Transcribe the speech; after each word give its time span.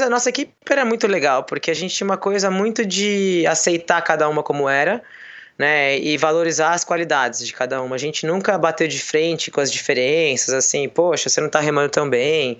a 0.00 0.08
nossa 0.08 0.28
equipe 0.28 0.52
era 0.70 0.84
muito 0.84 1.06
legal, 1.06 1.42
porque 1.42 1.70
a 1.70 1.74
gente 1.74 1.94
tinha 1.94 2.04
uma 2.04 2.16
coisa 2.16 2.50
muito 2.50 2.86
de 2.86 3.44
aceitar 3.46 4.00
cada 4.02 4.28
uma 4.28 4.42
como 4.42 4.68
era, 4.68 5.02
né, 5.58 5.98
e 5.98 6.16
valorizar 6.16 6.70
as 6.70 6.84
qualidades 6.84 7.44
de 7.44 7.52
cada 7.52 7.82
uma. 7.82 7.96
A 7.96 7.98
gente 7.98 8.24
nunca 8.24 8.56
bateu 8.56 8.86
de 8.86 9.00
frente 9.02 9.50
com 9.50 9.60
as 9.60 9.72
diferenças, 9.72 10.54
assim, 10.54 10.88
poxa, 10.88 11.28
você 11.28 11.40
não 11.40 11.48
tá 11.48 11.58
remando 11.58 11.88
tão 11.88 12.08
bem, 12.08 12.58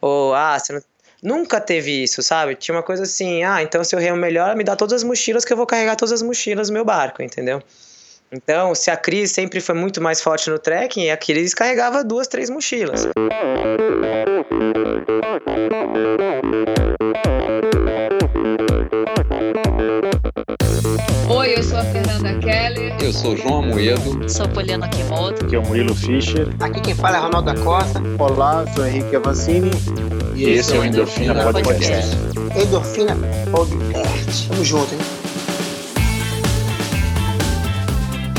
ou, 0.00 0.34
ah, 0.34 0.58
você 0.58 0.72
não... 0.72 0.82
Nunca 1.20 1.60
teve 1.60 2.04
isso, 2.04 2.22
sabe? 2.22 2.54
Tinha 2.54 2.76
uma 2.76 2.82
coisa 2.82 3.02
assim, 3.02 3.42
ah, 3.42 3.60
então 3.60 3.82
se 3.82 3.92
eu 3.92 3.98
remo 3.98 4.16
melhor, 4.16 4.54
me 4.54 4.62
dá 4.62 4.76
todas 4.76 4.94
as 4.94 5.02
mochilas 5.02 5.44
que 5.44 5.52
eu 5.52 5.56
vou 5.56 5.66
carregar 5.66 5.96
todas 5.96 6.12
as 6.12 6.22
mochilas 6.22 6.68
no 6.70 6.74
meu 6.74 6.84
barco, 6.84 7.20
entendeu? 7.20 7.60
Então, 8.30 8.72
se 8.72 8.88
a 8.88 8.96
Cris 8.96 9.32
sempre 9.32 9.60
foi 9.60 9.74
muito 9.74 10.00
mais 10.00 10.20
forte 10.20 10.48
no 10.48 10.60
trekking, 10.60 11.10
a 11.10 11.16
Cris 11.16 11.54
carregava 11.54 12.04
duas, 12.04 12.28
três 12.28 12.48
mochilas. 12.48 13.08
Oi, 21.28 21.54
eu 21.58 21.62
sou 21.62 21.76
a 21.76 21.84
Fernanda 21.84 22.38
Keller. 22.38 22.96
Eu 22.98 23.12
sou 23.12 23.36
João 23.36 23.58
Amoedo. 23.58 24.30
Sou 24.30 24.48
Poliana 24.48 24.88
Kimoto. 24.88 25.44
Aqui 25.44 25.56
é 25.56 25.58
o 25.58 25.62
Murilo 25.66 25.94
Fischer. 25.94 26.48
Aqui 26.60 26.80
quem 26.80 26.94
fala 26.94 27.18
é 27.18 27.20
Ronaldo 27.20 27.52
da 27.52 27.60
Costa. 27.62 28.00
Olá, 28.18 28.64
sou 28.74 28.86
Henrique 28.86 29.14
Avancini. 29.14 29.70
E, 30.34 30.44
e 30.44 30.50
esse 30.52 30.74
é 30.74 30.78
o 30.78 30.84
Endorfina, 30.84 31.34
Endorfina 31.34 31.52
Podcast. 31.52 32.16
Podcast. 32.16 32.66
Endorfina 32.66 33.16
Podcast. 33.50 34.48
Tamo 34.48 34.64
junto, 34.64 34.94
hein? 34.94 35.27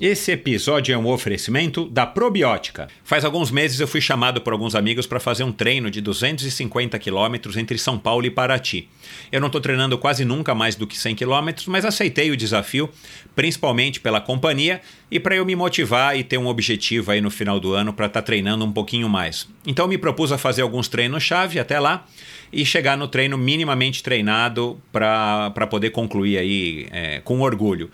Esse 0.00 0.32
episódio 0.32 0.94
é 0.94 0.96
um 0.96 1.06
oferecimento 1.06 1.84
da 1.84 2.06
Probiótica. 2.06 2.88
Faz 3.04 3.22
alguns 3.22 3.50
meses 3.50 3.78
eu 3.80 3.86
fui 3.86 4.00
chamado 4.00 4.40
por 4.40 4.54
alguns 4.54 4.74
amigos 4.74 5.06
para 5.06 5.20
fazer 5.20 5.44
um 5.44 5.52
treino 5.52 5.90
de 5.90 6.00
250 6.00 6.98
quilômetros 6.98 7.54
entre 7.58 7.76
São 7.76 7.98
Paulo 7.98 8.24
e 8.24 8.30
Paraty. 8.30 8.88
Eu 9.30 9.42
não 9.42 9.48
estou 9.48 9.60
treinando 9.60 9.98
quase 9.98 10.24
nunca 10.24 10.54
mais 10.54 10.74
do 10.74 10.86
que 10.86 10.96
100 10.96 11.16
quilômetros, 11.16 11.66
mas 11.66 11.84
aceitei 11.84 12.30
o 12.30 12.36
desafio, 12.36 12.88
principalmente 13.36 14.00
pela 14.00 14.22
companhia 14.22 14.80
e 15.10 15.20
para 15.20 15.36
eu 15.36 15.44
me 15.44 15.54
motivar 15.54 16.16
e 16.16 16.24
ter 16.24 16.38
um 16.38 16.46
objetivo 16.46 17.10
aí 17.10 17.20
no 17.20 17.30
final 17.30 17.60
do 17.60 17.74
ano 17.74 17.92
para 17.92 18.06
estar 18.06 18.22
tá 18.22 18.24
treinando 18.24 18.64
um 18.64 18.72
pouquinho 18.72 19.06
mais. 19.06 19.46
Então 19.66 19.86
me 19.86 19.98
propus 19.98 20.32
a 20.32 20.38
fazer 20.38 20.62
alguns 20.62 20.88
treinos-chave 20.88 21.58
até 21.58 21.78
lá 21.78 22.06
e 22.50 22.64
chegar 22.64 22.96
no 22.96 23.06
treino 23.06 23.36
minimamente 23.36 24.02
treinado 24.02 24.80
para 24.90 25.66
poder 25.68 25.90
concluir 25.90 26.38
aí 26.38 26.88
é, 26.90 27.20
com 27.20 27.42
orgulho. 27.42 27.90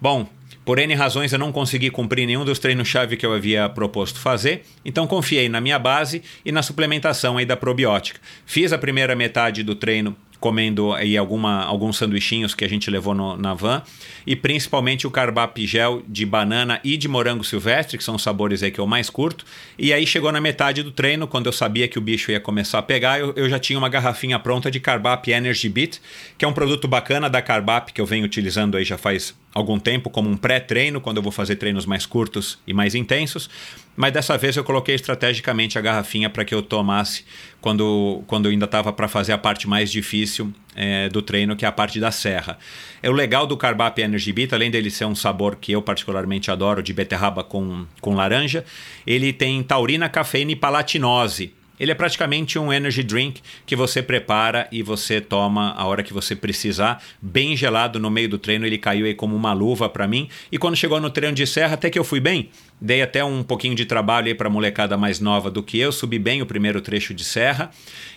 Bom, 0.00 0.26
por 0.70 0.78
N 0.78 0.94
razões 0.94 1.32
eu 1.32 1.38
não 1.40 1.50
consegui 1.50 1.90
cumprir 1.90 2.28
nenhum 2.28 2.44
dos 2.44 2.60
treinos-chave 2.60 3.16
que 3.16 3.26
eu 3.26 3.32
havia 3.32 3.68
proposto 3.68 4.20
fazer, 4.20 4.62
então 4.84 5.04
confiei 5.04 5.48
na 5.48 5.60
minha 5.60 5.80
base 5.80 6.22
e 6.44 6.52
na 6.52 6.62
suplementação 6.62 7.38
aí 7.38 7.44
da 7.44 7.56
probiótica. 7.56 8.20
Fiz 8.46 8.72
a 8.72 8.78
primeira 8.78 9.16
metade 9.16 9.64
do 9.64 9.74
treino 9.74 10.16
comendo 10.38 10.92
aí 10.92 11.16
alguma, 11.16 11.64
alguns 11.64 11.96
sanduichinhos 11.96 12.54
que 12.54 12.64
a 12.64 12.68
gente 12.68 12.88
levou 12.88 13.12
no, 13.12 13.36
na 13.36 13.52
van 13.52 13.82
e 14.24 14.36
principalmente 14.36 15.08
o 15.08 15.10
carbap 15.10 15.66
gel 15.66 16.04
de 16.06 16.24
banana 16.24 16.80
e 16.84 16.96
de 16.96 17.08
morango 17.08 17.42
silvestre, 17.42 17.98
que 17.98 18.04
são 18.04 18.14
os 18.14 18.22
sabores 18.22 18.62
aí 18.62 18.70
que 18.70 18.78
eu 18.78 18.86
mais 18.86 19.10
curto. 19.10 19.44
E 19.76 19.92
aí 19.92 20.06
chegou 20.06 20.30
na 20.30 20.40
metade 20.40 20.84
do 20.84 20.92
treino, 20.92 21.26
quando 21.26 21.46
eu 21.46 21.52
sabia 21.52 21.88
que 21.88 21.98
o 21.98 22.00
bicho 22.00 22.30
ia 22.30 22.38
começar 22.38 22.78
a 22.78 22.82
pegar, 22.82 23.18
eu, 23.18 23.32
eu 23.34 23.50
já 23.50 23.58
tinha 23.58 23.76
uma 23.76 23.88
garrafinha 23.88 24.38
pronta 24.38 24.70
de 24.70 24.78
carbap 24.78 25.28
Energy 25.28 25.68
Beat, 25.68 25.98
que 26.38 26.44
é 26.44 26.48
um 26.48 26.52
produto 26.52 26.86
bacana 26.86 27.28
da 27.28 27.42
carbap 27.42 27.92
que 27.92 28.00
eu 28.00 28.06
venho 28.06 28.24
utilizando 28.24 28.76
aí 28.76 28.84
já 28.84 28.96
faz 28.96 29.34
algum 29.52 29.78
tempo 29.78 30.08
como 30.08 30.28
um 30.30 30.36
pré-treino, 30.36 31.00
quando 31.00 31.16
eu 31.16 31.22
vou 31.22 31.32
fazer 31.32 31.56
treinos 31.56 31.84
mais 31.84 32.06
curtos 32.06 32.58
e 32.66 32.72
mais 32.72 32.94
intensos. 32.94 33.50
Mas 33.96 34.12
dessa 34.12 34.38
vez 34.38 34.56
eu 34.56 34.64
coloquei 34.64 34.94
estrategicamente 34.94 35.78
a 35.78 35.80
garrafinha 35.80 36.30
para 36.30 36.44
que 36.44 36.54
eu 36.54 36.62
tomasse 36.62 37.24
quando, 37.60 38.22
quando 38.26 38.46
eu 38.46 38.52
ainda 38.52 38.64
estava 38.64 38.92
para 38.92 39.08
fazer 39.08 39.32
a 39.32 39.38
parte 39.38 39.68
mais 39.68 39.90
difícil 39.90 40.52
é, 40.74 41.08
do 41.08 41.20
treino, 41.20 41.56
que 41.56 41.64
é 41.64 41.68
a 41.68 41.72
parte 41.72 41.98
da 41.98 42.10
serra. 42.10 42.58
É 43.02 43.10
o 43.10 43.12
legal 43.12 43.46
do 43.46 43.56
Carbap 43.56 44.00
Energy 44.00 44.32
Beat, 44.32 44.52
além 44.52 44.70
dele 44.70 44.90
ser 44.90 45.04
um 45.04 45.14
sabor 45.14 45.56
que 45.56 45.72
eu 45.72 45.82
particularmente 45.82 46.50
adoro, 46.50 46.82
de 46.82 46.92
beterraba 46.92 47.42
com, 47.42 47.84
com 48.00 48.14
laranja, 48.14 48.64
ele 49.06 49.32
tem 49.32 49.62
taurina, 49.62 50.08
cafeína 50.08 50.52
e 50.52 50.56
palatinose 50.56 51.52
ele 51.80 51.90
é 51.90 51.94
praticamente 51.94 52.58
um 52.58 52.70
energy 52.70 53.02
drink 53.02 53.40
que 53.64 53.74
você 53.74 54.02
prepara 54.02 54.68
e 54.70 54.82
você 54.82 55.18
toma 55.18 55.72
a 55.72 55.86
hora 55.86 56.02
que 56.02 56.12
você 56.12 56.36
precisar, 56.36 57.02
bem 57.22 57.56
gelado 57.56 57.98
no 57.98 58.10
meio 58.10 58.28
do 58.28 58.38
treino. 58.38 58.66
Ele 58.66 58.76
caiu 58.76 59.06
aí 59.06 59.14
como 59.14 59.34
uma 59.34 59.54
luva 59.54 59.88
para 59.88 60.06
mim. 60.06 60.28
E 60.52 60.58
quando 60.58 60.76
chegou 60.76 61.00
no 61.00 61.08
treino 61.08 61.34
de 61.34 61.46
serra, 61.46 61.74
até 61.74 61.88
que 61.88 61.98
eu 61.98 62.04
fui 62.04 62.20
bem. 62.20 62.50
Dei 62.78 63.00
até 63.00 63.24
um 63.24 63.42
pouquinho 63.42 63.74
de 63.74 63.86
trabalho 63.86 64.28
aí 64.28 64.34
para 64.34 64.50
molecada 64.50 64.96
mais 64.98 65.20
nova 65.20 65.50
do 65.50 65.62
que 65.62 65.78
eu, 65.78 65.90
subi 65.90 66.18
bem 66.18 66.42
o 66.42 66.46
primeiro 66.46 66.82
trecho 66.82 67.14
de 67.14 67.24
serra. 67.24 67.70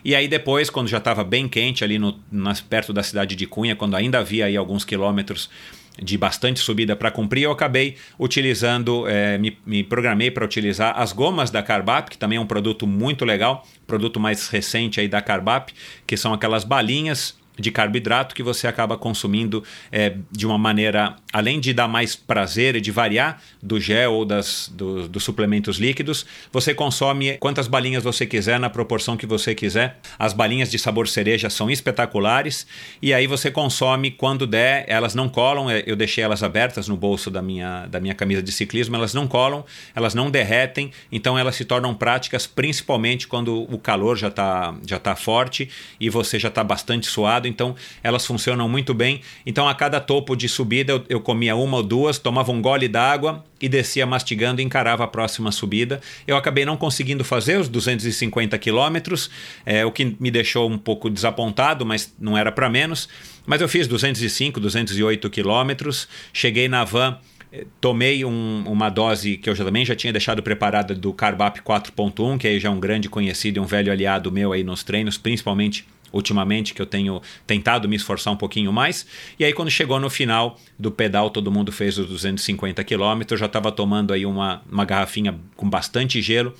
E 0.03 0.13
aí 0.13 0.27
depois, 0.27 0.69
quando 0.69 0.89
já 0.89 0.97
estava 0.97 1.23
bem 1.23 1.47
quente 1.47 1.85
ali 1.85 1.97
no, 1.97 2.19
nas, 2.29 2.59
perto 2.59 2.91
da 2.91 3.01
cidade 3.01 3.33
de 3.33 3.47
Cunha, 3.47 3.77
quando 3.77 3.95
ainda 3.95 4.19
havia 4.19 4.45
aí 4.45 4.57
alguns 4.57 4.83
quilômetros 4.83 5.49
de 6.01 6.17
bastante 6.17 6.59
subida 6.59 6.95
para 6.95 7.11
cumprir, 7.11 7.43
eu 7.43 7.51
acabei 7.51 7.97
utilizando, 8.19 9.07
é, 9.07 9.37
me, 9.37 9.57
me, 9.65 9.83
programei 9.83 10.31
para 10.31 10.43
utilizar 10.43 10.99
as 10.99 11.11
gomas 11.11 11.51
da 11.51 11.61
Carbap, 11.61 12.09
que 12.09 12.17
também 12.17 12.37
é 12.37 12.41
um 12.41 12.47
produto 12.47 12.87
muito 12.87 13.23
legal, 13.25 13.65
produto 13.85 14.19
mais 14.19 14.47
recente 14.47 14.99
aí 14.99 15.07
da 15.07 15.21
Carbap, 15.21 15.71
que 16.07 16.17
são 16.17 16.33
aquelas 16.33 16.63
balinhas 16.63 17.37
de 17.57 17.71
carboidrato 17.71 18.33
que 18.33 18.41
você 18.41 18.67
acaba 18.67 18.97
consumindo 18.97 19.63
é, 19.91 20.15
de 20.31 20.45
uma 20.45 20.57
maneira, 20.57 21.15
além 21.31 21.59
de 21.59 21.73
dar 21.73 21.87
mais 21.87 22.15
prazer 22.15 22.75
e 22.75 22.81
de 22.81 22.91
variar 22.91 23.41
do 23.61 23.79
gel 23.79 24.13
ou 24.13 24.25
das, 24.25 24.71
do, 24.73 25.07
dos 25.07 25.23
suplementos 25.23 25.77
líquidos, 25.77 26.25
você 26.51 26.73
consome 26.73 27.37
quantas 27.37 27.67
balinhas 27.67 28.03
você 28.03 28.25
quiser, 28.25 28.59
na 28.59 28.69
proporção 28.69 29.15
que 29.15 29.25
você 29.25 29.53
quiser. 29.53 29.99
As 30.17 30.33
balinhas 30.33 30.71
de 30.71 30.79
sabor 30.79 31.07
cereja 31.07 31.49
são 31.49 31.69
espetaculares 31.69 32.65
e 33.01 33.13
aí 33.13 33.27
você 33.27 33.51
consome 33.51 34.11
quando 34.11 34.47
der, 34.47 34.85
elas 34.87 35.13
não 35.13 35.29
colam, 35.29 35.69
é, 35.69 35.83
eu 35.85 35.95
deixei 35.95 36.23
elas 36.23 36.41
abertas 36.43 36.87
no 36.87 36.97
bolso 36.97 37.29
da 37.29 37.41
minha, 37.41 37.85
da 37.87 37.99
minha 37.99 38.15
camisa 38.15 38.41
de 38.41 38.51
ciclismo, 38.51 38.95
elas 38.95 39.13
não 39.13 39.27
colam, 39.27 39.63
elas 39.95 40.15
não 40.15 40.31
derretem, 40.31 40.91
então 41.11 41.37
elas 41.37 41.55
se 41.55 41.65
tornam 41.65 41.93
práticas 41.93 42.47
principalmente 42.47 43.27
quando 43.27 43.63
o 43.71 43.77
calor 43.77 44.17
já 44.17 44.27
está 44.27 44.73
já 44.85 44.99
tá 44.99 45.15
forte 45.15 45.69
e 45.99 46.09
você 46.09 46.39
já 46.39 46.49
está 46.49 46.63
bastante 46.63 47.07
suado 47.07 47.42
então 47.47 47.75
elas 48.01 48.25
funcionam 48.25 48.67
muito 48.67 48.93
bem. 48.93 49.21
Então 49.45 49.67
a 49.67 49.75
cada 49.75 49.99
topo 49.99 50.35
de 50.35 50.47
subida 50.47 50.93
eu, 50.93 51.03
eu 51.09 51.21
comia 51.21 51.55
uma 51.55 51.77
ou 51.77 51.83
duas, 51.83 52.17
tomava 52.17 52.51
um 52.51 52.61
gole 52.61 52.87
d'água 52.87 53.43
e 53.61 53.69
descia 53.69 54.05
mastigando 54.05 54.61
e 54.61 54.63
encarava 54.63 55.03
a 55.03 55.07
próxima 55.07 55.51
subida. 55.51 56.01
Eu 56.27 56.35
acabei 56.35 56.65
não 56.65 56.75
conseguindo 56.75 57.23
fazer 57.23 57.57
os 57.57 57.69
250 57.69 58.57
quilômetros, 58.57 59.29
é, 59.65 59.85
o 59.85 59.91
que 59.91 60.17
me 60.19 60.29
deixou 60.29 60.69
um 60.69 60.77
pouco 60.77 61.09
desapontado, 61.09 61.85
mas 61.85 62.13
não 62.19 62.37
era 62.37 62.51
para 62.51 62.69
menos. 62.69 63.07
Mas 63.45 63.61
eu 63.61 63.69
fiz 63.69 63.87
205, 63.87 64.59
208 64.59 65.29
quilômetros, 65.29 66.07
cheguei 66.33 66.67
na 66.67 66.83
van 66.83 67.17
eh, 67.51 67.65
tomei 67.79 68.25
um, 68.25 68.63
uma 68.65 68.89
dose 68.89 69.37
que 69.37 69.49
eu 69.49 69.55
já, 69.55 69.63
também 69.63 69.85
já 69.85 69.95
tinha 69.95 70.11
deixado 70.11 70.41
preparada 70.41 70.95
do 70.95 71.13
Carbap 71.13 71.61
4.1, 71.61 72.37
que 72.37 72.47
aí 72.47 72.59
já 72.59 72.69
é 72.69 72.71
um 72.71 72.79
grande 72.79 73.07
conhecido 73.07 73.57
e 73.57 73.59
um 73.59 73.65
velho 73.65 73.91
aliado 73.91 74.31
meu 74.31 74.51
aí 74.51 74.63
nos 74.63 74.83
treinos, 74.83 75.17
principalmente 75.17 75.85
ultimamente, 76.13 76.73
que 76.73 76.81
eu 76.81 76.85
tenho 76.85 77.21
tentado 77.45 77.89
me 77.89 77.95
esforçar 77.95 78.31
um 78.31 78.37
pouquinho 78.37 78.71
mais. 78.71 79.05
E 79.37 79.43
aí, 79.43 79.51
quando 79.51 79.69
chegou 79.69 79.99
no 79.99 80.09
final 80.09 80.59
do 80.79 80.91
pedal, 80.91 81.29
todo 81.29 81.51
mundo 81.51 81.71
fez 81.71 81.97
os 81.97 82.07
250 82.07 82.81
quilômetros. 82.83 83.31
Eu 83.33 83.37
já 83.39 83.47
estava 83.47 83.71
tomando 83.71 84.13
aí 84.13 84.25
uma, 84.25 84.61
uma 84.71 84.85
garrafinha 84.85 85.37
com 85.55 85.69
bastante 85.69 86.21
gelo 86.21 86.53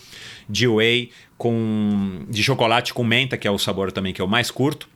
de 0.50 0.68
whey 0.68 1.12
com 1.38 2.26
de 2.30 2.44
chocolate 2.44 2.94
com 2.94 3.04
menta, 3.04 3.38
que 3.38 3.48
é 3.48 3.52
o 3.52 3.58
sabor 3.58 3.92
também 3.92 4.14
que 4.14 4.22
eu 4.22 4.28
mais 4.28 4.50
curto. 4.50 4.90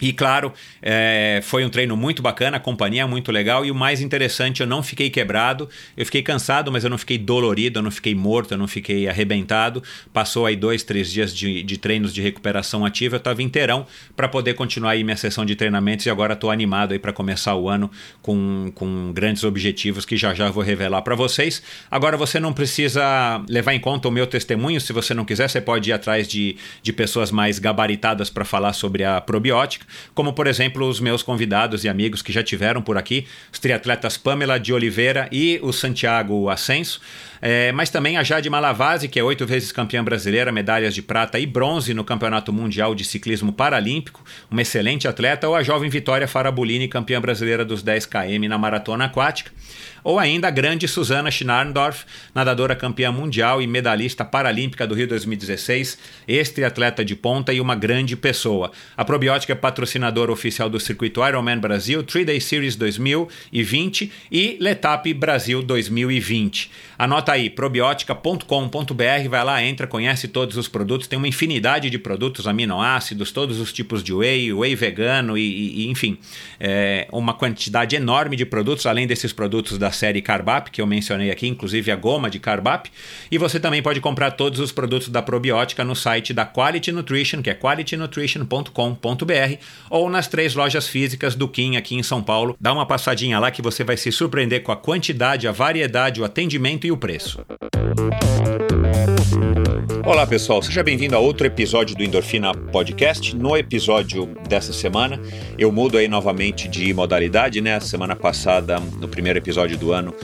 E 0.00 0.12
claro, 0.12 0.52
é, 0.80 1.40
foi 1.42 1.64
um 1.64 1.68
treino 1.68 1.96
muito 1.96 2.22
bacana, 2.22 2.56
a 2.56 2.60
companhia 2.60 3.02
é 3.02 3.04
muito 3.04 3.32
legal 3.32 3.64
e 3.64 3.70
o 3.70 3.74
mais 3.74 4.00
interessante, 4.00 4.60
eu 4.60 4.66
não 4.66 4.82
fiquei 4.82 5.10
quebrado, 5.10 5.68
eu 5.96 6.04
fiquei 6.04 6.22
cansado, 6.22 6.70
mas 6.70 6.84
eu 6.84 6.90
não 6.90 6.98
fiquei 6.98 7.18
dolorido, 7.18 7.80
eu 7.80 7.82
não 7.82 7.90
fiquei 7.90 8.14
morto, 8.14 8.52
eu 8.52 8.58
não 8.58 8.68
fiquei 8.68 9.08
arrebentado. 9.08 9.82
Passou 10.12 10.46
aí 10.46 10.54
dois, 10.54 10.82
três 10.82 11.10
dias 11.10 11.34
de, 11.34 11.62
de 11.62 11.76
treinos 11.78 12.14
de 12.14 12.22
recuperação 12.22 12.84
ativa, 12.84 13.16
eu 13.16 13.18
estava 13.18 13.42
inteirão 13.42 13.86
para 14.16 14.28
poder 14.28 14.54
continuar 14.54 14.92
aí 14.92 15.02
minha 15.02 15.16
sessão 15.16 15.44
de 15.44 15.56
treinamentos 15.56 16.06
e 16.06 16.10
agora 16.10 16.34
estou 16.34 16.50
animado 16.50 16.92
aí 16.92 16.98
para 16.98 17.12
começar 17.12 17.54
o 17.56 17.68
ano 17.68 17.90
com, 18.22 18.70
com 18.74 19.12
grandes 19.12 19.42
objetivos 19.42 20.04
que 20.04 20.16
já 20.16 20.32
já 20.32 20.48
vou 20.50 20.62
revelar 20.62 21.02
para 21.02 21.16
vocês. 21.16 21.62
Agora 21.90 22.16
você 22.16 22.38
não 22.38 22.52
precisa 22.52 23.42
levar 23.48 23.74
em 23.74 23.80
conta 23.80 24.08
o 24.08 24.10
meu 24.12 24.26
testemunho, 24.26 24.80
se 24.80 24.92
você 24.92 25.12
não 25.12 25.24
quiser, 25.24 25.48
você 25.48 25.60
pode 25.60 25.90
ir 25.90 25.92
atrás 25.92 26.28
de, 26.28 26.56
de 26.82 26.92
pessoas 26.92 27.30
mais 27.32 27.58
gabaritadas 27.58 28.30
para 28.30 28.44
falar 28.44 28.72
sobre 28.72 29.02
a 29.04 29.20
probiótica. 29.20 29.87
Como 30.14 30.32
por 30.32 30.46
exemplo 30.46 30.86
os 30.86 31.00
meus 31.00 31.22
convidados 31.22 31.84
e 31.84 31.88
amigos 31.88 32.22
que 32.22 32.32
já 32.32 32.42
tiveram 32.42 32.82
por 32.82 32.96
aqui, 32.96 33.26
os 33.52 33.58
triatletas 33.58 34.16
Pamela 34.16 34.58
de 34.58 34.72
Oliveira 34.72 35.28
e 35.32 35.58
o 35.62 35.72
Santiago 35.72 36.48
Ascenso. 36.48 37.00
É, 37.40 37.72
mas 37.72 37.90
também 37.90 38.16
a 38.16 38.22
Jade 38.22 38.50
Malavase, 38.50 39.08
que 39.08 39.18
é 39.18 39.22
oito 39.22 39.46
vezes 39.46 39.72
campeã 39.72 40.02
brasileira, 40.02 40.50
medalhas 40.50 40.94
de 40.94 41.02
prata 41.02 41.38
e 41.38 41.46
bronze 41.46 41.94
no 41.94 42.04
Campeonato 42.04 42.52
Mundial 42.52 42.94
de 42.94 43.04
Ciclismo 43.04 43.52
Paralímpico, 43.52 44.24
uma 44.50 44.62
excelente 44.62 45.06
atleta, 45.06 45.48
ou 45.48 45.54
a 45.54 45.62
jovem 45.62 45.88
Vitória 45.90 46.26
Farabolini, 46.26 46.88
campeã 46.88 47.20
brasileira 47.20 47.64
dos 47.64 47.82
10 47.82 48.06
km 48.06 48.48
na 48.48 48.58
maratona 48.58 49.06
aquática 49.06 49.50
ou 50.08 50.18
ainda 50.18 50.48
a 50.48 50.50
grande 50.50 50.86
Susana 50.88 51.30
Schnarndorf, 51.30 52.04
nadadora 52.34 52.74
campeã 52.74 53.12
mundial 53.12 53.60
e 53.60 53.66
medalhista 53.66 54.24
paralímpica 54.24 54.86
do 54.86 54.94
Rio 54.94 55.06
2016, 55.08 55.98
ex-atleta 56.26 57.04
de 57.04 57.14
ponta 57.14 57.52
e 57.52 57.60
uma 57.60 57.74
grande 57.74 58.16
pessoa. 58.16 58.70
A 58.96 59.04
Probiótica 59.04 59.52
é 59.52 59.56
patrocinadora 59.56 60.32
oficial 60.32 60.70
do 60.70 60.80
circuito 60.80 61.26
Ironman 61.26 61.58
Brasil, 61.58 62.02
3-Day 62.02 62.40
Series 62.40 62.76
2020 62.76 64.12
e 64.30 64.56
Letap 64.60 65.12
Brasil 65.14 65.62
2020. 65.62 66.70
Anota 66.98 67.30
aí, 67.30 67.48
probiótica.com.br, 67.48 69.28
vai 69.30 69.44
lá, 69.44 69.62
entra, 69.62 69.86
conhece 69.86 70.26
todos 70.26 70.56
os 70.56 70.66
produtos, 70.66 71.06
tem 71.06 71.16
uma 71.16 71.28
infinidade 71.28 71.88
de 71.88 71.96
produtos, 71.96 72.48
aminoácidos, 72.48 73.30
todos 73.30 73.60
os 73.60 73.72
tipos 73.72 74.02
de 74.02 74.12
whey, 74.12 74.52
whey 74.52 74.74
vegano 74.74 75.38
e, 75.38 75.84
e 75.84 75.88
enfim, 75.88 76.18
é, 76.58 77.06
uma 77.12 77.34
quantidade 77.34 77.94
enorme 77.94 78.34
de 78.34 78.44
produtos, 78.44 78.84
além 78.84 79.06
desses 79.06 79.32
produtos 79.32 79.78
da 79.78 79.92
série 79.92 80.20
Carbap, 80.20 80.72
que 80.72 80.82
eu 80.82 80.88
mencionei 80.88 81.30
aqui, 81.30 81.46
inclusive 81.46 81.92
a 81.92 81.94
goma 81.94 82.28
de 82.28 82.40
Carbap. 82.40 82.90
E 83.30 83.38
você 83.38 83.60
também 83.60 83.80
pode 83.80 84.00
comprar 84.00 84.32
todos 84.32 84.58
os 84.58 84.72
produtos 84.72 85.08
da 85.08 85.22
probiótica 85.22 85.84
no 85.84 85.94
site 85.94 86.34
da 86.34 86.44
Quality 86.44 86.90
Nutrition, 86.90 87.42
que 87.42 87.50
é 87.50 87.54
qualitynutrition.com.br, 87.54 88.72
ou 89.88 90.10
nas 90.10 90.26
três 90.26 90.56
lojas 90.56 90.88
físicas 90.88 91.36
do 91.36 91.46
Kim 91.46 91.76
aqui 91.76 91.94
em 91.94 92.02
São 92.02 92.20
Paulo. 92.20 92.56
Dá 92.60 92.72
uma 92.72 92.86
passadinha 92.86 93.38
lá 93.38 93.52
que 93.52 93.62
você 93.62 93.84
vai 93.84 93.96
se 93.96 94.10
surpreender 94.10 94.64
com 94.64 94.72
a 94.72 94.76
quantidade, 94.76 95.46
a 95.46 95.52
variedade, 95.52 96.20
o 96.20 96.24
atendimento 96.24 96.87
o 96.90 96.96
preço. 96.96 97.44
Olá 100.04 100.26
pessoal, 100.26 100.62
seja 100.62 100.82
bem-vindo 100.82 101.14
a 101.14 101.18
outro 101.18 101.46
episódio 101.46 101.94
do 101.94 102.02
Endorfina 102.02 102.54
Podcast. 102.54 103.36
No 103.36 103.56
episódio 103.56 104.26
dessa 104.48 104.72
semana, 104.72 105.20
eu 105.58 105.70
mudo 105.70 105.98
aí 105.98 106.08
novamente 106.08 106.66
de 106.66 106.92
modalidade, 106.94 107.60
né? 107.60 107.78
Semana 107.80 108.16
passada, 108.16 108.80
no 108.80 109.06
primeiro 109.06 109.38
episódio 109.38 109.76
do 109.76 109.92
ano, 109.92 110.14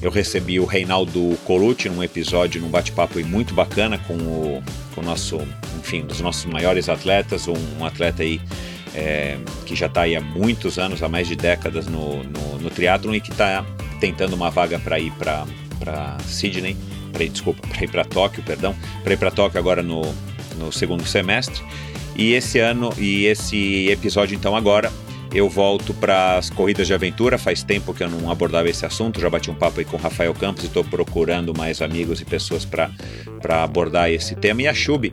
eu 0.00 0.10
recebi 0.10 0.60
o 0.60 0.64
Reinaldo 0.64 1.36
Colucci 1.44 1.88
num 1.88 2.02
episódio, 2.02 2.60
num 2.60 2.68
bate-papo 2.68 3.18
muito 3.26 3.54
bacana 3.54 3.98
com 3.98 4.14
o, 4.14 4.62
com 4.94 5.00
o 5.00 5.04
nosso, 5.04 5.40
enfim, 5.80 6.02
dos 6.02 6.20
nossos 6.20 6.44
maiores 6.44 6.88
atletas, 6.88 7.48
um, 7.48 7.54
um 7.80 7.84
atleta 7.84 8.22
aí 8.22 8.40
é, 8.94 9.36
que 9.64 9.74
já 9.74 9.86
está 9.86 10.02
aí 10.02 10.14
há 10.14 10.20
muitos 10.20 10.78
anos, 10.78 11.02
há 11.02 11.08
mais 11.08 11.26
de 11.26 11.34
décadas 11.36 11.86
no, 11.86 12.22
no, 12.22 12.58
no 12.60 12.70
triatlon 12.70 13.14
e 13.14 13.20
que 13.20 13.30
está 13.30 13.64
tentando 14.00 14.34
uma 14.34 14.50
vaga 14.50 14.78
para 14.78 14.98
ir 14.98 15.10
para 15.12 15.44
Sydney 16.24 16.76
para 17.12 17.24
ir, 17.24 17.30
desculpa, 17.30 17.66
para 17.66 17.84
ir 17.84 17.90
para 17.90 18.04
Tóquio, 18.04 18.42
perdão, 18.42 18.74
para 19.02 19.14
ir 19.14 19.16
para 19.16 19.30
Tóquio 19.30 19.58
agora 19.58 19.82
no, 19.82 20.02
no 20.58 20.70
segundo 20.72 21.04
semestre. 21.06 21.62
E 22.16 22.32
esse 22.32 22.58
ano 22.58 22.92
e 22.98 23.26
esse 23.26 23.88
episódio 23.88 24.34
então 24.34 24.56
agora 24.56 24.90
eu 25.34 25.50
volto 25.50 25.92
para 25.92 26.38
as 26.38 26.48
corridas 26.48 26.86
de 26.86 26.94
aventura. 26.94 27.36
Faz 27.36 27.62
tempo 27.62 27.92
que 27.92 28.02
eu 28.02 28.08
não 28.08 28.30
abordava 28.30 28.68
esse 28.68 28.86
assunto. 28.86 29.20
Já 29.20 29.28
bati 29.28 29.50
um 29.50 29.54
papo 29.54 29.80
aí 29.80 29.84
com 29.84 29.96
o 29.96 30.00
Rafael 30.00 30.32
Campos 30.32 30.64
e 30.64 30.66
estou 30.66 30.82
procurando 30.82 31.56
mais 31.56 31.82
amigos 31.82 32.20
e 32.20 32.24
pessoas 32.24 32.64
para 32.64 32.90
abordar 33.62 34.10
esse 34.10 34.34
tema. 34.34 34.62
E 34.62 34.68
a 34.68 34.72
Chubi, 34.72 35.12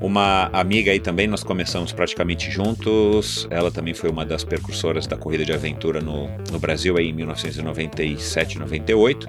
uma 0.00 0.50
amiga 0.52 0.90
aí 0.90 0.98
também, 0.98 1.28
nós 1.28 1.44
começamos 1.44 1.92
praticamente 1.92 2.50
juntos. 2.50 3.46
Ela 3.48 3.70
também 3.70 3.94
foi 3.94 4.10
uma 4.10 4.24
das 4.24 4.42
percursoras 4.42 5.06
da 5.06 5.16
corrida 5.16 5.44
de 5.44 5.52
aventura 5.52 6.00
no, 6.00 6.28
no 6.50 6.58
Brasil 6.58 6.96
aí 6.96 7.08
em 7.08 7.12
1997, 7.12 8.58
98. 8.58 9.28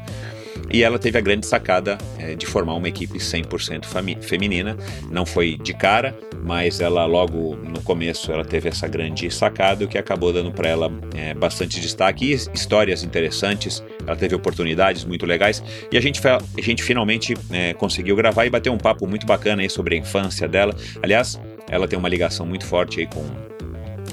E 0.71 0.83
ela 0.83 0.97
teve 0.97 1.17
a 1.17 1.21
grande 1.21 1.45
sacada 1.45 1.97
é, 2.17 2.35
de 2.35 2.45
formar 2.45 2.75
uma 2.75 2.87
equipe 2.87 3.17
100% 3.17 3.85
feminina. 4.21 4.77
Não 5.09 5.25
foi 5.25 5.57
de 5.57 5.73
cara, 5.73 6.17
mas 6.43 6.79
ela 6.79 7.05
logo 7.05 7.55
no 7.55 7.81
começo 7.81 8.31
ela 8.31 8.45
teve 8.45 8.69
essa 8.69 8.87
grande 8.87 9.29
sacada, 9.29 9.85
o 9.85 9.87
que 9.87 9.97
acabou 9.97 10.31
dando 10.33 10.51
para 10.51 10.69
ela 10.69 10.91
é, 11.15 11.33
bastante 11.33 11.79
destaque 11.79 12.31
e 12.31 12.33
histórias 12.53 13.03
interessantes. 13.03 13.83
Ela 14.05 14.15
teve 14.15 14.35
oportunidades 14.35 15.03
muito 15.03 15.25
legais 15.25 15.63
e 15.91 15.97
a 15.97 16.01
gente, 16.01 16.21
a 16.27 16.39
gente 16.61 16.83
finalmente 16.83 17.35
é, 17.51 17.73
conseguiu 17.73 18.15
gravar 18.15 18.45
e 18.45 18.49
bater 18.49 18.69
um 18.69 18.77
papo 18.77 19.07
muito 19.07 19.25
bacana 19.25 19.61
aí 19.61 19.69
sobre 19.69 19.95
a 19.95 19.97
infância 19.97 20.47
dela. 20.47 20.75
Aliás, 21.01 21.39
ela 21.69 21.87
tem 21.87 21.97
uma 21.97 22.09
ligação 22.09 22.45
muito 22.45 22.65
forte 22.65 22.99
aí 22.99 23.07
com, 23.07 23.23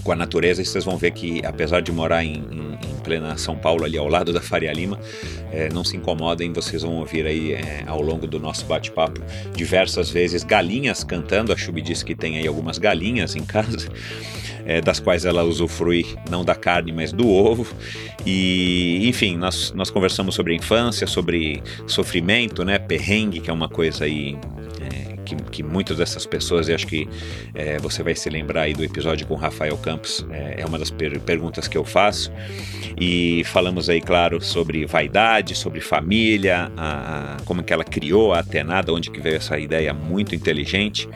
com 0.03 0.13
a 0.13 0.17
natureza 0.17 0.63
e 0.63 0.65
vocês 0.65 0.85
vão 0.85 0.97
ver 0.97 1.13
que 1.13 1.45
apesar 1.45 1.81
de 1.81 1.93
morar 1.93 2.25
em, 2.25 2.35
em 2.35 2.69
plena 3.09 3.39
São 3.39 3.57
Paulo, 3.57 3.85
ali 3.85 3.97
ao 3.97 4.07
lado 4.07 4.35
da 4.35 4.41
Faria 4.41 4.71
Lima. 4.71 5.01
É, 5.51 5.71
não 5.73 5.83
se 5.83 5.97
incomodem, 5.97 6.53
vocês 6.53 6.83
vão 6.83 6.97
ouvir 6.97 7.25
aí 7.25 7.55
é, 7.55 7.85
ao 7.87 8.03
longo 8.03 8.27
do 8.27 8.39
nosso 8.39 8.67
bate-papo 8.67 9.23
diversas 9.55 10.11
vezes 10.11 10.45
galinhas 10.45 11.03
cantando. 11.03 11.51
A 11.51 11.57
Chubi 11.57 11.81
disse 11.81 12.05
que 12.05 12.15
tem 12.15 12.37
aí 12.37 12.47
algumas 12.47 12.77
galinhas 12.77 13.35
em 13.35 13.43
casa. 13.43 13.89
É, 14.67 14.83
das 14.83 15.01
quais 15.01 15.25
ela 15.25 15.45
usufrui 15.45 16.05
não 16.29 16.45
da 16.45 16.55
carne, 16.55 16.93
mas 16.93 17.11
do 17.11 17.27
ovo. 17.27 17.67
E, 18.27 19.09
enfim, 19.09 19.35
nós, 19.35 19.73
nós 19.75 19.91
conversamos 19.91 20.35
sobre 20.35 20.55
infância, 20.55 21.07
sobre 21.07 21.63
sofrimento, 21.87 22.63
né, 22.67 22.79
perrengue, 22.79 23.41
que 23.41 23.49
é 23.49 23.53
uma 23.53 23.71
coisa 23.71 24.05
aí 24.05 24.37
que, 25.29 25.37
que 25.45 25.63
muitas 25.63 25.99
dessas 25.99 26.25
pessoas, 26.27 26.69
e 26.69 26.75
acho 26.75 26.87
que 26.87 27.09
é, 27.55 27.79
você 27.79 28.03
vai 28.03 28.15
se 28.15 28.29
lembrar 28.31 28.63
aí 28.63 28.75
do 28.75 28.83
episódio 28.83 29.27
com 29.27 29.35
Rafael 29.35 29.77
Campos, 29.77 30.27
é, 30.31 30.63
é 30.63 30.67
uma 30.67 30.79
das 30.79 30.91
per 30.91 31.21
perguntas 31.21 31.69
que 31.69 31.77
eu 31.77 31.85
faço. 31.85 32.33
E 33.01 33.43
falamos 33.45 33.89
aí, 33.89 34.01
claro, 34.01 34.41
sobre 34.41 34.87
vaidade, 34.87 35.55
sobre 35.55 35.81
família, 35.81 36.73
a, 36.77 37.35
a, 37.35 37.37
como 37.45 37.63
que 37.63 37.73
ela 37.73 37.85
criou 37.85 38.33
a 38.33 38.39
Atenada, 38.39 38.93
onde 38.93 39.11
que 39.11 39.21
veio 39.21 39.37
essa 39.37 39.59
ideia 39.59 39.93
muito 39.93 40.35
inteligente. 40.35 41.09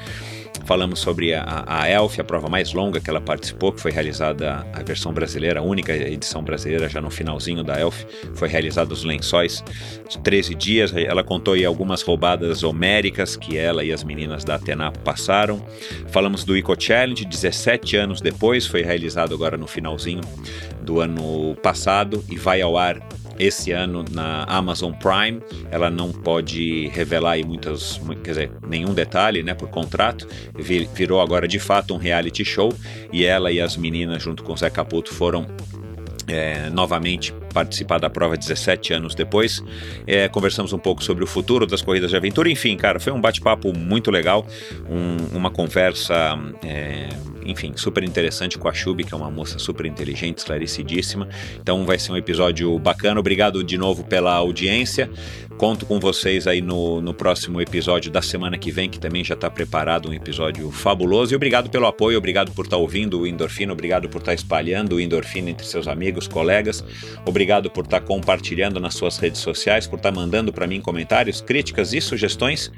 Falamos 0.65 1.01
sobre 1.01 1.35
a, 1.35 1.65
a 1.67 1.89
Elf, 1.89 2.19
a 2.19 2.25
prova 2.25 2.49
mais 2.49 2.73
longa 2.73 3.01
que 3.01 3.11
ela 3.11 3.21
participou, 3.21 3.73
que 3.73 3.81
foi 3.81 3.91
realizada 3.91 4.67
a 4.73 4.83
versão 4.83 5.13
brasileira, 5.13 5.61
a 5.61 5.63
única 5.63 5.93
edição 5.93 6.43
brasileira, 6.43 6.89
já 6.89 7.01
no 7.01 7.11
finalzinho 7.11 7.65
da 7.65 7.81
Elf, 7.81 8.05
foi 8.35 8.49
realizada 8.49 8.93
os 8.93 9.05
lençóis 9.05 9.63
de 10.09 10.19
13 10.19 10.55
dias. 10.55 10.95
Ela 10.95 11.25
contou 11.25 11.55
aí 11.55 11.65
algumas 11.65 12.03
roubadas 12.03 12.63
homéricas 12.63 13.37
que 13.37 13.57
ela 13.57 13.85
e 13.85 13.93
as 13.93 14.05
meninas 14.05 14.45
da 14.45 14.55
Atena 14.55 14.93
passaram. 14.93 15.65
Falamos 16.09 16.45
do 16.45 16.57
Eco 16.57 16.81
Challenge, 16.81 17.25
17 17.25 17.97
anos 17.97 18.21
depois, 18.21 18.67
foi 18.67 18.83
realizado 18.83 19.35
agora 19.35 19.57
no 19.57 19.67
finalzinho 19.67 20.23
do 20.81 21.01
ano 21.01 21.57
passado 21.63 22.25
e 22.31 22.37
vai 22.37 22.61
ao 22.61 22.77
ar 22.77 23.01
esse 23.39 23.73
ano 23.73 24.05
na 24.11 24.45
Amazon 24.45 24.93
Prime. 24.93 25.41
Ela 25.71 25.91
não 25.91 26.13
pode 26.13 26.89
revelar 26.89 27.33
aí 27.33 27.45
muitas, 27.45 28.01
quer 28.23 28.31
dizer, 28.31 28.53
nenhum 28.67 28.95
detalhe, 28.95 29.43
né, 29.43 29.55
por 29.55 29.69
contrato. 29.69 30.27
Virou 30.95 31.21
agora 31.21 31.47
de 31.49 31.59
fato 31.59 31.95
um 31.95 31.99
reality 31.99 32.45
show 32.45 32.73
e 33.13 33.25
ela 33.25 33.51
e 33.51 33.61
as 33.61 33.77
meninas 33.77 34.23
junto 34.23 34.43
com 34.43 34.53
o 34.53 34.57
Zé 34.57 34.71
Caputo 34.71 35.13
foram 35.15 35.47
é, 36.27 36.71
novamente 36.71 37.35
participar 37.53 37.99
da 37.99 38.11
prova 38.11 38.37
17 38.37 38.93
anos 38.95 39.15
depois. 39.15 39.63
É, 40.07 40.29
conversamos 40.29 40.73
um 40.73 40.79
pouco 40.79 41.03
sobre 41.05 41.23
o 41.23 41.27
futuro 41.27 41.67
das 41.67 41.83
corridas 41.83 42.11
de 42.11 42.17
aventura. 42.17 42.51
Enfim, 42.51 42.77
cara, 42.77 42.99
foi 42.99 43.13
um 43.13 43.21
bate-papo 43.21 43.73
muito 43.77 44.11
legal, 44.11 44.47
um, 44.89 45.37
uma 45.37 45.51
conversa, 45.51 46.39
é, 46.65 47.09
enfim, 47.45 47.73
super 47.77 48.03
interessante 48.03 48.59
com 48.59 48.69
a 48.69 48.73
Chubi, 48.73 49.05
que 49.05 49.15
é 49.15 49.17
uma 49.17 49.31
moça 49.31 49.59
super 49.59 49.87
inteligente, 49.87 50.39
esclarecidíssima. 50.39 51.29
Então 51.61 51.85
vai 51.85 51.99
ser 51.99 52.13
um 52.13 52.17
episódio 52.17 52.77
bacana. 52.79 53.21
Obrigado 53.21 53.63
de 53.63 53.77
novo 53.77 54.05
pela 54.05 54.35
audiência. 54.35 55.09
Conto 55.59 55.87
com 55.87 56.01
vocês 56.01 56.47
aí 56.47 56.61
no, 56.61 57.01
no 57.01 57.15
próximo 57.15 57.61
episódio 57.61 58.11
da 58.11 58.23
semana 58.23 58.59
que 58.59 58.73
vem, 58.73 58.89
que 58.89 58.99
também 58.99 59.23
já 59.23 59.35
está 59.35 59.49
preparado 59.51 60.09
um 60.09 60.13
episódio 60.13 60.71
fabuloso. 60.73 61.33
E 61.33 61.37
obrigado 61.37 61.71
pelo 61.71 61.87
apoio, 61.87 62.19
obrigado 62.19 62.51
por 62.53 62.65
estar 62.65 62.77
tá 62.77 62.83
ouvindo 62.83 63.21
o 63.21 63.27
Endorfina, 63.27 63.73
obrigado 63.73 64.09
por 64.09 64.19
estar 64.19 64.33
tá 64.33 64.35
espalhando 64.35 64.97
o 64.97 65.01
Endorfina 65.01 65.51
entre 65.51 65.67
seus 65.67 65.87
amigos, 65.87 66.27
colegas. 66.27 66.85
Obrigado 67.25 67.42
por 67.71 67.85
estar 67.85 68.01
tá 68.01 68.07
compartilhando 68.07 68.79
nas 68.81 68.95
suas 68.95 69.19
redes 69.19 69.41
sociais, 69.41 69.87
por 69.87 69.97
estar 69.97 70.13
mandando 70.13 70.53
para 70.53 70.67
mim 70.67 70.81
comentários, 70.81 71.41
críticas 71.41 71.93
e 71.93 72.01
sugestões. 72.01 72.71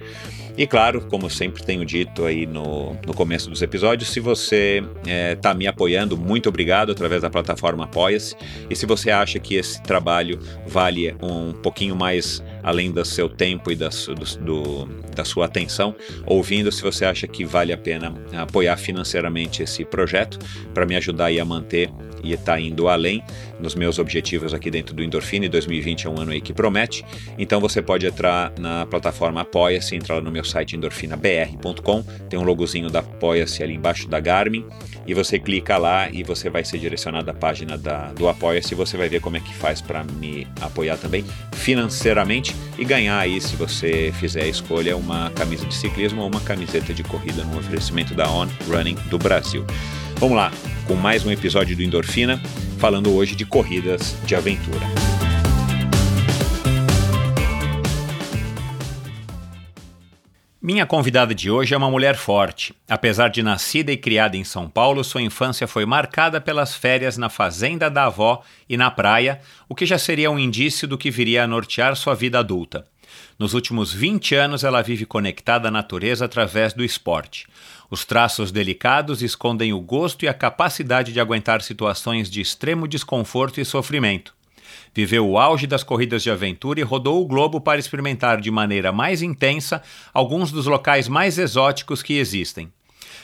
E 0.56 0.66
claro, 0.66 1.00
como 1.10 1.28
sempre 1.28 1.64
tenho 1.64 1.84
dito 1.84 2.24
aí 2.24 2.46
no, 2.46 2.96
no 3.04 3.12
começo 3.12 3.50
dos 3.50 3.60
episódios, 3.60 4.10
se 4.10 4.20
você 4.20 4.84
está 5.32 5.50
é, 5.50 5.54
me 5.54 5.66
apoiando, 5.66 6.16
muito 6.16 6.48
obrigado 6.48 6.92
através 6.92 7.22
da 7.22 7.30
plataforma 7.30 7.84
Apoia-se. 7.84 8.36
E 8.70 8.76
se 8.76 8.86
você 8.86 9.10
acha 9.10 9.38
que 9.40 9.56
esse 9.56 9.82
trabalho 9.82 10.38
vale 10.66 11.14
um 11.20 11.52
pouquinho 11.52 11.96
mais 11.96 12.42
além 12.64 12.90
do 12.90 13.04
seu 13.04 13.28
tempo 13.28 13.70
e 13.70 13.76
da, 13.76 13.88
do, 13.88 14.44
do, 14.44 14.86
da 15.14 15.24
sua 15.24 15.44
atenção, 15.44 15.94
ouvindo, 16.26 16.72
se 16.72 16.82
você 16.82 17.04
acha 17.04 17.28
que 17.28 17.44
vale 17.44 17.72
a 17.72 17.78
pena 17.78 18.14
apoiar 18.36 18.76
financeiramente 18.76 19.62
esse 19.62 19.84
projeto 19.84 20.38
para 20.72 20.86
me 20.86 20.96
ajudar 20.96 21.30
a 21.30 21.44
manter 21.44 21.90
e 22.24 22.32
estar 22.32 22.54
tá 22.54 22.60
indo 22.60 22.88
além, 22.88 23.22
nos 23.60 23.74
meus 23.74 23.98
objetivos 23.98 24.54
aqui 24.54 24.70
dentro 24.70 24.94
do 24.94 25.02
Endorfina. 25.02 25.44
E 25.44 25.48
2020 25.48 26.06
é 26.06 26.10
um 26.10 26.18
ano 26.18 26.32
aí 26.32 26.40
que 26.40 26.52
promete. 26.52 27.04
Então 27.38 27.60
você 27.60 27.82
pode 27.82 28.06
entrar 28.06 28.52
na 28.58 28.86
plataforma 28.86 29.42
Apoia-se, 29.42 29.94
entrar 29.94 30.16
lá 30.16 30.20
no 30.22 30.30
meu 30.30 30.42
site 30.42 30.74
endorfinabr.com, 30.74 32.02
tem 32.28 32.38
um 32.38 32.42
logozinho 32.42 32.88
da 32.88 33.00
Apoia-se 33.00 33.62
ali 33.62 33.74
embaixo 33.74 34.08
da 34.08 34.18
Garmin. 34.18 34.64
E 35.06 35.12
você 35.12 35.38
clica 35.38 35.76
lá 35.76 36.08
e 36.10 36.22
você 36.22 36.48
vai 36.48 36.64
ser 36.64 36.78
direcionado 36.78 37.30
à 37.30 37.34
página 37.34 37.76
da, 37.76 38.12
do 38.12 38.26
Apoia-se. 38.26 38.74
Você 38.74 38.96
vai 38.96 39.08
ver 39.08 39.20
como 39.20 39.36
é 39.36 39.40
que 39.40 39.54
faz 39.54 39.82
para 39.82 40.02
me 40.02 40.46
apoiar 40.60 40.96
também 40.96 41.24
financeiramente 41.52 42.53
e 42.78 42.84
ganhar 42.84 43.18
aí, 43.18 43.40
se 43.40 43.56
você 43.56 44.12
fizer 44.18 44.42
a 44.42 44.48
escolha, 44.48 44.96
uma 44.96 45.30
camisa 45.30 45.64
de 45.66 45.74
ciclismo 45.74 46.22
ou 46.22 46.28
uma 46.28 46.40
camiseta 46.40 46.92
de 46.92 47.02
corrida 47.02 47.44
no 47.44 47.58
oferecimento 47.58 48.14
da 48.14 48.30
On 48.30 48.48
Running 48.68 48.96
do 49.08 49.18
Brasil. 49.18 49.64
Vamos 50.16 50.36
lá, 50.36 50.52
com 50.86 50.94
mais 50.94 51.24
um 51.24 51.30
episódio 51.30 51.76
do 51.76 51.82
Endorfina, 51.82 52.40
falando 52.78 53.12
hoje 53.12 53.34
de 53.34 53.44
corridas 53.44 54.16
de 54.26 54.34
aventura. 54.34 55.13
Minha 60.66 60.86
convidada 60.86 61.34
de 61.34 61.50
hoje 61.50 61.74
é 61.74 61.76
uma 61.76 61.90
mulher 61.90 62.16
forte. 62.16 62.74
Apesar 62.88 63.28
de 63.28 63.42
nascida 63.42 63.92
e 63.92 63.98
criada 63.98 64.34
em 64.34 64.44
São 64.44 64.66
Paulo, 64.66 65.04
sua 65.04 65.20
infância 65.20 65.68
foi 65.68 65.84
marcada 65.84 66.40
pelas 66.40 66.74
férias 66.74 67.18
na 67.18 67.28
fazenda 67.28 67.90
da 67.90 68.06
avó 68.06 68.42
e 68.66 68.74
na 68.74 68.90
praia, 68.90 69.42
o 69.68 69.74
que 69.74 69.84
já 69.84 69.98
seria 69.98 70.30
um 70.30 70.38
indício 70.38 70.88
do 70.88 70.96
que 70.96 71.10
viria 71.10 71.44
a 71.44 71.46
nortear 71.46 71.94
sua 71.96 72.14
vida 72.14 72.38
adulta. 72.38 72.86
Nos 73.38 73.52
últimos 73.52 73.92
20 73.92 74.36
anos, 74.36 74.64
ela 74.64 74.80
vive 74.80 75.04
conectada 75.04 75.68
à 75.68 75.70
natureza 75.70 76.24
através 76.24 76.72
do 76.72 76.82
esporte. 76.82 77.46
Os 77.90 78.06
traços 78.06 78.50
delicados 78.50 79.20
escondem 79.20 79.74
o 79.74 79.80
gosto 79.82 80.24
e 80.24 80.28
a 80.28 80.32
capacidade 80.32 81.12
de 81.12 81.20
aguentar 81.20 81.60
situações 81.60 82.30
de 82.30 82.40
extremo 82.40 82.88
desconforto 82.88 83.60
e 83.60 83.66
sofrimento. 83.66 84.34
Viveu 84.94 85.28
o 85.28 85.38
auge 85.38 85.66
das 85.66 85.82
corridas 85.82 86.22
de 86.22 86.30
aventura 86.30 86.78
e 86.78 86.84
rodou 86.84 87.20
o 87.20 87.26
globo 87.26 87.60
para 87.60 87.80
experimentar 87.80 88.40
de 88.40 88.50
maneira 88.50 88.92
mais 88.92 89.22
intensa 89.22 89.82
alguns 90.12 90.52
dos 90.52 90.66
locais 90.66 91.08
mais 91.08 91.36
exóticos 91.36 92.00
que 92.00 92.14
existem. 92.14 92.72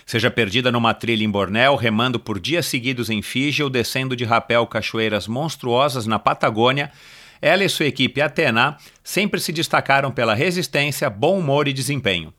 Seja 0.04 0.30
perdida 0.30 0.72
numa 0.72 0.92
trilha 0.92 1.22
em 1.22 1.30
Bornéu, 1.30 1.76
remando 1.76 2.18
por 2.18 2.40
dias 2.40 2.66
seguidos 2.66 3.08
em 3.08 3.22
Fiji 3.22 3.62
ou 3.62 3.70
descendo 3.70 4.16
de 4.16 4.24
rapel 4.24 4.66
cachoeiras 4.66 5.28
monstruosas 5.28 6.06
na 6.06 6.18
Patagônia, 6.18 6.90
ela 7.40 7.64
e 7.64 7.68
sua 7.68 7.86
equipe 7.86 8.20
Atena 8.20 8.76
sempre 9.04 9.38
se 9.38 9.52
destacaram 9.52 10.10
pela 10.10 10.34
resistência, 10.34 11.08
bom 11.08 11.38
humor 11.38 11.68
e 11.68 11.72
desempenho. 11.72 12.34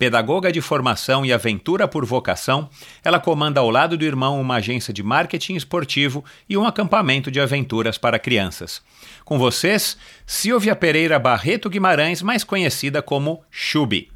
Pedagoga 0.00 0.50
de 0.50 0.62
formação 0.62 1.26
e 1.26 1.30
aventura 1.30 1.86
por 1.86 2.06
vocação, 2.06 2.70
ela 3.04 3.20
comanda 3.20 3.60
ao 3.60 3.68
lado 3.68 3.98
do 3.98 4.04
irmão 4.06 4.40
uma 4.40 4.54
agência 4.54 4.94
de 4.94 5.02
marketing 5.02 5.56
esportivo 5.56 6.24
e 6.48 6.56
um 6.56 6.64
acampamento 6.64 7.30
de 7.30 7.38
aventuras 7.38 7.98
para 7.98 8.18
crianças. 8.18 8.80
Com 9.26 9.38
vocês, 9.38 9.98
Silvia 10.24 10.74
Pereira 10.74 11.18
Barreto 11.18 11.68
Guimarães, 11.68 12.22
mais 12.22 12.42
conhecida 12.42 13.02
como 13.02 13.44
Chubi. 13.50 14.10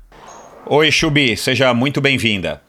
Oi, 0.65 0.91
Chubi, 0.91 1.37
seja 1.37 1.75
muito 1.75 2.01
bem-vinda. 2.01 2.63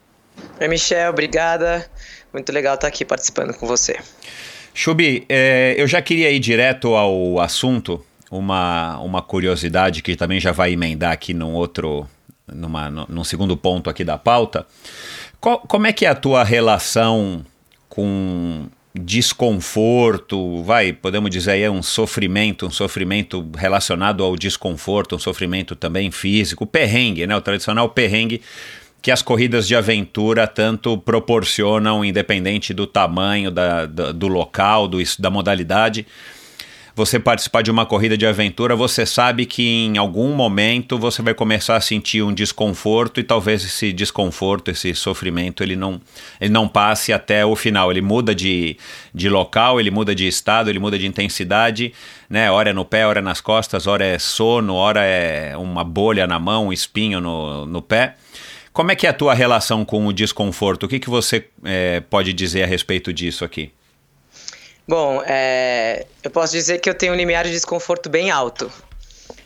Oi, 0.60 0.68
Michel, 0.68 1.12
obrigada. 1.12 1.90
Muito 2.34 2.52
legal 2.52 2.76
estar 2.76 2.90
aqui 2.90 3.06
participando 3.06 3.54
com 3.54 3.66
você. 3.66 3.98
Chubi, 4.74 5.24
é, 5.30 5.74
eu 5.78 5.88
já 5.88 6.02
queria 6.02 6.30
ir 6.32 6.40
direto 6.40 6.94
ao 6.96 7.40
assunto, 7.40 8.06
uma, 8.30 9.00
uma 9.00 9.22
curiosidade 9.22 10.02
que 10.02 10.18
também 10.18 10.38
já 10.38 10.52
vai 10.52 10.74
emendar 10.74 11.14
aqui 11.14 11.34
num 11.34 11.54
outro, 11.54 12.06
numa, 12.48 12.90
num 12.90 13.24
segundo 13.24 13.56
ponto 13.58 13.90
aqui 13.90 14.04
da 14.04 14.18
pauta. 14.18 14.66
Qual, 15.40 15.60
como 15.60 15.88
é 15.88 15.94
que 15.94 16.06
é 16.06 16.10
a 16.10 16.16
tua 16.16 16.44
relação 16.44 17.46
com 17.90 18.68
desconforto, 18.98 20.64
vai, 20.64 20.94
podemos 20.94 21.30
dizer 21.30 21.52
aí, 21.52 21.64
é 21.64 21.70
um 21.70 21.84
sofrimento, 21.84 22.66
um 22.66 22.72
sofrimento 22.72 23.46
relacionado 23.58 24.24
ao 24.24 24.38
desconforto, 24.38 25.16
um 25.16 25.20
sofrimento 25.20 25.76
também 25.76 26.10
físico, 26.12 26.66
perrengue, 26.66 27.28
né? 27.28 27.36
O 27.36 27.42
tradicional 27.42 27.90
perrengue 27.90 28.42
que 29.02 29.12
as 29.12 29.22
corridas 29.22 29.68
de 29.68 29.76
aventura 29.76 30.48
tanto 30.48 30.98
proporcionam, 30.98 32.04
independente 32.04 32.74
do 32.74 32.88
tamanho, 32.88 33.52
da, 33.52 33.86
da 33.86 34.12
do 34.12 34.28
local, 34.28 34.88
do, 34.88 34.98
da 35.20 35.30
modalidade 35.30 36.08
você 36.96 37.20
participar 37.20 37.62
de 37.62 37.70
uma 37.70 37.86
corrida 37.86 38.18
de 38.18 38.26
aventura, 38.26 38.74
você 38.74 39.06
sabe 39.06 39.46
que 39.46 39.86
em 39.86 39.98
algum 39.98 40.34
momento 40.34 40.98
você 40.98 41.22
vai 41.22 41.34
começar 41.34 41.76
a 41.76 41.82
sentir 41.82 42.24
um 42.24 42.34
desconforto 42.34 43.20
e 43.20 43.24
talvez 43.24 43.66
esse 43.66 43.92
desconforto, 43.92 44.72
esse 44.72 44.96
sofrimento, 44.96 45.62
ele 45.62 45.76
não, 45.76 46.00
ele 46.40 46.54
não 46.54 46.70
passe 46.70 47.12
até 47.12 47.46
o 47.46 47.54
final. 47.54 47.92
Ele 47.92 48.02
muda 48.02 48.34
de, 48.34 48.78
de 49.14 49.28
local, 49.28 49.78
ele 49.78 49.92
muda 49.92 50.16
de 50.16 50.26
estado, 50.26 50.70
ele 50.70 50.80
muda 50.80 50.98
de 50.98 51.06
intensidade, 51.06 51.92
né? 52.30 52.50
Hora 52.50 52.70
é 52.70 52.74
no 52.74 52.86
pé, 52.86 53.06
hora 53.06 53.20
é 53.20 53.22
nas 53.22 53.42
costas, 53.42 53.88
hora 53.88 54.06
é 54.06 54.18
sono, 54.18 54.74
hora 54.76 55.04
é 55.04 55.58
uma 55.58 55.84
bolha 55.84 56.26
na 56.26 56.40
mão, 56.40 56.68
um 56.68 56.74
espinho 56.74 57.20
no, 57.20 57.66
no 57.66 57.82
pé. 57.82 58.16
Como 58.72 58.92
é 58.92 58.96
que 58.96 59.06
é 59.06 59.10
a 59.10 59.14
tua 59.14 59.34
relação 59.34 59.84
com 59.84 60.08
o 60.08 60.14
desconforto? 60.14 60.86
O 60.86 60.88
que, 60.88 61.00
que 61.00 61.10
você 61.10 61.46
é, 61.66 62.00
pode 62.00 62.32
dizer 62.32 62.64
a 62.64 62.66
respeito 62.66 63.12
disso 63.12 63.44
aqui? 63.44 63.72
Bom, 64.88 65.24
é, 65.26 66.06
eu 66.24 66.30
posso 66.30 66.54
dizer 66.54 66.80
que 66.80 66.90
eu 66.90 66.94
tenho 66.94 67.14
um 67.14 67.16
limiar 67.16 67.44
de 67.44 67.52
desconforto 67.52 68.10
bem 68.10 68.30
alto. 68.30 68.72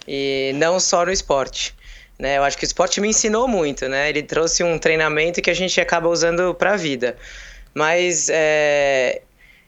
E 0.08 0.51
não 0.55 0.79
só 0.79 1.05
no 1.05 1.12
esporte. 1.12 1.74
Né? 2.17 2.38
Eu 2.38 2.43
acho 2.43 2.58
que 2.58 2.63
o 2.63 2.67
esporte 2.67 3.00
me 3.00 3.08
ensinou 3.08 3.48
muito, 3.48 3.88
né? 3.88 4.10
Ele 4.10 4.22
trouxe 4.22 4.63
um 4.63 4.77
treinamento 4.77 5.41
que 5.41 5.50
a 5.50 5.53
gente 5.53 5.79
acaba 5.79 6.10
usando 6.10 6.53
para 6.53 6.74
a 6.74 6.75
vida. 6.75 7.15
Mas 7.74 8.27
é, 8.29 9.22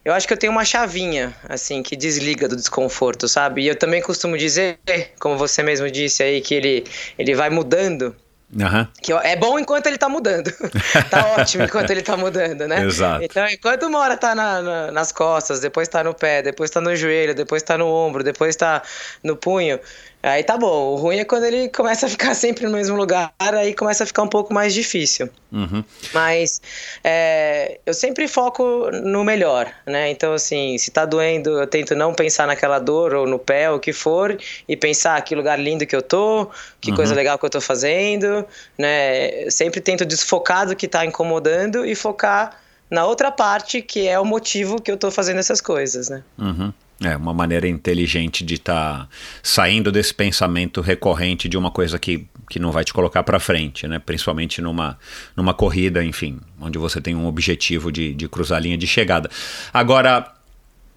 eu 0.03 0.13
acho 0.13 0.27
que 0.27 0.33
eu 0.33 0.37
tenho 0.37 0.51
uma 0.51 0.65
chavinha, 0.65 1.33
assim, 1.47 1.81
que 1.81 1.95
desliga 1.95 2.49
do 2.49 2.55
desconforto, 2.55 3.27
sabe? 3.29 3.61
E 3.61 3.67
eu 3.67 3.75
também 3.75 4.01
costumo 4.01 4.37
dizer, 4.37 4.79
como 5.19 5.37
você 5.37 5.63
mesmo 5.63 5.89
disse 5.89 6.23
aí, 6.23 6.41
que 6.41 6.55
ele, 6.55 6.83
ele 7.17 7.33
vai 7.33 7.49
mudando 7.49 8.13
Uhum. 8.53 8.87
Que 9.01 9.13
é 9.13 9.35
bom 9.35 9.57
enquanto 9.57 9.87
ele 9.87 9.97
tá 9.97 10.09
mudando. 10.09 10.51
tá 11.09 11.27
ótimo 11.37 11.63
enquanto 11.63 11.89
ele 11.89 12.01
tá 12.01 12.17
mudando, 12.17 12.67
né? 12.67 12.83
Exato. 12.83 13.23
Então, 13.23 13.47
enquanto 13.47 13.83
uma 13.83 13.99
hora 13.99 14.17
tá 14.17 14.35
na, 14.35 14.61
na, 14.61 14.91
nas 14.91 15.11
costas, 15.11 15.61
depois 15.61 15.87
tá 15.87 16.03
no 16.03 16.13
pé, 16.13 16.41
depois 16.41 16.69
tá 16.69 16.81
no 16.81 16.93
joelho, 16.95 17.33
depois 17.33 17.63
tá 17.63 17.77
no 17.77 17.87
ombro, 17.87 18.23
depois 18.23 18.55
tá 18.55 18.81
no 19.23 19.37
punho, 19.37 19.79
Aí 20.23 20.43
tá 20.43 20.55
bom. 20.57 20.93
O 20.93 20.95
ruim 20.95 21.17
é 21.17 21.25
quando 21.25 21.45
ele 21.45 21.67
começa 21.69 22.05
a 22.05 22.09
ficar 22.09 22.35
sempre 22.35 22.65
no 22.65 22.71
mesmo 22.71 22.95
lugar, 22.95 23.33
aí 23.39 23.73
começa 23.73 24.03
a 24.03 24.07
ficar 24.07 24.21
um 24.21 24.27
pouco 24.27 24.53
mais 24.53 24.73
difícil. 24.73 25.29
Uhum. 25.51 25.83
Mas 26.13 26.61
é, 27.03 27.79
eu 27.85 27.93
sempre 27.93 28.27
foco 28.27 28.91
no 28.91 29.23
melhor, 29.23 29.71
né? 29.85 30.11
Então, 30.11 30.33
assim, 30.33 30.77
se 30.77 30.91
tá 30.91 31.05
doendo, 31.05 31.59
eu 31.59 31.67
tento 31.67 31.95
não 31.95 32.13
pensar 32.13 32.45
naquela 32.45 32.77
dor 32.77 33.13
ou 33.15 33.27
no 33.27 33.39
pé, 33.39 33.69
ou 33.69 33.77
o 33.77 33.79
que 33.79 33.91
for, 33.91 34.37
e 34.67 34.77
pensar 34.77 35.19
que 35.21 35.33
lugar 35.33 35.59
lindo 35.59 35.85
que 35.85 35.95
eu 35.95 36.01
tô, 36.01 36.49
que 36.79 36.91
uhum. 36.91 36.95
coisa 36.95 37.15
legal 37.15 37.37
que 37.39 37.45
eu 37.45 37.49
tô 37.49 37.59
fazendo, 37.59 38.45
né? 38.77 39.45
Eu 39.45 39.51
sempre 39.51 39.81
tento 39.81 40.05
desfocar 40.05 40.67
do 40.67 40.75
que 40.75 40.87
tá 40.87 41.03
incomodando 41.05 41.85
e 41.85 41.95
focar 41.95 42.61
na 42.89 43.05
outra 43.05 43.31
parte, 43.31 43.81
que 43.81 44.07
é 44.07 44.19
o 44.19 44.25
motivo 44.25 44.81
que 44.81 44.91
eu 44.91 44.97
tô 44.97 45.09
fazendo 45.09 45.39
essas 45.39 45.61
coisas, 45.61 46.09
né? 46.09 46.21
Uhum. 46.37 46.73
É, 47.03 47.17
uma 47.17 47.33
maneira 47.33 47.67
inteligente 47.67 48.45
de 48.45 48.55
estar 48.55 48.99
tá 48.99 49.09
saindo 49.41 49.91
desse 49.91 50.13
pensamento 50.13 50.81
recorrente 50.81 51.49
de 51.49 51.57
uma 51.57 51.71
coisa 51.71 51.97
que, 51.97 52.27
que 52.47 52.59
não 52.59 52.71
vai 52.71 52.83
te 52.83 52.93
colocar 52.93 53.23
para 53.23 53.39
frente, 53.39 53.87
né? 53.87 53.97
Principalmente 53.97 54.61
numa, 54.61 54.99
numa 55.35 55.51
corrida, 55.51 56.03
enfim, 56.03 56.39
onde 56.59 56.77
você 56.77 57.01
tem 57.01 57.15
um 57.15 57.25
objetivo 57.25 57.91
de, 57.91 58.13
de 58.13 58.29
cruzar 58.29 58.59
a 58.59 58.61
linha 58.61 58.77
de 58.77 58.85
chegada. 58.85 59.31
Agora, 59.73 60.31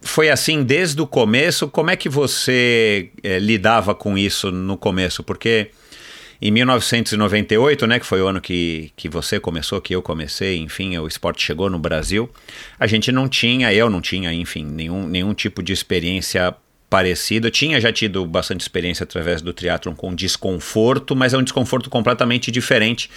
foi 0.02 0.28
assim 0.28 0.62
desde 0.62 1.00
o 1.00 1.06
começo? 1.06 1.68
Como 1.68 1.90
é 1.90 1.96
que 1.96 2.10
você 2.10 3.10
é, 3.22 3.38
lidava 3.38 3.94
com 3.94 4.18
isso 4.18 4.52
no 4.52 4.76
começo? 4.76 5.22
Porque 5.22 5.70
em 6.46 6.50
1998, 6.50 7.86
né, 7.86 7.98
que 7.98 8.04
foi 8.04 8.20
o 8.20 8.28
ano 8.28 8.38
que, 8.38 8.92
que 8.94 9.08
você 9.08 9.40
começou, 9.40 9.80
que 9.80 9.94
eu 9.94 10.02
comecei, 10.02 10.58
enfim, 10.58 10.98
o 10.98 11.08
esporte 11.08 11.42
chegou 11.42 11.70
no 11.70 11.78
Brasil, 11.78 12.28
a 12.78 12.86
gente 12.86 13.10
não 13.10 13.26
tinha, 13.26 13.72
eu 13.72 13.88
não 13.88 14.02
tinha, 14.02 14.30
enfim, 14.30 14.62
nenhum, 14.62 15.08
nenhum 15.08 15.32
tipo 15.32 15.62
de 15.62 15.72
experiência 15.72 16.54
parecida. 16.90 17.46
Eu 17.46 17.50
tinha 17.50 17.80
já 17.80 17.90
tido 17.90 18.26
bastante 18.26 18.60
experiência 18.60 19.04
através 19.04 19.40
do 19.40 19.54
triatlon 19.54 19.94
com 19.94 20.14
desconforto, 20.14 21.16
mas 21.16 21.32
é 21.32 21.38
um 21.38 21.42
desconforto 21.42 21.88
completamente 21.88 22.50
diferente 22.50 23.08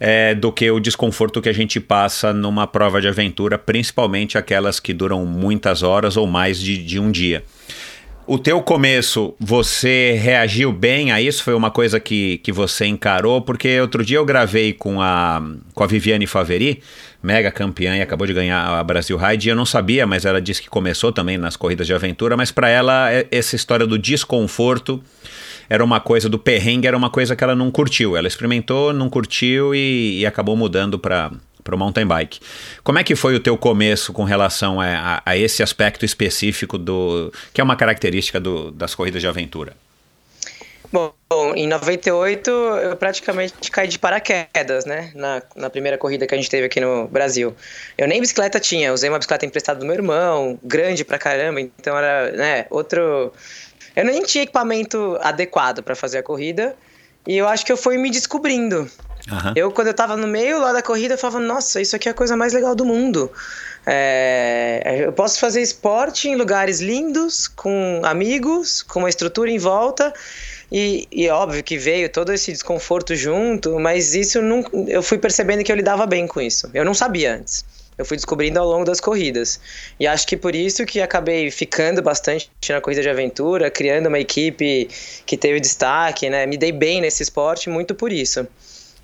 é, 0.00 0.34
do 0.34 0.50
que 0.50 0.70
o 0.70 0.80
desconforto 0.80 1.42
que 1.42 1.48
a 1.50 1.52
gente 1.52 1.78
passa 1.78 2.32
numa 2.32 2.66
prova 2.66 3.02
de 3.02 3.06
aventura, 3.08 3.58
principalmente 3.58 4.38
aquelas 4.38 4.80
que 4.80 4.94
duram 4.94 5.26
muitas 5.26 5.82
horas 5.82 6.16
ou 6.16 6.26
mais 6.26 6.58
de, 6.58 6.78
de 6.78 6.98
um 6.98 7.10
dia. 7.10 7.44
O 8.32 8.38
teu 8.38 8.62
começo, 8.62 9.34
você 9.40 10.12
reagiu 10.12 10.72
bem 10.72 11.10
a 11.10 11.20
isso? 11.20 11.42
Foi 11.42 11.52
uma 11.52 11.68
coisa 11.68 11.98
que, 11.98 12.38
que 12.38 12.52
você 12.52 12.86
encarou? 12.86 13.42
Porque 13.42 13.80
outro 13.80 14.04
dia 14.04 14.18
eu 14.18 14.24
gravei 14.24 14.72
com 14.72 15.02
a, 15.02 15.42
com 15.74 15.82
a 15.82 15.86
Viviane 15.88 16.28
Faveri, 16.28 16.80
mega 17.20 17.50
campeã 17.50 17.96
e 17.96 18.00
acabou 18.00 18.28
de 18.28 18.32
ganhar 18.32 18.78
a 18.78 18.84
Brasil 18.84 19.16
Ride. 19.16 19.48
Eu 19.48 19.56
não 19.56 19.66
sabia, 19.66 20.06
mas 20.06 20.24
ela 20.24 20.40
disse 20.40 20.62
que 20.62 20.70
começou 20.70 21.10
também 21.10 21.36
nas 21.38 21.56
corridas 21.56 21.88
de 21.88 21.92
aventura. 21.92 22.36
Mas 22.36 22.52
para 22.52 22.68
ela, 22.68 23.12
é, 23.12 23.26
essa 23.32 23.56
história 23.56 23.84
do 23.84 23.98
desconforto 23.98 25.02
era 25.68 25.82
uma 25.82 25.98
coisa, 25.98 26.28
do 26.28 26.38
perrengue 26.38 26.86
era 26.86 26.96
uma 26.96 27.10
coisa 27.10 27.34
que 27.34 27.42
ela 27.42 27.56
não 27.56 27.68
curtiu. 27.68 28.16
Ela 28.16 28.28
experimentou, 28.28 28.92
não 28.92 29.10
curtiu 29.10 29.74
e, 29.74 30.20
e 30.20 30.24
acabou 30.24 30.56
mudando 30.56 31.00
para 31.00 31.32
para 31.62 31.74
o 31.74 31.78
mountain 31.78 32.06
bike. 32.06 32.40
Como 32.82 32.98
é 32.98 33.04
que 33.04 33.14
foi 33.14 33.34
o 33.34 33.40
teu 33.40 33.56
começo 33.56 34.12
com 34.12 34.24
relação 34.24 34.80
a, 34.80 35.22
a, 35.24 35.36
esse 35.36 35.62
aspecto 35.62 36.04
específico 36.04 36.78
do 36.78 37.32
que 37.52 37.60
é 37.60 37.64
uma 37.64 37.76
característica 37.76 38.40
do, 38.40 38.70
das 38.70 38.94
corridas 38.94 39.20
de 39.20 39.28
aventura? 39.28 39.74
Bom, 40.92 41.12
em 41.54 41.68
98 41.68 42.50
eu 42.50 42.96
praticamente 42.96 43.70
caí 43.70 43.86
de 43.86 43.96
paraquedas, 43.96 44.84
né? 44.84 45.12
Na, 45.14 45.40
na 45.54 45.70
primeira 45.70 45.96
corrida 45.96 46.26
que 46.26 46.34
a 46.34 46.36
gente 46.36 46.50
teve 46.50 46.66
aqui 46.66 46.80
no 46.80 47.06
Brasil. 47.06 47.54
Eu 47.96 48.08
nem 48.08 48.20
bicicleta 48.20 48.58
tinha, 48.58 48.92
usei 48.92 49.08
uma 49.08 49.18
bicicleta 49.18 49.46
emprestada 49.46 49.78
do 49.78 49.86
meu 49.86 49.94
irmão, 49.94 50.58
grande 50.64 51.04
pra 51.04 51.16
caramba, 51.16 51.60
então 51.60 51.96
era, 51.96 52.32
né, 52.32 52.66
outro. 52.70 53.32
Eu 53.94 54.04
nem 54.04 54.22
tinha 54.22 54.42
equipamento 54.42 55.16
adequado 55.20 55.82
para 55.82 55.94
fazer 55.94 56.18
a 56.18 56.22
corrida 56.22 56.76
e 57.24 57.36
eu 57.36 57.46
acho 57.46 57.64
que 57.64 57.70
eu 57.70 57.76
fui 57.76 57.96
me 57.96 58.10
descobrindo. 58.10 58.90
Uhum. 59.30 59.52
Eu, 59.54 59.70
quando 59.70 59.88
eu 59.88 59.94
tava 59.94 60.16
no 60.16 60.26
meio 60.26 60.60
lá 60.60 60.72
da 60.72 60.82
corrida, 60.82 61.14
eu 61.14 61.18
falava, 61.18 61.40
nossa, 61.40 61.80
isso 61.80 61.94
aqui 61.94 62.08
é 62.08 62.12
a 62.12 62.14
coisa 62.14 62.36
mais 62.36 62.52
legal 62.52 62.74
do 62.74 62.84
mundo. 62.84 63.30
É, 63.86 65.04
eu 65.06 65.12
posso 65.12 65.38
fazer 65.38 65.62
esporte 65.62 66.28
em 66.28 66.36
lugares 66.36 66.80
lindos, 66.80 67.48
com 67.48 68.00
amigos, 68.04 68.82
com 68.82 68.98
uma 69.00 69.08
estrutura 69.08 69.50
em 69.50 69.58
volta 69.58 70.12
e, 70.70 71.08
e 71.10 71.28
óbvio 71.28 71.64
que 71.64 71.76
veio 71.76 72.08
todo 72.08 72.32
esse 72.32 72.52
desconforto 72.52 73.16
junto, 73.16 73.78
mas 73.80 74.14
isso 74.14 74.40
não, 74.40 74.64
eu 74.86 75.02
fui 75.02 75.18
percebendo 75.18 75.64
que 75.64 75.72
eu 75.72 75.76
lidava 75.76 76.06
bem 76.06 76.26
com 76.26 76.40
isso. 76.40 76.70
Eu 76.72 76.84
não 76.84 76.94
sabia 76.94 77.34
antes. 77.34 77.64
Eu 77.98 78.04
fui 78.04 78.16
descobrindo 78.16 78.58
ao 78.58 78.66
longo 78.66 78.84
das 78.84 79.00
corridas. 79.00 79.60
E 79.98 80.06
acho 80.06 80.26
que 80.26 80.36
por 80.36 80.54
isso 80.54 80.86
que 80.86 81.02
acabei 81.02 81.50
ficando 81.50 82.00
bastante 82.00 82.50
na 82.70 82.80
corrida 82.80 83.02
de 83.02 83.10
aventura, 83.10 83.70
criando 83.70 84.06
uma 84.06 84.18
equipe 84.18 84.88
que 85.26 85.36
teve 85.36 85.60
destaque, 85.60 86.30
né? 86.30 86.46
Me 86.46 86.56
dei 86.56 86.72
bem 86.72 87.00
nesse 87.00 87.22
esporte 87.22 87.68
muito 87.68 87.94
por 87.94 88.10
isso. 88.10 88.46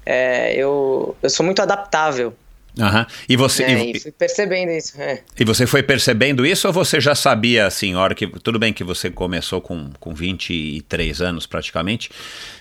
É, 0.06 0.54
eu, 0.54 1.16
eu 1.20 1.28
sou 1.28 1.44
muito 1.44 1.60
adaptável. 1.60 2.32
Uhum. 2.78 3.06
E 3.26 3.36
você 3.36 3.64
é, 3.64 3.84
e, 3.86 3.96
e 3.96 4.00
fui 4.00 4.12
percebendo 4.12 4.70
isso. 4.70 5.00
É. 5.00 5.22
E 5.38 5.44
você 5.44 5.66
foi 5.66 5.82
percebendo 5.82 6.44
isso 6.44 6.66
ou 6.66 6.72
você 6.72 7.00
já 7.00 7.14
sabia 7.14 7.66
assim, 7.66 7.94
hora 7.94 8.14
que 8.14 8.26
tudo 8.26 8.58
bem 8.58 8.72
que 8.72 8.84
você 8.84 9.10
começou 9.10 9.62
com, 9.62 9.90
com 9.98 10.14
23 10.14 11.22
anos 11.22 11.46
praticamente, 11.46 12.10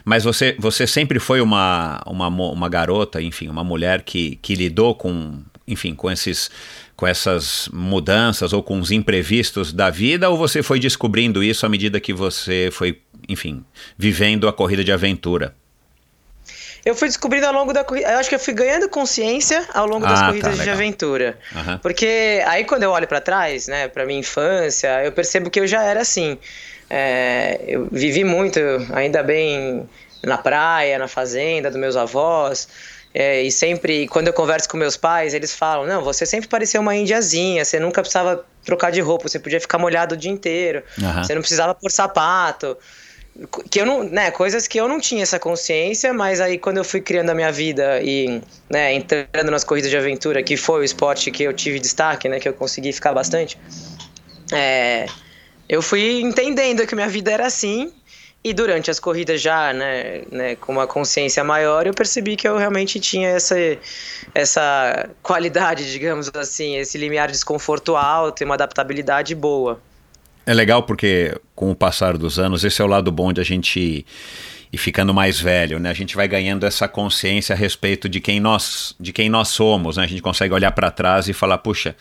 mas 0.06 0.24
você, 0.24 0.56
você 0.58 0.88
sempre 0.88 1.20
foi 1.20 1.42
uma, 1.42 2.02
uma, 2.06 2.28
uma 2.28 2.70
garota, 2.70 3.22
enfim, 3.22 3.50
uma 3.50 3.64
mulher 3.64 4.04
que, 4.04 4.38
que 4.42 4.56
lidou 4.56 4.96
com, 4.96 5.40
enfim, 5.68 5.94
com 5.94 6.10
esses 6.10 6.50
com 6.96 7.06
essas 7.06 7.68
mudanças 7.74 8.54
ou 8.54 8.64
com 8.64 8.80
os 8.80 8.90
imprevistos 8.90 9.74
da 9.74 9.90
vida 9.90 10.30
ou 10.30 10.38
você 10.38 10.64
foi 10.64 10.80
descobrindo 10.80 11.44
isso 11.44 11.66
à 11.66 11.70
medida 11.70 12.00
que 12.00 12.14
você 12.14 12.70
foi, 12.72 13.02
enfim, 13.28 13.66
vivendo 13.98 14.48
a 14.48 14.54
corrida 14.54 14.82
de 14.82 14.94
aventura? 14.94 15.54
Eu 16.86 16.94
fui 16.94 17.08
descobrindo 17.08 17.48
ao 17.48 17.54
longo 17.54 17.74
da 17.74 17.84
corrida. 17.84 18.12
Eu 18.12 18.20
acho 18.20 18.30
que 18.30 18.36
eu 18.36 18.40
fui 18.40 18.54
ganhando 18.54 18.88
consciência 18.88 19.66
ao 19.74 19.88
longo 19.88 20.06
das 20.06 20.20
ah, 20.20 20.22
tá, 20.22 20.28
corridas 20.28 20.58
tá, 20.58 20.64
de 20.64 20.70
aventura. 20.70 21.38
Uhum. 21.54 21.80
Porque 21.80 22.44
aí 22.46 22.64
quando 22.64 22.84
eu 22.84 22.92
olho 22.92 23.08
para 23.08 23.20
trás, 23.20 23.68
né, 23.68 23.88
pra 23.88 24.06
minha 24.06 24.20
infância, 24.20 25.04
eu 25.04 25.12
percebo 25.12 25.50
que 25.50 25.60
eu 25.60 25.66
já 25.66 25.82
era 25.82 26.02
assim. 26.02 26.38
É, 26.88 27.60
eu 27.68 27.88
vivi 27.92 28.24
muito, 28.24 28.60
ainda 28.94 29.24
bem, 29.24 29.90
na 30.24 30.38
praia, 30.38 31.00
na 31.00 31.08
fazenda 31.08 31.72
dos 31.72 31.80
meus 31.80 31.98
avós. 31.98 32.68
É, 33.12 33.42
e 33.42 33.52
sempre, 33.52 34.08
quando 34.08 34.28
eu 34.28 34.34
converso 34.34 34.70
com 34.70 34.78
meus 34.78 34.96
pais, 34.96 35.34
eles 35.34 35.56
falam: 35.56 35.88
Não, 35.88 36.04
você 36.04 36.24
sempre 36.24 36.48
parecia 36.48 36.80
uma 36.80 36.96
indiazinha, 36.96 37.66
você 37.66 37.80
nunca 37.80 38.02
precisava 38.02 38.46
trocar 38.64 38.92
de 38.92 39.02
roupa, 39.02 39.28
você 39.28 39.40
podia 39.40 39.60
ficar 39.60 39.80
molhado 39.80 40.14
o 40.14 40.18
dia 40.18 40.30
inteiro, 40.30 40.84
uhum. 41.02 41.24
você 41.24 41.34
não 41.34 41.42
precisava 41.42 41.74
pôr 41.74 41.90
sapato 41.90 42.78
que 43.70 43.82
eu 43.82 43.86
não, 43.86 44.04
né, 44.04 44.32
coisas 44.32 44.68
que 44.68 44.80
eu 44.80 44.88
não 44.88 45.00
tinha 45.00 45.24
essa 45.24 45.38
consciência, 45.38 46.14
mas 46.14 46.40
aí 46.40 46.58
quando 46.58 46.78
eu 46.78 46.84
fui 46.84 47.02
criando 47.02 47.30
a 47.32 47.36
minha 47.36 47.52
vida 47.52 48.02
e, 48.02 48.42
né, 48.70 48.94
entrando 48.94 49.52
nas 49.52 49.64
corridas 49.64 49.92
de 49.92 49.98
aventura, 49.98 50.42
que 50.42 50.56
foi 50.56 50.82
o 50.82 50.84
esporte 50.84 51.30
que 51.32 51.44
eu 51.44 51.54
tive 51.54 51.80
destaque, 51.80 52.30
né, 52.30 52.40
que 52.40 52.48
eu 52.48 52.54
consegui 52.54 52.94
ficar 52.94 53.14
bastante, 53.14 53.58
é, 54.54 55.06
eu 55.68 55.82
fui 55.82 56.22
entendendo 56.22 56.88
que 56.88 56.96
minha 56.96 57.10
vida 57.10 57.32
era 57.32 57.46
assim 57.46 57.92
e 58.42 58.54
durante 58.54 58.90
as 58.90 59.00
corridas 59.00 59.42
já, 59.42 59.74
né, 59.74 60.22
né, 60.32 60.56
com 60.56 60.72
uma 60.72 60.88
consciência 60.88 61.44
maior, 61.44 61.88
eu 61.88 61.94
percebi 61.94 62.36
que 62.36 62.48
eu 62.48 62.58
realmente 62.58 63.00
tinha 63.00 63.30
essa, 63.30 63.56
essa 64.34 65.10
qualidade, 65.22 65.92
digamos 65.92 66.32
assim, 66.34 66.78
esse 66.78 66.98
limiar 66.98 67.28
de 67.28 67.34
desconforto 67.34 67.98
alto 67.98 68.42
e 68.42 68.46
uma 68.46 68.54
adaptabilidade 68.54 69.34
boa. 69.36 69.82
É 70.46 70.54
legal 70.54 70.84
porque, 70.84 71.36
com 71.56 71.72
o 71.72 71.76
passar 71.76 72.18
dos 72.18 72.38
anos, 72.38 72.64
esse 72.64 72.82
é 72.82 72.86
o 72.86 72.88
lado 72.88 73.12
bom 73.12 73.34
de 73.34 73.42
a 73.42 73.44
gente 73.44 74.06
ir 74.72 74.78
ficando 74.78 75.14
mais 75.14 75.40
velho, 75.40 75.80
né? 75.80 75.90
A 75.90 75.94
gente 75.94 76.16
vai 76.16 76.28
ganhando 76.28 76.66
essa 76.66 76.88
consciência 76.88 77.54
a 77.54 77.58
respeito 77.58 78.08
de 78.08 78.20
quem 78.20 78.40
nós, 78.40 78.96
de 79.00 79.12
quem 79.12 79.30
nós 79.30 79.48
somos, 79.48 79.98
né? 79.98 80.04
A 80.04 80.08
gente 80.08 80.22
consegue 80.22 80.54
olhar 80.54 80.72
para 80.72 80.92
trás 80.92 81.28
e 81.28 81.34
falar, 81.34 81.58
puxa, 81.58 81.96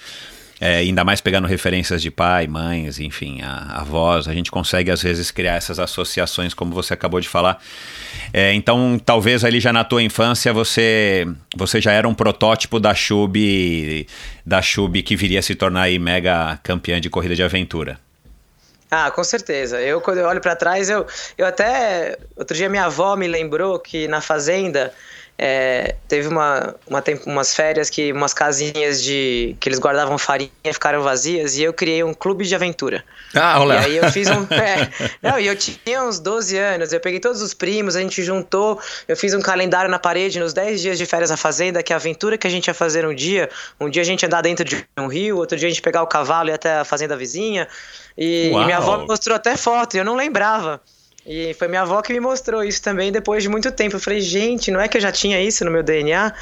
é, 0.61 0.77
ainda 0.77 1.05
mais 1.05 1.21
pegando 1.21 1.47
referências 1.47 2.01
de 2.01 2.11
pai, 2.11 2.47
mães, 2.47 3.01
enfim, 3.01 3.43
a, 3.43 3.81
avós, 3.81 4.29
a 4.29 4.35
gente 4.35 4.51
consegue 4.51 4.91
às 4.91 5.03
vezes 5.03 5.31
criar 5.31 5.55
essas 5.55 5.79
associações, 5.79 6.55
como 6.55 6.73
você 6.73 6.95
acabou 6.95 7.21
de 7.21 7.29
falar. 7.29 7.59
É, 8.33 8.53
então, 8.55 9.01
talvez 9.05 9.45
ali 9.45 9.59
já 9.61 9.73
na 9.73 9.85
tua 9.85 10.03
infância 10.03 10.53
você 10.53 11.27
você 11.57 11.81
já 11.81 11.93
era 11.93 12.09
um 12.09 12.15
protótipo 12.15 12.79
da 12.79 12.95
Chub, 12.95 14.07
da 14.45 14.63
Chub 14.63 15.03
que 15.03 15.17
viria 15.17 15.41
a 15.41 15.43
se 15.43 15.55
tornar 15.55 15.83
aí 15.83 15.99
mega 15.99 16.59
campeã 16.63 17.01
de 17.01 17.11
corrida 17.11 17.35
de 17.35 17.43
aventura. 17.43 18.04
Ah, 18.91 19.11
com 19.11 19.25
certeza. 19.25 19.81
Eu, 19.81 20.01
quando 20.01 20.19
eu 20.19 20.27
olho 20.27 20.41
para 20.41 20.55
trás, 20.55 20.89
eu, 20.89 21.07
eu 21.37 21.47
até. 21.47 22.19
Outro 22.37 22.57
dia 22.57 22.69
minha 22.69 22.85
avó 22.85 23.17
me 23.17 23.27
lembrou 23.27 23.79
que 23.79 24.07
na 24.09 24.21
fazenda 24.21 24.95
é, 25.37 25.97
teve 26.07 26.29
uma, 26.29 26.77
uma, 26.87 27.03
umas 27.27 27.55
férias 27.55 27.91
que 27.91 28.13
umas 28.13 28.33
casinhas 28.33 29.03
de 29.03 29.57
que 29.59 29.69
eles 29.69 29.81
guardavam 29.81 30.17
farinha 30.17 30.51
ficaram 30.73 31.03
vazias 31.03 31.57
e 31.57 31.63
eu 31.65 31.73
criei 31.73 32.05
um 32.05 32.15
clube 32.15 32.45
de 32.45 32.55
aventura. 32.55 33.05
Ah, 33.35 33.61
olá. 33.61 33.75
E 33.75 33.85
aí 33.85 33.97
eu 33.97 34.11
fiz 34.13 34.29
um. 34.31 34.45
É, 34.55 34.89
não, 35.21 35.39
e 35.39 35.47
eu 35.47 35.57
tinha 35.57 36.03
uns 36.05 36.21
12 36.21 36.57
anos, 36.57 36.93
eu 36.93 37.01
peguei 37.01 37.19
todos 37.19 37.43
os 37.43 37.53
primos, 37.53 37.97
a 37.97 38.01
gente 38.01 38.23
juntou, 38.23 38.81
eu 39.09 39.17
fiz 39.17 39.35
um 39.35 39.41
calendário 39.41 39.91
na 39.91 39.99
parede 39.99 40.39
nos 40.39 40.53
10 40.53 40.81
dias 40.81 40.99
de 40.99 41.07
férias 41.07 41.31
na 41.31 41.37
fazenda, 41.37 41.83
que 41.83 41.93
a 41.93 41.97
aventura 41.97 42.39
que 42.39 42.47
a 42.47 42.51
gente 42.51 42.69
ia 42.69 42.75
fazer 42.75 43.07
um 43.07 43.15
dia. 43.15 43.51
Um 43.81 43.91
dia 43.91 44.03
a 44.03 44.05
gente 44.05 44.25
andar 44.25 44.43
dentro 44.43 44.65
de 44.65 44.87
um 44.97 45.09
rio, 45.09 45.39
outro 45.39 45.59
dia 45.59 45.67
a 45.67 45.71
gente 45.71 45.83
pegar 45.83 46.03
o 46.03 46.07
cavalo 46.07 46.49
e 46.49 46.53
ir 46.53 46.55
até 46.55 46.77
a 46.77 46.85
fazenda 46.85 47.17
vizinha. 47.17 47.67
E, 48.17 48.49
e 48.49 48.65
minha 48.65 48.77
avó 48.77 48.99
me 48.99 49.07
mostrou 49.07 49.35
até 49.35 49.57
foto, 49.57 49.95
e 49.95 49.99
eu 49.99 50.05
não 50.05 50.15
lembrava. 50.15 50.81
E 51.27 51.55
foi 51.55 51.69
minha 51.69 51.83
avó 51.83 52.03
que 52.03 52.13
me 52.13 52.21
mostrou 52.21 52.63
isso 52.63 52.83
também 52.83 53.11
depois 53.11 53.43
de 53.43 53.49
muito 53.49 53.73
tempo. 53.73 53.97
Eu 53.97 54.01
falei, 54.01 54.21
gente, 54.21 54.71
não 54.71 54.79
é 54.79 54.89
que 54.89 54.99
eu 54.99 55.01
já 55.01 55.11
tinha 55.11 55.41
isso 55.41 55.65
no 55.65 55.71
meu 55.71 55.83
DNA? 55.83 56.35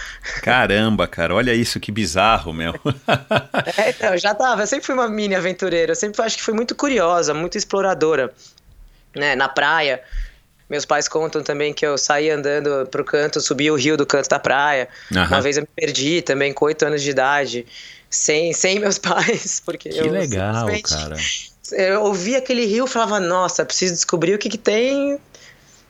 Caramba, 0.43 1.07
cara, 1.07 1.35
olha 1.35 1.55
isso, 1.55 1.79
que 1.79 1.93
bizarro, 1.93 2.53
meu. 2.53 2.75
é, 3.79 3.91
então, 3.91 4.19
já 4.19 4.35
tava. 4.35 4.63
Eu 4.63 4.67
sempre 4.67 4.85
fui 4.85 4.95
uma 4.95 5.09
mini 5.09 5.37
aventureira. 5.37 5.93
Eu 5.93 5.97
sempre 5.97 6.21
acho 6.23 6.37
que 6.37 6.43
fui 6.43 6.53
muito 6.53 6.75
curiosa, 6.75 7.33
muito 7.33 7.57
exploradora. 7.57 8.33
Né, 9.15 9.37
na 9.37 9.49
praia. 9.49 10.03
Meus 10.69 10.87
pais 10.87 11.07
contam 11.07 11.43
também 11.43 11.73
que 11.73 11.85
eu 11.85 11.99
saí 11.99 12.31
andando 12.31 12.89
pro 12.91 13.05
canto, 13.05 13.41
subi 13.43 13.71
o 13.71 13.77
rio 13.77 13.97
do 13.97 14.07
canto 14.07 14.29
da 14.29 14.39
praia. 14.39 14.89
Uhum. 15.13 15.27
Uma 15.27 15.41
vez 15.43 15.59
eu 15.59 15.63
me 15.63 15.69
perdi 15.77 16.23
também, 16.23 16.53
com 16.53 16.65
oito 16.65 16.85
anos 16.85 17.03
de 17.03 17.11
idade, 17.11 17.67
sem, 18.09 18.53
sem 18.55 18.81
meus 18.81 18.97
pais. 18.99 19.61
Porque 19.65 19.91
que 19.91 19.99
eu 19.99 20.11
legal, 20.11 20.67
cara 20.83 21.17
eu 21.71 22.03
ouvia 22.03 22.39
aquele 22.39 22.67
rio 22.67 22.87
e 22.87 22.89
falava, 22.89 23.21
nossa, 23.21 23.65
preciso 23.65 23.95
descobrir 23.95 24.35
o 24.35 24.39
que, 24.39 24.49
que 24.49 24.59
tem 24.59 25.19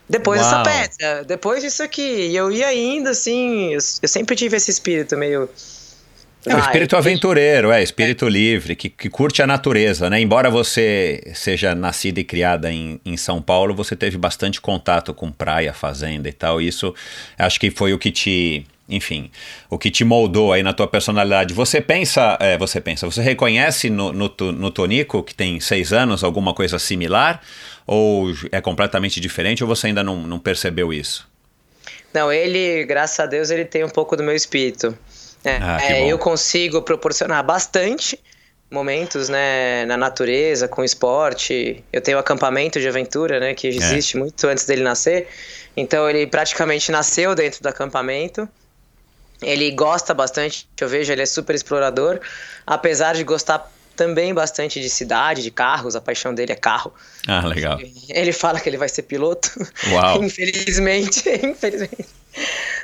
depois 0.09 0.43
Uau. 0.43 0.63
dessa 0.63 0.63
pedra, 0.63 1.25
depois 1.25 1.63
disso 1.63 1.83
aqui. 1.83 2.29
E 2.29 2.37
eu 2.37 2.51
ia 2.53 2.73
indo, 2.75 3.09
assim, 3.09 3.73
eu, 3.73 3.79
eu 4.03 4.09
sempre 4.09 4.37
tive 4.37 4.57
esse 4.57 4.71
espírito 4.71 5.17
meio. 5.17 5.49
É, 6.45 6.55
o 6.55 6.59
espírito 6.59 6.97
aventureiro, 6.97 7.71
é, 7.71 7.83
espírito 7.83 8.27
é. 8.27 8.31
livre, 8.31 8.75
que, 8.75 8.91
que 8.91 9.09
curte 9.09 9.41
a 9.43 9.47
natureza, 9.47 10.11
né? 10.11 10.21
Embora 10.21 10.51
você 10.51 11.23
seja 11.35 11.75
nascida 11.75 12.21
e 12.21 12.25
criada 12.25 12.71
em, 12.71 13.01
em 13.07 13.17
São 13.17 13.41
Paulo, 13.41 13.75
você 13.75 13.95
teve 13.95 14.19
bastante 14.19 14.61
contato 14.61 15.15
com 15.15 15.31
praia, 15.31 15.73
fazenda 15.73 16.29
e 16.29 16.33
tal. 16.33 16.61
Isso 16.61 16.95
acho 17.39 17.61
que 17.61 17.71
foi 17.71 17.95
o 17.95 17.99
que 17.99 18.11
te 18.11 18.67
enfim, 18.95 19.31
o 19.69 19.79
que 19.79 19.91
te 19.91 20.05
moldou 20.05 20.53
aí 20.53 20.63
na 20.63 20.73
tua 20.73 20.87
personalidade. 20.87 21.55
Você 21.55 21.81
pensa, 21.81 22.37
é, 22.41 22.57
você 22.59 22.81
pensa, 22.81 23.07
você 23.07 23.23
reconhece 23.23 23.91
no, 23.91 24.13
no, 24.13 24.31
no 24.53 24.71
Tonico, 24.71 25.23
que 25.23 25.35
tem 25.35 25.59
seis 25.61 25.93
anos, 25.93 26.23
alguma 26.23 26.55
coisa 26.55 26.79
similar? 26.79 27.41
Ou 27.87 28.33
é 28.53 28.61
completamente 28.61 29.19
diferente 29.19 29.65
ou 29.65 29.69
você 29.69 29.89
ainda 29.89 30.05
não, 30.05 30.17
não 30.23 30.39
percebeu 30.39 30.93
isso? 30.93 31.29
Não, 32.13 32.31
ele, 32.31 32.85
graças 32.85 33.19
a 33.19 33.27
Deus, 33.27 33.51
ele 33.51 33.65
tem 33.65 33.83
um 33.83 33.89
pouco 33.89 34.17
do 34.17 34.23
meu 34.23 34.35
espírito. 34.35 34.97
É, 35.45 35.57
ah, 35.61 35.79
é, 35.83 36.07
eu 36.07 36.19
consigo 36.19 36.83
proporcionar 36.83 37.43
bastante 37.45 38.19
momentos, 38.71 39.29
né, 39.29 39.85
na 39.85 39.97
natureza, 39.97 40.67
com 40.67 40.83
esporte. 40.83 41.85
Eu 41.93 42.01
tenho 42.01 42.19
acampamento 42.19 42.81
de 42.81 42.89
aventura, 42.89 43.39
né, 43.39 43.55
que 43.55 43.67
é. 43.67 43.71
existe 43.71 44.17
é. 44.17 44.21
muito 44.21 44.47
antes 44.47 44.65
dele 44.65 44.83
nascer. 44.83 45.29
Então 45.77 46.09
ele 46.09 46.27
praticamente 46.27 46.91
nasceu 46.91 47.35
dentro 47.35 47.63
do 47.63 47.69
acampamento. 47.69 48.49
Ele 49.43 49.71
gosta 49.71 50.15
bastante, 50.15 50.69
eu 50.81 50.89
vejo, 50.89 51.13
ele 51.13 51.23
é 51.23 51.27
super 51.27 51.55
explorador, 51.55 52.21
apesar 52.67 53.15
de 53.15 53.25
gostar 53.25 53.71
também 53.97 54.33
bastante 54.33 54.81
de 54.81 54.89
cidade, 54.89 55.43
de 55.43 55.51
carros, 55.51 55.95
a 55.95 56.01
paixão 56.01 56.35
dele 56.35 56.53
é 56.53 56.57
carro. 56.57 56.93
Ah, 57.27 57.47
legal. 57.47 57.79
Ele 58.09 58.33
fala 58.33 58.59
que 58.59 58.69
ele 58.69 58.77
vai 58.77 58.89
ser 58.89 59.03
piloto. 59.03 59.51
Uau. 59.91 60.23
infelizmente, 60.25 61.29
infelizmente. 61.45 62.07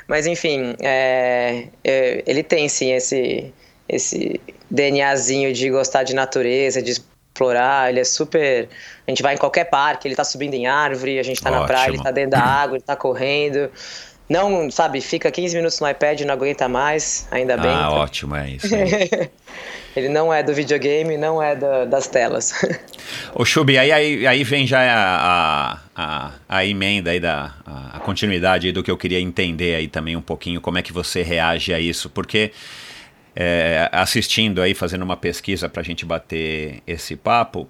Mas 0.07 0.27
enfim, 0.27 0.75
é, 0.79 1.67
é, 1.83 2.23
ele 2.25 2.43
tem 2.43 2.69
sim 2.69 2.93
esse, 2.93 3.51
esse 3.87 4.39
DNAzinho 4.69 5.51
de 5.53 5.69
gostar 5.69 6.03
de 6.03 6.13
natureza, 6.13 6.81
de 6.81 6.91
explorar. 6.91 7.89
Ele 7.89 7.99
é 7.99 8.03
super. 8.03 8.69
A 9.07 9.11
gente 9.11 9.23
vai 9.23 9.35
em 9.35 9.37
qualquer 9.37 9.65
parque, 9.65 10.07
ele 10.07 10.15
tá 10.15 10.23
subindo 10.23 10.53
em 10.53 10.67
árvore, 10.67 11.19
a 11.19 11.23
gente 11.23 11.41
tá 11.41 11.49
Ótimo. 11.49 11.61
na 11.61 11.67
praia, 11.67 11.89
ele 11.89 12.03
tá 12.03 12.11
dentro 12.11 12.31
da 12.31 12.41
água, 12.41 12.77
ele 12.77 12.83
tá 12.83 12.95
correndo. 12.95 13.71
Não, 14.29 14.69
sabe, 14.69 15.01
fica 15.01 15.31
15 15.31 15.55
minutos 15.55 15.79
no 15.79 15.89
iPad 15.89 16.19
e 16.21 16.25
não 16.25 16.33
aguenta 16.35 16.69
mais, 16.69 17.27
ainda 17.31 17.57
bem. 17.57 17.71
Ah, 17.71 17.89
ótimo, 17.91 18.35
é 18.35 18.51
isso. 18.51 18.67
Ele 19.95 20.07
não 20.07 20.31
é 20.31 20.43
do 20.43 20.53
videogame, 20.53 21.17
não 21.17 21.41
é 21.41 21.55
da- 21.55 21.85
das 21.85 22.07
telas. 22.07 22.53
Ô 23.33 23.43
Chubi, 23.43 23.75
aí, 23.77 23.91
aí, 23.91 24.27
aí 24.27 24.43
vem 24.43 24.67
já 24.67 24.81
a, 24.81 25.17
a, 25.75 25.79
a, 25.95 26.31
a 26.47 26.65
emenda 26.65 27.09
aí 27.09 27.19
da 27.19 27.55
a, 27.65 27.97
a 27.97 27.99
continuidade 27.99 28.67
aí 28.67 28.71
do 28.71 28.83
que 28.83 28.91
eu 28.91 28.97
queria 28.97 29.19
entender 29.19 29.73
aí 29.75 29.87
também 29.87 30.15
um 30.15 30.21
pouquinho, 30.21 30.61
como 30.61 30.77
é 30.77 30.83
que 30.83 30.93
você 30.93 31.23
reage 31.23 31.73
a 31.73 31.79
isso, 31.79 32.07
porque 32.07 32.51
é, 33.35 33.89
assistindo 33.91 34.61
aí, 34.61 34.75
fazendo 34.75 35.01
uma 35.01 35.17
pesquisa 35.17 35.67
pra 35.67 35.81
gente 35.81 36.05
bater 36.05 36.83
esse 36.85 37.15
papo, 37.15 37.67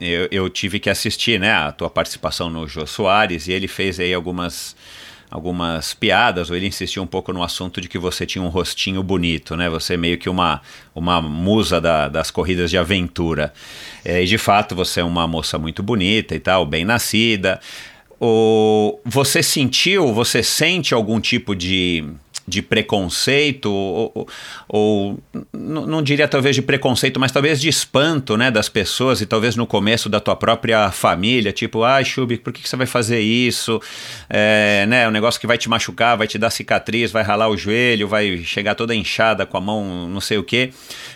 eu, 0.00 0.26
eu 0.32 0.50
tive 0.50 0.80
que 0.80 0.90
assistir, 0.90 1.38
né, 1.38 1.52
a 1.52 1.70
tua 1.70 1.88
participação 1.88 2.50
no 2.50 2.66
Jô 2.66 2.86
Soares 2.88 3.46
e 3.46 3.52
ele 3.52 3.68
fez 3.68 4.00
aí 4.00 4.12
algumas 4.12 4.74
algumas 5.30 5.92
piadas, 5.94 6.50
ou 6.50 6.56
ele 6.56 6.66
insistiu 6.66 7.02
um 7.02 7.06
pouco 7.06 7.32
no 7.32 7.42
assunto 7.42 7.80
de 7.80 7.88
que 7.88 7.98
você 7.98 8.24
tinha 8.24 8.42
um 8.42 8.48
rostinho 8.48 9.02
bonito, 9.02 9.56
né? 9.56 9.68
Você 9.68 9.94
é 9.94 9.96
meio 9.96 10.18
que 10.18 10.28
uma, 10.28 10.60
uma 10.94 11.20
musa 11.20 11.80
da- 11.80 12.08
das 12.08 12.30
corridas 12.30 12.70
de 12.70 12.78
aventura. 12.78 13.52
É, 14.04 14.22
e 14.22 14.26
de 14.26 14.38
fato 14.38 14.74
você 14.74 15.00
é 15.00 15.04
uma 15.04 15.26
moça 15.26 15.58
muito 15.58 15.82
bonita 15.82 16.34
e 16.34 16.38
tal, 16.38 16.64
bem 16.64 16.84
nascida. 16.84 17.60
O, 18.20 18.98
você 19.04 19.42
sentiu, 19.42 20.12
você 20.14 20.42
sente 20.42 20.94
algum 20.94 21.20
tipo 21.20 21.54
de, 21.54 22.04
de 22.48 22.62
preconceito, 22.62 23.70
ou, 23.72 24.28
ou- 24.68 25.18
não 25.52 26.02
diria 26.02 26.28
talvez 26.28 26.54
de 26.54 26.62
preconceito, 26.62 27.18
mas 27.18 27.32
talvez 27.32 27.60
de 27.60 27.68
espanto 27.68 28.36
né, 28.36 28.50
das 28.50 28.68
pessoas 28.68 29.20
e 29.20 29.26
talvez 29.26 29.56
no 29.56 29.66
começo 29.66 30.08
da 30.08 30.20
tua 30.20 30.36
própria 30.36 30.90
família, 30.90 31.52
tipo, 31.52 31.82
ai, 31.82 32.04
Chubi, 32.04 32.36
por 32.38 32.52
que, 32.52 32.62
que 32.62 32.68
você 32.68 32.76
vai 32.76 32.86
fazer 32.86 33.20
isso? 33.20 33.80
É, 34.30 34.86
né, 34.86 35.08
um 35.08 35.10
negócio 35.10 35.40
que 35.40 35.46
vai 35.46 35.58
te 35.58 35.68
machucar, 35.68 36.16
vai 36.16 36.26
te 36.26 36.38
dar 36.38 36.50
cicatriz, 36.50 37.10
vai 37.10 37.22
ralar 37.22 37.48
o 37.48 37.56
joelho, 37.56 38.06
vai 38.06 38.38
chegar 38.38 38.74
toda 38.74 38.94
inchada 38.94 39.44
com 39.44 39.56
a 39.56 39.60
mão, 39.60 40.08
não 40.08 40.20
sei 40.20 40.38
o 40.38 40.44
quê. 40.44 40.70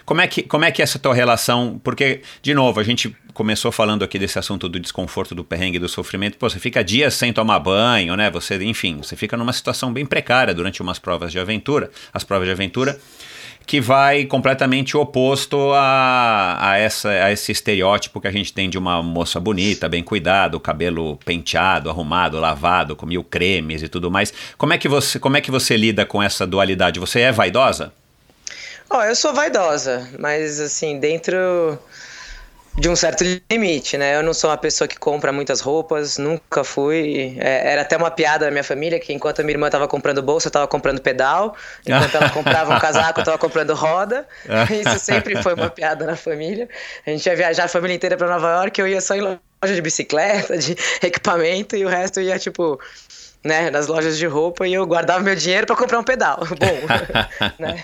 Como 0.05 0.21
é 0.21 0.27
que, 0.27 0.43
como 0.43 0.65
é, 0.65 0.71
que 0.71 0.83
é 0.83 0.85
essa 0.85 0.99
tua 0.99 1.15
relação? 1.15 1.81
Porque, 1.85 2.23
de 2.43 2.55
novo, 2.55 2.81
a 2.81 2.85
gente 2.85 3.15
começou 3.41 3.73
falando 3.73 4.05
aqui 4.05 4.19
desse 4.19 4.39
assunto 4.39 4.69
do 4.69 4.79
desconforto, 4.79 5.35
do 5.35 5.43
perrengue, 5.43 5.79
do 5.79 5.89
sofrimento. 5.89 6.37
Pô, 6.37 6.51
você 6.51 6.59
fica 6.59 6.85
dias 6.85 7.15
sem 7.15 7.33
tomar 7.33 7.59
banho, 7.59 8.15
né? 8.15 8.31
Você, 8.31 8.63
enfim, 8.63 8.99
você 8.99 9.17
fica 9.17 9.35
numa 9.35 9.55
situação 9.55 9.91
bem 9.91 10.05
precária 10.05 10.53
durante 10.53 10.83
umas 10.83 10.99
provas 10.99 11.33
de 11.33 11.39
aventura, 11.39 11.91
as 12.13 12.23
provas 12.23 12.47
de 12.47 12.53
aventura, 12.53 13.01
que 13.65 13.81
vai 13.81 14.27
completamente 14.27 14.95
oposto 14.95 15.73
a, 15.73 16.59
a, 16.61 16.77
essa, 16.77 17.09
a 17.09 17.33
esse 17.33 17.51
estereótipo 17.51 18.21
que 18.21 18.29
a 18.29 18.31
gente 18.31 18.53
tem 18.53 18.69
de 18.69 18.77
uma 18.77 19.03
moça 19.03 19.41
bonita, 19.41 19.89
bem 19.89 20.03
cuidada, 20.03 20.55
o 20.55 20.61
cabelo 20.61 21.17
penteado, 21.25 21.89
arrumado, 21.89 22.39
lavado, 22.39 22.95
com 22.95 23.07
mil 23.07 23.25
cremes 23.25 23.83
e 23.83 23.89
tudo 23.89 24.11
mais. 24.11 24.35
Como 24.59 24.75
é 24.75 24.77
que 24.77 24.87
você, 24.87 25.19
como 25.19 25.39
é 25.39 25.41
que 25.41 25.51
você 25.51 25.79
lida 25.79 26.05
com 26.05 26.23
essa 26.23 26.47
dualidade? 26.47 27.01
Você 27.01 27.21
é 27.21 27.33
vaidosa? 27.33 27.91
Ó, 28.91 29.03
eu 29.05 29.15
sou 29.15 29.33
vaidosa, 29.33 30.11
mas 30.19 30.61
assim, 30.61 30.99
dentro 30.99 31.39
de 32.77 32.89
um 32.89 32.95
certo 32.95 33.25
limite, 33.51 33.99
né? 33.99 34.17
Eu 34.17 34.23
não 34.23 34.33
sou 34.33 34.49
uma 34.49 34.57
pessoa 34.57 34.87
que 34.87 34.99
compra 34.99 35.33
muitas 35.33 35.61
roupas, 35.61 36.19
nunca 36.19 36.63
fui. 36.63 37.37
É, 37.39 37.73
era 37.73 37.83
até 37.83 37.97
uma 37.97 38.11
piada 38.11 38.47
da 38.47 38.51
minha 38.51 38.65
família 38.65 38.99
que 39.01 39.13
enquanto 39.13 39.41
a 39.41 39.43
minha 39.43 39.55
irmã 39.55 39.69
tava 39.69 39.89
comprando 39.89 40.23
bolsa, 40.23 40.49
eu 40.49 40.53
tava 40.53 40.69
comprando 40.69 41.01
pedal. 41.01 41.57
Enquanto 41.85 42.15
ela 42.15 42.31
comprava 42.31 42.75
um 42.75 42.79
casaco, 42.81 43.21
eu 43.21 43.25
tava 43.25 43.39
comprando 43.39 43.75
roda. 43.75 44.27
Isso 44.71 44.99
sempre 45.05 45.43
foi 45.43 45.55
uma 45.55 45.69
piada 45.69 46.07
na 46.07 46.17
família. 46.17 46.69
A 47.07 47.11
gente 47.11 47.27
ia 47.27 47.37
viajar 47.37 47.65
a 47.65 47.69
família 47.69 47.95
inteira 47.95 48.17
pra 48.17 48.29
Nova 48.29 48.49
York, 48.51 48.81
eu 48.81 48.87
ia 48.87 49.01
só 49.01 49.15
em 49.15 49.21
loja 49.21 49.75
de 49.75 49.83
bicicleta, 49.83 50.57
de 50.57 50.77
equipamento, 51.03 51.77
e 51.77 51.85
o 51.85 51.89
resto 51.89 52.21
ia, 52.21 52.39
tipo, 52.39 52.81
né, 53.45 53.69
nas 53.71 53.89
lojas 53.89 54.17
de 54.17 54.27
roupa, 54.27 54.67
e 54.67 54.75
eu 54.75 54.87
guardava 54.87 55.21
meu 55.21 55.35
dinheiro 55.35 55.67
pra 55.67 55.77
comprar 55.77 55.99
um 55.99 56.05
pedal. 56.05 56.39
Bom, 56.39 57.59
né? 57.59 57.83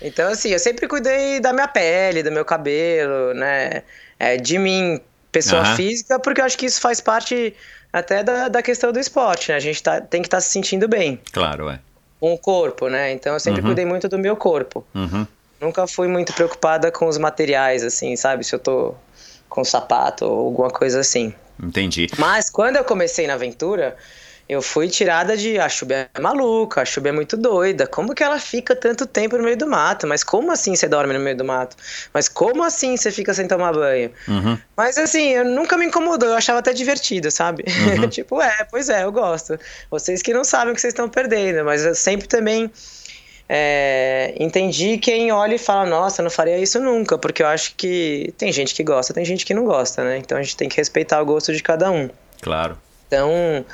Então, 0.00 0.30
assim, 0.30 0.50
eu 0.50 0.58
sempre 0.58 0.86
cuidei 0.86 1.40
da 1.40 1.52
minha 1.52 1.68
pele, 1.68 2.22
do 2.22 2.30
meu 2.30 2.44
cabelo, 2.44 3.32
né? 3.34 3.82
É, 4.18 4.36
de 4.36 4.58
mim, 4.58 5.00
pessoa 5.30 5.62
Aham. 5.62 5.76
física, 5.76 6.18
porque 6.18 6.40
eu 6.40 6.44
acho 6.44 6.56
que 6.56 6.66
isso 6.66 6.80
faz 6.80 7.00
parte 7.00 7.54
até 7.92 8.22
da, 8.22 8.48
da 8.48 8.62
questão 8.62 8.92
do 8.92 8.98
esporte, 8.98 9.50
né? 9.50 9.56
A 9.56 9.60
gente 9.60 9.82
tá, 9.82 10.00
tem 10.00 10.22
que 10.22 10.26
estar 10.28 10.40
se 10.40 10.50
sentindo 10.50 10.88
bem 10.88 11.20
Claro, 11.32 11.68
é. 11.68 11.78
com 12.20 12.32
o 12.34 12.38
corpo, 12.38 12.88
né? 12.88 13.12
Então 13.12 13.34
eu 13.34 13.40
sempre 13.40 13.60
Uhum. 13.60 13.66
cuidei 13.68 13.84
muito 13.84 14.08
do 14.08 14.18
meu 14.18 14.36
corpo. 14.36 14.84
Uhum. 14.94 15.26
Nunca 15.60 15.86
fui 15.86 16.06
muito 16.08 16.32
preocupada 16.34 16.90
com 16.90 17.06
os 17.06 17.16
materiais, 17.18 17.82
assim, 17.82 18.14
sabe? 18.16 18.44
Se 18.44 18.54
eu 18.54 18.58
tô 18.58 18.94
com 19.48 19.64
sapato 19.64 20.24
ou 20.26 20.46
alguma 20.46 20.70
coisa 20.70 21.00
assim. 21.00 21.32
Entendi. 21.62 22.06
Mas 22.18 22.50
quando 22.50 22.76
eu 22.76 22.84
comecei 22.84 23.26
na 23.26 23.34
aventura, 23.34 23.96
eu 24.48 24.62
fui 24.62 24.88
tirada 24.88 25.36
de 25.36 25.58
a 25.58 25.68
Chubi 25.68 25.94
é 25.94 26.08
maluca, 26.20 26.82
a 26.82 26.84
Chubi 26.84 27.08
é 27.08 27.12
muito 27.12 27.36
doida. 27.36 27.86
Como 27.86 28.14
que 28.14 28.22
ela 28.22 28.38
fica 28.38 28.76
tanto 28.76 29.04
tempo 29.04 29.36
no 29.36 29.42
meio 29.42 29.56
do 29.56 29.66
mato? 29.66 30.06
Mas 30.06 30.22
como 30.22 30.52
assim 30.52 30.76
você 30.76 30.86
dorme 30.86 31.12
no 31.12 31.20
meio 31.20 31.36
do 31.36 31.44
mato? 31.44 31.76
Mas 32.14 32.28
como 32.28 32.62
assim 32.62 32.96
você 32.96 33.10
fica 33.10 33.34
sem 33.34 33.48
tomar 33.48 33.72
banho? 33.72 34.12
Uhum. 34.28 34.56
Mas 34.76 34.98
assim, 34.98 35.30
eu 35.30 35.44
nunca 35.44 35.76
me 35.76 35.86
incomodou, 35.86 36.28
eu 36.28 36.36
achava 36.36 36.60
até 36.60 36.72
divertido, 36.72 37.30
sabe? 37.30 37.64
tipo, 38.08 38.40
é, 38.40 38.64
pois 38.70 38.88
é, 38.88 39.02
eu 39.02 39.10
gosto. 39.10 39.58
Vocês 39.90 40.22
que 40.22 40.32
não 40.32 40.44
sabem 40.44 40.72
o 40.72 40.74
que 40.74 40.80
vocês 40.80 40.92
estão 40.92 41.08
perdendo, 41.08 41.64
mas 41.64 41.84
eu 41.84 41.94
sempre 41.94 42.28
também 42.28 42.70
é, 43.48 44.32
entendi 44.38 44.98
quem 44.98 45.32
olha 45.32 45.54
e 45.54 45.58
fala, 45.58 45.86
nossa, 45.86 46.20
eu 46.20 46.24
não 46.24 46.30
faria 46.30 46.58
isso 46.58 46.80
nunca, 46.80 47.18
porque 47.18 47.42
eu 47.42 47.48
acho 47.48 47.74
que 47.76 48.32
tem 48.38 48.52
gente 48.52 48.74
que 48.74 48.84
gosta, 48.84 49.12
tem 49.12 49.24
gente 49.24 49.44
que 49.44 49.54
não 49.54 49.64
gosta, 49.64 50.04
né? 50.04 50.18
Então 50.18 50.38
a 50.38 50.42
gente 50.42 50.56
tem 50.56 50.68
que 50.68 50.76
respeitar 50.76 51.20
o 51.20 51.26
gosto 51.26 51.52
de 51.52 51.62
cada 51.62 51.90
um. 51.90 52.08
Claro. 52.40 52.78
Então, 53.06 53.64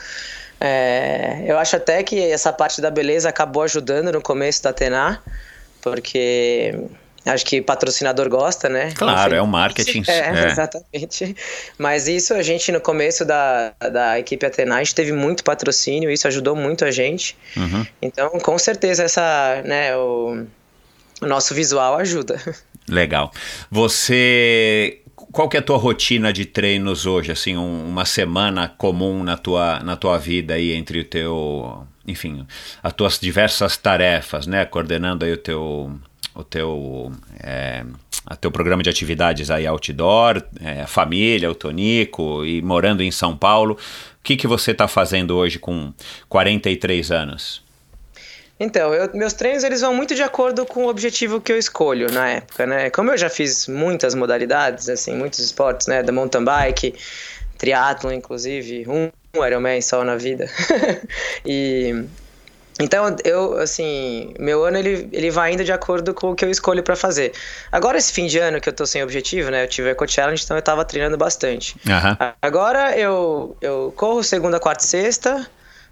é, 0.64 1.42
eu 1.44 1.58
acho 1.58 1.74
até 1.74 2.04
que 2.04 2.20
essa 2.20 2.52
parte 2.52 2.80
da 2.80 2.88
beleza 2.88 3.28
acabou 3.28 3.64
ajudando 3.64 4.12
no 4.12 4.22
começo 4.22 4.62
da 4.62 4.70
Atena, 4.70 5.20
porque 5.80 6.72
acho 7.26 7.44
que 7.44 7.60
patrocinador 7.60 8.28
gosta, 8.28 8.68
né? 8.68 8.92
Claro, 8.92 9.34
é 9.34 9.42
o 9.42 9.46
marketing. 9.46 10.04
É, 10.06 10.18
é. 10.18 10.46
exatamente. 10.46 11.34
Mas 11.76 12.06
isso 12.06 12.32
a 12.32 12.42
gente, 12.42 12.70
no 12.70 12.80
começo 12.80 13.24
da, 13.24 13.74
da 13.90 14.20
equipe 14.20 14.46
Atena, 14.46 14.76
a 14.76 14.78
gente 14.78 14.94
teve 14.94 15.12
muito 15.12 15.42
patrocínio, 15.42 16.08
isso 16.08 16.28
ajudou 16.28 16.54
muito 16.54 16.84
a 16.84 16.92
gente. 16.92 17.36
Uhum. 17.56 17.84
Então, 18.00 18.30
com 18.38 18.56
certeza, 18.56 19.02
essa, 19.02 19.62
né, 19.64 19.96
o, 19.96 20.46
o 21.20 21.26
nosso 21.26 21.54
visual 21.54 21.96
ajuda. 21.96 22.40
Legal. 22.88 23.32
Você. 23.68 25.01
Qual 25.32 25.48
que 25.48 25.56
é 25.56 25.60
a 25.60 25.62
tua 25.62 25.78
rotina 25.78 26.32
de 26.32 26.44
treinos 26.44 27.06
hoje? 27.06 27.32
Assim, 27.32 27.56
um- 27.56 27.88
uma 27.88 28.04
semana 28.04 28.68
comum 28.68 29.24
na 29.24 29.36
tua, 29.36 29.80
na 29.80 29.96
tua 29.96 30.18
vida 30.18 30.54
aí 30.54 30.72
entre 30.72 31.00
o 31.00 31.04
teu. 31.04 31.86
Enfim, 32.06 32.46
as 32.82 32.92
tuas 32.92 33.18
diversas 33.18 33.76
tarefas, 33.76 34.46
né? 34.46 34.64
Coordenando 34.64 35.24
aí 35.24 35.32
o 35.32 35.36
teu. 35.36 35.92
O 36.34 36.42
teu, 36.42 37.12
é, 37.40 37.84
a 38.26 38.34
teu 38.34 38.50
programa 38.50 38.82
de 38.82 38.88
atividades 38.88 39.50
aí 39.50 39.66
outdoor, 39.66 40.42
é, 40.62 40.86
família, 40.86 41.50
o 41.50 41.54
Tonico 41.54 42.42
e 42.44 42.62
morando 42.62 43.02
em 43.02 43.10
São 43.10 43.36
Paulo. 43.36 43.74
O 43.74 44.22
que, 44.22 44.36
que 44.36 44.46
você 44.46 44.70
está 44.70 44.88
fazendo 44.88 45.36
hoje 45.36 45.58
com 45.58 45.92
43 46.30 47.10
anos? 47.10 47.61
Então, 48.62 48.94
eu- 48.94 49.10
meus 49.12 49.32
treinos 49.32 49.64
eles 49.64 49.80
vão 49.80 49.92
muito 49.92 50.14
de 50.14 50.22
acordo 50.22 50.64
com 50.64 50.84
o 50.84 50.88
objetivo 50.88 51.40
que 51.40 51.50
eu 51.52 51.58
escolho 51.58 52.12
na 52.12 52.28
época, 52.28 52.64
né? 52.64 52.90
Como 52.90 53.10
eu 53.10 53.18
já 53.18 53.28
fiz 53.28 53.66
muitas 53.66 54.14
modalidades, 54.14 54.88
assim, 54.88 55.16
muitos 55.16 55.40
esportes, 55.40 55.88
né? 55.88 56.00
Da 56.00 56.12
mountain 56.12 56.44
bike, 56.44 56.94
triatlo, 57.58 58.12
inclusive, 58.12 58.86
um 58.88 59.10
Ironman 59.44 59.80
só 59.80 60.04
na 60.04 60.14
vida. 60.14 60.46
e 61.44 62.04
então 62.80 63.16
eu, 63.24 63.58
assim, 63.58 64.32
meu 64.38 64.64
ano 64.64 64.78
ele, 64.78 65.08
ele 65.12 65.30
vai 65.30 65.52
indo 65.52 65.64
de 65.64 65.72
acordo 65.72 66.14
com 66.14 66.30
o 66.30 66.34
que 66.34 66.44
eu 66.44 66.50
escolho 66.50 66.82
pra 66.82 66.94
fazer. 66.94 67.32
Agora 67.70 67.98
esse 67.98 68.12
fim 68.12 68.26
de 68.26 68.38
ano 68.38 68.60
que 68.60 68.68
eu 68.68 68.72
tô 68.72 68.86
sem 68.86 69.02
objetivo, 69.02 69.50
né? 69.50 69.64
Eu 69.64 69.68
tive 69.68 69.88
a 69.88 69.92
Eco 69.92 70.08
Challenge, 70.08 70.42
então 70.42 70.56
eu 70.56 70.62
tava 70.62 70.84
treinando 70.84 71.16
bastante. 71.16 71.76
Aham. 71.88 72.16
Agora 72.40 72.96
eu, 72.96 73.56
eu 73.60 73.92
corro 73.96 74.22
segunda, 74.22 74.60
quarta 74.60 74.84
e 74.84 74.86
sexta, 74.86 75.46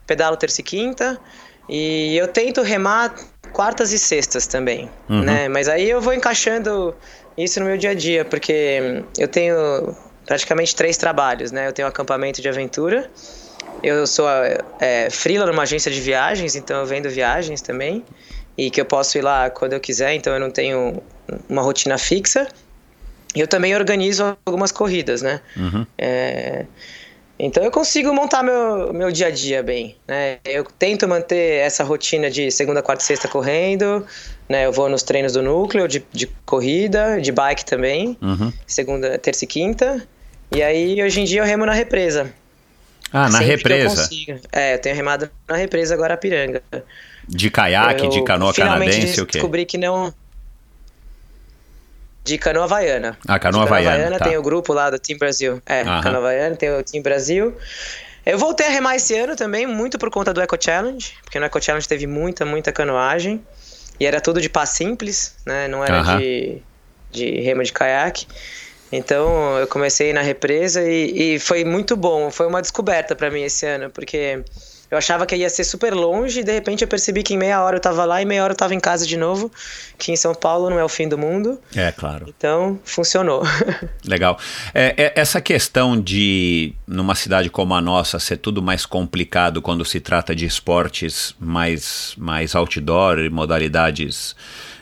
pedalo 0.06 0.37
terça 0.37 0.61
e 0.61 0.64
quinta, 0.64 1.18
e 1.70 2.16
eu 2.16 2.26
tento 2.28 2.61
remar 2.62 3.14
quartas 3.52 3.92
e 3.92 3.98
sextas 3.98 4.46
também, 4.46 4.90
Uhum. 5.09 5.22
né? 5.22 5.48
Mas 5.48 5.68
aí 5.68 5.88
eu 5.88 6.00
vou 6.00 6.12
encaixando 6.12 6.94
isso 7.38 7.61
no 7.61 7.66
meu 7.66 7.78
dia 7.78 7.90
a 7.90 7.94
dia, 7.94 8.24
porque 8.24 9.04
eu 9.16 9.28
tenho 9.28 9.94
praticamente 10.26 10.74
três 10.74 10.96
trabalhos, 10.96 11.52
né? 11.52 11.68
Eu 11.68 11.72
tenho 11.72 11.87
um 11.87 11.88
acampamento 11.88 12.42
de 12.42 12.48
aventura, 12.48 13.11
eu 13.83 14.06
sou 14.06 14.26
é, 14.78 15.09
freela 15.11 15.46
numa 15.46 15.62
agência 15.62 15.90
de 15.90 16.00
viagens, 16.00 16.54
então 16.56 16.80
eu 16.80 16.87
vendo 16.87 17.09
viagens 17.09 17.61
também, 17.61 18.04
e 18.59 18.70
que 18.70 18.80
eu 18.80 18.85
posso 18.85 19.16
ir 19.16 19.22
lá 19.22 19.48
quando 19.48 19.72
eu 19.72 19.80
quiser, 19.80 20.14
então 20.14 20.33
eu 20.35 20.40
não 20.40 20.50
tenho 20.50 21.02
uma 21.48 21.62
rotina 21.62 21.96
fixa. 21.96 22.46
E 23.35 23.38
eu 23.38 23.46
também 23.46 23.76
organizo 23.76 24.37
algumas 24.44 24.72
corridas, 24.72 25.22
né? 25.22 25.40
Uhum. 25.56 25.87
É, 25.96 26.66
Então 27.42 27.64
eu 27.64 27.70
consigo 27.70 28.12
montar 28.12 28.42
meu, 28.42 28.92
meu 28.92 29.11
dia 29.11 29.29
a 29.29 29.31
dia 29.31 29.62
bem, 29.62 29.96
né? 30.07 30.38
Eu 30.44 30.62
tento 30.64 31.09
manter 31.09 31.61
essa 31.64 31.83
rotina 31.83 32.31
de 32.31 32.50
segunda, 32.50 32.83
quarta 32.83 33.03
e 33.03 33.07
sexta 33.07 33.29
correndo, 33.29 34.05
né? 34.48 34.66
Eu 34.66 34.72
vou 34.72 34.88
nos 34.90 35.03
treinos 35.03 35.33
do 35.33 35.42
núcleo 35.42 35.88
de, 35.88 36.05
de 36.12 36.26
corrida, 36.44 37.18
de 37.20 37.33
bike 37.33 37.64
também, 37.64 38.16
Uhum. 38.20 38.53
segunda, 38.66 39.16
terça 39.18 39.44
e 39.44 39.48
quinta. 39.48 40.07
E 40.55 40.62
aí 40.62 41.03
hoje 41.03 41.20
em 41.20 41.24
dia 41.24 41.40
eu 41.40 41.44
remo 41.46 41.64
na 41.64 41.72
represa. 41.72 42.31
Ah, 43.12 43.29
na 43.29 43.38
Sempre 43.38 43.48
eu 43.50 43.57
represa. 43.57 44.03
consigo. 44.03 44.38
É, 44.53 44.74
eu 44.74 44.79
tenho 44.79 44.94
remado 44.94 45.31
na 45.48 45.57
represa 45.57 45.94
agora 45.94 46.16
Piranga. 46.16 46.62
De 47.26 47.50
caiaque, 47.50 48.07
de 48.09 48.18
Eu 48.18 48.24
canoa 48.24 48.53
finalmente 48.53 48.90
canadense, 48.92 49.20
o 49.22 49.26
quê? 49.26 49.38
descobri 49.38 49.64
que 49.64 49.79
não. 49.79 50.12
De 52.31 52.38
canoa 52.38 52.62
havaiana. 52.62 53.19
Ah, 53.27 53.40
canoa 53.40 53.64
De 53.64 53.69
havaiana, 53.69 54.16
tá. 54.16 54.25
tem 54.25 54.37
o 54.37 54.43
grupo 54.43 54.73
lá 54.73 54.88
do 54.88 55.01
Team 55.01 55.19
Brasil. 55.19 55.61
É, 55.66 55.83
Aham. 55.83 56.01
canoa 56.01 56.21
havaiana, 56.21 56.55
tem 56.55 56.71
o 56.71 56.81
Team 56.81 57.03
Brasil. 57.03 57.57
Eu 58.25 58.38
voltei 58.38 58.69
a 58.69 58.71
remar 58.71 58.95
esse 58.95 59.16
ano 59.19 59.35
também, 59.35 59.66
muito 59.66 59.99
por 59.99 60.11
conta 60.11 60.33
do 60.33 60.40
Eco 60.40 60.57
Challenge, 60.62 61.12
porque 61.25 61.40
no 61.40 61.47
Eco 61.47 61.61
Challenge 61.61 61.88
teve 61.88 62.07
muita, 62.07 62.47
muita 62.47 62.71
canoagem. 62.71 63.45
E 63.99 64.07
era 64.07 64.21
tudo 64.21 64.40
de 64.40 64.49
pá 64.49 64.64
simples, 64.64 65.35
né? 65.45 65.66
Não 65.66 65.85
era 65.85 65.99
Aham. 65.99 66.19
de, 66.21 66.62
de 67.11 67.40
remo 67.40 67.64
de 67.64 67.73
caiaque. 67.73 68.29
Então 68.93 69.59
eu 69.59 69.66
comecei 69.66 70.12
na 70.12 70.23
represa 70.23 70.88
e, 70.88 71.35
e 71.35 71.38
foi 71.40 71.64
muito 71.64 71.97
bom. 71.97 72.31
Foi 72.31 72.47
uma 72.47 72.62
descoberta 72.62 73.16
pra 73.16 73.29
mim 73.29 73.43
esse 73.43 73.66
ano, 73.66 73.90
porque 73.90 74.45
eu 74.90 74.98
achava 74.98 75.24
que 75.24 75.37
ia 75.37 75.48
ser 75.48 75.64
super 75.64 75.94
longe 75.94 76.40
e 76.40 76.44
de 76.44 76.53
repente 76.53 76.83
eu 76.83 76.88
percebi 76.88 77.22
que 77.22 77.35
em 77.35 77.37
meia 77.38 77.62
hora 77.62 77.76
eu 77.76 77.81
tava 77.81 78.05
lá 78.05 78.20
e 78.20 78.24
meia 78.24 78.42
hora 78.42 78.53
eu 78.53 78.57
tava 78.57 78.74
em 78.74 78.81
casa 78.81 79.07
de 79.07 79.16
novo, 79.16 79.50
que 79.96 80.11
em 80.11 80.16
São 80.16 80.35
Paulo 80.35 80.68
não 80.68 80.79
é 80.79 80.85
o 80.85 80.88
fim 80.88 81.09
do 81.09 81.16
mundo. 81.16 81.61
É, 81.76 81.92
claro. 81.92 82.26
Então 82.29 82.79
funcionou. 82.85 83.42
Legal. 84.05 84.38
É, 84.74 84.94
é, 84.96 85.12
essa 85.14 85.40
questão 85.40 86.00
de, 86.00 86.74
numa 86.87 87.14
cidade 87.14 87.48
como 87.48 87.74
a 87.74 87.81
nossa, 87.81 88.18
ser 88.18 88.38
tudo 88.38 88.61
mais 88.61 88.85
complicado 88.85 89.62
quando 89.62 89.85
se 89.85 90.00
trata 90.00 90.35
de 90.35 90.44
esportes 90.44 91.35
mais, 91.38 92.14
mais 92.18 92.55
outdoor 92.55 93.20
e 93.20 93.31
modalidades, 93.31 94.35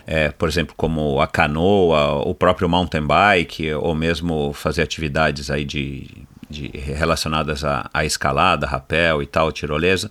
é, 0.07 0.29
por 0.29 0.49
exemplo, 0.49 0.73
como 0.75 1.21
a 1.21 1.27
canoa, 1.27 2.27
o 2.27 2.33
próprio 2.33 2.67
mountain 2.67 3.05
bike, 3.05 3.73
ou 3.73 3.93
mesmo 3.93 4.53
fazer 4.53 4.81
atividades 4.81 5.51
aí 5.51 5.63
de, 5.63 6.07
de 6.49 6.67
relacionadas 6.73 7.63
à, 7.63 7.89
à 7.93 8.05
escalada, 8.05 8.65
rapel 8.65 9.21
e 9.21 9.25
tal, 9.25 9.51
tirolesa. 9.51 10.09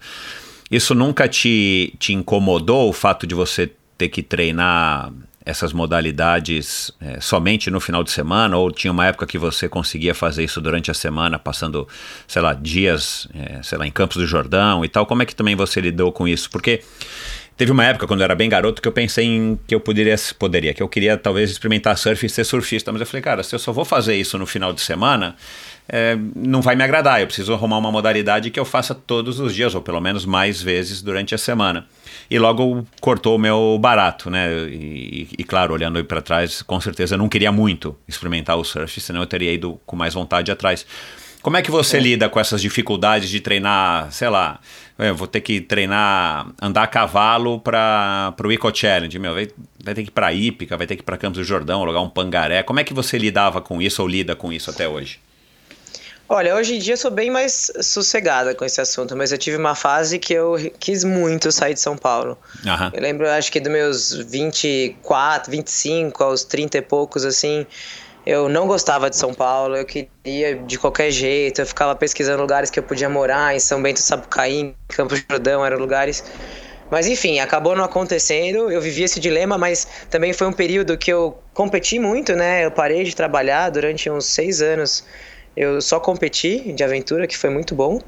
Isso 0.70 0.94
nunca 0.94 1.27
te, 1.27 1.94
te 1.98 2.12
incomodou 2.12 2.88
o 2.88 2.92
fato 2.92 3.27
de 3.27 3.35
você 3.35 3.70
ter 3.96 4.09
que 4.09 4.22
treinar 4.22 5.12
essas 5.48 5.72
modalidades 5.72 6.92
é, 7.01 7.20
somente 7.22 7.70
no 7.70 7.81
final 7.81 8.05
de 8.05 8.11
semana 8.11 8.59
ou 8.59 8.70
tinha 8.70 8.92
uma 8.92 9.07
época 9.07 9.27
que 9.27 9.38
você 9.38 9.66
conseguia 9.66 10.14
fazer 10.14 10.44
isso 10.44 10.61
durante 10.61 10.90
a 10.90 10.94
semana, 10.94 11.38
passando, 11.38 11.88
sei 12.27 12.42
lá, 12.42 12.53
dias, 12.53 13.27
é, 13.35 13.62
sei 13.62 13.79
lá, 13.79 13.87
em 13.87 13.90
Campos 13.90 14.18
do 14.18 14.27
Jordão 14.27 14.85
e 14.85 14.88
tal? 14.88 15.07
Como 15.07 15.22
é 15.22 15.27
que 15.27 15.35
também 15.35 15.57
você 15.57 15.81
lidou 15.81 16.12
com 16.12 16.29
isso? 16.29 16.51
Porque 16.51 16.83
teve 17.57 17.72
uma 17.72 17.83
época 17.83 18.07
quando 18.07 18.20
eu 18.20 18.24
era 18.24 18.35
bem 18.35 18.51
garoto 18.51 18.83
que 18.83 18.87
eu 18.87 18.92
pensei 18.92 19.24
em 19.24 19.59
que 19.66 19.74
eu 19.74 19.81
poderia, 19.81 20.14
poderia 20.38 20.74
que 20.74 20.83
eu 20.83 20.88
queria 20.88 21.16
talvez 21.16 21.51
experimentar 21.51 21.96
surf 21.96 22.27
e 22.27 22.29
ser 22.29 22.44
surfista, 22.44 22.92
mas 22.92 23.01
eu 23.01 23.07
falei, 23.07 23.22
cara, 23.22 23.42
se 23.42 23.55
eu 23.55 23.59
só 23.59 23.72
vou 23.72 23.87
fazer 23.87 24.16
isso 24.16 24.37
no 24.37 24.44
final 24.44 24.74
de 24.74 24.83
semana, 24.83 25.35
é, 25.88 26.16
não 26.37 26.61
vai 26.61 26.77
me 26.77 26.85
agradar. 26.85 27.20
Eu 27.20 27.27
preciso 27.27 27.53
arrumar 27.53 27.79
uma 27.79 27.90
modalidade 27.90 28.51
que 28.51 28.61
eu 28.61 28.64
faça 28.64 28.94
todos 28.94 29.40
os 29.40 29.55
dias, 29.55 29.74
ou 29.74 29.81
pelo 29.81 30.01
menos 30.01 30.27
mais 30.27 30.61
vezes 30.61 31.01
durante 31.01 31.35
a 31.35 31.38
semana. 31.38 31.87
E 32.31 32.38
logo 32.38 32.87
cortou 33.01 33.37
o 33.37 33.38
meu 33.38 33.79
barato, 33.81 34.29
né? 34.29 34.51
E, 34.68 35.29
e 35.38 35.44
claro, 35.44 35.72
olhando 35.72 35.96
aí 35.96 36.05
para 36.05 36.20
trás, 36.20 36.61
com 36.61 36.79
certeza 36.81 37.14
eu 37.14 37.18
não 37.18 37.29
queria 37.29 37.51
muito 37.51 37.96
experimentar 38.07 38.57
o 38.57 38.64
surf, 38.64 39.01
senão 39.01 39.20
eu 39.20 39.27
teria 39.27 39.53
ido 39.53 39.81
com 39.87 39.96
mais 39.96 40.12
vontade 40.12 40.51
atrás. 40.51 40.85
Como 41.40 41.57
é 41.57 41.62
que 41.62 41.70
você 41.70 42.01
lida 42.01 42.29
com 42.29 42.38
essas 42.38 42.61
dificuldades 42.61 43.31
de 43.31 43.40
treinar, 43.40 44.11
sei 44.11 44.29
lá, 44.29 44.59
eu 44.98 45.14
vou 45.14 45.29
ter 45.29 45.40
que 45.40 45.61
treinar, 45.61 46.48
andar 46.61 46.83
a 46.83 46.87
cavalo 46.87 47.61
para 47.61 48.35
o 48.44 48.53
Eco 48.53 48.74
Challenge, 48.74 49.16
meu, 49.20 49.33
vai, 49.33 49.48
vai 49.83 49.94
ter 49.94 50.03
que 50.03 50.09
ir 50.09 50.12
para 50.12 50.33
Ípica, 50.35 50.77
vai 50.77 50.87
ter 50.87 50.96
que 50.96 51.03
ir 51.03 51.05
para 51.05 51.16
Campos 51.16 51.38
do 51.38 51.44
Jordão, 51.44 51.81
alugar 51.83 52.03
um 52.03 52.11
pangaré. 52.11 52.64
Como 52.64 52.81
é 52.81 52.85
que 52.85 52.92
você 52.92 53.16
lidava 53.16 53.61
com 53.61 53.81
isso 53.81 54.03
ou 54.03 54.09
lida 54.09 54.35
com 54.35 54.53
isso 54.53 54.68
até 54.68 54.88
hoje? 54.88 55.20
Olha, 56.30 56.54
hoje 56.54 56.76
em 56.76 56.78
dia 56.78 56.92
eu 56.92 56.98
sou 56.98 57.10
bem 57.10 57.30
mais 57.30 57.72
sossegada 57.80 58.54
com 58.54 58.62
esse 58.62 58.80
assunto, 58.80 59.16
mas 59.16 59.32
eu 59.32 59.38
tive 59.38 59.56
uma 59.56 59.74
fase 59.74 60.18
que 60.18 60.34
eu 60.34 60.56
quis 60.78 61.02
muito 61.02 61.50
sair 61.50 61.72
de 61.72 61.80
São 61.80 61.96
Paulo. 61.96 62.36
Aham. 62.66 62.90
Eu 62.92 63.00
lembro, 63.00 63.26
acho 63.26 63.50
que 63.50 63.58
dos 63.58 63.72
meus 63.72 64.12
24, 64.12 65.50
25 65.50 66.22
aos 66.22 66.44
30 66.44 66.76
e 66.76 66.82
poucos, 66.82 67.24
assim, 67.24 67.66
eu 68.26 68.46
não 68.46 68.66
gostava 68.66 69.08
de 69.08 69.16
São 69.16 69.32
Paulo, 69.32 69.74
eu 69.74 69.86
queria 69.86 70.56
de 70.56 70.78
qualquer 70.78 71.10
jeito, 71.10 71.62
eu 71.62 71.66
ficava 71.66 71.96
pesquisando 71.96 72.42
lugares 72.42 72.68
que 72.68 72.78
eu 72.78 72.82
podia 72.82 73.08
morar, 73.08 73.56
em 73.56 73.58
São 73.58 73.80
Bento, 73.80 74.00
Sapucaí, 74.00 74.74
Campos 74.88 75.22
do 75.22 75.26
Jordão, 75.30 75.64
eram 75.64 75.78
lugares... 75.78 76.22
Mas 76.90 77.06
enfim, 77.06 77.38
acabou 77.38 77.76
não 77.76 77.84
acontecendo, 77.84 78.70
eu 78.70 78.80
vivi 78.80 79.02
esse 79.02 79.20
dilema, 79.20 79.58
mas 79.58 79.86
também 80.08 80.32
foi 80.32 80.46
um 80.46 80.52
período 80.54 80.96
que 80.96 81.12
eu 81.12 81.38
competi 81.52 81.98
muito, 81.98 82.34
né? 82.34 82.64
Eu 82.64 82.70
parei 82.70 83.04
de 83.04 83.14
trabalhar 83.14 83.68
durante 83.68 84.08
uns 84.08 84.24
seis 84.24 84.62
anos, 84.62 85.04
eu 85.59 85.83
só 85.83 85.99
competi 85.99 86.73
de 86.73 86.85
aventura, 86.85 87.27
que 87.27 87.37
foi 87.37 87.51
muito 87.51 87.75
bom, 87.75 88.01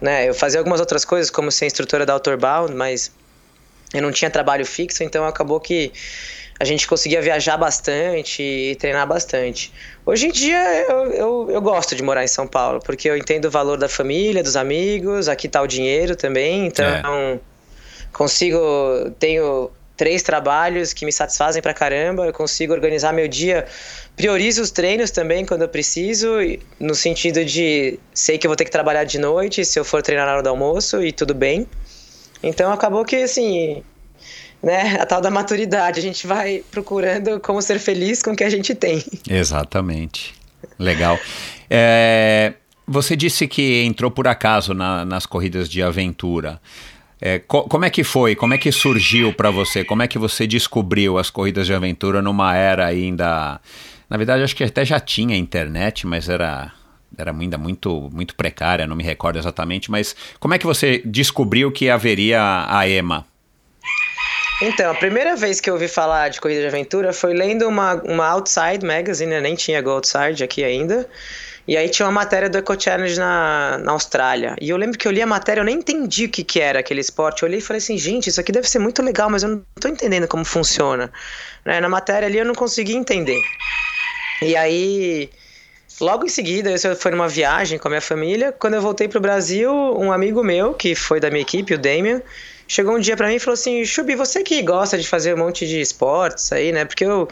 né? 0.00 0.26
Eu 0.26 0.34
fazia 0.34 0.58
algumas 0.58 0.80
outras 0.80 1.04
coisas, 1.04 1.30
como 1.30 1.52
ser 1.52 1.66
instrutora 1.66 2.06
da 2.06 2.14
Outerbound, 2.14 2.74
mas 2.74 3.12
eu 3.92 4.00
não 4.00 4.10
tinha 4.10 4.30
trabalho 4.30 4.64
fixo, 4.64 5.04
então 5.04 5.26
acabou 5.26 5.60
que 5.60 5.92
a 6.58 6.64
gente 6.64 6.88
conseguia 6.88 7.20
viajar 7.20 7.58
bastante 7.58 8.42
e 8.42 8.76
treinar 8.76 9.06
bastante. 9.06 9.70
Hoje 10.06 10.28
em 10.28 10.32
dia 10.32 10.86
eu, 10.88 11.12
eu, 11.12 11.50
eu, 11.50 11.60
gosto 11.60 11.94
de 11.94 12.02
morar 12.02 12.24
em 12.24 12.28
São 12.28 12.46
Paulo, 12.46 12.80
porque 12.80 13.10
eu 13.10 13.16
entendo 13.16 13.44
o 13.44 13.50
valor 13.50 13.76
da 13.76 13.90
família, 13.90 14.42
dos 14.42 14.56
amigos, 14.56 15.28
aqui 15.28 15.48
tá 15.48 15.60
o 15.60 15.66
dinheiro 15.66 16.16
também, 16.16 16.66
então 16.66 16.86
é. 16.86 17.38
consigo, 18.10 18.58
tenho 19.18 19.70
três 19.96 20.22
trabalhos 20.22 20.94
que 20.94 21.04
me 21.04 21.12
satisfazem 21.12 21.60
pra 21.60 21.74
caramba, 21.74 22.26
eu 22.26 22.32
consigo 22.32 22.72
organizar 22.72 23.12
meu 23.12 23.28
dia, 23.28 23.66
priorizo 24.16 24.62
os 24.62 24.70
treinos 24.70 25.10
também 25.10 25.44
quando 25.44 25.62
eu 25.62 25.68
preciso, 25.68 26.28
no 26.80 26.94
sentido 26.94 27.44
de 27.44 27.98
sei 28.14 28.38
que 28.38 28.46
eu 28.46 28.48
vou 28.48 28.56
ter 28.56 28.64
que 28.64 28.70
trabalhar 28.70 29.04
de 29.04 29.18
noite 29.18 29.64
se 29.64 29.78
eu 29.78 29.84
for 29.84 30.02
treinar 30.02 30.26
na 30.26 30.32
hora 30.32 30.42
do 30.42 30.48
almoço 30.48 31.02
e 31.02 31.12
tudo 31.12 31.34
bem. 31.34 31.66
Então 32.42 32.72
acabou 32.72 33.04
que 33.04 33.16
assim, 33.16 33.82
né, 34.62 34.96
a 34.98 35.06
tal 35.06 35.20
da 35.20 35.30
maturidade, 35.30 36.00
a 36.00 36.02
gente 36.02 36.26
vai 36.26 36.64
procurando 36.70 37.38
como 37.40 37.60
ser 37.60 37.78
feliz 37.78 38.22
com 38.22 38.32
o 38.32 38.36
que 38.36 38.44
a 38.44 38.50
gente 38.50 38.74
tem. 38.74 39.04
Exatamente. 39.28 40.34
Legal. 40.78 41.18
É, 41.68 42.54
você 42.86 43.14
disse 43.14 43.46
que 43.46 43.82
entrou 43.84 44.10
por 44.10 44.26
acaso 44.26 44.72
na, 44.72 45.04
nas 45.04 45.26
corridas 45.26 45.68
de 45.68 45.82
aventura. 45.82 46.60
É, 47.20 47.38
co 47.38 47.62
como 47.62 47.84
é 47.84 47.90
que 47.90 48.04
foi? 48.04 48.34
Como 48.34 48.54
é 48.54 48.58
que 48.58 48.70
surgiu 48.70 49.32
para 49.32 49.50
você? 49.50 49.84
Como 49.84 50.02
é 50.02 50.08
que 50.08 50.18
você 50.18 50.46
descobriu 50.46 51.18
as 51.18 51.30
corridas 51.30 51.66
de 51.66 51.74
aventura 51.74 52.20
numa 52.22 52.54
era 52.54 52.86
ainda. 52.86 53.60
Na 54.08 54.16
verdade, 54.16 54.42
acho 54.42 54.54
que 54.54 54.64
até 54.64 54.84
já 54.84 55.00
tinha 55.00 55.36
internet, 55.36 56.06
mas 56.06 56.28
era 56.28 56.72
era 57.16 57.30
ainda 57.30 57.56
muito, 57.56 58.10
muito 58.12 58.34
precária, 58.34 58.86
não 58.86 58.96
me 58.96 59.02
recordo 59.02 59.38
exatamente, 59.38 59.90
mas 59.90 60.14
como 60.38 60.54
é 60.54 60.58
que 60.58 60.66
você 60.66 61.00
descobriu 61.04 61.72
que 61.72 61.88
haveria 61.88 62.66
a 62.68 62.86
EMA? 62.88 63.24
Então, 64.60 64.90
a 64.90 64.94
primeira 64.94 65.36
vez 65.36 65.60
que 65.60 65.68
eu 65.68 65.74
ouvi 65.74 65.86
falar 65.86 66.30
de 66.30 66.40
corrida 66.40 66.62
de 66.62 66.66
aventura 66.66 67.12
foi 67.12 67.34
lendo 67.34 67.68
uma, 67.68 67.94
uma 68.02 68.26
Outside 68.28 68.84
Magazine, 68.84 69.34
eu 69.34 69.42
nem 69.42 69.54
tinha 69.54 69.80
Go 69.82 69.90
Outside 69.90 70.42
aqui 70.42 70.64
ainda, 70.64 71.08
e 71.68 71.76
aí 71.76 71.88
tinha 71.88 72.06
uma 72.06 72.12
matéria 72.12 72.48
do 72.48 72.56
Eco 72.56 72.80
Challenge 72.80 73.18
na, 73.18 73.78
na 73.78 73.92
Austrália. 73.92 74.54
E 74.60 74.70
eu 74.70 74.76
lembro 74.76 74.96
que 74.96 75.06
eu 75.06 75.12
li 75.12 75.20
a 75.20 75.26
matéria, 75.26 75.60
eu 75.60 75.64
nem 75.64 75.76
entendi 75.76 76.26
o 76.26 76.28
que, 76.28 76.44
que 76.44 76.60
era 76.60 76.78
aquele 76.78 77.00
esporte. 77.00 77.42
Eu 77.42 77.48
olhei 77.48 77.58
e 77.58 77.62
falei 77.62 77.78
assim, 77.78 77.98
gente, 77.98 78.28
isso 78.28 78.40
aqui 78.40 78.52
deve 78.52 78.68
ser 78.68 78.78
muito 78.78 79.02
legal, 79.02 79.28
mas 79.28 79.42
eu 79.42 79.48
não 79.48 79.62
tô 79.80 79.88
entendendo 79.88 80.28
como 80.28 80.44
funciona. 80.44 81.12
Né? 81.64 81.80
Na 81.80 81.88
matéria 81.88 82.28
ali 82.28 82.38
eu 82.38 82.44
não 82.44 82.54
consegui 82.54 82.94
entender. 82.94 83.42
E 84.42 84.56
aí... 84.56 85.30
Logo 85.98 86.26
em 86.26 86.28
seguida, 86.28 86.70
eu 86.70 86.94
fui 86.94 87.10
numa 87.10 87.26
viagem 87.26 87.78
com 87.78 87.88
a 87.88 87.90
minha 87.90 88.02
família. 88.02 88.52
Quando 88.52 88.74
eu 88.74 88.82
voltei 88.82 89.08
pro 89.08 89.18
Brasil, 89.18 89.72
um 89.72 90.12
amigo 90.12 90.44
meu, 90.44 90.74
que 90.74 90.94
foi 90.94 91.18
da 91.18 91.30
minha 91.30 91.40
equipe, 91.40 91.72
o 91.72 91.78
Damian, 91.78 92.20
chegou 92.68 92.94
um 92.94 93.00
dia 93.00 93.16
para 93.16 93.28
mim 93.28 93.36
e 93.36 93.38
falou 93.38 93.54
assim: 93.54 93.84
Chubi, 93.84 94.14
você 94.14 94.42
que 94.42 94.60
gosta 94.62 94.98
de 94.98 95.08
fazer 95.08 95.34
um 95.34 95.38
monte 95.38 95.66
de 95.66 95.80
esportes 95.80 96.52
aí, 96.52 96.70
né? 96.70 96.84
Porque 96.84 97.04
eu, 97.04 97.28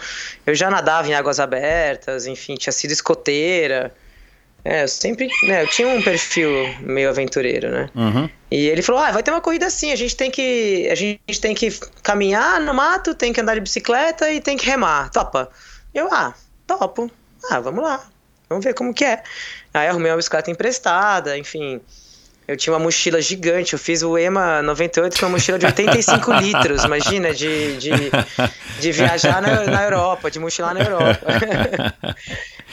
eu 0.47 0.55
já 0.55 0.71
nadava 0.71 1.07
em 1.09 1.15
águas 1.15 1.41
abertas, 1.41 2.27
enfim, 2.27 2.55
tinha 2.55 2.73
sido 2.73 2.93
escoteira. 2.93 3.93
É, 4.65 4.85
eu 4.85 4.89
sempre, 4.89 5.29
né, 5.47 5.65
eu 5.65 5.69
tinha 5.69 5.87
um 5.89 6.01
perfil 6.01 6.51
meio 6.81 7.11
aventureiro, 7.11 7.71
né? 7.71 7.91
Uhum. 7.95 8.31
E 8.51 8.67
ele 8.67 8.81
falou: 8.81 9.03
"Ah, 9.03 9.11
vai 9.11 9.23
ter 9.23 9.31
uma 9.31 9.43
corrida 9.43 9.67
assim, 9.67 9.93
a 9.93 9.97
gente 9.97 10.17
tem 10.17 10.31
que 10.31 10.89
a 10.91 10.95
gente 10.95 11.39
tem 11.39 11.55
que 11.55 11.71
caminhar 12.03 12.61
no 12.63 12.73
mato, 12.73 13.15
tem 13.15 13.31
que 13.31 13.43
andar 13.43 13.55
de 13.55 13.61
bicicleta 13.61 14.33
e 14.33 14.41
tem 14.41 14.57
que 14.57 14.65
remar. 14.65 15.11
Topa?" 15.11 15.51
Eu: 15.93 16.09
"Ah, 16.11 16.35
topo. 16.79 17.11
Ah, 17.51 17.61
vamos 17.61 17.83
lá. 17.83 18.05
Vamos 18.49 18.65
ver 18.65 18.75
como 18.75 18.93
que 18.95 19.05
é." 19.05 19.23
Aí 19.73 19.89
arrumei 19.89 20.11
uma 20.11 20.17
bicicleta 20.17 20.51
emprestada, 20.51 21.37
enfim, 21.37 21.81
eu 22.47 22.57
tinha 22.57 22.75
uma 22.75 22.79
mochila 22.79 23.23
gigante, 23.23 23.73
eu 23.73 23.79
fiz 23.79 24.03
o 24.03 24.19
EMA 24.19 24.61
98 24.63 25.19
com 25.19 25.27
uma 25.27 25.33
mochila 25.33 25.59
de 25.59 25.65
85 25.65 26.33
litros, 26.41 26.85
imagina, 26.85 27.33
de, 27.33 27.77
de, 27.79 27.91
de 28.81 28.93
viajar 28.93 29.41
na, 29.41 29.65
na 29.65 29.83
Europa, 29.83 30.31
de 30.31 30.39
mochilar 30.39 30.75
na 30.75 30.81
Europa. 30.81 31.21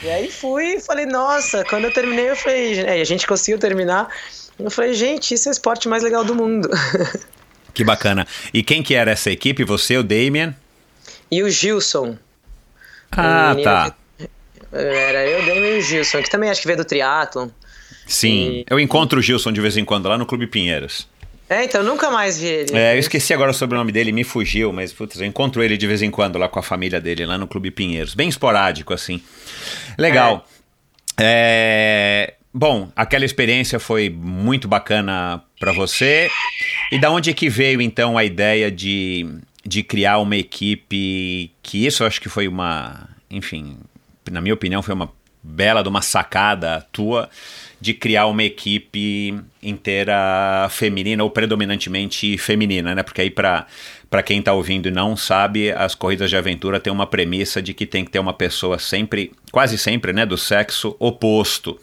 E 0.02 0.10
aí 0.10 0.32
fui 0.32 0.74
e 0.74 0.80
falei, 0.80 1.06
nossa, 1.06 1.64
quando 1.64 1.84
eu 1.84 1.92
terminei, 1.92 2.28
eu 2.28 2.34
falei, 2.34 2.80
é, 2.80 3.00
a 3.00 3.04
gente 3.04 3.24
conseguiu 3.24 3.56
terminar. 3.56 4.08
Eu 4.58 4.68
falei, 4.68 4.94
gente, 4.94 5.32
isso 5.32 5.48
é 5.48 5.50
o 5.50 5.52
esporte 5.52 5.88
mais 5.88 6.02
legal 6.02 6.24
do 6.24 6.34
mundo. 6.34 6.68
Que 7.72 7.84
bacana. 7.84 8.26
E 8.52 8.64
quem 8.64 8.82
que 8.82 8.94
era 8.94 9.12
essa 9.12 9.30
equipe? 9.30 9.62
Você, 9.62 9.96
o 9.96 10.02
Damien? 10.02 10.56
E 11.30 11.40
o 11.42 11.48
Gilson. 11.48 12.18
Ah, 13.12 13.54
tá. 13.62 13.94
Era 14.72 15.26
eu, 15.26 15.46
Damien 15.46 15.76
e 15.76 15.78
o 15.78 15.82
Gilson, 15.82 16.22
que 16.22 16.30
também 16.30 16.48
acho 16.48 16.62
que 16.62 16.66
veio 16.66 16.78
do 16.78 16.84
triatlon. 16.84 17.48
Sim, 18.06 18.60
e... 18.60 18.66
eu 18.68 18.80
encontro 18.80 19.18
o 19.18 19.22
Gilson 19.22 19.52
de 19.52 19.60
vez 19.60 19.76
em 19.76 19.84
quando 19.84 20.08
lá 20.08 20.16
no 20.16 20.26
Clube 20.26 20.46
Pinheiros. 20.46 21.06
É, 21.48 21.64
então 21.64 21.82
nunca 21.82 22.10
mais 22.10 22.40
vi 22.40 22.46
ele. 22.46 22.74
É, 22.74 22.94
eu 22.94 22.98
esqueci 22.98 23.34
agora 23.34 23.50
o 23.50 23.54
sobrenome 23.54 23.92
dele, 23.92 24.10
me 24.10 24.24
fugiu, 24.24 24.72
mas 24.72 24.90
putz, 24.90 25.20
eu 25.20 25.26
encontro 25.26 25.62
ele 25.62 25.76
de 25.76 25.86
vez 25.86 26.00
em 26.00 26.10
quando 26.10 26.38
lá 26.38 26.48
com 26.48 26.58
a 26.58 26.62
família 26.62 26.98
dele, 26.98 27.26
lá 27.26 27.36
no 27.36 27.46
Clube 27.46 27.70
Pinheiros. 27.70 28.14
Bem 28.14 28.28
esporádico, 28.28 28.94
assim. 28.94 29.22
Legal. 29.98 30.46
É. 31.18 32.32
É... 32.32 32.34
Bom, 32.54 32.90
aquela 32.96 33.24
experiência 33.24 33.78
foi 33.78 34.10
muito 34.10 34.66
bacana 34.68 35.42
para 35.58 35.72
você. 35.72 36.30
E 36.90 36.98
da 36.98 37.10
onde 37.10 37.32
que 37.34 37.48
veio 37.48 37.80
então 37.80 38.16
a 38.16 38.24
ideia 38.24 38.70
de, 38.70 39.26
de 39.64 39.82
criar 39.82 40.18
uma 40.18 40.36
equipe 40.36 41.52
que 41.62 41.86
isso 41.86 42.02
eu 42.02 42.06
acho 42.06 42.20
que 42.20 42.28
foi 42.28 42.48
uma, 42.48 43.08
enfim, 43.30 43.78
na 44.30 44.40
minha 44.40 44.54
opinião 44.54 44.82
foi 44.82 44.94
uma 44.94 45.10
bela 45.42 45.82
de 45.82 45.88
uma 45.88 46.02
sacada 46.02 46.86
tua 46.92 47.28
de 47.80 47.92
criar 47.92 48.26
uma 48.26 48.44
equipe 48.44 49.34
inteira 49.60 50.68
feminina 50.70 51.24
ou 51.24 51.30
predominantemente 51.30 52.38
feminina, 52.38 52.94
né? 52.94 53.02
Porque 53.02 53.20
aí 53.20 53.30
para 53.30 53.66
para 54.08 54.22
quem 54.22 54.40
está 54.40 54.52
ouvindo 54.52 54.88
e 54.88 54.90
não 54.90 55.16
sabe, 55.16 55.72
as 55.72 55.94
corridas 55.94 56.28
de 56.28 56.36
aventura 56.36 56.78
têm 56.78 56.92
uma 56.92 57.06
premissa 57.06 57.62
de 57.62 57.72
que 57.72 57.86
tem 57.86 58.04
que 58.04 58.10
ter 58.10 58.18
uma 58.18 58.34
pessoa 58.34 58.78
sempre, 58.78 59.32
quase 59.50 59.78
sempre, 59.78 60.12
né, 60.12 60.26
do 60.26 60.36
sexo 60.36 60.94
oposto 60.98 61.80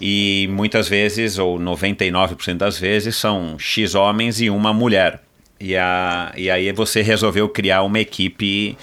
e 0.00 0.48
muitas 0.50 0.88
vezes, 0.88 1.38
ou 1.38 1.58
99% 1.58 2.56
das 2.56 2.78
vezes, 2.78 3.16
são 3.16 3.58
X 3.58 3.94
homens 3.94 4.40
e 4.40 4.48
uma 4.48 4.72
mulher. 4.72 5.20
E, 5.60 5.76
a, 5.76 6.32
e 6.36 6.50
aí 6.50 6.72
você 6.72 7.02
resolveu 7.02 7.48
criar 7.48 7.82
uma 7.82 7.98
equipe 7.98 8.76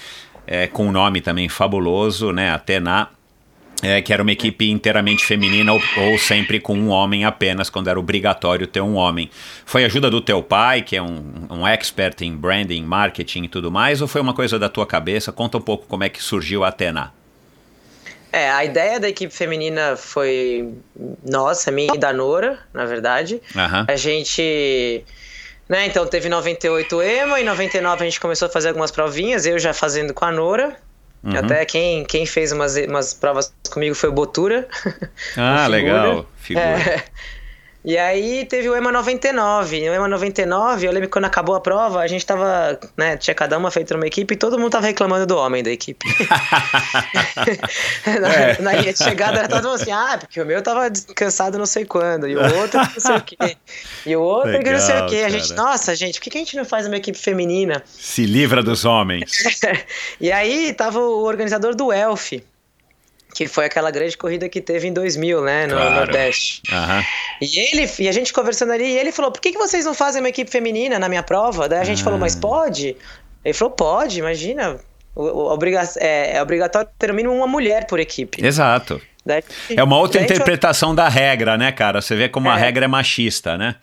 é, 0.46 0.66
com 0.66 0.86
um 0.86 0.92
nome 0.92 1.20
também 1.20 1.48
fabuloso, 1.48 2.32
né? 2.32 2.50
Atena, 2.50 3.08
é, 3.82 4.00
que 4.00 4.12
era 4.12 4.22
uma 4.22 4.32
equipe 4.32 4.70
inteiramente 4.70 5.24
feminina 5.24 5.72
ou, 5.72 5.80
ou, 5.96 6.18
sempre 6.18 6.58
com 6.60 6.74
um 6.74 6.88
homem 6.88 7.24
apenas, 7.24 7.68
quando 7.68 7.88
era 7.88 7.98
obrigatório 7.98 8.66
ter 8.66 8.80
um 8.80 8.94
homem. 8.94 9.30
Foi 9.64 9.84
ajuda 9.84 10.10
do 10.10 10.20
teu 10.20 10.42
pai, 10.42 10.82
que 10.82 10.96
é 10.96 11.02
um, 11.02 11.46
um 11.50 11.66
expert 11.66 12.22
em 12.22 12.34
branding, 12.36 12.82
marketing 12.82 13.44
e 13.44 13.48
tudo 13.48 13.70
mais, 13.70 14.00
ou 14.00 14.08
foi 14.08 14.20
uma 14.20 14.34
coisa 14.34 14.58
da 14.58 14.68
tua 14.68 14.86
cabeça? 14.86 15.32
Conta 15.32 15.58
um 15.58 15.60
pouco 15.62 15.86
como 15.86 16.04
é 16.04 16.08
que 16.08 16.22
surgiu 16.22 16.64
a 16.64 16.68
Atena. 16.68 17.12
É, 18.32 18.50
a 18.50 18.64
ideia 18.64 19.00
da 19.00 19.08
equipe 19.08 19.32
feminina 19.32 19.96
foi 19.96 20.74
nossa, 21.24 21.70
minha 21.70 21.94
e 21.94 21.98
da 21.98 22.12
Nora, 22.12 22.58
na 22.74 22.84
verdade. 22.84 23.40
Uhum. 23.54 23.84
A 23.88 23.96
gente. 23.96 25.02
Né, 25.68 25.86
então 25.86 26.06
teve 26.06 26.28
98 26.28 27.02
EMA, 27.02 27.40
em 27.40 27.44
99 27.44 28.02
a 28.02 28.04
gente 28.04 28.18
começou 28.18 28.46
a 28.46 28.50
fazer 28.50 28.68
algumas 28.68 28.90
provinhas, 28.90 29.44
eu 29.44 29.58
já 29.58 29.74
fazendo 29.74 30.14
com 30.14 30.24
a 30.24 30.32
Nora. 30.32 30.76
Uhum. 31.22 31.36
Até 31.36 31.64
quem, 31.64 32.04
quem 32.04 32.24
fez 32.24 32.52
umas, 32.52 32.76
umas 32.76 33.12
provas 33.12 33.52
comigo 33.70 33.94
foi 33.94 34.08
o 34.08 34.12
Botura. 34.12 34.66
Ah, 35.36 35.66
legal. 35.66 36.26
Figura. 36.36 36.64
É, 36.64 37.04
e 37.88 37.96
aí 37.96 38.44
teve 38.44 38.68
o 38.68 38.76
EMA 38.76 38.92
99. 38.92 39.88
O 39.88 39.94
EMA 39.94 40.08
99, 40.08 40.86
eu 40.86 40.92
lembro 40.92 41.08
que 41.08 41.12
quando 41.14 41.24
acabou 41.24 41.54
a 41.54 41.60
prova, 41.62 42.00
a 42.00 42.06
gente 42.06 42.26
tava, 42.26 42.78
né, 42.94 43.16
tinha 43.16 43.34
cada 43.34 43.56
uma 43.56 43.70
feito 43.70 43.94
uma 43.94 44.06
equipe 44.06 44.34
e 44.34 44.36
todo 44.36 44.58
mundo 44.58 44.72
tava 44.72 44.88
reclamando 44.88 45.24
do 45.24 45.38
homem 45.38 45.62
da 45.62 45.70
equipe. 45.70 46.06
na, 48.20 48.34
é. 48.34 48.60
na 48.60 48.72
chegada 48.92 49.38
era 49.38 49.48
todo 49.48 49.64
mundo 49.64 49.80
assim, 49.80 49.90
ah, 49.90 50.18
porque 50.20 50.38
o 50.38 50.44
meu 50.44 50.62
tava 50.62 50.90
cansado 51.14 51.56
não 51.56 51.64
sei 51.64 51.86
quando, 51.86 52.28
e 52.28 52.36
o 52.36 52.58
outro 52.58 52.78
não 52.78 53.00
sei 53.00 53.16
o 53.16 53.22
quê. 53.22 53.56
E 54.04 54.14
o 54.14 54.20
outro 54.20 54.50
Legal, 54.50 54.64
que 54.64 54.72
não 54.72 54.80
sei 54.80 55.00
o 55.00 55.06
quê. 55.06 55.22
A 55.24 55.30
gente, 55.30 55.54
nossa, 55.54 55.96
gente, 55.96 56.18
por 56.18 56.24
que, 56.24 56.28
que 56.28 56.36
a 56.36 56.42
gente 56.42 56.58
não 56.58 56.66
faz 56.66 56.86
uma 56.86 56.98
equipe 56.98 57.16
feminina? 57.16 57.82
Se 57.86 58.26
livra 58.26 58.62
dos 58.62 58.84
homens. 58.84 59.32
e 60.20 60.30
aí 60.30 60.74
tava 60.74 61.00
o 61.00 61.22
organizador 61.22 61.74
do 61.74 61.90
Elf 61.90 62.34
que 63.38 63.46
foi 63.46 63.66
aquela 63.66 63.92
grande 63.92 64.16
corrida 64.16 64.48
que 64.48 64.60
teve 64.60 64.88
em 64.88 64.92
2000, 64.92 65.44
né, 65.44 65.68
no 65.68 65.76
claro. 65.76 65.94
Nordeste. 65.94 66.60
Uhum. 66.72 67.04
E 67.40 67.60
ele, 67.60 67.88
e 68.00 68.08
a 68.08 68.12
gente 68.12 68.32
conversando 68.32 68.72
ali, 68.72 68.84
e 68.84 68.98
ele 68.98 69.12
falou: 69.12 69.30
por 69.30 69.40
que, 69.40 69.52
que 69.52 69.58
vocês 69.58 69.84
não 69.84 69.94
fazem 69.94 70.20
uma 70.20 70.28
equipe 70.28 70.50
feminina 70.50 70.98
na 70.98 71.08
minha 71.08 71.22
prova? 71.22 71.68
Daí 71.68 71.78
a 71.78 71.84
gente 71.84 72.02
falou: 72.02 72.18
mas 72.18 72.34
ah. 72.34 72.40
pode? 72.40 72.96
Ele 73.44 73.54
falou: 73.54 73.72
pode, 73.72 74.18
imagina. 74.18 74.80
O, 75.14 75.22
o, 75.22 75.52
obriga 75.52 75.88
é, 75.98 76.36
é, 76.36 76.42
obrigatório 76.42 76.88
ter 76.98 77.10
no 77.10 77.14
mínimo 77.14 77.32
uma 77.32 77.46
mulher 77.46 77.86
por 77.86 78.00
equipe. 78.00 78.44
Exato. 78.44 79.00
Daí, 79.24 79.44
é 79.70 79.84
uma 79.84 79.98
outra 79.98 80.20
interpretação 80.20 80.92
da 80.92 81.08
regra, 81.08 81.56
né, 81.56 81.70
cara? 81.70 82.02
Você 82.02 82.16
vê 82.16 82.28
como 82.28 82.48
é. 82.48 82.52
a 82.52 82.56
regra 82.56 82.86
é 82.86 82.88
machista, 82.88 83.56
né? 83.56 83.76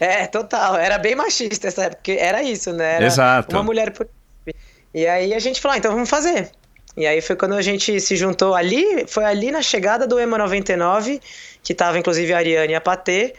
É, 0.00 0.26
total. 0.26 0.74
Era 0.74 0.98
bem 0.98 1.14
machista 1.14 1.68
essa 1.68 1.84
época. 1.84 2.10
Era 2.10 2.42
isso, 2.42 2.72
né? 2.72 2.96
Era 2.96 3.06
Exato. 3.06 3.54
Uma 3.54 3.62
mulher 3.62 3.92
por 3.92 4.08
equipe. 4.46 4.60
E 4.92 5.06
aí 5.06 5.32
a 5.32 5.38
gente 5.38 5.60
falou: 5.60 5.76
ah, 5.76 5.78
então 5.78 5.92
vamos 5.92 6.10
fazer. 6.10 6.50
E 6.98 7.06
aí 7.06 7.20
foi 7.20 7.36
quando 7.36 7.54
a 7.54 7.62
gente 7.62 8.00
se 8.00 8.16
juntou 8.16 8.56
ali, 8.56 9.06
foi 9.06 9.24
ali 9.24 9.52
na 9.52 9.62
chegada 9.62 10.04
do 10.04 10.18
EMA 10.18 10.36
99, 10.36 11.20
que 11.62 11.72
tava 11.72 11.96
inclusive 11.96 12.32
a 12.32 12.38
Ariane 12.38 12.72
e 12.72 12.74
a 12.74 12.80
Patê, 12.80 13.34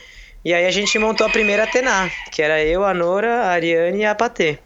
e 0.46 0.54
aí 0.54 0.66
a 0.66 0.72
gente 0.72 0.98
montou 0.98 1.28
a 1.28 1.30
primeira 1.30 1.64
Atena, 1.64 2.10
que 2.32 2.42
era 2.42 2.64
eu, 2.64 2.86
a 2.86 2.94
Nora, 2.94 3.42
a 3.42 3.50
Ariane 3.50 4.00
e 4.00 4.06
a 4.06 4.16
Patê. 4.16 4.60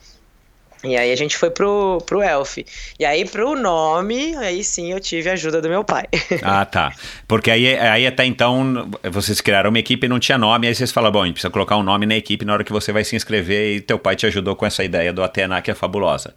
E 0.83 0.95
aí 0.95 1.11
a 1.11 1.15
gente 1.15 1.35
foi 1.35 1.49
pro, 1.49 2.03
pro 2.05 2.21
Elf. 2.21 2.59
E 2.99 3.03
aí 3.03 3.25
pro 3.25 3.55
nome, 3.55 4.35
aí 4.35 4.63
sim 4.63 4.91
eu 4.91 4.99
tive 4.99 5.27
a 5.27 5.33
ajuda 5.33 5.59
do 5.59 5.69
meu 5.69 5.83
pai. 5.83 6.05
Ah, 6.43 6.63
tá. 6.63 6.93
Porque 7.27 7.49
aí, 7.49 7.75
aí 7.75 8.05
até 8.05 8.25
então 8.25 8.91
vocês 9.09 9.41
criaram 9.41 9.71
uma 9.71 9.79
equipe 9.79 10.05
e 10.05 10.09
não 10.09 10.19
tinha 10.19 10.37
nome, 10.37 10.67
aí 10.67 10.75
vocês 10.75 10.91
falam, 10.91 11.11
bom, 11.11 11.23
a 11.23 11.25
gente 11.25 11.33
precisa 11.35 11.49
colocar 11.51 11.77
um 11.77 11.83
nome 11.83 12.05
na 12.05 12.15
equipe 12.15 12.45
na 12.45 12.53
hora 12.53 12.63
que 12.63 12.71
você 12.71 12.91
vai 12.91 13.03
se 13.03 13.15
inscrever 13.15 13.77
e 13.77 13.81
teu 13.81 13.97
pai 13.97 14.15
te 14.15 14.27
ajudou 14.27 14.55
com 14.55 14.67
essa 14.67 14.83
ideia 14.83 15.11
do 15.11 15.23
Atena, 15.23 15.59
que 15.63 15.71
é 15.71 15.73
fabulosa. 15.73 16.35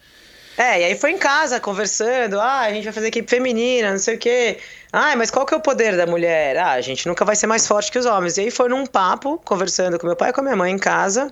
É, 0.56 0.80
e 0.80 0.84
aí 0.84 0.94
foi 0.96 1.10
em 1.10 1.18
casa, 1.18 1.60
conversando, 1.60 2.40
ah, 2.40 2.60
a 2.60 2.72
gente 2.72 2.84
vai 2.84 2.92
fazer 2.92 3.08
equipe 3.08 3.28
feminina, 3.28 3.90
não 3.90 3.98
sei 3.98 4.16
o 4.16 4.18
quê. 4.18 4.58
Ah, 4.92 5.14
mas 5.14 5.30
qual 5.30 5.44
que 5.44 5.52
é 5.52 5.56
o 5.56 5.60
poder 5.60 5.96
da 5.96 6.06
mulher? 6.06 6.56
Ah, 6.56 6.72
a 6.72 6.80
gente 6.80 7.06
nunca 7.06 7.24
vai 7.24 7.36
ser 7.36 7.46
mais 7.46 7.66
forte 7.66 7.92
que 7.92 7.98
os 7.98 8.06
homens. 8.06 8.38
E 8.38 8.42
aí 8.42 8.50
foi 8.50 8.68
num 8.68 8.86
papo, 8.86 9.38
conversando 9.44 9.98
com 9.98 10.06
meu 10.06 10.16
pai 10.16 10.30
e 10.30 10.32
com 10.32 10.40
a 10.40 10.44
minha 10.44 10.56
mãe 10.56 10.72
em 10.72 10.78
casa. 10.78 11.30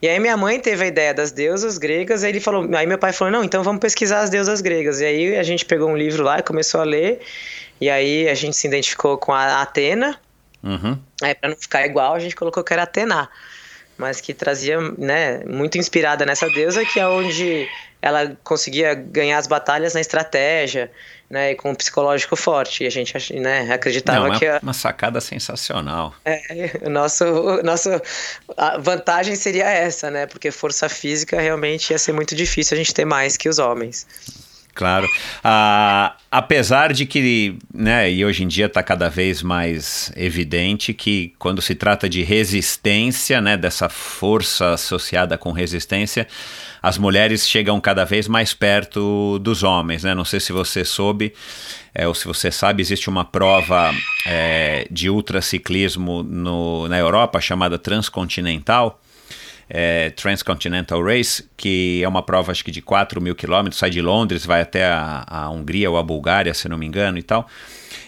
E 0.00 0.08
aí 0.08 0.20
minha 0.20 0.36
mãe 0.36 0.60
teve 0.60 0.84
a 0.84 0.86
ideia 0.86 1.12
das 1.12 1.32
deusas 1.32 1.78
gregas, 1.78 2.22
aí 2.22 2.30
ele 2.30 2.40
falou, 2.40 2.68
aí 2.76 2.86
meu 2.86 2.98
pai 2.98 3.12
falou: 3.12 3.32
"Não, 3.32 3.42
então 3.42 3.62
vamos 3.62 3.80
pesquisar 3.80 4.20
as 4.20 4.30
deusas 4.30 4.60
gregas". 4.60 5.00
E 5.00 5.04
aí 5.06 5.36
a 5.36 5.42
gente 5.42 5.64
pegou 5.64 5.88
um 5.88 5.96
livro 5.96 6.22
lá 6.22 6.38
e 6.38 6.42
começou 6.42 6.80
a 6.80 6.84
ler. 6.84 7.20
E 7.80 7.90
aí 7.90 8.28
a 8.28 8.34
gente 8.34 8.56
se 8.56 8.66
identificou 8.66 9.18
com 9.18 9.32
a 9.32 9.62
Atena. 9.62 10.20
Uhum. 10.62 10.98
Aí 11.22 11.34
para 11.34 11.50
não 11.50 11.56
ficar 11.56 11.86
igual, 11.86 12.14
a 12.14 12.18
gente 12.18 12.36
colocou 12.36 12.62
que 12.62 12.72
era 12.72 12.82
Atena, 12.82 13.28
mas 13.96 14.20
que 14.20 14.34
trazia, 14.34 14.78
né, 14.98 15.42
muito 15.46 15.78
inspirada 15.78 16.26
nessa 16.26 16.48
deusa 16.50 16.84
que 16.84 17.00
é 17.00 17.06
onde 17.06 17.68
ela 18.00 18.36
conseguia 18.44 18.94
ganhar 18.94 19.38
as 19.38 19.46
batalhas 19.46 19.94
na 19.94 20.00
estratégia, 20.00 20.90
né, 21.28 21.52
e 21.52 21.54
com 21.56 21.70
um 21.70 21.74
psicológico 21.74 22.36
forte. 22.36 22.84
E 22.84 22.86
a 22.86 22.90
gente 22.90 23.14
né, 23.34 23.72
acreditava 23.72 24.28
Não, 24.28 24.38
que. 24.38 24.44
É 24.44 24.60
uma 24.62 24.72
sacada 24.72 25.20
sensacional. 25.20 26.14
É, 26.24 26.80
o 26.82 26.90
nosso, 26.90 27.24
o 27.24 27.62
nosso 27.62 27.90
a 28.56 28.78
vantagem 28.78 29.34
seria 29.34 29.68
essa, 29.68 30.10
né? 30.10 30.26
Porque 30.26 30.50
força 30.50 30.88
física 30.88 31.40
realmente 31.40 31.90
ia 31.90 31.98
ser 31.98 32.12
muito 32.12 32.34
difícil 32.34 32.76
a 32.76 32.78
gente 32.78 32.94
ter 32.94 33.04
mais 33.04 33.36
que 33.36 33.48
os 33.48 33.58
homens. 33.58 34.06
Claro. 34.76 35.08
Ah, 35.42 36.16
apesar 36.30 36.92
de 36.92 37.06
que, 37.06 37.56
né, 37.72 38.10
e 38.10 38.22
hoje 38.22 38.44
em 38.44 38.46
dia 38.46 38.66
está 38.66 38.82
cada 38.82 39.08
vez 39.08 39.42
mais 39.42 40.12
evidente 40.14 40.92
que 40.92 41.32
quando 41.38 41.62
se 41.62 41.74
trata 41.74 42.06
de 42.10 42.22
resistência, 42.22 43.40
né, 43.40 43.56
dessa 43.56 43.88
força 43.88 44.74
associada 44.74 45.38
com 45.38 45.50
resistência, 45.50 46.28
as 46.82 46.98
mulheres 46.98 47.48
chegam 47.48 47.80
cada 47.80 48.04
vez 48.04 48.28
mais 48.28 48.54
perto 48.54 49.38
dos 49.38 49.62
homens, 49.62 50.04
né? 50.04 50.14
Não 50.14 50.24
sei 50.24 50.40
se 50.40 50.52
você 50.52 50.84
soube, 50.84 51.32
é, 51.94 52.06
ou 52.06 52.14
se 52.14 52.26
você 52.26 52.50
sabe, 52.50 52.82
existe 52.82 53.08
uma 53.08 53.24
prova 53.24 53.92
é, 54.26 54.86
de 54.90 55.08
ultraciclismo 55.08 56.22
no, 56.22 56.88
na 56.88 56.98
Europa 56.98 57.40
chamada 57.40 57.78
Transcontinental, 57.78 59.00
é, 59.68 60.10
Transcontinental 60.10 61.02
Race, 61.02 61.48
que 61.56 62.00
é 62.02 62.08
uma 62.08 62.22
prova 62.22 62.52
acho 62.52 62.64
que 62.64 62.70
de 62.70 62.82
4 62.82 63.20
mil 63.20 63.34
quilômetros, 63.34 63.78
sai 63.78 63.90
de 63.90 64.00
Londres, 64.00 64.44
vai 64.46 64.60
até 64.60 64.84
a, 64.84 65.24
a 65.26 65.50
Hungria 65.50 65.90
ou 65.90 65.96
a 65.96 66.02
Bulgária, 66.02 66.54
se 66.54 66.68
não 66.68 66.78
me 66.78 66.86
engano 66.86 67.18
e 67.18 67.22
tal. 67.22 67.48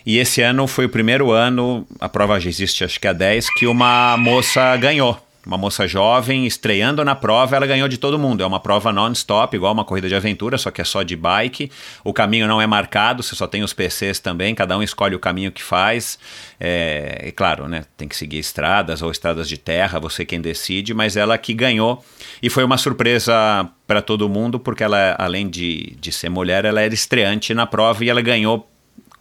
E 0.07 0.19
esse 0.19 0.41
ano 0.41 0.67
foi 0.67 0.85
o 0.85 0.89
primeiro 0.89 1.33
ano, 1.33 1.87
a 1.99 2.09
prova 2.09 2.39
já 2.39 2.49
existe 2.49 2.85
acho 2.85 3.01
que 3.01 3.09
há 3.09 3.13
10, 3.13 3.51
que 3.55 3.67
uma 3.67 4.17
moça 4.17 4.77
ganhou 4.77 5.19
uma 5.49 5.57
moça 5.57 5.89
jovem 5.89 6.47
estreando 6.47 7.03
na 7.03 7.15
prova, 7.15 7.57
ela 7.57 7.67
ganhou 7.67 7.89
de 7.89 7.97
todo 7.97 8.19
mundo. 8.19 8.43
É 8.43 8.47
uma 8.47 8.61
prova 8.61 8.93
non-stop, 8.93 9.57
igual 9.57 9.73
uma 9.73 9.85
corrida 9.85 10.07
de 10.07 10.15
aventura, 10.15 10.59
só 10.59 10.71
que 10.71 10.83
é 10.83 10.85
só 10.85 11.03
de 11.03 11.17
bike. 11.17 11.73
O 12.05 12.13
caminho 12.13 12.47
não 12.47 12.61
é 12.61 12.67
marcado, 12.67 13.23
você 13.23 13.35
só 13.35 13.47
tem 13.47 13.63
os 13.63 13.73
PCs 13.73 14.21
também, 14.21 14.55
cada 14.55 14.77
um 14.77 14.83
escolhe 14.83 15.15
o 15.15 15.19
caminho 15.19 15.51
que 15.51 15.63
faz. 15.63 16.19
É, 16.61 17.29
é 17.29 17.33
claro, 17.33 17.67
né? 17.67 17.85
Tem 17.97 18.07
que 18.07 18.15
seguir 18.15 18.39
estradas 18.39 19.01
ou 19.01 19.11
estradas 19.11 19.49
de 19.49 19.57
terra, 19.57 19.99
você 19.99 20.23
quem 20.23 20.39
decide, 20.39 20.93
mas 20.93 21.17
ela 21.17 21.39
que 21.39 21.55
ganhou. 21.55 22.05
E 22.43 22.51
foi 22.51 22.63
uma 22.63 22.77
surpresa 22.77 23.71
para 23.87 24.03
todo 24.03 24.29
mundo, 24.29 24.61
porque 24.61 24.85
ela, 24.85 25.17
além 25.19 25.49
de, 25.49 25.97
de 25.99 26.13
ser 26.13 26.29
mulher, 26.29 26.67
ela 26.67 26.83
era 26.83 26.93
estreante 26.93 27.55
na 27.55 27.67
prova 27.67 28.05
e 28.05 28.11
ela 28.11 28.21
ganhou 28.21 28.69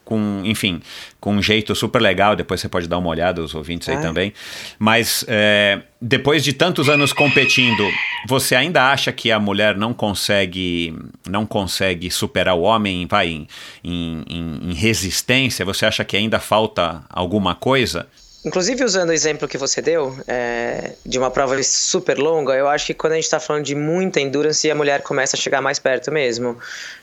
com, 0.07 0.41
enfim, 0.45 0.81
com 1.19 1.33
um 1.33 1.41
jeito 1.43 1.75
super 1.75 2.01
legal. 2.01 2.33
Depois 2.33 2.61
você 2.61 2.69
pode 2.69 2.87
dar 2.87 2.97
uma 2.97 3.09
olhada, 3.09 3.41
os 3.43 3.53
ouvintes 3.53 3.89
aí 3.89 3.97
Ah. 3.97 4.01
também. 4.01 4.33
Mas 4.79 5.25
é, 5.27 5.81
depois 6.01 6.43
de 6.45 6.53
tantos 6.53 6.87
anos 6.87 7.11
competindo, 7.11 7.83
você 8.25 8.55
ainda 8.55 8.89
acha 8.89 9.11
que 9.11 9.29
a 9.31 9.39
mulher 9.39 9.75
não 9.75 9.93
consegue, 9.93 10.95
não 11.29 11.45
consegue 11.45 12.09
superar 12.09 12.55
o 12.55 12.61
homem, 12.61 13.05
vai 13.05 13.27
em, 13.27 13.47
em, 13.83 14.23
em- 14.29 14.71
em 14.71 14.73
resistência? 14.73 15.65
Você 15.65 15.85
acha 15.85 16.05
que 16.05 16.15
ainda 16.15 16.39
falta 16.39 17.03
alguma 17.09 17.53
coisa? 17.53 18.07
Inclusive, 18.45 18.81
usando 18.85 19.09
o 19.09 19.13
exemplo 19.13 19.45
que 19.45 19.57
você 19.57 19.81
deu, 19.81 20.17
é, 20.25 20.93
de 21.05 21.17
uma 21.19 21.29
prova 21.29 21.61
super 21.63 22.17
longa, 22.17 22.53
eu 22.53 22.69
acho 22.69 22.85
que 22.85 22.93
quando 22.93 23.11
a 23.13 23.15
gente 23.15 23.25
está 23.25 23.41
falando 23.41 23.65
de 23.65 23.75
muita 23.75 24.21
endurance, 24.21 24.71
a 24.71 24.75
mulher 24.75 25.01
começa 25.01 25.35
a 25.35 25.39
chegar 25.39 25.61
mais 25.61 25.79
perto 25.79 26.11
mesmo. 26.13 26.57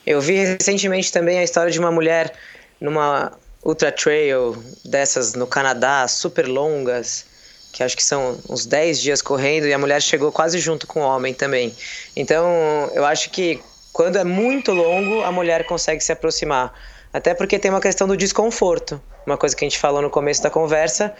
Eu 0.06 0.22
vi 0.22 0.36
recentemente 0.36 1.12
também 1.12 1.38
a 1.38 1.44
história 1.44 1.70
de 1.70 1.78
uma 1.78 1.90
mulher 1.90 2.32
numa 2.80 3.32
ultra 3.64 3.90
trail 3.90 4.62
dessas 4.84 5.34
no 5.34 5.46
Canadá, 5.46 6.06
super 6.06 6.46
longas, 6.46 7.24
que 7.72 7.82
acho 7.82 7.96
que 7.96 8.04
são 8.04 8.38
uns 8.48 8.66
10 8.66 9.00
dias 9.00 9.22
correndo, 9.22 9.66
e 9.66 9.72
a 9.72 9.78
mulher 9.78 10.00
chegou 10.00 10.30
quase 10.30 10.58
junto 10.58 10.86
com 10.86 11.00
o 11.00 11.02
homem 11.02 11.34
também. 11.34 11.74
Então, 12.14 12.46
eu 12.94 13.04
acho 13.04 13.30
que 13.30 13.60
quando 13.92 14.16
é 14.16 14.24
muito 14.24 14.72
longo, 14.72 15.22
a 15.22 15.32
mulher 15.32 15.64
consegue 15.66 16.02
se 16.02 16.12
aproximar. 16.12 16.72
Até 17.12 17.32
porque 17.32 17.58
tem 17.58 17.70
uma 17.70 17.80
questão 17.80 18.08
do 18.08 18.16
desconforto. 18.16 19.00
Uma 19.24 19.36
coisa 19.36 19.54
que 19.54 19.64
a 19.64 19.68
gente 19.68 19.78
falou 19.78 20.02
no 20.02 20.10
começo 20.10 20.42
da 20.42 20.50
conversa. 20.50 21.14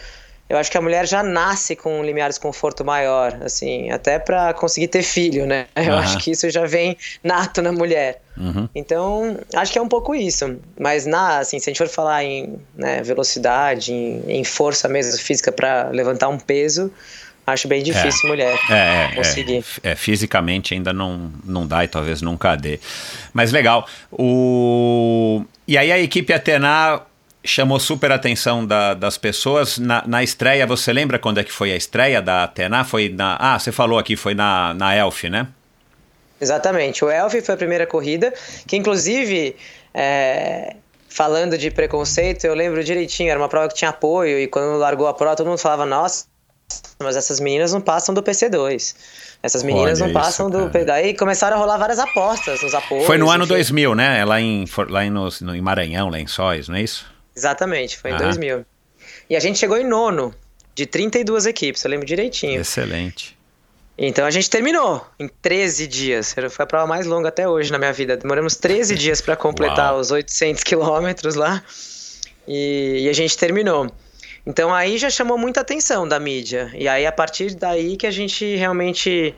Eu 0.49 0.59
acho 0.59 0.71
que 0.71 0.77
a 0.77 0.81
mulher 0.81 1.07
já 1.09 1.23
nasce 1.23 1.75
com 1.75 2.01
um 2.01 2.05
limiar 2.05 2.29
de 2.29 2.35
desconforto 2.35 2.85
maior, 2.85 3.35
assim, 3.43 3.91
até 3.91 4.19
para 4.19 4.53
conseguir 4.53 4.89
ter 4.89 5.03
filho, 5.03 5.47
né? 5.47 5.67
Eu 5.75 5.95
Aham. 5.95 5.99
acho 6.03 6.19
que 6.19 6.31
isso 6.31 6.49
já 6.51 6.67
vem 6.67 6.97
nato 7.23 7.63
na 7.63 7.73
mulher. 7.73 8.21
Uhum. 8.37 8.69
Então, 8.75 9.39
acho 9.55 9.73
que 9.73 9.79
é 9.79 9.83
um 9.83 9.89
pouco 9.89 10.15
isso. 10.15 10.59
Mas 10.79 11.07
na, 11.07 11.39
assim, 11.39 11.59
se 11.59 11.69
a 11.69 11.73
gente 11.73 11.79
for 11.79 11.89
falar 11.89 12.25
em 12.25 12.59
né, 12.75 13.03
velocidade, 13.03 13.93
em, 13.93 14.23
em 14.29 14.45
força 14.45 14.87
mesmo 14.87 15.19
física 15.19 15.51
para 15.51 15.89
levantar 15.89 16.29
um 16.29 16.39
peso, 16.39 16.93
acho 17.47 17.67
bem 17.67 17.83
difícil 17.83 18.29
mulher 18.29 18.59
É, 18.71 19.05
é, 19.13 19.15
conseguir. 19.15 19.65
é, 19.83 19.93
é, 19.93 19.97
fisicamente 19.97 20.75
ainda 20.75 20.93
não, 20.93 21.33
não 21.43 21.67
dá 21.67 21.85
e 21.85 21.89
talvez 21.89 22.21
nunca 22.21 22.55
dê. 22.55 22.79
Mas 23.33 23.51
legal. 23.51 23.87
O... 24.13 25.43
E 25.67 25.79
aí 25.79 25.91
a 25.91 25.99
equipe 25.99 26.33
Atena 26.35 27.01
chamou 27.45 27.79
super 27.79 28.11
atenção 28.11 28.65
da- 28.67 28.95
das 28.95 29.19
pessoas. 29.19 29.79
Na, 29.79 30.03
na 30.07 30.23
estreia, 30.23 30.67
você 30.67 30.93
lembra 30.93 31.19
quando 31.19 31.39
é 31.39 31.45
que 31.45 31.53
foi 31.53 31.73
a 31.73 31.77
estreia 31.77 32.23
da 32.23 32.45
Atena? 32.45 32.85
Foi 32.85 33.09
na. 33.09 33.37
Ah, 33.39 33.59
você 33.59 33.71
falou 33.71 33.99
aqui, 33.99 34.17
foi 34.17 34.35
na, 34.35 34.73
na 34.75 34.95
Elf, 34.95 35.25
né? 35.25 35.47
Exatamente. 36.41 37.05
O 37.05 37.11
Elf 37.11 37.35
foi 37.45 37.55
a 37.55 37.59
primeira 37.59 37.87
corrida, 37.87 38.33
que 38.67 38.77
inclusive, 38.77 39.57
é, 39.93 40.77
falando 41.09 41.57
de 41.57 41.71
preconceito, 41.71 42.45
eu 42.45 42.55
lembro 42.55 42.83
direitinho, 42.83 43.31
era 43.31 43.39
uma 43.39 43.49
prova 43.49 43.69
que 43.69 43.75
tinha 43.75 43.91
apoio, 43.91 44.39
e 44.39 44.47
quando 44.47 44.77
largou 44.79 45.07
a 45.07 45.15
prova, 45.15 45.37
todo 45.37 45.47
mundo 45.47 45.59
falava, 45.59 45.87
nossa, 45.87 46.27
mas 47.03 47.17
essas 47.17 47.41
meninas 47.41 47.73
não 47.73 47.81
passam 47.81 48.15
do 48.15 48.23
PC2. 48.23 48.95
Essas 49.43 49.63
meninas 49.63 50.01
Olha 50.01 50.13
não 50.13 50.21
passam 50.21 50.49
isso, 50.49 50.69
do. 50.71 50.85
Daí 50.87 51.15
começaram 51.15 51.57
a 51.57 51.61
rolar 51.61 51.77
várias 51.77 51.99
apostas 51.99 52.63
nos 52.63 52.75
apoios. 52.75 53.05
Foi 53.07 53.19
no 53.19 53.29
ano 53.31 53.45
enfim. 53.45 53.53
2000, 53.55 53.95
né? 53.95 54.25
Lá 54.25 54.41
em, 54.41 54.65
lá 54.89 55.05
em, 55.05 55.11
nos- 55.11 55.41
no, 55.43 55.55
em 55.55 55.61
Maranhão, 55.61 56.09
Lençóis, 56.09 56.67
não 56.69 56.77
é 56.77 56.83
isso? 56.83 57.05
Exatamente, 57.37 57.99
foi 57.99 58.11
em 58.11 58.15
Aham. 58.15 58.25
2000. 58.25 58.67
E 59.29 59.37
a 59.37 59.41
gente 59.41 59.59
chegou 59.59 59.77
em 59.77 59.87
nono, 59.87 60.35
de 60.75 60.87
32 60.87 61.47
equipes, 61.47 61.85
eu 61.85 61.91
lembro 61.91 62.07
direitinho. 62.07 62.61
Excelente. 62.61 63.37
Então 63.97 64.27
a 64.27 64.31
gente 64.31 64.51
terminou 64.51 65.07
em 65.19 65.29
13 65.29 65.87
dias. 65.87 66.35
Foi 66.51 66.65
a 66.65 66.67
prova 66.67 66.87
mais 66.87 67.07
longa 67.07 67.29
até 67.29 67.49
hoje 67.49 67.71
na 67.71 67.79
minha 67.79 67.93
vida. 67.93 68.17
Demoramos 68.17 68.57
13 68.57 68.95
dias 68.99 69.21
para 69.21 69.37
completar 69.37 69.93
Uau. 69.93 70.01
os 70.01 70.11
800 70.11 70.65
quilômetros 70.65 71.37
lá. 71.37 71.63
E, 72.47 73.03
e 73.05 73.09
a 73.09 73.13
gente 73.13 73.39
terminou. 73.39 73.89
Então 74.45 74.75
aí 74.75 74.99
já 74.99 75.09
chamou 75.09 75.39
muita 75.39 75.61
atenção 75.61 76.09
da 76.09 76.19
mídia. 76.19 76.71
E 76.75 76.89
aí 76.89 77.07
a 77.07 77.13
partir 77.13 77.55
daí 77.55 77.97
que 77.97 78.07
a 78.07 78.11
gente 78.11 78.57
realmente 78.57 79.33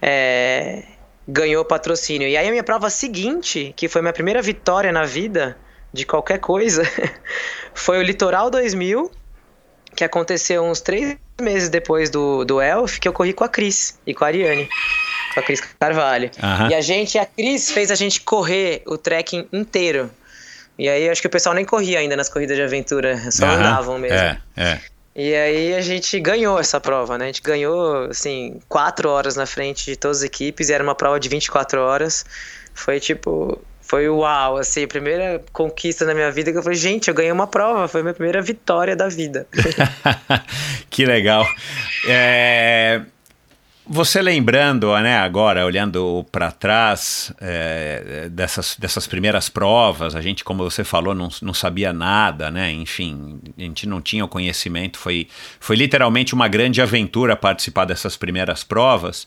é, 0.00 0.84
ganhou 1.26 1.64
patrocínio. 1.64 2.28
E 2.28 2.36
aí 2.36 2.46
a 2.46 2.50
minha 2.50 2.62
prova 2.62 2.88
seguinte, 2.88 3.74
que 3.76 3.88
foi 3.88 4.00
minha 4.00 4.12
primeira 4.12 4.40
vitória 4.40 4.92
na 4.92 5.04
vida 5.04 5.56
de 5.92 6.04
qualquer 6.04 6.38
coisa, 6.38 6.82
foi 7.74 7.98
o 7.98 8.02
Litoral 8.02 8.50
2000, 8.50 9.10
que 9.94 10.04
aconteceu 10.04 10.62
uns 10.64 10.80
três 10.80 11.16
meses 11.40 11.68
depois 11.68 12.10
do, 12.10 12.44
do 12.44 12.60
Elf, 12.60 12.98
que 12.98 13.08
eu 13.08 13.12
corri 13.12 13.32
com 13.32 13.44
a 13.44 13.48
Cris 13.48 13.98
e 14.06 14.14
com 14.14 14.24
a 14.24 14.28
Ariane. 14.28 14.68
Com 15.34 15.40
a 15.40 15.42
Cris 15.42 15.60
Carvalho. 15.60 16.30
Aham. 16.42 16.70
E 16.70 16.74
a 16.74 16.80
gente, 16.80 17.18
a 17.18 17.26
Cris 17.26 17.70
fez 17.70 17.90
a 17.90 17.94
gente 17.94 18.20
correr 18.20 18.82
o 18.86 18.96
trekking 18.96 19.48
inteiro. 19.52 20.10
E 20.78 20.88
aí 20.88 21.08
acho 21.08 21.20
que 21.20 21.26
o 21.26 21.30
pessoal 21.30 21.54
nem 21.54 21.64
corria 21.64 21.98
ainda 21.98 22.16
nas 22.16 22.28
corridas 22.28 22.56
de 22.56 22.62
aventura, 22.62 23.18
só 23.30 23.46
Aham. 23.46 23.56
andavam 23.56 23.98
mesmo. 23.98 24.16
É, 24.16 24.40
é. 24.56 24.80
E 25.16 25.34
aí 25.34 25.74
a 25.74 25.80
gente 25.80 26.20
ganhou 26.20 26.60
essa 26.60 26.80
prova, 26.80 27.18
né? 27.18 27.24
A 27.24 27.26
gente 27.26 27.42
ganhou, 27.42 28.04
assim, 28.04 28.60
quatro 28.68 29.10
horas 29.10 29.34
na 29.34 29.46
frente 29.46 29.86
de 29.86 29.96
todas 29.96 30.18
as 30.18 30.22
equipes 30.22 30.68
e 30.68 30.72
era 30.72 30.84
uma 30.84 30.94
prova 30.94 31.18
de 31.18 31.28
24 31.28 31.80
horas. 31.80 32.24
Foi 32.72 33.00
tipo. 33.00 33.60
Foi 33.88 34.06
uau, 34.06 34.58
assim, 34.58 34.84
a 34.84 34.88
primeira 34.88 35.42
conquista 35.50 36.04
na 36.04 36.12
minha 36.12 36.30
vida 36.30 36.52
que 36.52 36.58
eu 36.58 36.62
falei, 36.62 36.78
gente, 36.78 37.08
eu 37.08 37.14
ganhei 37.14 37.32
uma 37.32 37.46
prova, 37.46 37.88
foi 37.88 38.02
a 38.02 38.04
minha 38.04 38.14
primeira 38.14 38.42
vitória 38.42 38.94
da 38.94 39.08
vida. 39.08 39.46
que 40.90 41.06
legal. 41.06 41.46
É, 42.06 43.00
você 43.86 44.20
lembrando, 44.20 44.94
né, 44.98 45.16
agora, 45.16 45.64
olhando 45.64 46.22
para 46.30 46.52
trás 46.52 47.32
é, 47.40 48.28
dessas, 48.30 48.76
dessas 48.78 49.06
primeiras 49.06 49.48
provas, 49.48 50.14
a 50.14 50.20
gente, 50.20 50.44
como 50.44 50.62
você 50.62 50.84
falou, 50.84 51.14
não, 51.14 51.30
não 51.40 51.54
sabia 51.54 51.90
nada, 51.90 52.50
né? 52.50 52.70
Enfim, 52.70 53.40
a 53.56 53.62
gente 53.62 53.86
não 53.88 54.02
tinha 54.02 54.22
o 54.22 54.28
conhecimento. 54.28 54.98
Foi, 54.98 55.28
foi 55.58 55.76
literalmente 55.76 56.34
uma 56.34 56.46
grande 56.46 56.82
aventura 56.82 57.34
participar 57.34 57.86
dessas 57.86 58.18
primeiras 58.18 58.62
provas 58.62 59.26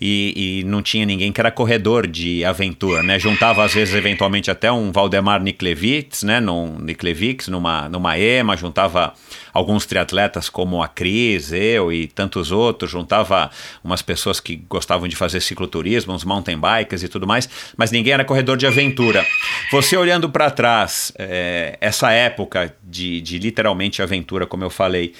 e, 0.00 0.60
e 0.60 0.64
não 0.64 0.80
tinha 0.80 1.04
ninguém 1.04 1.32
que 1.32 1.40
era 1.40 1.50
corredor 1.50 2.06
de 2.06 2.44
aventura, 2.44 3.02
né? 3.02 3.18
Juntava, 3.18 3.64
às 3.64 3.74
vezes, 3.74 3.94
eventualmente, 3.94 4.50
até 4.50 4.70
um 4.70 4.92
Valdemar 4.92 5.42
Niklevitz, 5.42 6.22
né? 6.22 6.38
Num, 6.38 6.78
Niklevix, 6.78 7.48
numa, 7.48 7.88
numa 7.88 8.18
EMA, 8.18 8.56
juntava 8.56 9.12
alguns 9.52 9.86
triatletas 9.86 10.48
como 10.48 10.82
a 10.82 10.86
Cris, 10.86 11.52
eu 11.52 11.92
e 11.92 12.06
tantos 12.06 12.52
outros, 12.52 12.90
juntava 12.90 13.50
umas 13.82 14.00
pessoas 14.00 14.38
que 14.38 14.54
gostavam 14.54 15.08
de 15.08 15.16
fazer 15.16 15.40
cicloturismo, 15.40 16.12
uns 16.12 16.24
mountain 16.24 16.58
bikers 16.58 17.02
e 17.02 17.08
tudo 17.08 17.26
mais, 17.26 17.48
mas 17.76 17.90
ninguém 17.90 18.12
era 18.12 18.24
corredor 18.24 18.56
de 18.56 18.66
aventura. 18.66 19.26
Você 19.72 19.96
olhando 19.96 20.30
para 20.30 20.48
trás, 20.50 21.12
é, 21.18 21.76
essa 21.80 22.12
época 22.12 22.72
de, 22.84 23.20
de 23.20 23.38
literalmente 23.38 24.00
aventura, 24.00 24.46
como 24.46 24.62
eu 24.62 24.70
falei, 24.70 25.12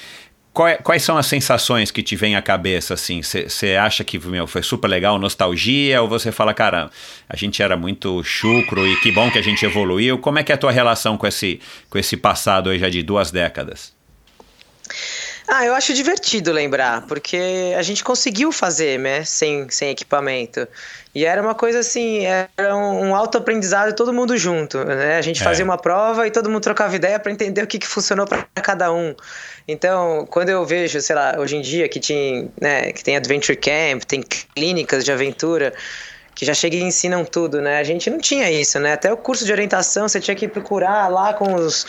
qual 0.59 0.67
é- 0.67 0.77
quais 0.77 1.05
são 1.05 1.17
as 1.17 1.29
sensações 1.29 1.93
que 1.93 2.03
te 2.03 2.17
vêm 2.17 2.35
à 2.35 2.43
cabeça, 2.43 2.95
assim? 2.95 3.23
Você 3.23 3.77
acha 3.77 4.03
que 4.03 4.19
meu, 4.19 4.45
foi 4.45 4.61
super 4.61 4.89
legal, 4.89 5.17
nostalgia? 5.17 6.03
Ou 6.03 6.09
você 6.09 6.33
fala, 6.33 6.53
cara, 6.53 6.91
a 7.29 7.37
gente 7.37 7.63
era 7.63 7.77
muito 7.77 8.25
chucro 8.25 8.85
e 8.85 9.01
que 9.01 9.13
bom 9.13 9.31
que 9.31 9.39
a 9.39 9.43
gente 9.43 9.65
evoluiu? 9.65 10.19
Como 10.19 10.37
é 10.37 10.43
que 10.43 10.51
é 10.51 10.57
a 10.57 10.59
tua 10.59 10.73
relação 10.73 11.17
com 11.17 11.29
esse, 11.29 11.61
com 11.89 11.97
esse 11.97 12.17
passado 12.17 12.71
aí 12.71 12.79
já 12.81 12.89
de 12.89 13.05
duas 13.05 13.31
décadas? 13.31 13.93
Ah, 15.47 15.65
eu 15.65 15.75
acho 15.75 15.95
divertido 15.95 16.51
lembrar, 16.51 17.07
porque 17.07 17.73
a 17.79 17.83
gente 17.83 18.03
conseguiu 18.03 18.51
fazer, 18.51 18.99
né, 18.99 19.25
sem, 19.25 19.71
sem 19.71 19.91
equipamento. 19.91 20.67
E 21.15 21.25
era 21.25 21.41
uma 21.43 21.55
coisa 21.55 21.79
assim, 21.81 22.25
era 22.25 22.77
um, 22.77 23.15
autoaprendizado 23.15 23.93
todo 23.95 24.13
mundo 24.13 24.37
junto, 24.37 24.85
né? 24.85 25.17
A 25.17 25.23
gente 25.23 25.41
É. 25.41 25.45
fazia 25.45 25.65
uma 25.65 25.79
prova 25.79 26.27
e 26.27 26.31
todo 26.31 26.49
mundo 26.51 26.63
trocava 26.63 26.95
ideia 26.95 27.19
para 27.19 27.33
entender 27.33 27.63
o 27.63 27.67
que, 27.67 27.79
que 27.79 27.87
funcionou 27.87 28.27
para 28.27 28.45
cada 28.63 28.93
um. 28.93 29.15
Então, 29.67 30.27
quando 30.31 30.51
eu 30.51 30.65
vejo, 30.65 31.01
sei 31.01 31.17
lá, 31.17 31.35
hoje 31.39 31.57
em 31.57 31.61
dia 31.61 31.89
que, 31.89 31.99
tinha, 31.99 32.49
né, 32.61 32.93
que 32.93 33.03
tem 33.03 33.17
Adventure 33.17 33.57
Camp, 33.57 34.03
tem 34.05 34.23
clínicas 34.23 35.05
de 35.05 35.11
aventura, 35.11 35.73
que 36.35 36.45
já 36.47 36.55
chegam 36.55 36.79
e 36.79 36.83
ensinam 36.85 37.25
tudo, 37.25 37.61
né? 37.61 37.79
A 37.79 37.83
gente 37.83 38.09
não 38.09 38.19
tinha 38.19 38.49
isso, 38.49 38.79
né? 38.79 38.93
Até 38.93 39.13
o 39.13 39.17
curso 39.17 39.45
de 39.45 39.51
orientação 39.51 40.09
você 40.09 40.21
tinha 40.21 40.37
que 40.37 40.47
procurar 40.47 41.09
lá 41.09 41.35
com 41.35 41.53
os... 41.55 41.85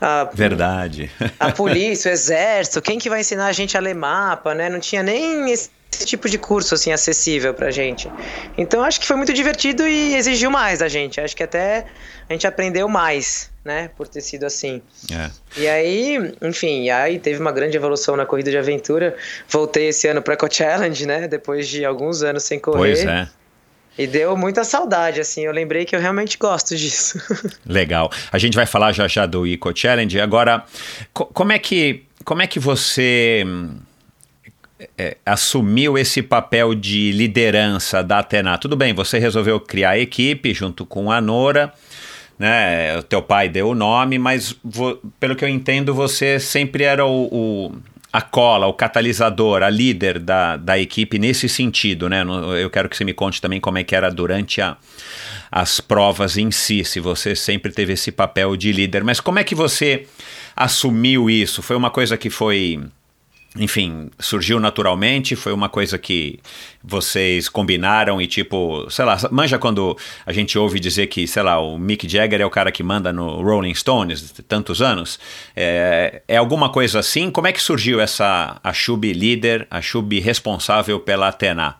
ah, 0.00 0.26
Verdade. 0.32 1.10
a 1.38 1.52
polícia, 1.52 2.10
o 2.10 2.14
exército, 2.14 2.80
quem 2.80 2.98
que 2.98 3.10
vai 3.10 3.20
ensinar 3.20 3.46
a 3.48 3.52
gente 3.52 3.76
a 3.76 3.80
ler 3.80 3.94
mapa, 3.94 4.54
né? 4.54 4.70
Não 4.70 4.80
tinha 4.80 5.02
nem 5.02 5.50
esse 5.52 5.68
tipo 5.90 6.28
de 6.28 6.38
curso 6.38 6.74
assim 6.74 6.92
acessível 6.92 7.52
pra 7.54 7.70
gente. 7.70 8.10
Então 8.56 8.82
acho 8.82 9.00
que 9.00 9.06
foi 9.06 9.16
muito 9.16 9.32
divertido 9.32 9.86
e 9.86 10.14
exigiu 10.14 10.50
mais 10.50 10.78
da 10.80 10.88
gente. 10.88 11.20
Acho 11.20 11.36
que 11.36 11.42
até 11.42 11.86
a 12.28 12.32
gente 12.32 12.46
aprendeu 12.46 12.88
mais, 12.88 13.50
né, 13.64 13.90
por 13.96 14.06
ter 14.08 14.20
sido 14.20 14.44
assim. 14.46 14.80
É. 15.12 15.30
E 15.56 15.68
aí, 15.68 16.34
enfim, 16.42 16.88
aí 16.90 17.18
teve 17.18 17.40
uma 17.40 17.52
grande 17.52 17.76
evolução 17.76 18.16
na 18.16 18.24
corrida 18.24 18.50
de 18.50 18.56
aventura. 18.58 19.16
Voltei 19.48 19.88
esse 19.88 20.06
ano 20.08 20.22
para 20.22 20.34
Eco 20.34 20.52
Challenge, 20.52 21.06
né, 21.06 21.28
depois 21.28 21.68
de 21.68 21.84
alguns 21.84 22.22
anos 22.22 22.42
sem 22.44 22.58
correr. 22.58 22.78
Pois 22.78 23.04
é. 23.04 23.28
E 23.98 24.06
deu 24.06 24.34
muita 24.36 24.64
saudade, 24.64 25.20
assim. 25.20 25.44
Eu 25.44 25.52
lembrei 25.52 25.84
que 25.84 25.94
eu 25.94 26.00
realmente 26.00 26.38
gosto 26.38 26.74
disso. 26.76 27.20
Legal. 27.66 28.10
A 28.32 28.38
gente 28.38 28.54
vai 28.54 28.64
falar 28.64 28.92
já 28.92 29.06
já 29.08 29.26
do 29.26 29.46
Eco 29.46 29.76
Challenge. 29.76 30.18
Agora, 30.20 30.64
co- 31.12 31.26
como 31.26 31.52
é 31.52 31.58
que 31.58 32.04
como 32.24 32.40
é 32.40 32.46
que 32.46 32.58
você 32.60 33.42
hum, 33.46 33.76
é, 34.96 35.16
assumiu 35.24 35.98
esse 35.98 36.22
papel 36.22 36.74
de 36.74 37.12
liderança 37.12 38.02
da 38.02 38.20
Atena? 38.20 38.56
Tudo 38.58 38.76
bem, 38.76 38.94
você 38.94 39.18
resolveu 39.18 39.60
criar 39.60 39.90
a 39.90 39.98
equipe 39.98 40.54
junto 40.54 40.86
com 40.86 41.10
a 41.10 41.20
Nora. 41.20 41.72
né? 42.38 42.98
O 42.98 43.02
teu 43.02 43.20
pai 43.20 43.48
deu 43.48 43.68
o 43.68 43.74
nome, 43.74 44.18
mas 44.18 44.56
pelo 45.18 45.36
que 45.36 45.44
eu 45.44 45.48
entendo, 45.48 45.94
você 45.94 46.40
sempre 46.40 46.84
era 46.84 47.04
o, 47.04 47.28
o, 47.30 47.72
a 48.12 48.22
cola, 48.22 48.66
o 48.66 48.72
catalisador, 48.72 49.62
a 49.62 49.68
líder 49.68 50.18
da, 50.18 50.56
da 50.56 50.78
equipe 50.78 51.18
nesse 51.18 51.48
sentido, 51.48 52.08
né? 52.08 52.24
Eu 52.60 52.70
quero 52.70 52.88
que 52.88 52.96
você 52.96 53.04
me 53.04 53.12
conte 53.12 53.40
também 53.40 53.60
como 53.60 53.78
é 53.78 53.84
que 53.84 53.94
era 53.94 54.10
durante 54.10 54.60
a, 54.62 54.76
as 55.52 55.80
provas 55.80 56.38
em 56.38 56.50
si, 56.50 56.82
se 56.84 56.98
você 56.98 57.36
sempre 57.36 57.70
teve 57.72 57.92
esse 57.92 58.10
papel 58.10 58.56
de 58.56 58.72
líder. 58.72 59.04
Mas 59.04 59.20
como 59.20 59.38
é 59.38 59.44
que 59.44 59.54
você 59.54 60.06
assumiu 60.56 61.28
isso? 61.28 61.62
Foi 61.62 61.76
uma 61.76 61.90
coisa 61.90 62.16
que 62.16 62.30
foi 62.30 62.80
enfim, 63.56 64.10
surgiu 64.18 64.60
naturalmente? 64.60 65.34
Foi 65.34 65.52
uma 65.52 65.68
coisa 65.68 65.98
que 65.98 66.38
vocês 66.82 67.48
combinaram 67.48 68.20
e 68.22 68.26
tipo, 68.26 68.88
sei 68.88 69.04
lá, 69.04 69.18
manja 69.30 69.58
quando 69.58 69.96
a 70.24 70.32
gente 70.32 70.56
ouve 70.56 70.78
dizer 70.78 71.08
que, 71.08 71.26
sei 71.26 71.42
lá, 71.42 71.58
o 71.58 71.76
Mick 71.76 72.08
Jagger 72.08 72.40
é 72.40 72.46
o 72.46 72.50
cara 72.50 72.70
que 72.70 72.82
manda 72.82 73.12
no 73.12 73.42
Rolling 73.42 73.74
Stones 73.74 74.32
tantos 74.46 74.80
anos? 74.80 75.18
É, 75.56 76.22
é 76.28 76.36
alguma 76.36 76.68
coisa 76.68 77.00
assim? 77.00 77.30
Como 77.30 77.48
é 77.48 77.52
que 77.52 77.60
surgiu 77.60 78.00
essa 78.00 78.60
a 78.62 78.72
Chub 78.72 79.12
líder, 79.12 79.66
a 79.68 79.82
Chub 79.82 80.18
responsável 80.20 81.00
pela 81.00 81.28
Atena? 81.28 81.79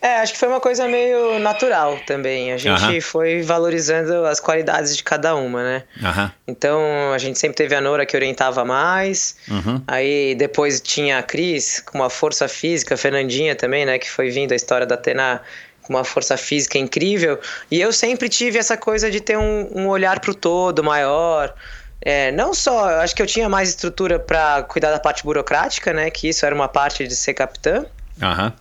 É, 0.00 0.18
acho 0.18 0.34
que 0.34 0.38
foi 0.38 0.48
uma 0.48 0.60
coisa 0.60 0.86
meio 0.86 1.38
natural 1.38 1.98
também. 2.06 2.52
A 2.52 2.56
gente 2.58 2.82
uh 2.82 2.88
-huh. 2.90 3.00
foi 3.00 3.42
valorizando 3.42 4.26
as 4.26 4.38
qualidades 4.38 4.96
de 4.96 5.02
cada 5.02 5.34
uma, 5.34 5.62
né? 5.62 5.84
Uh 6.00 6.04
-huh. 6.04 6.32
Então, 6.46 6.80
a 7.12 7.18
gente 7.18 7.38
sempre 7.38 7.56
teve 7.56 7.74
a 7.74 7.80
Nora 7.80 8.04
que 8.04 8.16
orientava 8.16 8.64
mais. 8.64 9.36
Uh 9.48 9.54
uhum. 9.54 9.60
-huh. 9.62 9.82
Aí 9.86 10.34
depois 10.34 10.80
tinha 10.80 11.18
a 11.18 11.22
Cris 11.22 11.80
com 11.80 11.98
uma 11.98 12.10
força 12.10 12.46
física, 12.46 12.94
a 12.94 12.96
Fernandinha 12.98 13.56
também, 13.56 13.86
né? 13.86 13.98
Que 13.98 14.10
foi 14.10 14.30
vindo 14.30 14.52
a 14.52 14.56
história 14.56 14.86
da 14.86 14.94
Atena 14.94 15.40
com 15.82 15.94
uma 15.94 16.04
força 16.04 16.36
física 16.36 16.78
incrível. 16.78 17.38
E 17.70 17.80
eu 17.80 17.92
sempre 17.92 18.28
tive 18.28 18.58
essa 18.58 18.76
coisa 18.76 19.10
de 19.10 19.20
ter 19.20 19.38
um, 19.38 19.68
um 19.74 19.88
olhar 19.88 20.20
para 20.20 20.30
o 20.30 20.34
todo 20.34 20.84
maior. 20.84 21.54
É, 22.00 22.30
não 22.32 22.52
só, 22.52 23.00
acho 23.00 23.14
que 23.14 23.22
eu 23.22 23.26
tinha 23.26 23.48
mais 23.48 23.70
estrutura 23.70 24.18
para 24.18 24.62
cuidar 24.64 24.90
da 24.90 25.00
parte 25.00 25.24
burocrática, 25.24 25.92
né? 25.92 26.10
Que 26.10 26.28
isso 26.28 26.44
era 26.44 26.54
uma 26.54 26.68
parte 26.68 27.06
de 27.06 27.16
ser 27.16 27.34
capitã. 27.34 27.86
Aham. 28.20 28.52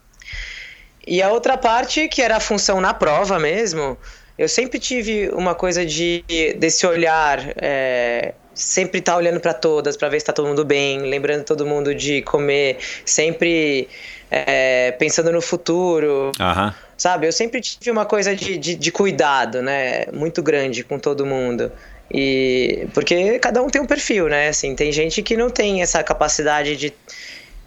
E 1.05 1.21
a 1.21 1.31
outra 1.31 1.57
parte, 1.57 2.07
que 2.07 2.21
era 2.21 2.37
a 2.37 2.39
função 2.39 2.81
na 2.81 2.93
prova 2.93 3.39
mesmo, 3.39 3.97
eu 4.37 4.49
sempre 4.49 4.79
tive 4.79 5.29
uma 5.29 5.55
coisa 5.55 5.85
de 5.85 6.23
desse 6.57 6.85
olhar, 6.85 7.39
é, 7.57 8.33
sempre 8.53 8.99
estar 8.99 9.13
tá 9.13 9.17
olhando 9.17 9.39
para 9.39 9.53
todas, 9.53 9.95
para 9.95 10.09
ver 10.09 10.19
se 10.19 10.23
está 10.23 10.33
todo 10.33 10.47
mundo 10.47 10.65
bem, 10.65 10.99
lembrando 10.99 11.43
todo 11.43 11.65
mundo 11.65 11.93
de 11.93 12.21
comer, 12.23 12.77
sempre 13.05 13.87
é, 14.31 14.91
pensando 14.93 15.31
no 15.31 15.41
futuro. 15.41 16.31
Uhum. 16.39 16.73
Sabe, 16.97 17.27
eu 17.27 17.31
sempre 17.31 17.61
tive 17.61 17.91
uma 17.91 18.05
coisa 18.05 18.35
de, 18.35 18.57
de, 18.57 18.75
de 18.75 18.91
cuidado, 18.91 19.61
né? 19.61 20.05
Muito 20.13 20.41
grande 20.41 20.83
com 20.83 20.97
todo 20.97 21.25
mundo. 21.25 21.71
E 22.11 22.87
porque 22.93 23.39
cada 23.39 23.61
um 23.61 23.69
tem 23.69 23.81
um 23.81 23.85
perfil, 23.85 24.27
né? 24.27 24.49
Assim, 24.49 24.75
tem 24.75 24.91
gente 24.91 25.21
que 25.21 25.35
não 25.35 25.49
tem 25.49 25.81
essa 25.81 26.03
capacidade 26.03 26.75
de 26.77 26.93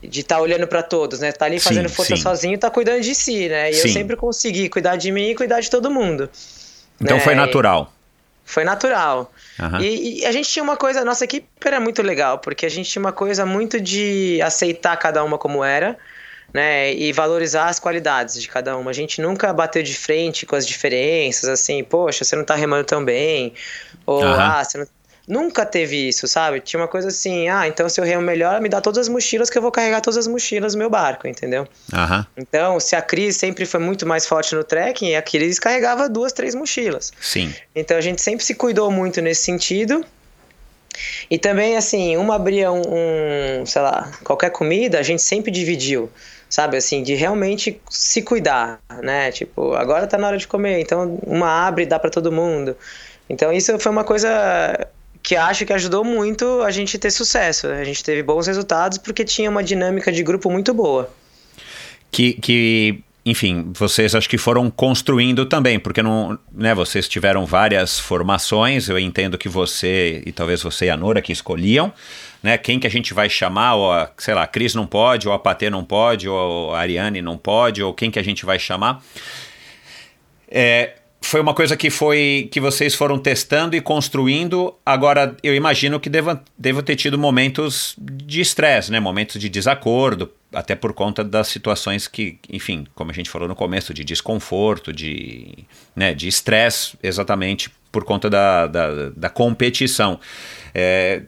de 0.03 0.21
estar 0.21 0.37
tá 0.37 0.41
olhando 0.41 0.67
para 0.67 0.83
todos, 0.83 1.21
né? 1.21 1.33
Tá 1.33 1.47
ali 1.47 1.59
fazendo 1.59 1.89
sim, 1.89 1.95
força 1.95 2.17
sim. 2.17 2.23
sozinho, 2.23 2.59
tá 2.59 2.71
cuidando 2.71 3.01
de 3.01 3.15
si, 3.15 3.49
né? 3.49 3.71
E 3.71 3.75
sim. 3.75 3.89
eu 3.89 3.93
sempre 3.93 4.17
consegui 4.17 4.69
cuidar 4.69 4.97
de 4.97 5.11
mim 5.11 5.31
e 5.31 5.35
cuidar 5.35 5.61
de 5.61 5.71
todo 5.71 5.91
mundo. 5.91 6.31
Então 7.01 7.17
né? 7.17 7.23
foi 7.23 7.35
natural. 7.35 7.93
Foi 8.45 8.65
natural. 8.65 9.31
Uhum. 9.59 9.81
E, 9.81 10.21
e, 10.21 10.27
a 10.27 10.33
gente 10.33 10.49
tinha 10.49 10.63
uma 10.63 10.77
coisa, 10.77 11.05
nossa 11.05 11.25
equipe 11.25 11.47
era 11.65 11.79
muito 11.79 12.01
legal, 12.01 12.39
porque 12.39 12.65
a 12.65 12.69
gente 12.69 12.89
tinha 12.91 13.01
uma 13.01 13.13
coisa 13.13 13.45
muito 13.45 13.81
de 13.81 14.41
aceitar 14.41 14.97
cada 14.97 15.23
uma 15.23 15.37
como 15.37 15.63
era, 15.63 15.99
né? 16.53 16.95
E 16.95 17.13
valorizar 17.13 17.67
as 17.67 17.79
qualidades 17.79 18.41
de 18.41 18.49
cada 18.49 18.77
uma. 18.77 18.91
A 18.91 18.95
gente 18.95 19.21
nunca 19.21 19.53
bateu 19.53 19.83
de 19.83 19.95
frente 19.95 20.47
com 20.47 20.57
as 20.57 20.67
diferenças, 20.67 21.49
assim, 21.49 21.85
poxa, 21.85 22.25
você 22.25 22.37
não 22.37 22.45
tá 22.45 22.55
remando 22.55 22.85
tão 22.85 23.05
bem, 23.05 23.53
ou 24.07 24.23
uhum. 24.23 24.33
ah, 24.33 24.65
você 24.65 24.79
não 24.79 24.87
Nunca 25.29 25.67
teve 25.67 26.09
isso, 26.09 26.27
sabe? 26.27 26.59
Tinha 26.61 26.81
uma 26.81 26.89
coisa 26.89 27.09
assim, 27.09 27.51
ah, 27.51 27.69
então 27.69 27.87
se 27.87 28.01
eu 28.01 28.05
remo 28.05 28.23
melhor, 28.23 28.63
me 28.63 28.69
dá 28.69 28.81
todas 28.81 29.01
as 29.01 29.09
mochilas 29.11 29.51
que 29.51 29.59
eu 29.59 29.63
vou 29.63 29.71
carregar 29.71 30.01
todas 30.01 30.17
as 30.17 30.27
mochilas 30.27 30.75
no 30.75 30.79
meu 30.79 30.89
barco, 30.89 31.29
entendeu? 31.29 31.69
Uhum. 31.93 32.25
Então, 32.35 32.81
se 32.81 32.97
a 32.97 33.03
Cris 33.03 33.37
sempre 33.37 33.67
foi 33.67 33.79
muito 33.79 34.07
mais 34.07 34.25
forte 34.25 34.55
no 34.55 34.65
trekking, 34.65 35.15
a 35.15 35.21
Cris 35.21 35.59
carregava 35.59 36.09
duas, 36.09 36.33
três 36.33 36.55
mochilas. 36.55 37.13
Sim. 37.21 37.55
Então 37.75 37.99
a 37.99 38.01
gente 38.01 38.23
sempre 38.23 38.43
se 38.43 38.55
cuidou 38.55 38.91
muito 38.91 39.21
nesse 39.21 39.43
sentido. 39.43 40.03
E 41.31 41.39
também, 41.39 41.77
assim, 41.77 42.17
uma 42.17 42.37
abria 42.37 42.73
um, 42.73 42.81
um 43.61 43.67
sei 43.67 43.83
lá, 43.83 44.11
qualquer 44.25 44.51
comida, 44.51 44.99
a 44.99 45.03
gente 45.03 45.21
sempre 45.21 45.51
dividiu 45.51 46.11
sabe 46.49 46.79
assim, 46.79 47.03
de 47.03 47.15
realmente 47.15 47.79
se 47.91 48.23
cuidar, 48.23 48.81
né? 49.03 49.31
Tipo, 49.31 49.75
agora 49.75 50.07
tá 50.07 50.17
na 50.17 50.29
hora 50.29 50.39
de 50.39 50.49
comer, 50.49 50.81
então 50.81 51.19
uma 51.27 51.67
abre 51.67 51.83
e 51.83 51.87
dá 51.87 51.99
para 51.99 52.09
todo 52.09 52.33
mundo. 52.33 52.75
Então 53.29 53.53
isso 53.53 53.79
foi 53.79 53.93
uma 53.93 54.03
coisa 54.05 54.89
que 55.29 55.37
acho 55.37 55.67
que 55.67 55.75
ajudou 55.75 56.03
muito 56.03 56.63
a 56.63 56.71
gente 56.71 56.99
ter 56.99 57.11
sucesso. 57.11 57.67
A 57.67 57.85
gente 57.85 58.03
teve 58.03 58.23
bons 58.23 58.47
resultados 58.47 58.97
porque 58.97 59.27
tinha 59.27 59.51
uma 59.51 59.63
dinâmica 59.63 60.11
de 60.11 60.23
grupo 60.23 60.51
muito 60.51 60.73
boa. 60.73 61.11
Que, 62.11 62.33
que 62.33 63.01
enfim, 63.27 63.71
vocês 63.75 64.15
acho 64.15 64.27
que 64.27 64.39
foram 64.39 64.71
construindo 64.71 65.45
também, 65.45 65.79
porque 65.79 66.03
não, 66.03 66.39
né, 66.51 66.75
vocês 66.75 67.07
tiveram 67.07 67.45
várias 67.45 68.01
formações, 68.01 68.89
eu 68.89 68.99
entendo 68.99 69.37
que 69.37 69.51
você 69.51 70.23
e 70.25 70.33
talvez 70.33 70.63
você 70.63 70.87
e 70.87 70.91
a 70.91 70.97
Nora 70.97 71.21
que 71.21 71.31
escolhiam, 71.31 71.93
né, 72.43 72.57
quem 72.57 72.81
que 72.81 72.87
a 72.87 72.91
gente 72.91 73.13
vai 73.13 73.29
chamar, 73.29 73.75
ou 73.75 73.93
a, 73.93 74.11
sei 74.17 74.33
lá, 74.33 74.45
a 74.45 74.47
Cris 74.47 74.75
não 74.75 74.87
pode, 74.87 75.29
ou 75.29 75.35
a 75.35 75.39
Patê 75.39 75.69
não 75.69 75.85
pode, 75.85 76.27
ou 76.27 76.75
a 76.75 76.79
Ariane 76.79 77.21
não 77.21 77.37
pode, 77.37 77.83
ou 77.83 77.93
quem 77.93 78.11
que 78.11 78.19
a 78.19 78.25
gente 78.25 78.47
vai 78.47 78.59
chamar. 78.59 79.05
É, 80.51 80.95
foi 81.21 81.41
uma 81.41 81.53
coisa 81.53 81.77
que 81.77 81.91
foi 81.91 82.49
que 82.51 82.61
vocês 82.61 82.95
foram 82.95 83.19
testando 83.19 83.77
e 83.77 83.81
construindo. 83.81 84.75
Agora, 84.85 85.37
eu 85.43 85.55
imagino 85.55 85.99
que 86.01 86.09
devam, 86.09 86.41
devam 86.57 86.83
ter 86.83 86.97
tido 86.97 87.19
momentos 87.19 87.95
de 87.99 88.41
estresse, 88.41 88.91
né? 88.91 89.01
Momentos 89.01 89.41
de 89.41 89.49
desacordo, 89.49 90.33
até 90.53 90.75
por 90.75 90.93
conta 90.93 91.23
das 91.23 91.49
situações 91.49 92.09
que, 92.09 92.39
enfim, 92.51 92.87
como 92.95 93.11
a 93.11 93.15
gente 93.15 93.29
falou 93.29 93.49
no 93.49 93.55
começo, 93.57 93.93
de 93.93 94.05
desconforto, 94.05 94.93
de 94.93 95.65
né, 95.95 96.15
de 96.15 96.29
estresse, 96.29 96.97
exatamente 97.03 97.71
por 97.91 98.05
conta 98.05 98.31
da, 98.31 98.67
da, 98.67 99.11
da 99.11 99.29
competição. 99.29 100.19
É, 100.75 101.23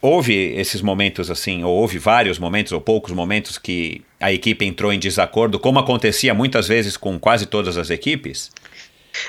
houve 0.00 0.34
esses 0.34 0.80
momentos 0.80 1.30
assim, 1.30 1.62
ou 1.62 1.74
houve 1.76 1.98
vários 1.98 2.38
momentos, 2.38 2.72
ou 2.72 2.80
poucos 2.80 3.12
momentos 3.12 3.58
que 3.58 4.02
a 4.20 4.32
equipe 4.32 4.64
entrou 4.64 4.92
em 4.92 4.98
desacordo, 4.98 5.58
como 5.58 5.78
acontecia 5.78 6.32
muitas 6.32 6.68
vezes 6.68 6.96
com 6.96 7.18
quase 7.18 7.46
todas 7.46 7.76
as 7.76 7.90
equipes? 7.90 8.50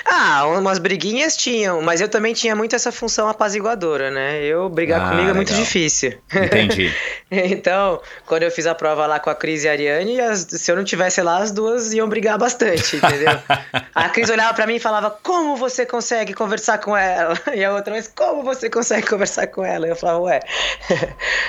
Ah, 0.04 0.46
umas 0.46 0.78
briguinhas 0.78 1.36
tinham, 1.36 1.82
mas 1.82 2.00
eu 2.00 2.08
também 2.08 2.32
tinha 2.32 2.56
muito 2.56 2.74
essa 2.74 2.90
função 2.90 3.28
apaziguadora, 3.28 4.10
né? 4.10 4.42
Eu 4.42 4.68
brigar 4.68 5.00
ah, 5.00 5.04
comigo 5.04 5.22
é 5.22 5.32
legal. 5.32 5.36
muito 5.36 5.54
difícil. 5.54 6.18
Entendi. 6.34 6.92
então, 7.30 8.00
quando 8.26 8.44
eu 8.44 8.50
fiz 8.50 8.66
a 8.66 8.74
prova 8.74 9.06
lá 9.06 9.18
com 9.20 9.30
a 9.30 9.34
Cris 9.34 9.64
e 9.64 9.68
a 9.68 9.72
Ariane, 9.72 10.20
as, 10.20 10.40
se 10.48 10.70
eu 10.70 10.76
não 10.76 10.84
tivesse 10.84 11.20
lá, 11.22 11.38
as 11.38 11.50
duas 11.50 11.92
iam 11.92 12.08
brigar 12.08 12.38
bastante, 12.38 12.96
entendeu? 12.96 13.38
a 13.94 14.08
Cris 14.08 14.30
olhava 14.30 14.54
para 14.54 14.66
mim 14.66 14.76
e 14.76 14.80
falava: 14.80 15.10
Como 15.22 15.56
você 15.56 15.84
consegue 15.84 16.32
conversar 16.34 16.78
com 16.78 16.96
ela? 16.96 17.34
E 17.54 17.62
a 17.64 17.72
outra, 17.72 17.94
mas 17.94 18.08
como 18.08 18.42
você 18.42 18.68
consegue 18.68 19.06
conversar 19.06 19.46
com 19.46 19.64
ela? 19.64 19.86
E 19.86 19.90
eu 19.90 19.96
falava: 19.96 20.20
Ué, 20.20 20.40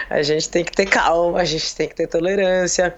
a 0.09 0.21
gente 0.21 0.49
tem 0.49 0.63
que 0.63 0.71
ter 0.71 0.85
calma, 0.85 1.41
a 1.41 1.45
gente 1.45 1.75
tem 1.75 1.87
que 1.87 1.95
ter 1.95 2.07
tolerância. 2.07 2.93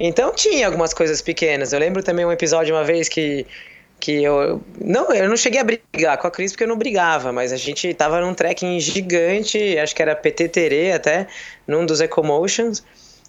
Então 0.00 0.32
tinha 0.32 0.66
algumas 0.66 0.94
coisas 0.94 1.20
pequenas. 1.20 1.72
Eu 1.72 1.78
lembro 1.78 2.02
também 2.02 2.24
um 2.24 2.32
episódio 2.32 2.74
uma 2.74 2.84
vez 2.84 3.08
que 3.08 3.46
que 4.02 4.24
eu 4.24 4.60
não 4.84 5.14
eu 5.14 5.28
não 5.28 5.36
cheguei 5.36 5.60
a 5.60 5.64
brigar 5.64 6.18
com 6.18 6.26
a 6.26 6.30
Cris 6.30 6.50
porque 6.50 6.64
eu 6.64 6.68
não 6.68 6.76
brigava, 6.76 7.32
mas 7.32 7.52
a 7.52 7.56
gente 7.56 7.94
tava 7.94 8.20
num 8.20 8.34
trekking 8.34 8.80
gigante, 8.80 9.78
acho 9.78 9.94
que 9.94 10.02
era 10.02 10.16
PT 10.16 10.48
Terê 10.48 10.90
até, 10.90 11.28
num 11.68 11.86
dos 11.86 12.00
Ecomotions. 12.00 12.82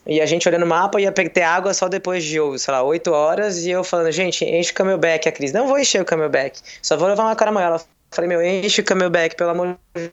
E 0.07 0.19
a 0.19 0.25
gente 0.25 0.49
olhando 0.49 0.63
o 0.63 0.67
mapa 0.67 0.99
ia 0.99 1.11
ter 1.11 1.43
água 1.43 1.75
só 1.75 1.87
depois 1.87 2.23
de, 2.23 2.37
sei 2.57 2.73
lá, 2.73 2.83
8 2.83 3.09
horas. 3.11 3.65
E 3.65 3.69
eu 3.69 3.83
falando, 3.83 4.11
gente, 4.11 4.43
enche 4.43 4.71
o 4.71 4.73
camelback. 4.73 5.29
A 5.29 5.31
Cris, 5.31 5.53
não 5.53 5.67
vou 5.67 5.79
encher 5.79 6.01
o 6.01 6.05
camelback, 6.05 6.59
só 6.81 6.97
vou 6.97 7.07
levar 7.07 7.23
uma 7.23 7.35
caramanhola. 7.35 7.75
Eu 7.77 7.85
falei, 8.11 8.27
meu, 8.27 8.43
enche 8.43 8.81
o 8.81 8.83
camelback, 8.83 9.35
pelo 9.35 9.51
amor 9.51 9.77
de 9.95 10.11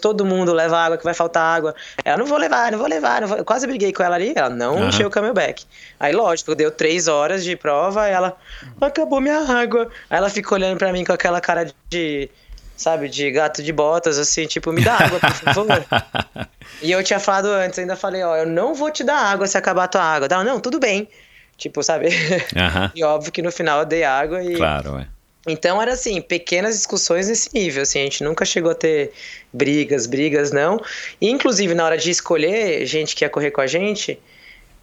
todo 0.00 0.24
mundo 0.24 0.52
leva 0.52 0.78
água, 0.78 0.98
que 0.98 1.04
vai 1.04 1.14
faltar 1.14 1.42
água. 1.42 1.74
Ela, 2.04 2.16
não 2.18 2.26
vou 2.26 2.38
levar, 2.38 2.72
não 2.72 2.78
vou 2.78 2.88
levar. 2.88 3.20
Não 3.20 3.28
vou... 3.28 3.38
Eu 3.38 3.44
quase 3.44 3.66
briguei 3.66 3.92
com 3.92 4.02
ela 4.02 4.16
ali, 4.16 4.32
ela 4.34 4.50
não 4.50 4.76
uhum. 4.76 4.88
encheu 4.88 5.08
o 5.08 5.10
camelback. 5.10 5.64
Aí, 5.98 6.12
lógico, 6.12 6.54
deu 6.54 6.70
três 6.70 7.08
horas 7.08 7.44
de 7.44 7.56
prova, 7.56 8.06
ela, 8.06 8.36
acabou 8.80 9.20
minha 9.20 9.38
água. 9.38 9.88
Aí 10.08 10.18
ela 10.18 10.30
ficou 10.30 10.56
olhando 10.56 10.78
pra 10.78 10.92
mim 10.92 11.04
com 11.04 11.12
aquela 11.12 11.40
cara 11.40 11.70
de, 11.88 12.30
sabe, 12.76 13.08
de 13.08 13.30
gato 13.30 13.62
de 13.62 13.72
botas, 13.72 14.18
assim, 14.18 14.46
tipo, 14.46 14.72
me 14.72 14.82
dá 14.82 14.94
água, 14.94 15.20
por 15.20 15.32
favor. 15.32 15.84
e 16.82 16.92
eu 16.92 17.02
tinha 17.02 17.18
falado 17.20 17.46
antes, 17.46 17.78
ainda 17.78 17.96
falei, 17.96 18.22
ó, 18.22 18.36
eu 18.36 18.46
não 18.46 18.74
vou 18.74 18.90
te 18.90 19.02
dar 19.02 19.18
água 19.18 19.46
se 19.46 19.58
acabar 19.58 19.84
a 19.84 19.88
tua 19.88 20.02
água. 20.02 20.28
Ela, 20.30 20.44
não, 20.44 20.60
tudo 20.60 20.78
bem. 20.78 21.08
Tipo, 21.56 21.82
sabe? 21.82 22.06
Uhum. 22.06 22.90
e 22.94 23.02
óbvio 23.02 23.32
que 23.32 23.42
no 23.42 23.50
final 23.50 23.80
eu 23.80 23.86
dei 23.86 24.04
água 24.04 24.42
e... 24.42 24.54
Claro, 24.54 24.98
é. 24.98 25.17
Então 25.48 25.80
era 25.80 25.92
assim, 25.92 26.20
pequenas 26.20 26.76
discussões 26.76 27.28
nesse 27.28 27.50
nível, 27.52 27.82
assim, 27.82 28.00
a 28.00 28.04
gente 28.04 28.22
nunca 28.22 28.44
chegou 28.44 28.70
a 28.70 28.74
ter 28.74 29.12
brigas, 29.52 30.06
brigas 30.06 30.50
não. 30.52 30.80
E, 31.20 31.30
inclusive 31.30 31.74
na 31.74 31.84
hora 31.84 31.98
de 31.98 32.10
escolher 32.10 32.84
gente 32.86 33.16
que 33.16 33.24
ia 33.24 33.30
correr 33.30 33.50
com 33.50 33.60
a 33.60 33.66
gente, 33.66 34.18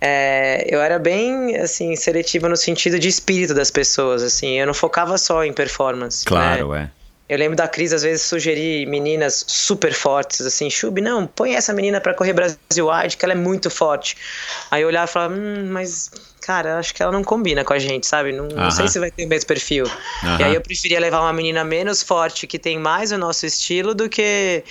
é, 0.02 0.66
eu 0.68 0.82
era 0.82 1.00
bem 1.00 1.56
assim 1.58 1.96
seletiva 1.96 2.50
no 2.50 2.58
sentido 2.58 3.00
de 3.00 3.08
espírito 3.08 3.54
das 3.54 3.72
pessoas, 3.72 4.22
assim, 4.22 4.60
eu 4.60 4.68
não 4.68 4.74
focava 4.74 5.18
só 5.18 5.44
em 5.44 5.54
performance. 5.54 6.26
Claro, 6.26 6.72
né? 6.72 6.92
é. 6.92 7.05
Eu 7.28 7.40
lembro 7.40 7.56
da 7.56 7.68
Cris 7.68 7.92
às 7.92 8.04
vezes 8.04 8.22
sugerir 8.22 8.86
meninas 8.86 9.44
super 9.48 9.94
fortes, 9.94 10.42
assim, 10.42 10.70
Chub, 10.70 11.02
não, 11.02 11.26
põe 11.26 11.56
essa 11.56 11.74
menina 11.74 12.00
para 12.00 12.14
correr 12.14 12.34
Brasil 12.34 12.88
Wide, 12.88 13.18
que 13.18 13.26
ela 13.26 13.34
é 13.34 13.38
muito 13.38 13.70
forte. 13.70 14.16
Aí 14.70 14.84
eu 14.84 14.88
olhava 14.88 15.10
e 15.10 15.14
falava, 15.14 15.34
hum, 15.34 15.68
mas, 15.72 16.12
cara, 16.42 16.78
acho 16.78 16.94
que 16.94 17.02
ela 17.02 17.12
não 17.12 17.24
combina 17.24 17.64
com 17.64 17.74
a 17.74 17.80
gente, 17.80 18.06
sabe? 18.06 18.32
Não, 18.32 18.48
não 18.48 18.70
sei 18.70 18.88
se 18.88 19.00
vai 19.00 19.10
ter 19.10 19.26
o 19.26 19.28
mesmo 19.28 19.48
perfil. 19.48 19.86
E 20.40 20.44
aí 20.44 20.54
eu 20.54 20.62
preferia 20.62 21.00
levar 21.00 21.22
uma 21.22 21.34
menina 21.34 21.64
menos 21.64 22.04
forte, 22.04 22.46
que 22.46 22.60
tem 22.60 22.78
mais 22.78 23.12
o 23.12 23.18
nosso 23.18 23.46
estilo, 23.46 23.96
do 23.96 24.08
que 24.08 24.64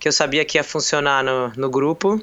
que 0.00 0.08
eu 0.08 0.12
sabia 0.12 0.46
que 0.46 0.56
ia 0.56 0.64
funcionar 0.64 1.22
no, 1.22 1.52
no 1.54 1.68
grupo, 1.68 2.18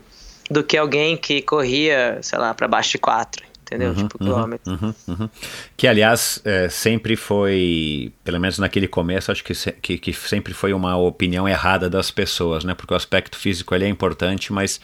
do 0.49 0.63
que 0.63 0.75
alguém 0.75 1.15
que 1.15 1.43
corria, 1.43 2.17
sei 2.23 2.39
lá, 2.39 2.51
para 2.51 2.67
baixo 2.67 2.93
de 2.93 2.97
quatro 2.97 3.46
entendeu? 3.67 3.89
Uhum, 3.89 3.95
tipo, 3.95 4.17
quilômetros. 4.17 4.81
Uhum, 4.81 4.93
uhum. 5.07 5.29
Que, 5.75 5.87
aliás, 5.87 6.41
é, 6.43 6.69
sempre 6.69 7.15
foi, 7.15 8.11
pelo 8.23 8.39
menos 8.39 8.57
naquele 8.57 8.87
começo, 8.87 9.31
acho 9.31 9.43
que, 9.43 9.53
se, 9.53 9.71
que, 9.73 9.97
que, 9.97 10.13
sempre 10.13 10.53
foi 10.53 10.73
uma 10.73 10.97
opinião 10.97 11.47
errada 11.47 11.89
das 11.89 12.09
pessoas, 12.09 12.63
né? 12.63 12.73
Porque 12.73 12.93
o 12.93 12.97
aspecto 12.97 13.37
físico 13.37 13.75
ele 13.75 13.85
é 13.85 13.87
importante, 13.87 14.51
mas 14.51 14.79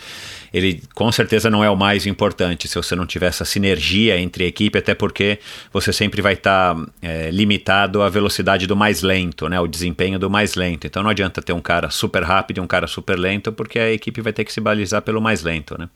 ele 0.53 0.83
com 0.93 1.11
certeza 1.11 1.49
não 1.49 1.63
é 1.63 1.69
o 1.69 1.75
mais 1.75 2.05
importante 2.05 2.67
se 2.67 2.75
você 2.75 2.95
não 2.95 3.05
tiver 3.05 3.27
essa 3.27 3.45
sinergia 3.45 4.19
entre 4.19 4.43
a 4.43 4.47
equipe, 4.47 4.77
até 4.77 4.93
porque 4.93 5.39
você 5.71 5.91
sempre 5.91 6.21
vai 6.21 6.33
estar 6.33 6.75
tá, 6.75 6.85
é, 7.01 7.31
limitado 7.31 8.01
à 8.01 8.09
velocidade 8.09 8.67
do 8.67 8.75
mais 8.75 9.01
lento, 9.01 9.47
né? 9.47 9.59
O 9.59 9.67
desempenho 9.67 10.19
do 10.19 10.29
mais 10.29 10.55
lento. 10.55 10.85
Então 10.85 11.01
não 11.01 11.09
adianta 11.09 11.41
ter 11.41 11.53
um 11.53 11.61
cara 11.61 11.89
super 11.89 12.23
rápido 12.23 12.57
e 12.57 12.61
um 12.61 12.67
cara 12.67 12.87
super 12.87 13.17
lento, 13.17 13.51
porque 13.51 13.79
a 13.79 13.91
equipe 13.91 14.21
vai 14.21 14.33
ter 14.33 14.43
que 14.43 14.53
se 14.53 14.59
balizar 14.59 15.01
pelo 15.01 15.21
mais 15.21 15.41
lento, 15.41 15.77
né? 15.79 15.89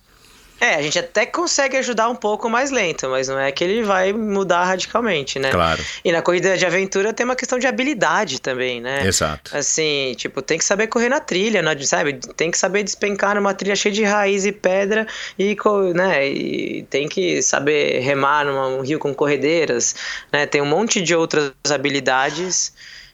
É, 0.60 0.76
a 0.76 0.82
gente 0.82 0.98
até 0.98 1.26
consegue 1.26 1.78
ajudar 1.78 2.10
um 2.10 2.16
pouco 2.16 2.50
mais 2.50 2.72
lento, 2.72 3.08
mas 3.10 3.28
não 3.28 3.40
é 3.40 3.52
que 3.52 3.64
ele 3.64 3.84
vai 3.84 4.12
mudar 4.12 4.64
radicalmente, 4.64 5.38
né? 5.38 5.52
Claro. 5.52 5.84
E 6.04 6.12
na 6.12 6.22
corrida 6.22 6.58
de 6.58 6.66
aventura 6.66 7.14
tem 7.14 7.24
uma 7.24 7.36
questão 7.36 7.60
de 7.60 7.68
habilidade 7.68 8.42
também, 8.42 8.82
né? 8.82 9.06
Exato. 9.06 9.56
Assim, 9.56 10.16
tipo, 10.18 10.42
tem 10.42 10.58
que 10.58 10.66
saber 10.66 10.88
correr 10.88 11.10
na 11.10 11.20
trilha, 11.20 11.62
né? 11.62 11.78
sabe? 11.82 12.14
Tem 12.36 12.50
que 12.50 12.58
saber 12.58 12.84
despencar 12.84 13.36
numa 13.36 13.54
trilha 13.54 13.76
cheia 13.76 13.94
de 13.94 14.04
raiz 14.04 14.46
e 14.46 14.52
pedra 14.52 15.06
e, 15.38 15.56
né? 15.94 16.28
E 16.28 16.84
tem 16.90 17.08
que 17.08 17.42
saber 17.44 18.00
remar 18.00 18.46
num 18.46 18.82
rio 18.82 18.98
com 18.98 19.14
corredeiras, 19.14 19.96
né? 20.34 20.48
Tem 20.48 20.62
um 20.62 20.66
monte 20.66 21.02
de 21.02 21.16
outras 21.16 21.54
habilidades, 21.70 22.74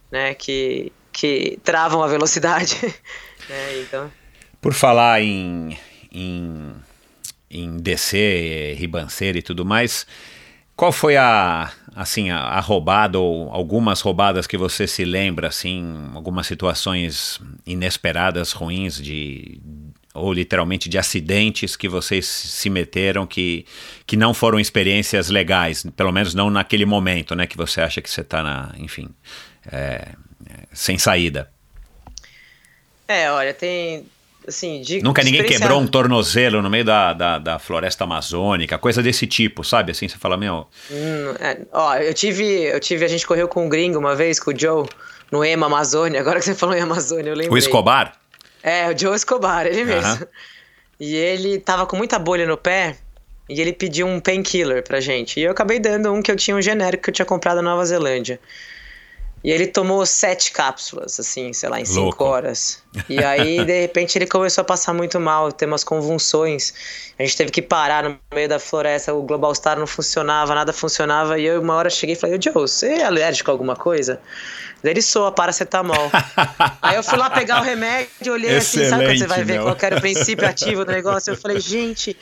né? 0.10 0.34
Que, 0.34 0.94
que 1.12 1.60
travam 1.62 2.02
a 2.02 2.08
velocidade, 2.08 2.78
né? 3.50 3.82
Então... 3.82 4.10
Por 4.62 4.74
falar 4.74 5.22
em... 5.22 5.78
em 6.10 6.74
em 7.54 7.78
descer, 7.78 8.76
ribanceira 8.76 9.38
e 9.38 9.42
tudo 9.42 9.64
mais. 9.64 10.06
Qual 10.76 10.92
foi 10.92 11.16
a 11.16 11.72
assim 11.96 12.32
a, 12.32 12.40
a, 12.40 12.60
roubada 12.60 13.20
ou 13.20 13.52
algumas 13.52 14.02
roubadas 14.02 14.48
que 14.48 14.58
você 14.58 14.88
se 14.88 15.06
lembra 15.06 15.48
assim, 15.48 16.10
algumas 16.16 16.48
situações 16.48 17.40
inesperadas, 17.66 18.52
ruins 18.52 19.00
de 19.00 19.62
ou 20.14 20.32
literalmente 20.32 20.90
de 20.90 20.98
acidentes 20.98 21.76
que 21.76 21.90
vocês 21.90 22.26
se 22.26 22.70
meteram 22.70 23.26
que, 23.26 23.66
que 24.06 24.16
não 24.16 24.34
foram 24.34 24.60
experiências 24.60 25.30
legais, 25.30 25.86
pelo 25.96 26.12
menos 26.12 26.36
não 26.36 26.52
naquele 26.52 26.86
momento, 26.86 27.36
né, 27.36 27.48
que 27.48 27.58
você 27.58 27.82
acha 27.82 28.00
que 28.00 28.10
você 28.10 28.22
está 28.22 28.72
enfim, 28.78 29.10
é, 29.72 30.10
sem 30.72 31.00
saída. 31.00 31.52
É, 33.08 33.32
olha, 33.32 33.54
tem 33.54 34.06
assim, 34.48 34.82
de 34.82 35.02
Nunca 35.02 35.24
ninguém 35.24 35.44
quebrou 35.44 35.80
um 35.80 35.88
tornozelo 35.88 36.62
no 36.62 36.70
meio 36.70 36.86
da, 36.86 37.14
da, 37.14 37.40
da, 37.40 37.60
floresta 37.60 38.04
amazônica, 38.04 38.78
coisa 38.78 39.02
desse 39.02 39.26
tipo, 39.28 39.64
sabe? 39.64 39.92
Assim, 39.92 40.08
você 40.08 40.18
fala, 40.18 40.38
meu. 40.38 40.68
Hum, 40.92 41.36
é, 41.40 41.60
ó, 41.72 41.96
eu 41.96 42.14
tive, 42.14 42.46
eu 42.46 42.80
tive, 42.80 43.06
a 43.06 43.08
gente 43.08 43.26
correu 43.26 43.48
com 43.48 43.66
um 43.66 43.70
gringo 43.70 43.98
uma 44.00 44.16
vez, 44.16 44.40
com 44.40 44.52
o 44.52 44.60
Joe, 44.60 44.88
no 45.32 45.44
EMA 45.44 45.66
Amazônia. 45.66 46.20
Agora 46.22 46.40
que 46.40 46.46
você 46.46 46.56
falou 46.56 46.76
em 46.76 46.82
Amazônia, 46.82 47.30
eu 47.30 47.36
lembro. 47.36 47.54
O 47.54 47.58
Escobar? 47.58 48.14
É, 48.62 48.90
o 48.90 48.98
Joe 48.98 49.16
Escobar, 49.16 49.66
ele 49.66 49.84
mesmo. 49.84 50.28
E 51.00 51.16
ele 51.16 51.60
tava 51.60 51.86
com 51.86 51.98
muita 51.98 52.18
bolha 52.18 52.48
no 52.48 52.58
pé. 52.58 52.98
E 53.50 53.60
ele 53.60 53.74
pediu 53.74 54.08
um 54.08 54.22
painkiller 54.22 54.84
pra 54.84 55.02
gente. 55.02 55.40
E 55.40 55.44
eu 55.44 55.52
acabei 55.52 55.78
dando 55.78 56.12
um 56.14 56.22
que 56.22 56.32
eu 56.32 56.36
tinha 56.36 56.56
um 56.56 56.62
genérico 56.62 57.04
que 57.04 57.10
eu 57.10 57.14
tinha 57.14 57.26
comprado 57.26 57.58
na 57.58 57.72
Nova 57.72 57.86
Zelândia. 57.86 58.40
E 59.44 59.52
ele 59.52 59.68
tomou 59.68 60.06
sete 60.06 60.54
cápsulas, 60.54 61.20
assim, 61.20 61.52
sei 61.52 61.68
lá, 61.68 61.80
em 61.80 61.84
Louco. 61.84 62.12
cinco 62.12 62.24
horas. 62.24 62.82
E 63.10 63.22
aí, 63.22 63.66
de 63.66 63.82
repente, 63.82 64.18
ele 64.18 64.26
começou 64.26 64.62
a 64.62 64.66
passar 64.66 64.94
muito 64.94 65.20
mal, 65.20 65.52
ter 65.52 65.66
umas 65.66 65.84
convulsões. 65.84 66.74
A 67.20 67.24
gente 67.24 67.36
teve 67.36 67.52
que 67.52 67.62
parar 67.62 68.04
no 68.04 68.18
meio 68.34 68.48
da 68.48 68.58
floresta, 68.58 69.14
o 69.14 69.22
Global 69.22 69.54
Star 69.54 69.78
não 69.78 69.86
funcionava, 69.86 70.56
nada 70.56 70.72
funcionava. 70.72 71.38
E 71.38 71.44
eu, 71.44 71.62
uma 71.62 71.76
hora, 71.76 71.90
cheguei 71.90 72.16
e 72.16 72.18
falei: 72.18 72.40
Joe, 72.42 72.54
você 72.54 72.88
é 72.88 73.04
alérgico 73.04 73.52
a 73.52 73.54
alguma 73.54 73.76
coisa? 73.76 74.22
Daí 74.84 74.92
ele 74.92 75.02
soa 75.02 75.32
paracetamol. 75.32 76.12
aí 76.82 76.96
eu 76.98 77.04
fui 77.04 77.18
lá 77.18 77.30
pegar 77.30 77.62
o 77.62 77.64
remédio, 77.64 78.34
olhei 78.34 78.58
Excelente, 78.58 78.82
assim, 78.82 78.90
sabe 78.90 79.06
quando 79.06 79.18
você 79.20 79.28
vai 79.28 79.44
ver 79.46 79.62
qual 79.62 79.78
era 79.82 79.98
o 79.98 80.02
princípio 80.02 80.46
ativo 80.46 80.84
do 80.84 80.92
negócio? 80.92 81.32
Eu 81.32 81.38
falei, 81.38 81.58
gente, 81.62 82.18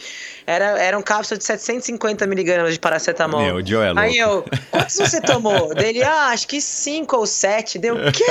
era, 0.46 0.80
era 0.80 0.96
um 0.96 1.02
cápsula 1.02 1.40
de 1.40 1.44
750 1.44 2.28
miligramas 2.28 2.74
de 2.74 2.80
paracetamol. 2.80 3.42
Meu, 3.42 3.56
o 3.56 3.66
Joe 3.66 3.84
é 3.84 3.88
louco. 3.88 4.00
Aí 4.00 4.16
eu, 4.16 4.46
quantos 4.70 4.96
você 4.96 5.20
tomou? 5.20 5.74
Dele, 5.74 6.04
ah, 6.04 6.28
acho 6.28 6.48
que 6.48 6.62
5 6.62 7.18
ou 7.18 7.26
7. 7.26 7.80
Deu, 7.80 7.96
o 7.96 8.12
quê? 8.12 8.26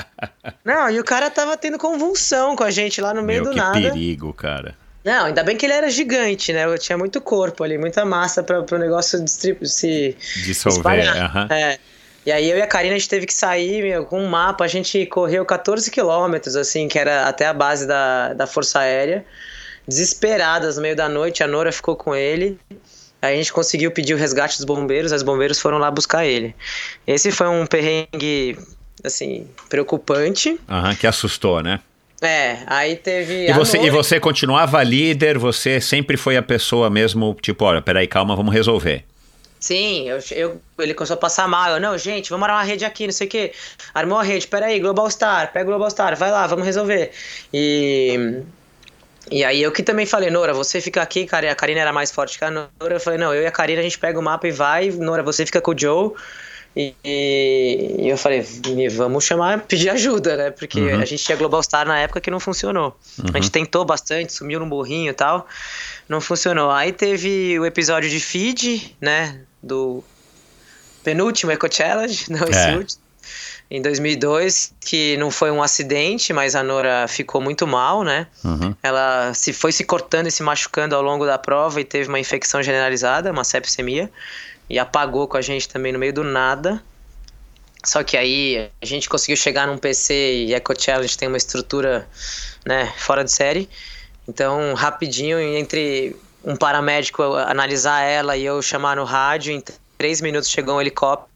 Não, 0.62 0.90
e 0.90 1.00
o 1.00 1.04
cara 1.04 1.30
tava 1.30 1.56
tendo 1.56 1.78
convulsão 1.78 2.54
com 2.54 2.64
a 2.64 2.70
gente 2.70 3.00
lá 3.00 3.14
no 3.14 3.22
meio 3.22 3.42
Meu, 3.42 3.52
do 3.52 3.54
que 3.54 3.62
nada. 3.62 3.80
perigo, 3.80 4.34
cara. 4.34 4.74
Não, 5.02 5.26
ainda 5.26 5.42
bem 5.42 5.56
que 5.56 5.64
ele 5.64 5.72
era 5.72 5.90
gigante, 5.90 6.52
né? 6.52 6.64
Eu 6.64 6.78
tinha 6.78 6.98
muito 6.98 7.20
corpo 7.20 7.64
ali, 7.64 7.78
muita 7.78 8.04
massa 8.04 8.42
para 8.42 8.60
o 8.60 8.78
negócio 8.78 9.26
se 9.26 10.16
dissolver. 10.44 11.08
Uh 11.08 11.28
-huh. 11.34 11.50
É. 11.50 11.78
E 12.24 12.30
aí 12.30 12.48
eu 12.48 12.56
e 12.56 12.62
a 12.62 12.66
Karina 12.66 12.94
a 12.94 12.98
gente 12.98 13.08
teve 13.08 13.26
que 13.26 13.34
sair 13.34 13.82
meu, 13.82 14.04
com 14.04 14.20
um 14.20 14.28
mapa, 14.28 14.64
a 14.64 14.68
gente 14.68 15.04
correu 15.06 15.44
14 15.44 15.90
quilômetros, 15.90 16.54
assim, 16.54 16.86
que 16.86 16.98
era 16.98 17.26
até 17.26 17.46
a 17.46 17.52
base 17.52 17.86
da, 17.86 18.32
da 18.32 18.46
Força 18.46 18.80
Aérea. 18.80 19.24
Desesperadas 19.86 20.76
no 20.76 20.82
meio 20.82 20.94
da 20.94 21.08
noite, 21.08 21.42
a 21.42 21.48
Nora 21.48 21.72
ficou 21.72 21.96
com 21.96 22.14
ele. 22.14 22.56
Aí 23.20 23.34
a 23.34 23.36
gente 23.36 23.52
conseguiu 23.52 23.90
pedir 23.90 24.14
o 24.14 24.16
resgate 24.16 24.56
dos 24.56 24.64
bombeiros, 24.64 25.10
os 25.12 25.22
bombeiros 25.22 25.60
foram 25.60 25.78
lá 25.78 25.90
buscar 25.90 26.24
ele. 26.24 26.54
Esse 27.06 27.32
foi 27.32 27.48
um 27.48 27.66
perrengue, 27.66 28.56
assim, 29.04 29.46
preocupante. 29.68 30.58
Aham, 30.68 30.90
uhum, 30.90 30.94
que 30.96 31.06
assustou, 31.06 31.62
né? 31.62 31.80
É, 32.20 32.58
aí 32.66 32.94
teve. 32.94 33.48
E 33.48 33.52
você, 33.52 33.76
noite... 33.78 33.88
e 33.88 33.90
você 33.90 34.20
continuava 34.20 34.80
líder, 34.82 35.38
você 35.38 35.80
sempre 35.80 36.16
foi 36.16 36.36
a 36.36 36.42
pessoa 36.42 36.88
mesmo, 36.88 37.36
tipo, 37.42 37.64
olha, 37.64 37.82
peraí, 37.82 38.06
calma, 38.06 38.36
vamos 38.36 38.54
resolver. 38.54 39.04
Sim, 39.62 40.08
eu, 40.08 40.18
eu, 40.32 40.60
ele 40.80 40.92
começou 40.92 41.14
a 41.14 41.16
passar 41.16 41.46
mal. 41.46 41.70
Eu, 41.70 41.80
não, 41.80 41.96
gente, 41.96 42.28
vamos 42.30 42.48
armar 42.48 42.64
uma 42.64 42.68
rede 42.68 42.84
aqui, 42.84 43.06
não 43.06 43.12
sei 43.12 43.28
o 43.28 43.30
quê. 43.30 43.52
Armou 43.94 44.18
a 44.18 44.22
rede, 44.24 44.48
peraí, 44.48 44.80
Global 44.80 45.08
Star, 45.08 45.52
pega 45.52 45.66
Global 45.66 45.88
Star, 45.88 46.16
vai 46.16 46.32
lá, 46.32 46.48
vamos 46.48 46.66
resolver. 46.66 47.12
E. 47.54 48.42
E 49.30 49.44
aí 49.44 49.62
eu 49.62 49.70
que 49.70 49.84
também 49.84 50.04
falei, 50.04 50.30
Nora, 50.30 50.52
você 50.52 50.80
fica 50.80 51.00
aqui, 51.00 51.26
cara. 51.26 51.52
A 51.52 51.54
Karina 51.54 51.80
era 51.80 51.92
mais 51.92 52.10
forte 52.10 52.36
que 52.36 52.44
a 52.44 52.50
Nora. 52.50 52.70
Eu 52.80 52.98
falei, 52.98 53.20
não, 53.20 53.32
eu 53.32 53.42
e 53.42 53.46
a 53.46 53.52
Karina 53.52 53.78
a 53.78 53.84
gente 53.84 53.96
pega 53.96 54.18
o 54.18 54.22
mapa 54.22 54.48
e 54.48 54.50
vai. 54.50 54.90
Nora, 54.90 55.22
você 55.22 55.46
fica 55.46 55.60
com 55.60 55.70
o 55.70 55.78
Joe. 55.78 56.10
E, 56.74 56.94
e 57.04 58.08
eu 58.08 58.16
falei, 58.16 58.46
vamos 58.90 59.24
chamar, 59.24 59.60
pedir 59.60 59.90
ajuda, 59.90 60.36
né? 60.36 60.50
Porque 60.50 60.80
uhum. 60.80 61.00
a 61.00 61.04
gente 61.04 61.22
tinha 61.22 61.36
Global 61.36 61.62
Star 61.62 61.86
na 61.86 61.98
época 61.98 62.20
que 62.20 62.30
não 62.30 62.40
funcionou. 62.40 62.96
Uhum. 63.18 63.30
A 63.34 63.38
gente 63.38 63.50
tentou 63.50 63.84
bastante, 63.84 64.32
sumiu 64.32 64.58
no 64.60 64.66
morrinho 64.66 65.10
e 65.10 65.14
tal. 65.14 65.46
Não 66.08 66.20
funcionou. 66.20 66.70
Aí 66.70 66.92
teve 66.92 67.58
o 67.58 67.66
episódio 67.66 68.08
de 68.08 68.20
feed, 68.20 68.96
né? 69.00 69.40
do 69.62 70.02
penúltimo 71.04 71.52
Eco 71.52 71.72
Challenge, 71.72 72.26
não 72.30 72.48
esse 72.48 72.58
é. 72.58 72.76
último, 72.76 73.02
em 73.70 73.80
2002, 73.80 74.74
que 74.80 75.16
não 75.16 75.30
foi 75.30 75.50
um 75.50 75.62
acidente, 75.62 76.32
mas 76.32 76.54
a 76.54 76.62
Nora 76.62 77.06
ficou 77.08 77.40
muito 77.40 77.66
mal, 77.66 78.02
né? 78.02 78.26
Uhum. 78.44 78.74
Ela 78.82 79.32
se 79.32 79.52
foi 79.52 79.72
se 79.72 79.82
cortando 79.82 80.26
e 80.26 80.30
se 80.30 80.42
machucando 80.42 80.94
ao 80.94 81.00
longo 81.00 81.24
da 81.24 81.38
prova 81.38 81.80
e 81.80 81.84
teve 81.84 82.08
uma 82.08 82.18
infecção 82.18 82.62
generalizada, 82.62 83.32
uma 83.32 83.44
sepsemia, 83.44 84.10
e 84.72 84.78
apagou 84.78 85.28
com 85.28 85.36
a 85.36 85.42
gente 85.42 85.68
também 85.68 85.92
no 85.92 85.98
meio 85.98 86.14
do 86.14 86.24
nada. 86.24 86.82
Só 87.84 88.02
que 88.02 88.16
aí 88.16 88.70
a 88.80 88.86
gente 88.86 89.06
conseguiu 89.06 89.36
chegar 89.36 89.66
num 89.66 89.76
PC 89.76 90.14
e 90.14 90.54
Eco 90.54 90.72
Challenge 90.80 91.18
tem 91.18 91.28
uma 91.28 91.36
estrutura, 91.36 92.08
né, 92.64 92.90
fora 92.96 93.22
de 93.22 93.30
série. 93.30 93.68
Então, 94.26 94.72
rapidinho, 94.72 95.38
entre 95.38 96.16
um 96.42 96.56
paramédico 96.56 97.22
analisar 97.22 98.00
ela 98.00 98.34
e 98.34 98.46
eu 98.46 98.62
chamar 98.62 98.96
no 98.96 99.04
rádio. 99.04 99.52
Em 99.52 99.62
três 99.98 100.22
minutos 100.22 100.48
chegou 100.48 100.76
um 100.76 100.80
helicóptero 100.80 101.30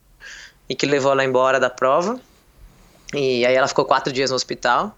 e 0.66 0.74
que 0.74 0.86
levou 0.86 1.12
ela 1.12 1.22
embora 1.22 1.60
da 1.60 1.68
prova. 1.68 2.18
E 3.12 3.44
aí 3.44 3.54
ela 3.54 3.68
ficou 3.68 3.84
quatro 3.84 4.10
dias 4.10 4.30
no 4.30 4.36
hospital. 4.36 4.96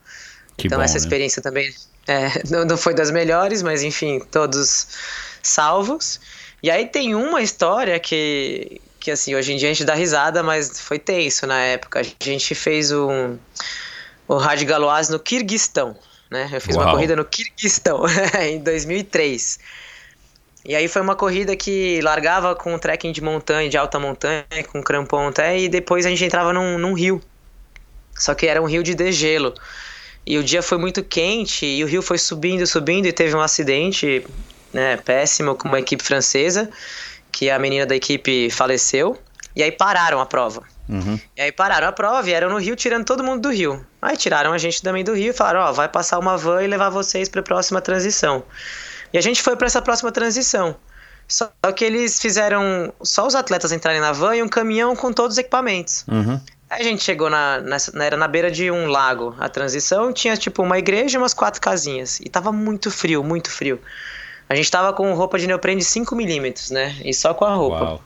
Que 0.57 0.69
então 0.69 0.79
bom, 0.79 0.85
essa 0.85 0.95
né? 0.95 1.01
experiência 1.01 1.43
também 1.43 1.75
é, 2.07 2.31
não, 2.49 2.65
não 2.65 2.77
foi 2.77 2.95
das 2.95 3.11
melhores, 3.11 3.65
mas 3.65 3.83
enfim, 3.83 4.21
todos 4.21 4.87
salvos. 5.43 6.21
E 6.63 6.71
aí 6.71 6.87
tem 6.87 7.15
uma 7.15 7.41
história 7.41 7.99
que, 8.01 8.81
que 8.99 9.11
assim, 9.11 9.35
hoje 9.35 9.53
em 9.53 9.57
dia 9.57 9.69
a 9.69 9.73
gente 9.73 9.85
dá 9.85 9.95
risada, 9.95 10.43
mas 10.43 10.81
foi 10.81 10.99
tenso 10.99 11.47
na 11.47 11.59
época. 11.61 12.01
A 12.01 12.25
gente 12.25 12.55
fez 12.55 12.91
um, 12.91 13.37
o 14.27 14.37
Rádio 14.37 14.67
Galoás 14.67 15.09
no 15.09 15.21
Kirguistão, 15.21 15.97
né? 16.31 16.49
Eu 16.53 16.61
fiz 16.61 16.75
Uau. 16.75 16.85
uma 16.85 16.93
corrida 16.93 17.15
no 17.15 17.25
Kirguistão 17.25 18.05
em 18.43 18.59
2003. 18.59 19.59
E 20.65 20.75
aí 20.75 20.89
foi 20.89 21.01
uma 21.01 21.15
corrida 21.15 21.55
que 21.57 22.01
largava 22.03 22.55
com 22.55 22.75
um 22.75 22.79
trekking 22.79 23.13
de 23.13 23.23
montanha, 23.23 23.71
de 23.71 23.79
alta 23.79 23.99
montanha, 23.99 24.45
com 24.71 24.83
crampon 24.83 25.29
até, 25.29 25.59
e 25.59 25.69
depois 25.69 26.05
a 26.05 26.09
gente 26.11 26.25
entrava 26.25 26.53
num, 26.53 26.77
num 26.77 26.93
rio. 26.93 27.23
Só 28.15 28.35
que 28.35 28.47
era 28.47 28.61
um 28.61 28.67
rio 28.67 28.83
de 28.83 28.95
degelo. 28.95 29.55
E 30.27 30.37
o 30.37 30.43
dia 30.43 30.61
foi 30.61 30.77
muito 30.77 31.03
quente 31.03 31.65
e 31.65 31.83
o 31.83 31.87
rio 31.87 32.03
foi 32.03 32.19
subindo, 32.19 32.67
subindo 32.67 33.07
e 33.07 33.13
teve 33.13 33.35
um 33.35 33.41
acidente 33.41 34.27
né, 34.73 34.97
péssimo 34.97 35.55
com 35.55 35.69
uma 35.69 35.79
equipe 35.79 36.03
francesa, 36.03 36.69
que 37.33 37.51
a 37.51 37.59
menina 37.59 37.87
da 37.87 37.95
equipe 37.95 38.51
faleceu. 38.51 39.19
E 39.55 39.63
aí 39.63 39.73
pararam 39.73 40.21
a 40.21 40.27
prova. 40.27 40.63
Uhum. 40.89 41.21
E 41.37 41.41
aí 41.41 41.53
pararam 41.53 41.89
a 41.89 41.93
prova 41.93 42.29
e 42.29 42.33
eram 42.33 42.51
no 42.51 42.59
rio 42.59 42.75
tirando 42.75 43.05
todo 43.05 43.23
mundo 43.23 43.43
do 43.43 43.51
rio. 43.51 43.85
Aí 44.01 44.17
tiraram 44.17 44.53
a 44.53 44.59
gente 44.59 44.81
também 44.83 45.05
do 45.05 45.15
rio 45.15 45.31
e 45.31 45.33
falaram: 45.33 45.61
Ó, 45.61 45.73
vai 45.73 45.89
passar 45.89 46.19
uma 46.19 46.37
van 46.37 46.63
e 46.63 46.67
levar 46.67 46.91
vocês 46.91 47.29
para 47.29 47.41
a 47.41 47.45
próxima 47.45 47.81
transição. 47.81 48.43
E 49.13 49.19
a 49.19 49.21
gente 49.21 49.43
foi 49.43 49.57
para 49.57 49.67
essa 49.67 49.83
próxima 49.83 50.11
transição. 50.13 50.77
Só 51.27 51.51
que 51.77 51.85
eles 51.85 52.21
fizeram 52.21 52.93
só 53.03 53.27
os 53.27 53.35
atletas 53.35 53.71
entrarem 53.71 54.01
na 54.01 54.13
van 54.13 54.35
e 54.37 54.43
um 54.43 54.49
caminhão 54.49 54.97
com 54.97 55.13
todos 55.13 55.35
os 55.35 55.39
equipamentos. 55.39 56.05
Uhum. 56.09 56.41
Aí 56.71 56.81
a 56.81 56.85
gente 56.85 57.03
chegou 57.03 57.29
na, 57.29 57.61
nessa, 57.61 57.93
era 58.03 58.17
na 58.17 58.27
beira 58.27 58.51
de 58.51 58.71
um 58.71 58.87
lago. 58.87 59.35
A 59.39 59.49
transição 59.49 60.13
tinha 60.13 60.37
tipo 60.37 60.63
uma 60.63 60.79
igreja 60.79 61.17
e 61.17 61.19
umas 61.19 61.35
quatro 61.35 61.61
casinhas. 61.61 62.19
E 62.21 62.29
tava 62.29 62.51
muito 62.51 62.91
frio, 62.91 63.23
muito 63.23 63.51
frio. 63.51 63.81
A 64.49 64.55
gente 64.55 64.71
tava 64.71 64.93
com 64.93 65.13
roupa 65.15 65.39
de 65.39 65.47
neoprene 65.47 65.81
de 65.81 65.87
5 65.87 66.15
milímetros, 66.17 66.71
né? 66.71 66.97
E 67.05 67.13
só 67.13 67.35
com 67.35 67.45
a 67.45 67.55
roupa. 67.55 67.85
Uau. 67.85 68.03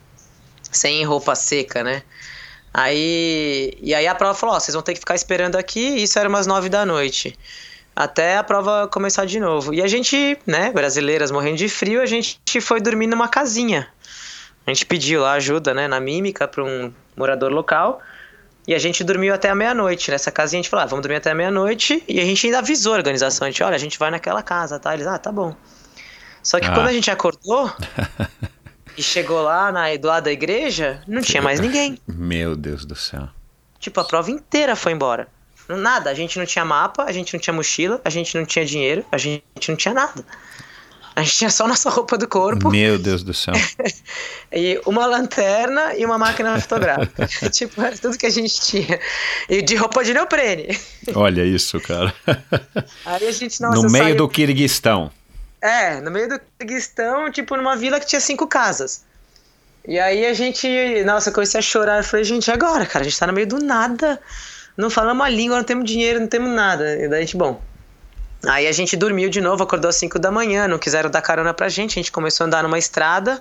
Sem 0.71 1.05
roupa 1.05 1.35
seca, 1.35 1.85
né? 1.85 2.03
Aí. 2.73 3.77
E 3.81 3.95
aí 3.95 4.07
a 4.07 4.15
prova 4.15 4.35
falou: 4.35 4.57
Ó, 4.57 4.61
vocês 4.61 4.75
vão 4.75 4.83
ter 4.83 4.95
que 4.95 5.01
ficar 5.01 5.15
esperando 5.15 5.57
aqui. 5.57 5.81
E 5.81 6.03
isso 6.03 6.19
era 6.19 6.29
umas 6.29 6.47
9 6.47 6.69
da 6.69 6.85
noite. 6.85 7.39
Até 7.95 8.39
a 8.39 8.43
prova 8.43 8.89
começar 8.89 9.27
de 9.27 9.39
novo. 9.39 9.75
E 9.75 9.83
a 9.83 9.87
gente, 9.87 10.39
né, 10.47 10.73
brasileiras 10.73 11.31
morrendo 11.31 11.59
de 11.59 11.69
frio, 11.69 12.01
a 12.01 12.07
gente 12.07 12.61
foi 12.61 12.81
dormir 12.81 13.07
numa 13.07 13.29
casinha. 13.29 13.87
A 14.67 14.71
gente 14.71 14.87
pediu 14.87 15.21
lá 15.21 15.33
ajuda, 15.35 15.75
né, 15.75 15.87
na 15.87 16.01
mímica 16.01 16.49
para 16.49 16.65
um 16.65 16.93
morador 17.15 17.53
local. 17.53 18.01
E 18.67 18.75
a 18.75 18.79
gente 18.79 19.03
dormiu 19.05 19.35
até 19.35 19.51
a 19.51 19.55
meia-noite. 19.55 20.11
Nessa 20.11 20.31
casinha 20.31 20.61
a 20.61 20.63
gente 20.63 20.71
falou, 20.71 20.85
ah, 20.85 20.87
vamos 20.87 21.03
dormir 21.03 21.17
até 21.17 21.33
a 21.33 21.35
meia-noite. 21.35 22.03
E 22.09 22.21
a 22.21 22.25
gente 22.25 22.47
ainda 22.47 22.61
avisou 22.61 22.95
a 22.95 22.97
organização. 22.97 23.47
A 23.47 23.51
gente, 23.51 23.63
olha, 23.63 23.75
a 23.75 23.79
gente 23.79 23.99
vai 23.99 24.11
naquela 24.11 24.43
casa, 24.43 24.79
tá? 24.79 24.95
Eles, 24.95 25.07
ah, 25.07 25.19
tá 25.19 25.33
bom. 25.33 25.55
Só 26.43 26.59
que 26.61 26.67
Ah. 26.67 26.73
quando 26.75 26.89
a 26.89 26.93
gente 26.93 27.11
acordou 27.11 27.73
e 28.97 29.03
chegou 29.03 29.43
lá 29.43 29.71
na, 29.73 29.95
do 29.97 30.09
lado 30.09 30.25
da 30.25 30.33
igreja, 30.33 31.03
não 31.07 31.21
tinha 31.23 31.41
mais 31.43 31.61
ninguém. 31.61 31.99
Meu 32.07 32.57
Deus 32.57 32.85
do 32.85 32.95
céu. 32.97 33.29
Tipo, 33.79 34.01
a 34.01 34.05
prova 34.05 34.31
inteira 34.31 34.77
foi 34.77 34.93
embora. 34.93 35.29
Nada, 35.69 36.11
a 36.11 36.15
gente 36.15 36.39
não 36.39 36.45
tinha 36.45 36.65
mapa, 36.65 37.05
a 37.05 37.13
gente 37.13 37.33
não 37.33 37.41
tinha 37.41 37.55
mochila, 37.55 38.01
a 38.05 38.11
gente 38.11 38.37
não 38.37 38.45
tinha 38.45 38.65
dinheiro, 38.65 39.05
a 39.11 39.17
gente 39.17 39.43
não 39.69 39.77
tinha 39.77 39.95
nada. 39.95 40.25
A 41.15 41.23
gente 41.23 41.37
tinha 41.37 41.51
só 41.51 41.69
nossa 41.69 41.91
roupa 41.91 42.17
do 42.17 42.27
corpo 42.27 42.71
Meu 42.71 42.99
Deus 42.99 43.23
do 43.23 43.35
céu. 43.35 43.53
e 44.51 44.81
uma 44.87 45.05
lanterna 45.07 45.95
e 45.95 46.05
uma 46.07 46.17
máquina 46.19 46.59
fotográfica. 46.61 47.27
tipo, 47.51 47.81
era 47.83 47.97
tudo 47.99 48.17
que 48.17 48.25
a 48.27 48.31
gente 48.31 48.61
tinha. 48.61 48.99
E 49.49 49.61
de 49.63 49.77
roupa 49.77 50.03
de 50.05 50.15
neoprene. 50.15 50.77
Olha 51.15 51.45
isso, 51.45 51.79
cara. 51.81 52.15
Aí 53.05 53.27
a 53.29 53.33
gente, 53.33 53.61
nossa, 53.61 53.83
no 53.83 53.91
meio 53.91 54.05
saiu- 54.05 54.17
do 54.17 54.29
Quirguistão. 54.29 55.11
É, 55.63 56.01
no 56.01 56.11
meio 56.11 56.29
do 56.29 56.41
Kirguistão, 56.59 57.31
tipo, 57.31 57.57
numa 57.57 57.77
vila 57.77 58.01
que 58.01 58.07
tinha 58.07 58.21
cinco 58.21 58.49
casas. 58.49 59.05
E 59.87 59.97
aí 59.97 60.27
a 60.27 60.35
gente, 60.35 60.69
nossa, 61.05 61.31
comecei 61.31 61.61
a 61.61 61.63
chorar. 61.63 61.99
Eu 61.99 62.05
falei, 62.05 62.25
gente, 62.25 62.51
agora, 62.51 62.85
cara? 62.85 63.05
A 63.05 63.09
gente 63.09 63.19
tá 63.19 63.29
no 63.29 63.33
meio 63.33 63.47
do 63.47 63.59
nada. 63.59 64.21
Não 64.77 64.91
falamos 64.91 65.25
a 65.25 65.29
língua, 65.29 65.57
não 65.57 65.65
temos 65.65 65.85
dinheiro, 65.85 66.19
não 66.19 66.27
temos 66.27 66.51
nada. 66.51 66.97
E 66.97 67.09
daí 67.09 67.19
a 67.19 67.21
gente, 67.21 67.37
bom. 67.37 67.63
Aí 68.45 68.67
a 68.67 68.73
gente 68.73 68.97
dormiu 68.97 69.31
de 69.31 69.41
novo, 69.41 69.63
acordou 69.63 69.89
às 69.89 69.97
5 69.97 70.19
da 70.19 70.33
manhã, 70.33 70.67
não 70.67 70.79
quiseram 70.79 71.09
dar 71.09 71.23
carona 71.23 71.55
pra 71.55 71.69
gente. 71.69 71.93
A 71.93 72.03
gente 72.03 72.11
começou 72.11 72.43
a 72.43 72.47
andar 72.49 72.65
numa 72.65 72.79
estrada, 72.79 73.41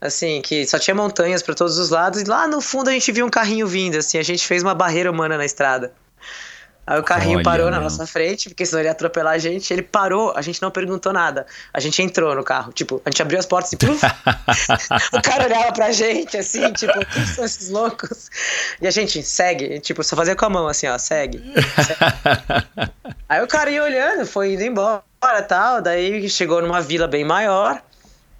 assim, 0.00 0.40
que 0.42 0.64
só 0.64 0.78
tinha 0.78 0.94
montanhas 0.94 1.42
pra 1.42 1.56
todos 1.56 1.76
os 1.76 1.90
lados. 1.90 2.20
E 2.20 2.24
lá 2.24 2.46
no 2.46 2.60
fundo 2.60 2.88
a 2.88 2.92
gente 2.92 3.10
viu 3.10 3.26
um 3.26 3.30
carrinho 3.30 3.66
vindo, 3.66 3.96
assim, 3.96 4.16
a 4.16 4.22
gente 4.22 4.46
fez 4.46 4.62
uma 4.62 4.76
barreira 4.76 5.10
humana 5.10 5.36
na 5.36 5.44
estrada. 5.44 5.92
Aí 6.84 6.98
o 6.98 7.02
carrinho 7.02 7.36
Olha, 7.36 7.44
parou 7.44 7.70
na 7.70 7.78
nossa 7.78 8.06
frente, 8.06 8.48
porque 8.48 8.66
senão 8.66 8.80
ele 8.80 8.88
ia 8.88 8.92
atropelar 8.92 9.34
a 9.34 9.38
gente. 9.38 9.72
Ele 9.72 9.82
parou, 9.82 10.32
a 10.36 10.42
gente 10.42 10.60
não 10.60 10.70
perguntou 10.70 11.12
nada. 11.12 11.46
A 11.72 11.78
gente 11.78 12.02
entrou 12.02 12.34
no 12.34 12.42
carro. 12.42 12.72
Tipo, 12.72 13.00
a 13.04 13.10
gente 13.10 13.22
abriu 13.22 13.38
as 13.38 13.46
portas 13.46 13.72
e 13.72 13.76
pluf, 13.78 14.04
o 15.12 15.22
cara 15.22 15.44
olhava 15.44 15.72
pra 15.72 15.92
gente, 15.92 16.36
assim, 16.36 16.72
tipo, 16.72 17.06
quem 17.06 17.24
são 17.24 17.44
esses 17.44 17.68
loucos? 17.68 18.30
E 18.80 18.86
a 18.86 18.90
gente 18.90 19.22
segue, 19.22 19.78
tipo, 19.78 20.02
só 20.02 20.16
fazia 20.16 20.34
com 20.34 20.44
a 20.44 20.50
mão, 20.50 20.66
assim, 20.66 20.88
ó, 20.88 20.98
segue. 20.98 21.38
segue. 21.38 22.92
Aí 23.28 23.42
o 23.42 23.46
cara 23.46 23.70
ia 23.70 23.82
olhando, 23.82 24.26
foi 24.26 24.54
indo 24.54 24.62
embora 24.62 25.02
e 25.38 25.42
tal. 25.42 25.80
Daí 25.80 26.28
chegou 26.28 26.60
numa 26.60 26.80
vila 26.80 27.06
bem 27.06 27.24
maior, 27.24 27.80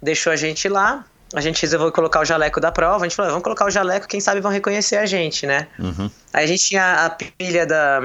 deixou 0.01 0.33
a 0.33 0.35
gente 0.35 0.67
lá. 0.67 1.05
A 1.33 1.41
gente 1.41 1.61
resolveu 1.63 1.91
colocar 1.91 2.19
o 2.19 2.25
jaleco 2.25 2.59
da 2.59 2.71
prova. 2.71 3.05
A 3.05 3.07
gente 3.07 3.15
falou, 3.15 3.31
vamos 3.31 3.43
colocar 3.43 3.65
o 3.65 3.71
jaleco, 3.71 4.07
quem 4.07 4.19
sabe 4.19 4.39
vão 4.39 4.51
reconhecer 4.51 4.97
a 4.97 5.05
gente, 5.05 5.47
né? 5.47 5.67
Uhum. 5.79 6.11
Aí 6.31 6.43
a 6.43 6.47
gente 6.47 6.63
tinha 6.63 7.05
a 7.05 7.09
pilha 7.09 7.65
da. 7.65 8.01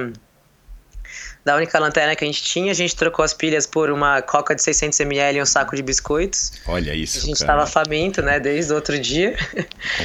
Da 1.44 1.56
única 1.56 1.78
lanterna 1.78 2.14
que 2.14 2.24
a 2.24 2.26
gente 2.26 2.42
tinha, 2.42 2.70
a 2.70 2.74
gente 2.74 2.94
trocou 2.94 3.24
as 3.24 3.32
pilhas 3.32 3.66
por 3.66 3.90
uma 3.90 4.20
coca 4.20 4.54
de 4.54 4.60
600ml 4.60 5.36
e 5.36 5.42
um 5.42 5.46
saco 5.46 5.74
de 5.74 5.82
biscoitos. 5.82 6.52
Olha 6.66 6.92
A 6.92 6.96
isso, 6.96 7.24
gente 7.24 7.38
cara. 7.38 7.52
tava 7.54 7.66
faminto, 7.66 8.20
né, 8.20 8.38
desde 8.38 8.72
o 8.72 8.74
outro 8.74 8.98
dia. 8.98 9.36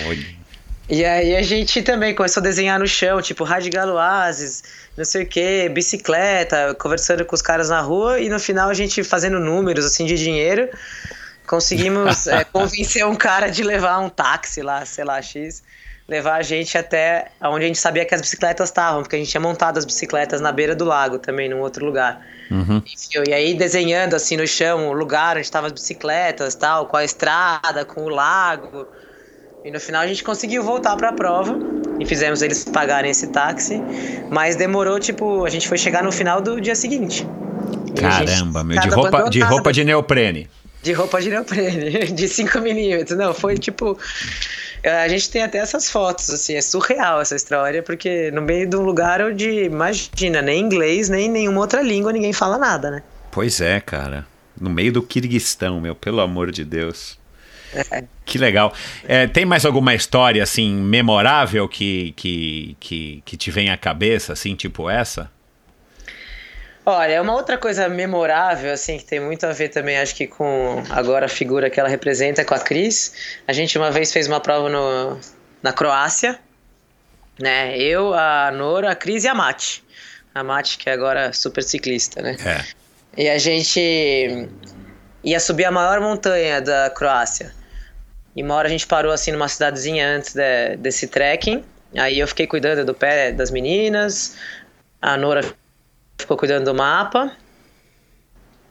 Olha. 0.07 0.43
E 0.89 1.03
aí 1.05 1.35
a 1.35 1.41
gente 1.41 1.81
também 1.81 2.13
começou 2.13 2.41
a 2.41 2.43
desenhar 2.43 2.77
no 2.77 2.87
chão, 2.87 3.21
tipo, 3.21 3.43
rádio 3.43 3.71
galoazes, 3.71 4.63
não 4.97 5.05
sei 5.05 5.23
o 5.23 5.25
que, 5.25 5.69
bicicleta, 5.69 6.75
conversando 6.75 7.23
com 7.25 7.33
os 7.33 7.41
caras 7.41 7.69
na 7.69 7.79
rua 7.79 8.19
e 8.19 8.29
no 8.29 8.39
final 8.39 8.69
a 8.69 8.73
gente 8.73 9.03
fazendo 9.03 9.39
números 9.39 9.85
assim 9.85 10.05
de 10.05 10.17
dinheiro, 10.17 10.69
conseguimos 11.47 12.27
é, 12.27 12.43
convencer 12.51 13.05
um 13.05 13.15
cara 13.15 13.49
de 13.49 13.63
levar 13.63 13.99
um 13.99 14.09
táxi 14.09 14.61
lá, 14.61 14.85
sei 14.85 15.05
lá, 15.05 15.21
X, 15.21 15.63
levar 16.13 16.35
a 16.35 16.43
gente 16.43 16.77
até 16.77 17.31
onde 17.41 17.65
a 17.65 17.67
gente 17.67 17.79
sabia 17.79 18.05
que 18.05 18.13
as 18.13 18.21
bicicletas 18.21 18.69
estavam, 18.69 19.01
porque 19.01 19.15
a 19.15 19.19
gente 19.19 19.31
tinha 19.31 19.41
montado 19.41 19.79
as 19.79 19.85
bicicletas 19.85 20.39
na 20.39 20.51
beira 20.51 20.75
do 20.75 20.85
lago 20.85 21.17
também, 21.17 21.49
num 21.49 21.59
outro 21.59 21.83
lugar. 21.83 22.23
Uhum. 22.51 22.83
Enfim, 22.85 23.23
e 23.27 23.33
aí 23.33 23.55
desenhando 23.55 24.15
assim 24.15 24.37
no 24.37 24.45
chão 24.45 24.89
o 24.89 24.93
lugar 24.93 25.37
onde 25.37 25.45
estavam 25.45 25.65
as 25.65 25.73
bicicletas, 25.73 26.53
tal, 26.53 26.85
com 26.85 26.97
a 26.97 27.03
estrada, 27.03 27.83
com 27.83 28.03
o 28.03 28.09
lago. 28.09 28.87
E 29.65 29.71
no 29.71 29.79
final 29.79 30.03
a 30.03 30.07
gente 30.07 30.23
conseguiu 30.23 30.61
voltar 30.61 30.95
para 30.97 31.09
a 31.09 31.13
prova 31.13 31.57
e 31.99 32.05
fizemos 32.05 32.43
eles 32.43 32.63
pagarem 32.65 33.09
esse 33.09 33.27
táxi, 33.27 33.81
mas 34.29 34.55
demorou 34.55 34.99
tipo, 34.99 35.43
a 35.43 35.49
gente 35.49 35.67
foi 35.67 35.79
chegar 35.79 36.03
no 36.03 36.11
final 36.11 36.39
do 36.41 36.61
dia 36.61 36.75
seguinte. 36.75 37.25
Gente 37.87 38.01
Caramba, 38.01 38.63
meu, 38.63 38.79
de 38.79 38.89
roupa, 38.89 39.29
de 39.29 39.39
roupa 39.39 39.73
de 39.73 39.83
neoprene. 39.83 40.47
De 40.83 40.91
roupa 40.91 41.21
de 41.21 41.29
neoprene, 41.29 42.11
de 42.13 42.27
5 42.27 42.59
milímetros. 42.59 43.17
Não, 43.17 43.33
foi 43.33 43.57
tipo. 43.57 43.97
A 44.83 45.07
gente 45.07 45.29
tem 45.29 45.43
até 45.43 45.59
essas 45.59 45.89
fotos, 45.89 46.29
assim, 46.29 46.55
é 46.55 46.61
surreal 46.61 47.21
essa 47.21 47.35
história, 47.35 47.81
porque 47.81 48.29
no 48.31 48.41
meio 48.41 48.67
de 48.67 48.75
um 48.75 48.81
lugar 48.81 49.21
onde, 49.21 49.63
imagina, 49.63 50.41
nem 50.41 50.59
inglês, 50.59 51.07
nem 51.09 51.29
nenhuma 51.29 51.61
outra 51.61 51.81
língua, 51.81 52.11
ninguém 52.11 52.33
fala 52.33 52.57
nada, 52.57 52.91
né? 52.91 53.03
Pois 53.31 53.61
é, 53.61 53.79
cara. 53.79 54.27
No 54.59 54.69
meio 54.69 54.91
do 54.91 55.01
Quirguistão, 55.01 55.79
meu, 55.79 55.95
pelo 55.95 56.19
amor 56.21 56.51
de 56.51 56.65
Deus. 56.65 57.17
Que 58.25 58.37
legal. 58.37 58.73
É, 59.07 59.25
tem 59.27 59.45
mais 59.45 59.65
alguma 59.65 59.95
história, 59.95 60.43
assim, 60.43 60.73
memorável 60.73 61.67
que, 61.67 62.13
que, 62.15 62.77
que, 62.79 63.23
que 63.25 63.37
te 63.37 63.51
vem 63.51 63.69
à 63.69 63.77
cabeça, 63.77 64.33
assim, 64.33 64.55
tipo 64.55 64.89
essa? 64.89 65.31
Olha, 66.85 67.21
uma 67.21 67.33
outra 67.33 67.57
coisa 67.57 67.87
memorável, 67.87 68.73
assim, 68.73 68.97
que 68.97 69.05
tem 69.05 69.19
muito 69.19 69.45
a 69.45 69.53
ver 69.53 69.69
também, 69.69 69.97
acho 69.97 70.13
que 70.15 70.27
com 70.27 70.83
agora 70.89 71.27
a 71.27 71.29
figura 71.29 71.69
que 71.69 71.79
ela 71.79 71.87
representa, 71.87 72.43
com 72.43 72.53
a 72.53 72.59
Cris. 72.59 73.13
A 73.47 73.53
gente 73.53 73.77
uma 73.77 73.89
vez 73.89 74.11
fez 74.11 74.27
uma 74.27 74.41
prova 74.41 74.69
no, 74.69 75.17
na 75.61 75.71
Croácia, 75.71 76.37
né? 77.39 77.77
Eu, 77.77 78.13
a 78.13 78.51
Nora, 78.51 78.91
a 78.91 78.95
Cris 78.95 79.23
e 79.23 79.29
a 79.29 79.33
Mate. 79.33 79.81
A 80.35 80.43
Mate, 80.43 80.77
que 80.77 80.89
é 80.89 80.93
agora 80.93 81.31
super 81.31 81.63
ciclista, 81.63 82.21
né? 82.21 82.35
É. 82.45 83.21
E 83.23 83.29
a 83.29 83.37
gente 83.37 84.49
ia 85.23 85.39
subir 85.39 85.63
a 85.63 85.71
maior 85.71 86.01
montanha 86.01 86.59
da 86.59 86.89
Croácia. 86.89 87.53
E 88.35 88.43
uma 88.43 88.55
hora 88.55 88.67
a 88.67 88.71
gente 88.71 88.85
parou 88.87 89.11
assim 89.13 89.31
numa 89.31 89.47
cidadezinha 89.47 90.05
antes 90.17 90.33
de- 90.33 90.75
desse 90.77 91.07
trekking. 91.07 91.63
Aí 91.95 92.19
eu 92.19 92.27
fiquei 92.27 92.45
cuidando 92.47 92.83
do 92.83 92.93
pé 92.93 93.31
das 93.31 93.51
meninas. 93.51 94.35
A 95.01 95.15
Nora 95.15 95.45
ficou 96.17 96.37
cuidando 96.37 96.65
do 96.65 96.73
mapa. 96.75 97.31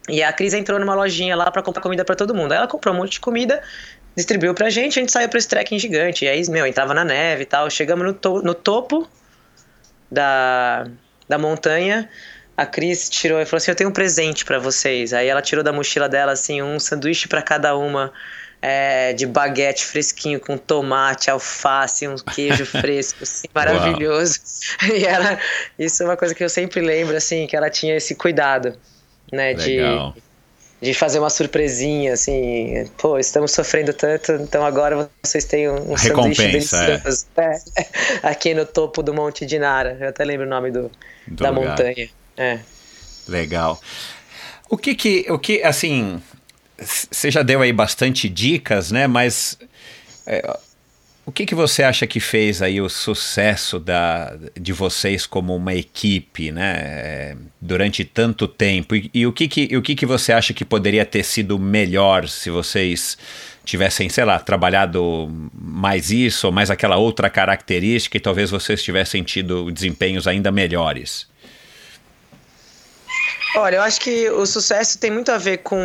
E 0.09 0.22
a 0.22 0.32
Cris 0.32 0.53
entrou 0.53 0.78
numa 0.80 0.95
lojinha 0.95 1.36
lá 1.36 1.51
pra 1.51 1.62
comprar 1.62 1.80
comida 1.82 2.05
pra 2.05 2.16
todo 2.16 2.34
mundo. 2.34 2.53
Aí 2.53 2.59
ela 2.59 2.66
comprou 2.66 2.95
um 2.95 2.99
monte 2.99 3.12
de 3.12 3.20
comida, 3.20 3.62
distribuiu 4.16 4.53
pra 4.53 4.68
gente, 4.68 4.99
a 4.99 5.03
gente 5.03 5.12
saiu 5.12 5.28
pra 5.28 5.38
esse 5.38 5.49
trekking 5.49 5.78
gigante. 5.78 6.24
E 6.24 6.28
aí, 6.28 6.43
meu, 6.51 6.66
entrava 6.66 6.93
na 6.93 7.05
neve 7.05 7.43
e 7.43 7.47
tal. 7.47 7.70
Chegamos 7.70 8.05
no, 8.05 8.12
to- 8.12 8.43
no 8.43 8.55
topo 8.55 9.09
da, 10.11 10.86
da 11.28 11.38
montanha. 11.38 12.09
A 12.57 12.66
Cris 12.66 13.09
tirou 13.09 13.40
e 13.40 13.47
falou 13.47 13.59
assim: 13.59 13.70
Eu 13.70 13.76
tenho 13.76 13.90
um 13.90 13.93
presente 13.93 14.45
pra 14.45 14.59
vocês. 14.59 15.12
Aí 15.12 15.28
ela 15.28 15.40
tirou 15.40 15.64
da 15.64 15.72
mochila 15.72 16.09
dela 16.09 16.32
assim 16.32 16.61
um 16.62 16.78
sanduíche 16.78 17.28
pra 17.28 17.40
cada 17.40 17.76
uma. 17.76 18.12
É, 18.63 19.13
de 19.13 19.27
baguete 19.27 19.85
fresquinho 19.85 20.39
com 20.39 20.57
tomate, 20.57 21.29
alface, 21.29 22.07
um 22.07 22.15
queijo 22.17 22.65
fresco, 22.71 23.25
assim, 23.25 23.49
maravilhoso. 23.53 24.41
E 24.95 25.05
ela, 25.05 25.39
isso 25.79 26.03
é 26.03 26.07
uma 26.07 26.17
coisa 26.17 26.35
que 26.35 26.43
eu 26.43 26.49
sempre 26.49 26.81
lembro, 26.81 27.17
assim, 27.17 27.47
que 27.47 27.57
ela 27.57 27.69
tinha 27.69 27.97
esse 27.97 28.15
cuidado, 28.15 28.79
né, 29.31 29.53
Legal. 29.55 30.13
de 30.13 30.23
de 30.83 30.93
fazer 30.93 31.21
uma 31.21 31.31
surpresinha, 31.31 32.15
assim, 32.15 32.91
pô, 32.99 33.17
estamos 33.17 33.53
sofrendo 33.53 33.93
tanto, 33.93 34.33
então 34.33 34.67
agora 34.67 35.09
vocês 35.23 35.45
têm 35.45 35.69
um, 35.69 35.93
um 35.93 35.97
sanduíche 35.97 36.43
delicioso 36.43 37.27
é. 37.39 37.57
aqui 38.21 38.53
no 38.53 38.67
topo 38.67 39.01
do 39.01 39.15
Monte 39.15 39.47
de 39.47 39.61
Nara. 39.61 39.97
Eu 40.01 40.09
até 40.09 40.25
lembro 40.25 40.45
o 40.45 40.51
nome 40.51 40.73
do, 40.73 40.91
do 41.25 41.45
da 41.45 41.51
lugar. 41.51 41.71
montanha. 41.71 42.11
É. 42.37 42.59
Legal. 43.29 43.81
O 44.69 44.77
que 44.77 44.97
que, 44.97 45.25
o 45.31 45.39
que, 45.39 45.63
assim, 45.63 46.21
você 46.83 47.30
já 47.30 47.43
deu 47.43 47.62
aí 47.62 47.72
bastante 47.72 48.28
dicas, 48.28 48.91
né? 48.91 49.07
Mas 49.07 49.59
é, 50.26 50.59
o 51.24 51.30
que, 51.30 51.47
que 51.47 51.55
você 51.55 51.85
acha 51.85 52.07
que 52.07 52.18
fez 52.18 52.61
aí 52.61 52.80
o 52.80 52.89
sucesso 52.89 53.78
da, 53.78 54.37
de 54.59 54.72
vocês 54.72 55.24
como 55.24 55.55
uma 55.55 55.72
equipe, 55.72 56.51
né? 56.51 56.74
É, 56.78 57.37
durante 57.61 58.05
tanto 58.05 58.49
tempo? 58.49 58.97
E, 58.97 59.11
e, 59.14 59.26
o, 59.26 59.33
que, 59.33 59.47
que, 59.47 59.76
o 59.76 59.83
que, 59.83 59.95
que 59.95 60.05
você 60.05 60.33
acha 60.33 60.53
que 60.53 60.64
poderia 60.64 61.07
ter 61.07 61.22
sido 61.22 61.59
melhor 61.59 62.28
se 62.28 62.51
vocês 62.51 63.16
tivessem, 63.64 64.09
sei 64.09 64.24
lá, 64.24 64.41
trabalhado 64.41 65.30
mais 65.55 66.11
isso 66.11 66.49
ou 66.49 66.53
mais 66.53 66.70
aquela 66.70 66.97
outra 66.97 67.30
característica 67.30 68.16
e 68.16 68.20
talvez 68.20 68.51
vocês 68.51 68.83
tivessem 68.83 69.22
tido 69.22 69.70
desempenhos 69.70 70.26
ainda 70.26 70.51
melhores? 70.51 71.30
Olha, 73.55 73.76
eu 73.76 73.83
acho 73.83 74.01
que 74.01 74.30
o 74.30 74.47
sucesso 74.47 74.99
tem 74.99 75.11
muito 75.11 75.30
a 75.30 75.39
ver 75.39 75.59
com. 75.59 75.78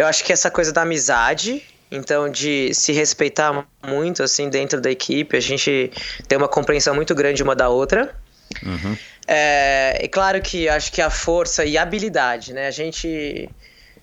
Eu 0.00 0.06
acho 0.06 0.24
que 0.24 0.32
essa 0.32 0.50
coisa 0.50 0.72
da 0.72 0.80
amizade, 0.80 1.62
então 1.90 2.26
de 2.30 2.72
se 2.72 2.90
respeitar 2.90 3.66
muito 3.86 4.22
assim 4.22 4.48
dentro 4.48 4.80
da 4.80 4.90
equipe, 4.90 5.36
a 5.36 5.40
gente 5.40 5.92
tem 6.26 6.38
uma 6.38 6.48
compreensão 6.48 6.94
muito 6.94 7.14
grande 7.14 7.42
uma 7.42 7.54
da 7.54 7.68
outra. 7.68 8.14
Uhum. 8.62 8.96
É, 9.28 9.98
é 10.00 10.08
claro 10.08 10.40
que 10.40 10.70
acho 10.70 10.90
que 10.90 11.02
a 11.02 11.10
força 11.10 11.66
e 11.66 11.76
a 11.76 11.82
habilidade, 11.82 12.54
né? 12.54 12.66
A 12.66 12.70
gente 12.70 13.50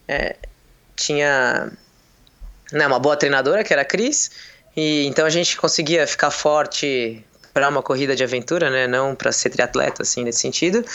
é, 0.08 0.36
tinha 0.96 1.72
né, 2.72 2.86
uma 2.86 3.00
boa 3.00 3.18
treinadora 3.18 3.64
que 3.64 3.74
era 3.74 3.82
a 3.82 3.86
Cris, 3.86 4.30
e 4.76 5.08
então 5.08 5.26
a 5.26 5.32
gente 5.32 5.58
conseguia 5.58 6.06
ficar 6.06 6.30
forte 6.30 7.26
para 7.58 7.70
uma 7.70 7.82
corrida 7.82 8.16
de 8.16 8.24
aventura, 8.24 8.70
né? 8.70 8.86
Não 8.86 9.16
para 9.16 9.32
ser 9.32 9.50
triatleta, 9.50 10.04
assim, 10.04 10.24
nesse 10.24 10.42
sentido. 10.42 10.86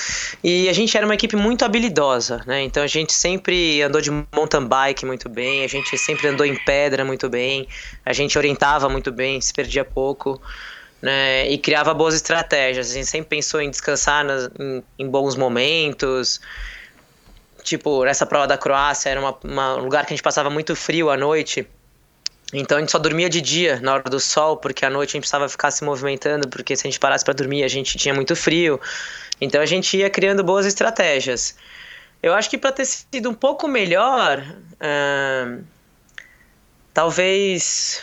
E 0.45 0.69
a 0.69 0.73
gente 0.73 0.97
era 0.97 1.05
uma 1.05 1.15
equipe 1.17 1.35
muito 1.35 1.65
habilidosa, 1.65 2.41
né? 2.47 2.63
Então 2.63 2.85
a 2.85 2.87
gente 2.87 3.13
sempre 3.13 3.83
andou 3.83 4.01
de 4.01 4.13
mountain 4.13 4.65
bike 4.65 5.05
muito 5.05 5.29
bem, 5.29 5.65
a 5.65 5.67
gente 5.67 5.99
sempre 5.99 6.29
andou 6.29 6.47
em 6.47 6.55
pedra 6.55 7.05
muito 7.05 7.29
bem, 7.29 7.67
a 8.07 8.13
gente 8.13 8.39
orientava 8.39 8.89
muito 8.89 9.11
bem, 9.11 9.41
se 9.41 9.53
perdia 9.53 9.85
pouco. 9.85 10.41
Né, 11.03 11.51
e 11.51 11.59
criava 11.59 11.93
boas 11.93 12.15
estratégias. 12.15 12.93
A 12.93 12.95
gente 12.95 13.07
sempre 13.07 13.31
pensou 13.31 13.61
em 13.61 13.69
descansar 13.69 14.25
nas, 14.25 14.49
em, 14.57 14.85
em, 15.01 15.09
bons 15.09 15.35
momentos. 15.35 16.41
Tipo, 17.65 18.05
nessa 18.05 18.25
prova 18.25 18.47
da 18.47 18.57
Croácia, 18.57 19.11
era 19.11 19.19
uma, 19.19 19.37
uma, 19.43 19.77
um 19.79 19.83
lugar 19.83 20.07
que 20.07 20.13
a 20.13 20.17
gente 20.17 20.23
passava 20.23 20.49
muito 20.49 20.77
frio 20.77 21.11
à 21.11 21.17
noite. 21.17 21.67
Então 22.53 22.77
a 22.77 22.81
gente 22.81 22.93
só 22.93 22.99
dormia 22.99 23.31
de 23.31 23.41
dia 23.41 23.81
na 23.81 23.95
hora 23.95 24.11
do 24.11 24.21
sol, 24.21 24.59
porque 24.59 24.85
à 24.85 24.91
noite 24.91 25.11
a 25.11 25.13
gente 25.13 25.23
precisava 25.23 25.49
ficar 25.49 25.71
se 25.71 25.83
movimentando, 25.85 26.49
porque 26.49 26.77
se 26.77 26.87
a 26.87 26.91
gente 26.91 27.01
parasse 27.01 27.25
para 27.25 27.33
dormir 27.35 27.65
a 27.65 27.69
gente 27.69 27.97
tinha 27.97 28.15
muito 28.15 28.37
frio. 28.37 28.79
Então 29.41 29.61
a 29.61 29.67
gente 29.67 29.97
ia 29.97 30.11
criando 30.11 30.45
boas 30.45 30.67
estratégias. 30.67 31.57
Eu 32.23 32.35
acho 32.35 32.49
que 32.51 32.59
para 32.59 32.71
ter 32.71 32.85
sido 32.85 33.31
um 33.31 33.35
pouco 33.35 33.67
melhor, 33.67 34.45
talvez 36.95 38.03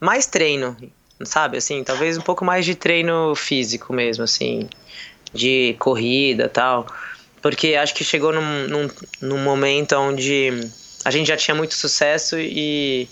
mais 0.00 0.26
treino, 0.26 0.76
sabe? 1.24 1.58
Assim, 1.58 1.84
talvez 1.84 2.16
um 2.16 2.22
pouco 2.22 2.44
mais 2.44 2.64
de 2.64 2.74
treino 2.74 3.34
físico 3.34 3.92
mesmo, 3.92 4.24
assim, 4.24 4.68
de 5.34 5.76
corrida 5.78 6.48
tal. 6.48 6.86
Porque 7.42 7.74
acho 7.74 7.94
que 7.94 8.04
chegou 8.04 8.32
num, 8.32 8.68
num, 8.68 8.90
num 9.20 9.38
momento 9.38 9.94
onde 9.96 10.70
a 11.04 11.10
gente 11.10 11.26
já 11.26 11.36
tinha 11.36 11.54
muito 11.54 11.74
sucesso 11.74 12.38
e 12.38 13.08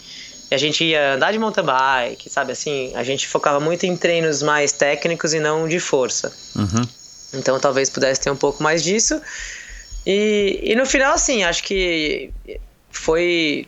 a 0.50 0.56
gente 0.56 0.84
ia 0.84 1.14
andar 1.14 1.32
de 1.32 1.38
mountain 1.38 1.64
bike, 1.64 2.30
sabe 2.30 2.52
assim? 2.52 2.92
A 2.94 3.02
gente 3.02 3.26
focava 3.28 3.60
muito 3.60 3.84
em 3.84 3.96
treinos 3.96 4.42
mais 4.42 4.72
técnicos 4.72 5.34
e 5.34 5.40
não 5.40 5.68
de 5.68 5.78
força. 5.78 6.32
Uhum. 6.56 6.82
Então 7.34 7.58
talvez 7.60 7.90
pudesse 7.90 8.20
ter 8.20 8.30
um 8.30 8.36
pouco 8.36 8.62
mais 8.62 8.82
disso. 8.82 9.20
E, 10.06 10.60
e 10.62 10.74
no 10.74 10.86
final, 10.86 11.14
assim, 11.14 11.44
acho 11.44 11.62
que 11.62 12.30
foi. 12.90 13.66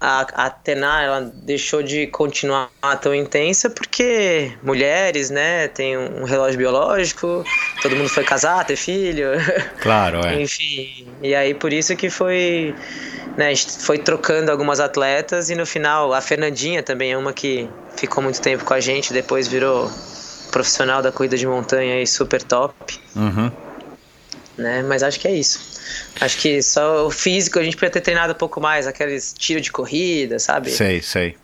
A, 0.00 0.20
a 0.20 0.46
Atena, 0.46 1.02
ela 1.02 1.20
deixou 1.20 1.82
de 1.82 2.06
continuar 2.06 2.70
tão 3.00 3.14
intensa 3.14 3.68
porque 3.68 4.52
mulheres, 4.62 5.28
né, 5.28 5.66
tem 5.68 5.96
um 5.96 6.24
relógio 6.24 6.56
biológico, 6.56 7.44
todo 7.82 7.96
mundo 7.96 8.08
foi 8.08 8.24
casar, 8.24 8.64
ter 8.64 8.76
filho. 8.76 9.28
Claro, 9.80 10.24
é. 10.26 10.40
Enfim, 10.40 11.06
e 11.22 11.34
aí 11.34 11.54
por 11.54 11.72
isso 11.72 11.96
que 11.96 12.10
foi 12.10 12.74
né, 13.36 13.46
a 13.46 13.54
gente 13.54 13.70
foi 13.78 13.98
trocando 13.98 14.50
algumas 14.50 14.80
atletas 14.80 15.50
e 15.50 15.54
no 15.54 15.64
final 15.64 16.12
a 16.12 16.20
Fernandinha 16.20 16.82
também 16.82 17.12
é 17.12 17.16
uma 17.16 17.32
que 17.32 17.68
ficou 17.96 18.22
muito 18.22 18.40
tempo 18.40 18.64
com 18.64 18.74
a 18.74 18.80
gente, 18.80 19.12
depois 19.12 19.46
virou 19.46 19.90
profissional 20.50 21.02
da 21.02 21.12
corrida 21.12 21.36
de 21.36 21.46
montanha 21.46 22.02
e 22.02 22.06
super 22.06 22.42
top. 22.42 22.98
Uhum. 23.14 23.50
Né? 24.56 24.82
Mas 24.82 25.02
acho 25.02 25.20
que 25.20 25.28
é 25.28 25.32
isso. 25.32 25.60
Acho 26.20 26.38
que 26.38 26.62
só 26.62 27.06
o 27.06 27.10
físico 27.10 27.58
a 27.58 27.62
gente 27.62 27.76
podia 27.76 27.90
ter 27.90 28.00
treinado 28.00 28.32
um 28.32 28.36
pouco 28.36 28.60
mais, 28.60 28.86
aqueles 28.86 29.32
tiro 29.32 29.60
de 29.60 29.70
corrida, 29.70 30.38
sabe? 30.38 30.70
Sei, 30.70 31.00
sei. 31.02 31.36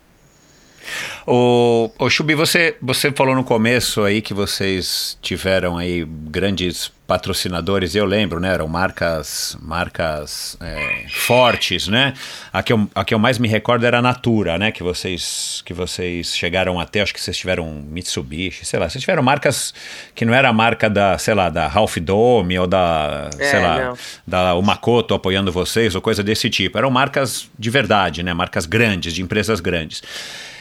O, 1.25 1.91
o 1.97 2.09
Chubi, 2.09 2.35
você, 2.35 2.75
você 2.81 3.11
falou 3.11 3.35
no 3.35 3.43
começo 3.43 4.03
aí 4.03 4.21
que 4.21 4.33
vocês 4.33 5.17
tiveram 5.21 5.77
aí 5.77 6.05
grandes 6.05 6.91
patrocinadores, 7.07 7.93
eu 7.93 8.05
lembro, 8.05 8.39
né? 8.39 8.53
Eram 8.53 8.67
marcas, 8.67 9.55
marcas 9.61 10.57
é, 10.59 11.05
fortes, 11.09 11.87
né? 11.87 12.13
A 12.51 12.63
que, 12.63 12.73
eu, 12.73 12.89
a 12.95 13.05
que 13.05 13.13
eu 13.13 13.19
mais 13.19 13.37
me 13.37 13.47
recordo 13.47 13.85
era 13.85 13.99
a 13.99 14.01
Natura, 14.01 14.57
né? 14.57 14.71
Que 14.71 14.81
vocês, 14.81 15.61
que 15.65 15.73
vocês 15.73 16.35
chegaram 16.35 16.79
até, 16.79 17.01
acho 17.01 17.13
que 17.13 17.21
vocês 17.21 17.37
tiveram 17.37 17.71
Mitsubishi, 17.87 18.65
sei 18.65 18.79
lá, 18.79 18.89
vocês 18.89 19.01
tiveram 19.01 19.21
marcas 19.21 19.73
que 20.15 20.25
não 20.25 20.33
era 20.33 20.49
a 20.49 20.53
marca 20.53 20.89
da, 20.89 21.17
sei 21.17 21.33
lá, 21.33 21.49
da 21.49 21.67
Ralph 21.67 21.97
Dome 21.97 22.57
ou 22.57 22.65
da, 22.65 23.29
é, 23.37 23.45
sei 23.45 23.61
lá, 23.61 23.85
não. 23.85 23.97
da 24.25 24.61
Makoto 24.61 25.13
apoiando 25.13 25.51
vocês 25.51 25.93
ou 25.93 26.01
coisa 26.01 26.23
desse 26.23 26.49
tipo. 26.49 26.77
Eram 26.77 26.89
marcas 26.89 27.49
de 27.57 27.69
verdade, 27.69 28.23
né? 28.23 28.33
Marcas 28.33 28.65
grandes, 28.65 29.13
de 29.13 29.21
empresas 29.21 29.59
grandes. 29.59 30.01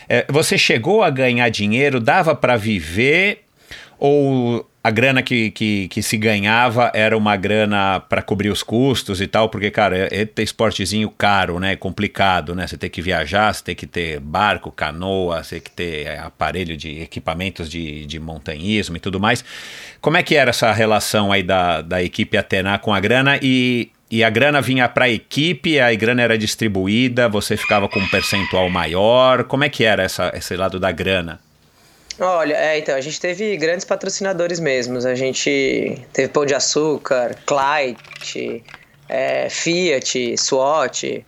É, 0.08 0.26
você 0.28 0.56
chegou 0.58 1.02
a 1.02 1.10
ganhar 1.10 1.48
dinheiro, 1.48 2.00
dava 2.00 2.34
para 2.34 2.56
viver 2.56 3.44
ou 3.98 4.68
a 4.84 4.90
grana 4.90 5.22
que, 5.22 5.50
que, 5.50 5.88
que, 5.88 6.02
se 6.02 6.18
ganhava 6.18 6.92
era 6.92 7.16
uma 7.16 7.36
grana 7.36 8.00
para 8.00 8.20
cobrir 8.20 8.50
os 8.50 8.62
custos 8.62 9.18
e 9.18 9.26
tal, 9.26 9.48
porque, 9.48 9.70
cara, 9.70 9.96
é, 9.96 10.28
é 10.36 10.42
esportezinho 10.42 11.08
caro, 11.08 11.58
né? 11.58 11.74
Complicado, 11.74 12.54
né? 12.54 12.66
Você 12.66 12.76
tem 12.76 12.90
que 12.90 13.00
viajar, 13.00 13.54
você 13.54 13.64
tem 13.64 13.74
que 13.74 13.86
ter 13.86 14.20
barco, 14.20 14.70
canoa, 14.70 15.42
você 15.42 15.54
tem 15.54 15.62
que 15.62 15.70
ter 15.70 16.06
é, 16.06 16.18
aparelho 16.18 16.76
de 16.76 17.00
equipamentos 17.00 17.70
de, 17.70 18.04
de 18.04 18.20
montanhismo 18.20 18.94
e 18.94 19.00
tudo 19.00 19.18
mais. 19.18 19.42
Como 20.02 20.18
é 20.18 20.22
que 20.22 20.36
era 20.36 20.50
essa 20.50 20.70
relação 20.70 21.32
aí 21.32 21.42
da, 21.42 21.80
da 21.80 22.02
equipe 22.02 22.36
Atena 22.36 22.78
com 22.78 22.92
a 22.92 23.00
grana 23.00 23.38
e, 23.40 23.90
e 24.14 24.22
a 24.22 24.30
grana 24.30 24.62
vinha 24.62 24.88
para 24.88 25.06
a 25.06 25.08
equipe, 25.08 25.80
a 25.80 25.92
grana 25.96 26.22
era 26.22 26.38
distribuída, 26.38 27.28
você 27.28 27.56
ficava 27.56 27.88
com 27.88 27.98
um 27.98 28.06
percentual 28.06 28.70
maior. 28.70 29.42
Como 29.42 29.64
é 29.64 29.68
que 29.68 29.82
era 29.82 30.04
essa, 30.04 30.30
esse 30.36 30.54
lado 30.56 30.78
da 30.78 30.92
grana? 30.92 31.40
Olha, 32.20 32.54
é, 32.54 32.78
então, 32.78 32.94
a 32.94 33.00
gente 33.00 33.20
teve 33.20 33.56
grandes 33.56 33.84
patrocinadores 33.84 34.60
mesmos. 34.60 35.04
A 35.04 35.16
gente 35.16 36.00
teve 36.12 36.28
Pão 36.28 36.46
de 36.46 36.54
Açúcar, 36.54 37.36
Clyde, 37.44 38.62
é, 39.08 39.48
Fiat, 39.50 40.36
SWAT, 40.38 41.24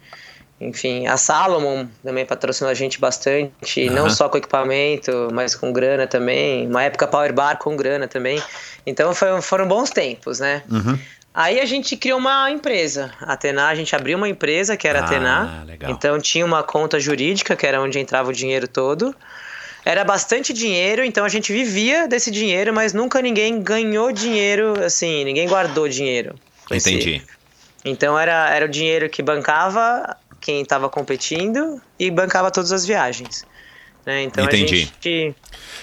enfim, 0.59 1.07
a 1.07 1.19
Salomon 1.19 1.87
também 2.03 2.25
patrocinou 2.25 2.71
a 2.71 2.75
gente 2.75 2.99
bastante, 2.99 3.89
uhum. 3.89 3.95
não 3.95 4.09
só 4.09 4.29
com 4.29 4.39
equipamento, 4.39 5.29
mas 5.33 5.55
com 5.55 5.71
grana 5.71 6.07
também. 6.07 6.67
Uma 6.67 6.85
época 6.85 7.07
Power 7.07 7.33
Bar 7.33 7.59
com 7.59 7.77
grana 7.77 8.09
também. 8.09 8.43
Então 8.87 9.13
foi, 9.15 9.43
foram 9.43 9.69
bons 9.69 9.91
tempos, 9.91 10.41
né? 10.41 10.63
Uhum. 10.71 10.99
Aí 11.37 11.61
a 11.61 11.67
gente 11.67 11.99
criou 11.99 12.19
uma 12.19 12.51
empresa, 12.51 13.13
a 13.21 13.35
Atena, 13.35 13.69
a 13.69 13.75
gente 13.75 13.95
abriu 13.95 14.17
uma 14.17 14.27
empresa 14.27 14.75
que 14.75 14.89
era 14.89 15.01
a 15.01 15.05
Atena. 15.05 15.65
Legal. 15.67 15.91
Então 15.91 16.19
tinha 16.19 16.47
uma 16.47 16.63
conta 16.63 16.99
jurídica, 16.99 17.55
que 17.55 17.67
era 17.67 17.79
onde 17.79 17.99
entrava 17.99 18.31
o 18.31 18.33
dinheiro 18.33 18.67
todo. 18.67 19.15
Era 19.85 20.03
bastante 20.03 20.55
dinheiro, 20.55 21.05
então 21.05 21.27
a 21.27 21.29
gente 21.29 21.53
vivia 21.53 22.09
desse 22.09 22.31
dinheiro, 22.31 22.73
mas 22.73 22.95
nunca 22.95 23.21
ninguém 23.21 23.61
ganhou 23.61 24.11
dinheiro, 24.11 24.83
assim, 24.83 25.27
ninguém 25.27 25.47
guardou 25.47 25.87
dinheiro. 25.87 26.35
Entendi. 26.73 27.17
Esse. 27.17 27.27
Então 27.85 28.19
era, 28.19 28.49
era 28.49 28.65
o 28.65 28.69
dinheiro 28.69 29.07
que 29.11 29.23
bancava 29.23 30.17
quem 30.41 30.63
estava 30.63 30.89
competindo 30.89 31.83
e 31.99 32.11
bancava 32.11 32.51
todas 32.51 32.73
as 32.73 32.87
viagens. 32.87 33.45
Né? 34.07 34.23
Então 34.23 34.45
Entendi. 34.45 34.91
Gente... 35.03 35.35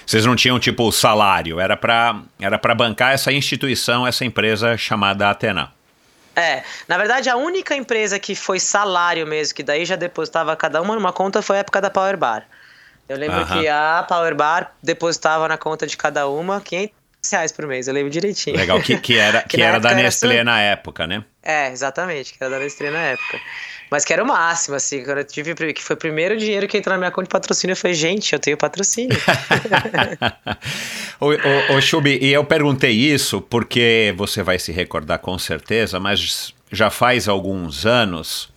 Vocês 0.05 0.25
não 0.25 0.35
tinham 0.35 0.57
tipo 0.57 0.89
salário, 0.91 1.59
era 1.59 1.75
para 1.75 2.21
era 2.39 2.57
bancar 2.73 3.13
essa 3.13 3.31
instituição, 3.31 4.07
essa 4.07 4.23
empresa 4.23 4.77
chamada 4.77 5.29
Atena. 5.29 5.73
É, 6.35 6.63
na 6.87 6.97
verdade 6.97 7.29
a 7.29 7.35
única 7.35 7.75
empresa 7.75 8.17
que 8.17 8.33
foi 8.33 8.59
salário 8.59 9.27
mesmo, 9.27 9.53
que 9.53 9.61
daí 9.61 9.85
já 9.85 9.95
depositava 9.95 10.55
cada 10.55 10.81
uma 10.81 10.95
numa 10.95 11.11
conta 11.13 11.41
foi 11.41 11.57
a 11.57 11.59
época 11.59 11.81
da 11.81 11.89
Power 11.89 12.17
Bar. 12.17 12.47
Eu 13.07 13.17
lembro 13.17 13.45
que 13.45 13.67
a 13.67 14.05
Power 14.07 14.33
Bar 14.33 14.71
depositava 14.81 15.47
na 15.47 15.57
conta 15.57 15.85
de 15.85 15.97
cada 15.97 16.27
uma 16.27 16.63
reais 17.31 17.51
por 17.51 17.67
mês, 17.67 17.87
eu 17.87 17.93
lembro 17.93 18.09
direitinho. 18.09 18.57
Legal, 18.57 18.81
que, 18.81 18.97
que 18.97 19.17
era, 19.17 19.41
que, 19.47 19.57
Que 19.57 19.61
era 19.61 19.79
da 19.79 19.91
era 19.91 20.01
Nestlé 20.01 20.39
só- 20.39 20.43
na 20.43 20.59
época, 20.59 21.07
né? 21.07 21.23
É, 21.41 21.69
exatamente, 21.69 22.33
que 22.33 22.43
era 22.43 22.49
da 22.49 22.59
Nestlé 22.59 22.89
na 22.89 22.99
época. 22.99 23.39
Mas 23.93 24.03
que 24.03 24.11
era 24.11 24.23
o 24.23 24.27
máximo, 24.27 24.75
assim, 24.75 25.03
quando 25.03 25.19
eu 25.19 25.23
tive, 25.23 25.53
que 25.71 25.83
foi 25.83 25.95
o 25.95 25.99
primeiro 25.99 26.35
dinheiro 26.35 26.67
que 26.67 26.75
entrou 26.75 26.95
na 26.95 26.97
minha 26.97 27.11
conta 27.11 27.25
de 27.25 27.29
patrocínio, 27.29 27.73
eu 27.73 27.77
falei, 27.77 27.93
gente, 27.93 28.33
eu 28.33 28.39
tenho 28.39 28.57
patrocínio. 28.57 29.15
ô, 31.21 31.27
ô, 31.27 31.77
ô 31.77 31.79
Chubi, 31.79 32.17
e 32.19 32.33
eu 32.33 32.43
perguntei 32.43 32.89
isso 32.89 33.39
porque 33.39 34.11
você 34.17 34.41
vai 34.41 34.57
se 34.57 34.71
recordar 34.71 35.19
com 35.19 35.37
certeza, 35.37 35.99
mas 35.99 36.55
já 36.71 36.89
faz 36.89 37.27
alguns 37.27 37.85
anos, 37.85 38.49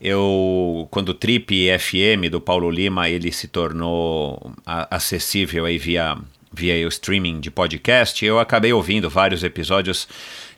eu, 0.00 0.88
quando 0.90 1.10
o 1.10 1.14
Trip 1.14 1.68
FM 1.78 2.30
do 2.30 2.40
Paulo 2.40 2.70
Lima, 2.70 3.10
ele 3.10 3.30
se 3.30 3.46
tornou 3.46 4.54
acessível 4.64 5.66
aí 5.66 5.76
via, 5.76 6.16
via 6.50 6.82
o 6.86 6.88
streaming 6.88 7.40
de 7.40 7.50
podcast, 7.50 8.24
eu 8.24 8.38
acabei 8.38 8.72
ouvindo 8.72 9.10
vários 9.10 9.44
episódios, 9.44 10.08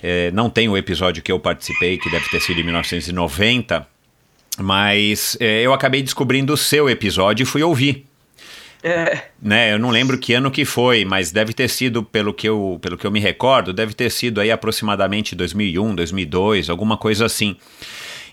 eh, 0.07 0.31
não 0.33 0.49
tem 0.49 0.69
o 0.69 0.77
episódio 0.77 1.23
que 1.23 1.33
eu 1.33 1.41
participei, 1.41 1.99
que 1.99 2.09
deve 2.11 2.29
ter 2.31 2.41
sido 2.41 2.61
em 2.61 2.65
1990, 2.65 3.87
mas 4.59 5.37
eh, 5.41 5.63
eu 5.63 5.73
acabei 5.73 6.03
descobrindo 6.03 6.53
o 6.53 6.57
seu 6.57 6.89
episódio 6.89 7.43
e 7.43 7.47
fui 7.47 7.63
ouvir 7.63 8.07
É, 8.83 9.19
né? 9.43 9.73
Eu 9.73 9.79
não 9.79 9.91
lembro 9.91 10.17
que 10.19 10.33
ano 10.35 10.51
que 10.51 10.65
foi, 10.65 11.05
mas 11.05 11.33
deve 11.33 11.53
ter 11.53 11.69
sido, 11.69 12.03
pelo 12.05 12.33
que 12.33 12.49
eu, 12.49 12.79
pelo 12.81 12.97
que 12.97 13.07
eu 13.07 13.11
me 13.11 13.19
recordo, 13.21 13.73
deve 13.73 13.93
ter 13.95 14.11
sido 14.11 14.41
aí 14.41 14.51
aproximadamente 14.51 15.35
2001, 15.35 15.95
2002, 15.95 16.71
alguma 16.71 16.97
coisa 16.97 17.25
assim. 17.27 17.57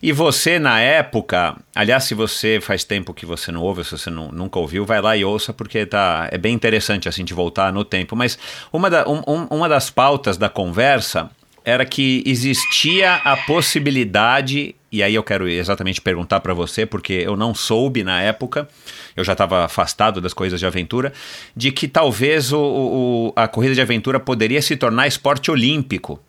E 0.02 0.12
você, 0.12 0.60
na 0.60 0.80
época, 0.82 1.56
aliás, 1.74 2.04
se 2.04 2.14
você 2.14 2.60
faz 2.62 2.84
tempo 2.84 3.14
que 3.14 3.26
você 3.26 3.52
não 3.54 3.62
ouve, 3.62 3.84
se 3.86 3.92
você 3.98 4.10
não, 4.10 4.32
nunca 4.34 4.60
ouviu, 4.60 4.86
vai 4.86 5.02
lá 5.02 5.16
e 5.16 5.24
ouça, 5.24 5.54
porque 5.54 5.86
tá, 5.86 6.28
é 6.30 6.38
bem 6.38 6.54
interessante 6.54 7.08
assim 7.08 7.24
de 7.24 7.34
voltar 7.34 7.72
no 7.72 7.86
tempo. 7.86 8.14
Mas 8.16 8.38
uma, 8.72 8.90
da, 8.90 9.08
um- 9.10 9.48
uma 9.50 9.70
das 9.70 9.90
pautas 9.90 10.38
da 10.38 10.50
conversa 10.50 11.32
era 11.66 11.86
que 11.86 12.24
existia 12.26 13.16
a 13.16 13.38
possibilidade, 13.38 14.76
e 14.92 15.02
aí 15.02 15.16
eu 15.16 15.24
quero 15.24 15.48
exatamente 15.48 16.02
perguntar 16.02 16.40
para 16.40 16.54
você, 16.54 16.86
porque 16.86 17.14
eu 17.14 17.36
não 17.38 17.54
soube 17.56 18.04
na 18.04 18.22
época, 18.22 18.68
eu 19.16 19.24
já 19.24 19.32
estava 19.34 19.66
afastado 19.66 20.20
das 20.22 20.34
coisas 20.34 20.60
de 20.60 20.66
aventura, 20.66 21.14
de 21.56 21.72
que 21.72 21.88
talvez 21.88 22.52
o, 22.52 22.60
o- 22.60 23.34
a 23.36 23.48
corrida 23.48 23.76
de 23.76 23.82
aventura 23.82 24.20
poderia 24.20 24.62
se 24.62 24.76
tornar 24.76 25.08
esporte 25.08 25.50
olímpico. 25.50 26.20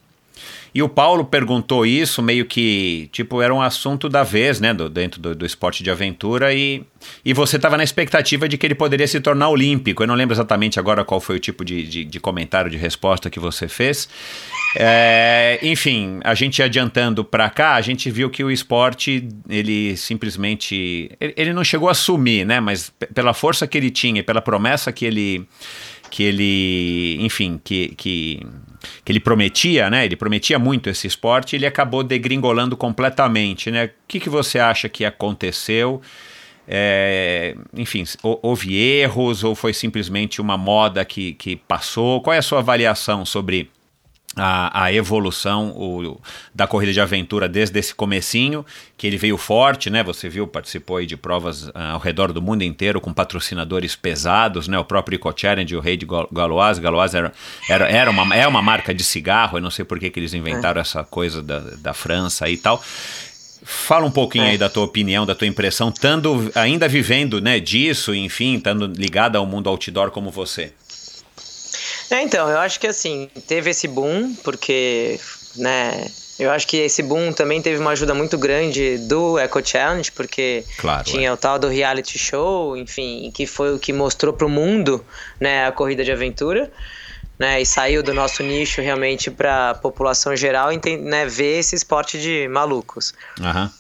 E 0.75 0.83
o 0.83 0.89
Paulo 0.89 1.25
perguntou 1.25 1.87
isso 1.87 2.20
meio 2.20 2.45
que, 2.45 3.09
tipo, 3.12 3.41
era 3.41 3.55
um 3.55 3.62
assunto 3.62 4.09
da 4.09 4.25
vez, 4.25 4.61
né, 4.61 4.75
do- 4.75 4.91
dentro 4.91 5.20
do, 5.20 5.35
do 5.35 5.47
esporte 5.47 5.85
de 5.85 5.91
aventura, 5.91 6.53
e, 6.53 6.83
e 7.25 7.33
você 7.33 7.57
estava 7.57 7.77
na 7.77 7.85
expectativa 7.85 8.49
de 8.49 8.59
que 8.59 8.66
ele 8.66 8.75
poderia 8.75 9.07
se 9.07 9.20
tornar 9.20 9.51
olímpico. 9.51 10.03
Eu 10.03 10.07
não 10.09 10.16
lembro 10.16 10.35
exatamente 10.35 10.81
agora 10.81 11.05
qual 11.05 11.20
foi 11.20 11.37
o 11.37 11.39
tipo 11.39 11.64
de, 11.64 11.87
de, 11.87 12.05
de 12.05 12.18
comentário, 12.20 12.68
de 12.70 12.77
resposta 12.77 13.31
que 13.31 13.39
você 13.39 13.68
fez. 13.68 14.09
É, 14.77 15.61
enfim, 15.62 16.18
a 16.25 16.35
gente 16.35 16.61
adiantando 16.61 17.25
para 17.25 17.49
cá, 17.49 17.75
a 17.75 17.81
gente 17.81 18.11
viu 18.11 18.29
que 18.29 18.43
o 18.43 18.51
esporte, 18.51 19.29
ele 19.49 19.97
simplesmente. 19.97 21.09
Ele, 21.20 21.35
ele 21.37 21.53
não 21.53 21.62
chegou 21.62 21.89
a 21.89 21.95
sumir, 21.95 22.45
né, 22.45 22.59
mas 22.59 22.93
pela 23.14 23.33
força 23.33 23.66
que 23.68 23.79
ele 23.79 23.91
tinha 23.91 24.25
pela 24.25 24.43
promessa 24.43 24.91
que 24.91 25.05
ele 25.05 25.47
que 26.15 26.23
ele, 26.23 27.17
enfim, 27.19 27.61
que, 27.65 27.89
que, 27.97 28.41
que 29.05 29.11
ele 29.11 29.19
prometia, 29.19 29.91
né? 29.91 30.05
Ele 30.05 30.15
prometia 30.15 30.61
muito 30.61 30.89
esse 30.89 31.09
esporte, 31.09 31.57
ele 31.57 31.67
acabou 31.67 32.05
degringolando 32.05 32.77
completamente, 32.77 33.69
né? 33.69 33.87
O 33.87 33.91
que, 34.07 34.21
que 34.21 34.29
você 34.31 34.61
acha 34.61 34.89
que 34.89 35.05
aconteceu? 35.05 36.01
É, 36.69 37.57
enfim, 37.77 38.05
hou- 38.23 38.39
houve 38.45 38.77
erros 38.77 39.43
ou 39.43 39.57
foi 39.57 39.73
simplesmente 39.73 40.41
uma 40.41 40.57
moda 40.57 41.05
que, 41.05 41.33
que 41.33 41.57
passou? 41.57 42.21
Qual 42.21 42.33
é 42.33 42.39
a 42.39 42.43
sua 42.43 42.61
avaliação 42.61 43.25
sobre 43.27 43.69
a, 44.37 44.85
a 44.85 44.93
evolução 44.93 45.68
o- 45.76 46.20
da 46.55 46.66
corrida 46.66 46.93
de 46.93 47.01
aventura 47.01 47.49
desde 47.49 47.78
esse 47.78 47.95
comecinho, 47.95 48.64
que 48.97 49.07
ele 49.07 49.16
veio 49.16 49.37
forte, 49.37 49.91
né? 49.91 50.03
Você 50.03 50.28
viu, 50.28 50.47
participou 50.47 50.97
aí 50.97 51.07
de 51.07 51.16
provas 51.16 51.70
ah, 51.74 51.93
ao 51.93 51.99
redor 52.01 52.32
do 52.32 52.43
mundo 52.43 52.62
inteiro 52.62 53.01
com 53.01 53.12
patrocinadores 53.12 53.95
pesados, 53.97 54.66
né? 54.68 54.78
O 54.78 54.85
próprio 54.85 55.16
Eco 55.16 55.32
Challenge, 55.37 55.76
o 55.76 55.80
rei 55.80 55.97
de 55.97 56.07
Gal- 56.07 56.28
Galois, 56.32 56.78
Galois 56.78 57.14
era, 57.14 57.32
era, 57.68 57.89
era 57.89 58.11
uma, 58.11 58.35
é 58.35 58.47
uma 58.47 58.62
marca 58.62 58.93
de 58.95 59.05
cigarro, 59.05 59.59
eu 59.59 59.62
não 59.62 59.70
sei 59.70 59.85
por 59.85 59.99
que, 59.99 60.11
que 60.11 60.18
eles 60.20 60.35
inventaram 60.35 60.80
essa 60.80 61.05
coisa 61.05 61.43
da, 61.43 61.61
da 61.61 61.95
França 61.95 62.49
e 62.49 62.57
tal. 62.57 62.82
Fala 63.66 64.05
um 64.05 64.11
pouquinho 64.11 64.45
É. 64.45 64.51
aí 64.51 64.59
da 64.59 64.68
tua 64.68 64.85
opinião, 64.85 65.24
da 65.24 65.35
tua 65.35 65.47
impressão, 65.47 65.89
estando 65.89 66.51
ainda 66.55 66.87
vivendo, 66.87 67.41
né, 67.41 67.59
disso, 67.59 68.14
enfim, 68.14 68.57
estando 68.57 68.87
ligado 68.87 69.37
ao 69.37 69.47
mundo 69.47 69.70
outdoor 69.70 70.11
como 70.11 70.30
você. 70.30 70.72
É, 72.11 72.21
então, 72.23 72.49
eu 72.49 72.59
acho 72.59 72.79
que 72.79 72.87
assim, 72.87 73.29
teve 73.47 73.71
esse 73.71 73.89
boom, 73.89 74.35
porque, 74.37 75.19
né, 75.55 76.13
eu 76.39 76.51
acho 76.51 76.67
que 76.67 76.77
esse 76.77 77.03
boom 77.03 77.33
também 77.33 77.63
teve 77.63 77.79
uma 77.79 77.93
ajuda 77.93 78.15
muito 78.15 78.37
grande 78.37 78.99
do 78.99 79.39
Eco 79.39 79.65
Challenge, 79.67 80.11
porque 80.13 80.67
Claro, 80.77 81.05
tinha 81.05 81.33
o 81.33 81.37
tal 81.37 81.59
do 81.59 81.69
reality 81.69 82.19
show, 82.19 82.77
enfim, 82.77 83.31
que 83.33 83.47
foi 83.47 83.75
o 83.75 83.79
que 83.79 83.93
mostrou 83.93 84.33
pro 84.33 84.49
mundo, 84.49 85.05
né, 85.41 85.67
a 85.67 85.73
corrida 85.73 86.03
de 86.05 86.13
aventura, 86.13 86.71
né, 87.39 87.61
e 87.61 87.67
saiu 87.67 88.03
do 88.03 88.13
nosso 88.15 88.43
nicho 88.43 88.81
realmente 88.81 89.31
para 89.31 89.71
a 89.71 89.75
população 89.75 90.37
geral, 90.37 90.71
né, 91.01 91.27
ver 91.27 91.59
esse 91.59 91.75
esporte 91.75 92.21
de 92.21 92.49
malucos. 92.49 93.15
Aham. 93.41 93.73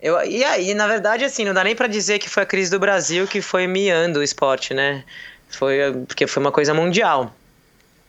Eu, 0.00 0.22
e 0.24 0.44
aí, 0.44 0.74
na 0.74 0.86
verdade, 0.86 1.24
assim, 1.24 1.44
não 1.44 1.52
dá 1.52 1.64
nem 1.64 1.74
pra 1.74 1.88
dizer 1.88 2.20
que 2.20 2.28
foi 2.30 2.44
a 2.44 2.46
crise 2.46 2.70
do 2.70 2.78
Brasil 2.78 3.26
que 3.26 3.42
foi 3.42 3.66
miando 3.66 4.20
o 4.20 4.22
esporte, 4.22 4.72
né? 4.72 5.04
Foi, 5.50 5.78
porque 6.06 6.26
foi 6.26 6.40
uma 6.42 6.52
coisa 6.52 6.74
mundial. 6.74 7.34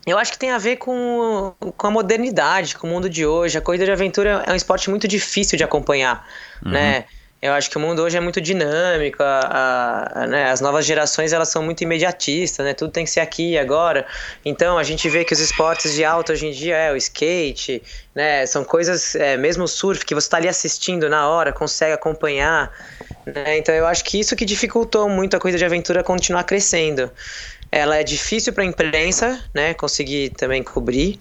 Eu 0.05 0.17
acho 0.17 0.31
que 0.31 0.39
tem 0.39 0.51
a 0.51 0.57
ver 0.57 0.77
com, 0.77 1.53
com 1.77 1.87
a 1.87 1.91
modernidade, 1.91 2.75
com 2.75 2.87
o 2.87 2.89
mundo 2.89 3.09
de 3.09 3.25
hoje. 3.25 3.57
A 3.57 3.61
corrida 3.61 3.85
de 3.85 3.91
aventura 3.91 4.43
é 4.47 4.51
um 4.51 4.55
esporte 4.55 4.89
muito 4.89 5.07
difícil 5.07 5.57
de 5.57 5.63
acompanhar, 5.63 6.27
né? 6.71 7.05
Eu 7.41 7.53
acho 7.53 7.69
que 7.69 7.77
o 7.77 7.79
mundo 7.79 8.01
hoje 8.01 8.17
é 8.17 8.19
muito 8.19 8.41
dinâmico, 8.41 9.23
a- 9.23 10.11
a- 10.13 10.27
né, 10.27 10.51
as 10.51 10.59
novas 10.59 10.85
gerações 10.85 11.31
elas 11.31 11.47
são 11.47 11.63
muito 11.63 11.81
imediatistas, 11.81 12.65
né? 12.65 12.73
Tudo 12.73 12.91
tem 12.91 13.05
que 13.05 13.11
ser 13.11 13.21
aqui 13.21 13.51
e 13.51 13.57
agora. 13.57 14.05
Então 14.43 14.77
a 14.77 14.83
gente 14.83 15.07
vê 15.07 15.23
que 15.23 15.33
os 15.33 15.39
esportes 15.39 15.93
de 15.93 16.03
alta 16.03 16.33
hoje 16.33 16.47
em 16.47 16.51
dia 16.51 16.75
é 16.75 16.91
o 16.91 16.97
skate, 16.97 17.81
né? 18.13 18.45
São 18.45 18.65
coisas, 18.65 19.15
é, 19.15 19.37
mesmo 19.37 19.63
o 19.63 19.67
surf, 19.69 20.05
que 20.05 20.13
você 20.13 20.27
está 20.27 20.35
ali 20.37 20.49
assistindo 20.49 21.07
na 21.07 21.29
hora, 21.29 21.53
consegue 21.53 21.93
acompanhar. 21.93 22.71
Né? 23.25 23.57
Então 23.57 23.73
eu 23.73 23.85
acho 23.85 24.03
que 24.03 24.19
isso 24.19 24.35
que 24.35 24.45
dificultou 24.45 25.09
muito 25.09 25.35
a 25.35 25.39
corrida 25.39 25.57
de 25.57 25.65
aventura 25.65 26.03
continuar 26.03 26.43
crescendo. 26.43 27.11
Ela 27.71 27.97
é 27.97 28.03
difícil 28.03 28.51
para 28.53 28.63
a 28.63 28.65
imprensa, 28.65 29.43
né? 29.53 29.73
Conseguir 29.73 30.31
também 30.31 30.63
cobrir 30.63 31.19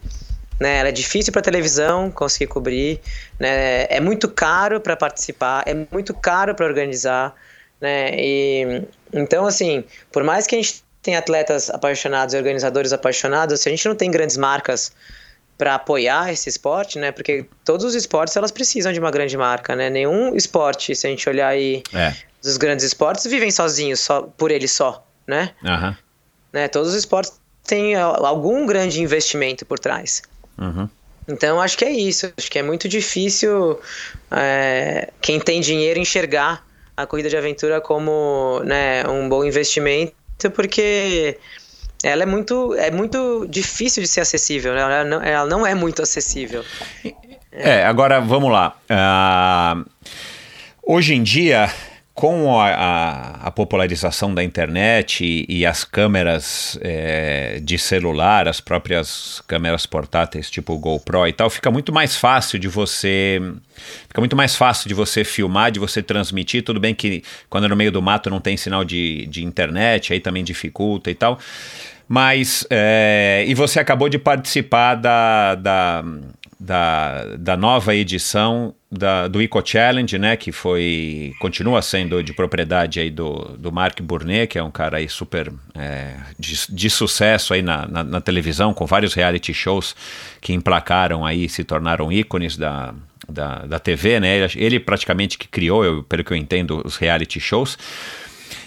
né? 0.58 0.78
Ela 0.78 0.88
é 0.88 0.92
difícil 0.92 1.32
para 1.32 1.42
televisão 1.42 2.10
conseguir 2.10 2.48
cobrir, 2.48 3.00
né? 3.38 3.84
É 3.84 4.00
muito 4.00 4.28
caro 4.28 4.80
para 4.80 4.96
participar, 4.96 5.62
é 5.66 5.74
muito 5.90 6.12
caro 6.14 6.54
para 6.54 6.66
organizar, 6.66 7.34
né? 7.80 8.10
E 8.14 8.82
então 9.12 9.46
assim, 9.46 9.84
por 10.10 10.24
mais 10.24 10.46
que 10.46 10.56
a 10.56 10.58
gente 10.58 10.82
tenha 11.02 11.18
atletas 11.18 11.70
apaixonados 11.70 12.34
e 12.34 12.36
organizadores 12.36 12.92
apaixonados, 12.92 13.60
se 13.60 13.68
a 13.68 13.72
gente 13.72 13.86
não 13.86 13.94
tem 13.94 14.10
grandes 14.10 14.36
marcas 14.36 14.92
para 15.58 15.74
apoiar 15.74 16.32
esse 16.32 16.48
esporte, 16.48 16.98
né? 16.98 17.10
Porque 17.12 17.44
todos 17.64 17.84
os 17.84 17.94
esportes 17.96 18.36
elas 18.36 18.52
precisam 18.52 18.92
de 18.92 19.00
uma 19.00 19.10
grande 19.10 19.36
marca, 19.36 19.74
né? 19.74 19.90
Nenhum 19.90 20.34
esporte, 20.36 20.94
se 20.94 21.06
a 21.06 21.10
gente 21.10 21.28
olhar 21.28 21.48
aí 21.48 21.82
É. 21.92 22.14
os 22.42 22.56
grandes 22.56 22.84
esportes 22.86 23.24
vivem 23.26 23.50
sozinhos, 23.50 23.98
só 24.00 24.22
por 24.22 24.52
eles 24.52 24.70
só, 24.70 25.04
né? 25.26 25.50
Aham. 25.64 25.96
né? 26.52 26.68
Todos 26.68 26.90
os 26.90 26.94
esportes 26.94 27.32
têm 27.66 27.94
al- 27.96 28.24
algum 28.24 28.64
grande 28.66 29.02
investimento 29.02 29.66
por 29.66 29.78
trás. 29.80 30.22
Uhum. 30.56 30.88
Então 31.28 31.60
acho 31.60 31.76
que 31.76 31.84
é 31.84 31.90
isso. 31.90 32.32
Acho 32.38 32.50
que 32.50 32.58
é 32.58 32.62
muito 32.62 32.88
difícil 32.88 33.78
é, 34.30 35.10
quem 35.20 35.38
tem 35.40 35.60
dinheiro 35.60 35.98
enxergar 36.00 36.64
a 36.96 37.04
corrida 37.06 37.28
de 37.28 37.36
aventura 37.36 37.80
como 37.80 38.62
né, 38.64 39.06
um 39.08 39.28
bom 39.28 39.44
investimento, 39.44 40.14
porque 40.54 41.36
ela 42.02 42.22
é 42.22 42.26
muito, 42.26 42.74
é 42.74 42.90
muito 42.90 43.46
difícil 43.48 44.02
de 44.02 44.08
ser 44.08 44.20
acessível. 44.20 44.74
né? 44.74 44.80
Ela, 44.80 45.04
não, 45.04 45.22
ela 45.22 45.46
não 45.48 45.66
é 45.66 45.74
muito 45.74 46.02
acessível. 46.02 46.64
É, 47.50 47.84
agora 47.84 48.20
vamos 48.20 48.52
lá. 48.52 48.76
Ah, 48.88 49.82
hoje 50.82 51.14
em 51.14 51.22
dia, 51.22 51.72
com 52.18 52.60
a, 52.60 52.66
a- 52.74 53.46
a 53.46 53.50
popularização 53.52 54.34
da 54.34 54.42
internet 54.42 55.24
e, 55.24 55.46
e 55.48 55.64
as 55.64 55.84
câmeras 55.84 56.76
é, 56.82 57.60
de 57.62 57.78
celular, 57.78 58.48
as 58.48 58.60
próprias 58.60 59.40
câmeras 59.46 59.86
portáteis 59.86 60.50
tipo 60.50 60.76
GoPro 60.76 61.28
e 61.28 61.32
tal, 61.32 61.48
fica 61.48 61.70
muito 61.70 61.92
mais 61.92 62.16
fácil 62.16 62.58
de 62.58 62.66
você. 62.66 63.40
Fica 64.08 64.20
muito 64.20 64.34
mais 64.34 64.56
fácil 64.56 64.88
de 64.88 64.94
você 64.94 65.22
filmar, 65.22 65.70
de 65.70 65.78
você 65.78 66.02
transmitir. 66.02 66.64
Tudo 66.64 66.80
bem 66.80 66.92
que 66.92 67.22
quando 67.48 67.66
é 67.66 67.68
no 67.68 67.76
meio 67.76 67.92
do 67.92 68.02
mato 68.02 68.28
não 68.28 68.40
tem 68.40 68.56
sinal 68.56 68.84
de, 68.84 69.24
de 69.26 69.44
internet, 69.44 70.12
aí 70.12 70.18
também 70.18 70.42
dificulta 70.42 71.12
e 71.12 71.14
tal. 71.14 71.38
Mas, 72.08 72.66
é, 72.70 73.44
e 73.46 73.54
você 73.54 73.78
acabou 73.78 74.08
de 74.08 74.18
participar 74.18 74.94
da, 74.96 75.54
da, 75.54 76.02
da, 76.60 77.36
da 77.36 77.56
nova 77.56 77.94
edição 77.94 78.74
da, 78.90 79.28
do 79.28 79.40
Eco 79.40 79.62
Challenge, 79.64 80.18
né, 80.18 80.36
que 80.36 80.50
foi 80.50 81.32
continua 81.38 81.80
sendo 81.82 82.22
de 82.22 82.32
propriedade 82.32 82.98
aí 82.98 83.10
do, 83.10 83.56
do 83.56 83.70
Mark 83.70 84.00
Burnet, 84.00 84.48
que 84.48 84.58
é 84.58 84.62
um 84.62 84.70
cara 84.70 84.96
aí 84.96 85.08
super 85.08 85.52
é, 85.74 86.16
de, 86.38 86.56
de, 86.68 86.90
sucesso 86.90 87.54
aí 87.54 87.62
na, 87.62 87.86
na, 87.86 88.02
na, 88.02 88.20
televisão, 88.20 88.74
com 88.74 88.86
vários 88.86 89.14
reality 89.14 89.54
shows 89.54 89.94
que 90.40 90.52
emplacaram 90.52 91.24
aí, 91.24 91.48
se 91.48 91.62
tornaram 91.62 92.10
ícones 92.10 92.56
da, 92.56 92.92
da, 93.28 93.58
da 93.66 93.78
TV, 93.78 94.18
né, 94.18 94.36
ele, 94.36 94.52
ele 94.56 94.80
praticamente 94.80 95.38
que 95.38 95.46
criou, 95.46 95.84
eu, 95.84 96.02
pelo 96.02 96.24
que 96.24 96.32
eu 96.32 96.36
entendo, 96.36 96.82
os 96.84 96.96
reality 96.96 97.38
shows. 97.38 97.78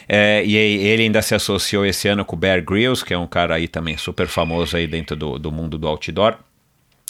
É, 0.08 0.44
e 0.46 0.58
ele 0.58 1.04
ainda 1.04 1.22
se 1.22 1.34
associou 1.34 1.86
esse 1.86 2.08
ano 2.08 2.26
com 2.26 2.36
o 2.36 2.40
Bear 2.40 2.62
Grylls, 2.64 3.04
que 3.04 3.14
é 3.14 3.18
um 3.18 3.28
cara 3.28 3.56
aí 3.56 3.68
também 3.68 3.96
super 3.96 4.28
famoso 4.28 4.76
aí 4.76 4.86
dentro 4.86 5.16
do, 5.16 5.40
do 5.40 5.52
mundo 5.52 5.78
do 5.78 5.88
outdoor. 5.88 6.38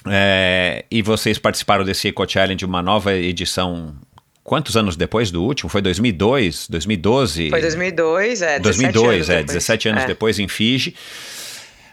É, 0.07 0.85
e 0.89 1.01
vocês 1.01 1.37
participaram 1.37 1.83
desse 1.83 2.07
Eco 2.07 2.27
Challenge, 2.27 2.63
uma 2.65 2.81
nova 2.81 3.13
edição 3.13 3.95
quantos 4.43 4.75
anos 4.75 4.95
depois 4.95 5.31
do 5.31 5.43
último? 5.43 5.69
Foi 5.69 5.81
2002, 5.81 6.67
2012? 6.69 7.49
Foi 7.49 7.61
2002, 7.61 8.41
é. 8.41 8.59
2002, 8.59 9.29
é, 9.29 9.43
17 9.43 9.89
anos 9.89 10.03
é. 10.03 10.07
depois 10.07 10.39
em 10.39 10.47
Fiji. 10.47 10.95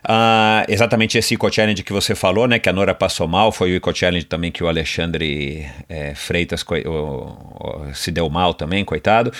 Uh, 0.05 0.65
exatamente 0.69 1.19
esse 1.19 1.35
Eco 1.35 1.53
Challenge 1.53 1.83
que 1.83 1.93
você 1.93 2.15
falou, 2.15 2.47
né? 2.47 2.59
Que 2.59 2.69
a 2.69 2.73
Nora 2.73 2.95
passou 2.95 3.29
mal, 3.29 3.53
foi 3.53 3.73
o 3.73 3.77
Eco 3.77 3.95
Challenge 3.95 4.25
também 4.25 4.51
que 4.51 4.63
o 4.63 4.69
Alexandre 4.69 5.67
é, 5.89 6.15
Freitas 6.15 6.63
o, 6.63 6.89
o, 6.89 7.95
se 7.95 8.11
deu 8.11 8.29
mal 8.31 8.55
também, 8.55 8.85
coitado. 8.85 9.33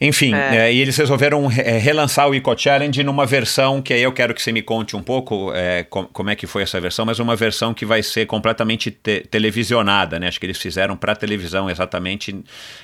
Enfim, 0.00 0.34
é. 0.34 0.68
É, 0.68 0.72
e 0.72 0.80
eles 0.80 0.96
resolveram 0.96 1.50
é, 1.50 1.76
relançar 1.78 2.28
o 2.28 2.34
Eco 2.34 2.56
Challenge 2.56 3.02
numa 3.02 3.26
versão 3.26 3.82
que 3.82 3.92
aí 3.92 4.02
eu 4.02 4.12
quero 4.12 4.32
que 4.32 4.40
você 4.40 4.52
me 4.52 4.62
conte 4.62 4.96
um 4.96 5.02
pouco 5.02 5.52
é, 5.52 5.82
com, 5.82 6.04
como 6.04 6.30
é 6.30 6.36
que 6.36 6.46
foi 6.46 6.62
essa 6.62 6.80
versão, 6.80 7.04
mas 7.04 7.18
uma 7.18 7.34
versão 7.34 7.74
que 7.74 7.84
vai 7.84 8.02
ser 8.02 8.26
completamente 8.26 8.90
te 8.90 9.20
televisionada, 9.28 10.18
né? 10.18 10.28
Acho 10.28 10.38
que 10.38 10.46
eles 10.46 10.58
fizeram 10.58 10.96
para 10.96 11.16
televisão 11.16 11.68
exatamente. 11.68 12.34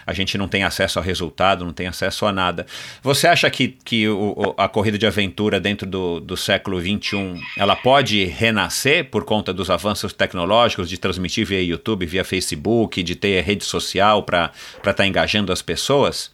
A 0.07 0.12
gente 0.12 0.37
não 0.37 0.49
tem 0.49 0.65
acesso 0.65 0.99
ao 0.99 1.05
resultado, 1.05 1.65
não 1.65 1.73
tem 1.73 1.87
acesso 1.87 2.27
a 2.27 2.33
nada. 2.33 2.67
Você 3.03 3.29
acha 3.29 3.49
que, 3.49 3.77
que 3.85 4.09
o, 4.09 4.55
a 4.57 4.69
corrida 4.69 4.99
de 4.99 5.07
aventura 5.07 5.61
dentro 5.61 5.87
do, 5.87 6.21
do 6.21 6.37
século 6.37 6.81
XXI 6.81 7.41
ela 7.57 7.77
pode 7.77 8.25
renascer 8.25 9.05
por 9.05 9.25
conta 9.25 9.53
dos 9.53 9.71
avanços 9.71 10.12
tecnológicos 10.12 10.89
de 10.89 10.99
transmitir 10.99 11.47
via 11.47 11.62
YouTube, 11.62 12.07
via 12.07 12.25
Facebook, 12.25 13.03
de 13.03 13.15
ter 13.15 13.41
rede 13.43 13.65
social 13.65 14.23
para 14.23 14.51
estar 14.79 14.95
tá 14.95 15.07
engajando 15.07 15.53
as 15.53 15.62
pessoas? 15.62 16.34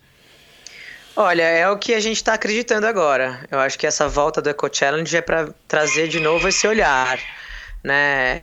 Olha, 1.21 1.43
é 1.43 1.69
o 1.69 1.77
que 1.77 1.93
a 1.93 2.01
gente 2.01 2.17
está 2.17 2.33
acreditando 2.33 2.87
agora. 2.87 3.41
Eu 3.51 3.59
acho 3.59 3.79
que 3.79 3.87
essa 3.87 4.09
volta 4.09 4.41
do 4.41 4.49
Eco 4.49 4.75
Challenge 4.75 5.15
é 5.15 5.21
para 5.21 5.51
trazer 5.69 6.09
de 6.09 6.19
novo 6.19 6.49
esse 6.49 6.67
olhar, 6.67 7.19
né? 7.85 8.41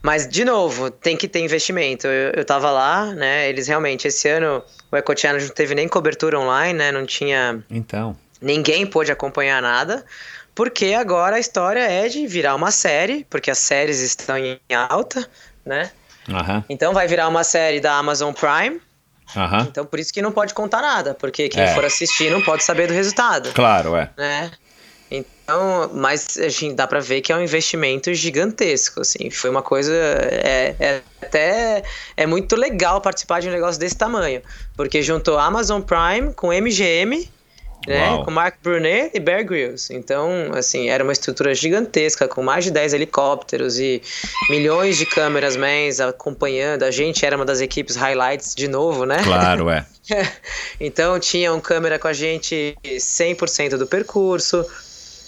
Mas, 0.00 0.26
de 0.26 0.46
novo, 0.46 0.90
tem 0.90 1.14
que 1.14 1.28
ter 1.28 1.40
investimento. 1.40 2.06
Eu, 2.06 2.32
eu 2.36 2.44
tava 2.46 2.70
lá, 2.70 3.12
né? 3.12 3.50
Eles 3.50 3.68
realmente, 3.68 4.08
esse 4.08 4.26
ano, 4.30 4.64
o 4.90 4.96
Eco 4.96 5.14
Challenge 5.14 5.46
não 5.46 5.54
teve 5.54 5.74
nem 5.74 5.86
cobertura 5.86 6.40
online, 6.40 6.72
né? 6.72 6.90
Não 6.90 7.04
tinha. 7.04 7.62
Então. 7.70 8.16
Ninguém 8.40 8.86
pôde 8.86 9.12
acompanhar 9.12 9.60
nada. 9.60 10.06
Porque 10.54 10.94
agora 10.94 11.36
a 11.36 11.38
história 11.38 11.80
é 11.80 12.08
de 12.08 12.26
virar 12.26 12.54
uma 12.54 12.70
série, 12.70 13.26
porque 13.28 13.50
as 13.50 13.58
séries 13.58 14.00
estão 14.00 14.38
em 14.38 14.58
alta, 14.88 15.28
né? 15.66 15.90
Uhum. 16.30 16.64
Então 16.70 16.94
vai 16.94 17.06
virar 17.06 17.28
uma 17.28 17.44
série 17.44 17.78
da 17.78 17.98
Amazon 17.98 18.32
Prime 18.32 18.80
Uhum. 19.34 19.60
Então 19.62 19.84
por 19.84 19.98
isso 19.98 20.12
que 20.12 20.22
não 20.22 20.32
pode 20.32 20.54
contar 20.54 20.82
nada, 20.82 21.14
porque 21.14 21.48
quem 21.48 21.62
é. 21.62 21.74
for 21.74 21.84
assistir 21.84 22.30
não 22.30 22.40
pode 22.42 22.62
saber 22.62 22.86
do 22.86 22.92
resultado. 22.92 23.52
Claro, 23.52 23.96
é. 23.96 24.10
Né? 24.16 24.50
Então, 25.10 25.90
mas 25.92 26.36
a 26.38 26.48
gente 26.48 26.74
dá 26.74 26.86
para 26.86 27.00
ver 27.00 27.20
que 27.20 27.32
é 27.32 27.36
um 27.36 27.42
investimento 27.42 28.12
gigantesco, 28.14 29.00
assim. 29.00 29.30
Foi 29.30 29.50
uma 29.50 29.62
coisa 29.62 29.92
é, 29.94 30.74
é, 30.80 31.02
até 31.22 31.82
é 32.16 32.26
muito 32.26 32.56
legal 32.56 33.00
participar 33.00 33.40
de 33.40 33.48
um 33.48 33.52
negócio 33.52 33.78
desse 33.78 33.96
tamanho, 33.96 34.42
porque 34.76 35.02
juntou 35.02 35.38
Amazon 35.38 35.82
Prime 35.82 36.32
com 36.34 36.48
MGM 36.48 37.30
né? 37.86 38.22
Com 38.24 38.30
Mark 38.30 38.56
Brunet 38.62 39.10
e 39.14 39.20
Bear 39.20 39.44
Grylls. 39.44 39.92
Então, 39.92 40.50
assim, 40.54 40.88
era 40.88 41.02
uma 41.02 41.12
estrutura 41.12 41.54
gigantesca, 41.54 42.26
com 42.26 42.42
mais 42.42 42.64
de 42.64 42.70
10 42.70 42.94
helicópteros 42.94 43.78
e 43.78 44.02
milhões 44.48 44.96
de 44.96 45.06
câmeras 45.06 45.56
mans 45.56 46.00
acompanhando. 46.00 46.82
A 46.82 46.90
gente 46.90 47.24
era 47.24 47.36
uma 47.36 47.44
das 47.44 47.60
equipes 47.60 47.96
highlights 47.96 48.54
de 48.54 48.68
novo, 48.68 49.04
né? 49.04 49.22
Claro, 49.22 49.70
é. 49.70 49.86
então, 50.80 51.18
tinha 51.18 51.52
um 51.52 51.60
câmera 51.60 51.98
com 51.98 52.08
a 52.08 52.12
gente 52.12 52.76
100% 52.84 53.76
do 53.76 53.86
percurso, 53.86 54.64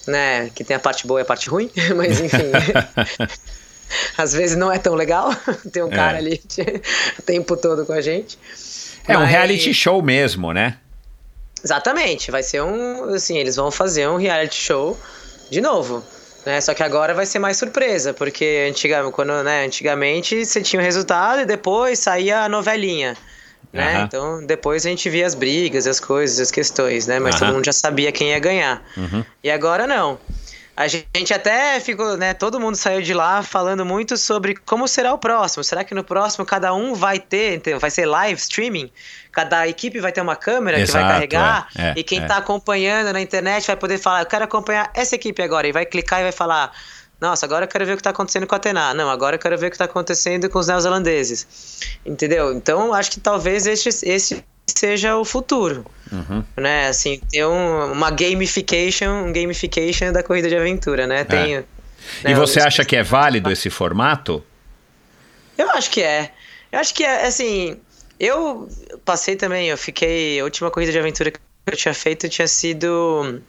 né? 0.06 0.50
Que 0.54 0.64
tem 0.64 0.76
a 0.76 0.80
parte 0.80 1.06
boa 1.06 1.20
e 1.20 1.22
a 1.22 1.26
parte 1.26 1.48
ruim, 1.48 1.70
mas 1.96 2.20
enfim. 2.20 2.52
Às 4.18 4.32
vezes 4.32 4.56
não 4.56 4.72
é 4.72 4.78
tão 4.78 4.94
legal 4.94 5.30
ter 5.72 5.84
um 5.84 5.88
cara 5.88 6.16
é. 6.16 6.18
ali 6.18 6.42
o 7.18 7.22
tempo 7.22 7.56
todo 7.56 7.86
com 7.86 7.92
a 7.92 8.00
gente. 8.00 8.36
É 9.06 9.14
mas... 9.14 9.22
um 9.22 9.24
reality 9.24 9.72
show 9.72 10.02
mesmo, 10.02 10.52
né? 10.52 10.78
Exatamente, 11.66 12.30
vai 12.30 12.44
ser 12.44 12.62
um. 12.62 13.12
Assim, 13.12 13.38
eles 13.38 13.56
vão 13.56 13.72
fazer 13.72 14.08
um 14.08 14.16
reality 14.16 14.54
show 14.54 14.96
de 15.50 15.60
novo. 15.60 16.04
Né? 16.44 16.60
Só 16.60 16.72
que 16.72 16.82
agora 16.84 17.12
vai 17.12 17.26
ser 17.26 17.40
mais 17.40 17.56
surpresa, 17.56 18.14
porque 18.14 18.68
antigamente, 18.70 19.12
quando, 19.12 19.42
né, 19.42 19.64
antigamente 19.64 20.44
você 20.44 20.62
tinha 20.62 20.80
o 20.80 20.84
resultado 20.84 21.40
e 21.40 21.44
depois 21.44 21.98
saía 21.98 22.42
a 22.42 22.48
novelinha. 22.48 23.16
Né? 23.72 23.98
Uhum. 23.98 24.04
Então 24.04 24.46
depois 24.46 24.86
a 24.86 24.88
gente 24.88 25.10
via 25.10 25.26
as 25.26 25.34
brigas, 25.34 25.88
as 25.88 25.98
coisas, 25.98 26.38
as 26.38 26.52
questões, 26.52 27.08
né? 27.08 27.18
Mas 27.18 27.34
uhum. 27.34 27.40
todo 27.40 27.54
mundo 27.54 27.64
já 27.64 27.72
sabia 27.72 28.12
quem 28.12 28.28
ia 28.28 28.38
ganhar. 28.38 28.80
Uhum. 28.96 29.24
E 29.42 29.50
agora 29.50 29.88
não. 29.88 30.20
A 30.76 30.86
gente 30.86 31.32
até 31.34 31.80
ficou, 31.80 32.16
né? 32.16 32.32
Todo 32.32 32.60
mundo 32.60 32.76
saiu 32.76 33.02
de 33.02 33.12
lá 33.12 33.42
falando 33.42 33.84
muito 33.84 34.16
sobre 34.16 34.54
como 34.54 34.86
será 34.86 35.12
o 35.12 35.18
próximo. 35.18 35.64
Será 35.64 35.82
que 35.82 35.94
no 35.94 36.04
próximo 36.04 36.44
cada 36.46 36.72
um 36.74 36.94
vai 36.94 37.18
ter, 37.18 37.60
vai 37.80 37.90
ser 37.90 38.04
live 38.04 38.38
streaming? 38.38 38.92
Cada 39.36 39.68
equipe 39.68 40.00
vai 40.00 40.10
ter 40.12 40.22
uma 40.22 40.34
câmera 40.34 40.80
Exato, 40.80 40.96
que 40.96 41.04
vai 41.04 41.12
carregar 41.12 41.68
é, 41.76 41.88
é, 41.88 41.94
e 41.94 42.02
quem 42.02 42.22
está 42.22 42.36
é. 42.36 42.38
acompanhando 42.38 43.12
na 43.12 43.20
internet 43.20 43.66
vai 43.66 43.76
poder 43.76 43.98
falar: 43.98 44.22
eu 44.22 44.26
quero 44.26 44.44
acompanhar 44.44 44.90
essa 44.94 45.14
equipe 45.14 45.42
agora. 45.42 45.68
E 45.68 45.72
vai 45.72 45.84
clicar 45.84 46.20
e 46.20 46.22
vai 46.22 46.32
falar: 46.32 46.72
nossa, 47.20 47.44
agora 47.44 47.66
eu 47.66 47.68
quero 47.68 47.84
ver 47.84 47.92
o 47.92 47.96
que 47.96 48.00
está 48.00 48.08
acontecendo 48.08 48.46
com 48.46 48.54
a 48.54 48.56
Atena. 48.56 48.94
Não, 48.94 49.10
agora 49.10 49.36
eu 49.36 49.38
quero 49.38 49.58
ver 49.58 49.66
o 49.66 49.68
que 49.68 49.74
está 49.74 49.84
acontecendo 49.84 50.48
com 50.48 50.58
os 50.58 50.68
neozelandeses. 50.68 51.46
Entendeu? 52.06 52.54
Então 52.54 52.94
acho 52.94 53.10
que 53.10 53.20
talvez 53.20 53.66
esse, 53.66 53.90
esse 54.08 54.42
seja 54.66 55.18
o 55.18 55.24
futuro. 55.24 55.84
Uhum. 56.10 56.42
Né? 56.56 56.88
Assim, 56.88 57.20
ter 57.30 57.44
um, 57.44 57.92
uma 57.92 58.10
gamification, 58.10 59.26
um 59.26 59.32
gamification 59.34 60.12
da 60.12 60.22
corrida 60.22 60.48
de 60.48 60.56
aventura, 60.56 61.06
né? 61.06 61.24
Tem, 61.24 61.56
é. 61.56 61.64
né, 62.24 62.30
e 62.30 62.34
você 62.34 62.58
acha 62.58 62.86
que 62.86 62.96
é 62.96 63.02
válido 63.02 63.52
esse 63.52 63.68
formato? 63.68 64.42
Eu 65.58 65.70
acho 65.72 65.90
que 65.90 66.02
é. 66.02 66.32
Eu 66.72 66.80
acho 66.80 66.94
que 66.94 67.04
é, 67.04 67.26
assim, 67.26 67.78
eu 68.18 68.68
passei 69.04 69.36
também, 69.36 69.68
eu 69.68 69.76
fiquei, 69.76 70.40
a 70.40 70.44
última 70.44 70.70
corrida 70.70 70.92
de 70.92 70.98
aventura 70.98 71.30
que 71.30 71.38
eu 71.66 71.76
tinha 71.76 71.94
feito 71.94 72.28
tinha 72.28 72.48
sido 72.48 73.40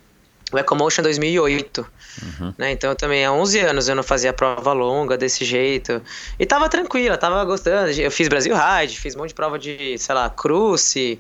o 0.51 0.57
Ecomotion 0.57 1.03
2008. 1.03 1.87
Uhum. 2.21 2.53
Né? 2.57 2.71
Então 2.71 2.95
também 2.95 3.25
há 3.25 3.31
11 3.31 3.59
anos 3.59 3.89
eu 3.89 3.95
não 3.95 4.03
fazia 4.03 4.33
prova 4.33 4.73
longa 4.73 5.17
desse 5.17 5.45
jeito. 5.45 6.01
E 6.39 6.45
tava 6.45 6.69
tranquila, 6.69 7.17
tava 7.17 7.43
gostando. 7.45 7.91
Eu 7.91 8.11
fiz 8.11 8.27
Brasil 8.27 8.55
Ride, 8.55 8.99
fiz 8.99 9.15
um 9.15 9.19
monte 9.19 9.29
de 9.29 9.35
prova 9.35 9.59
de, 9.59 9.97
sei 9.97 10.15
lá, 10.15 10.29
cruze, 10.29 11.19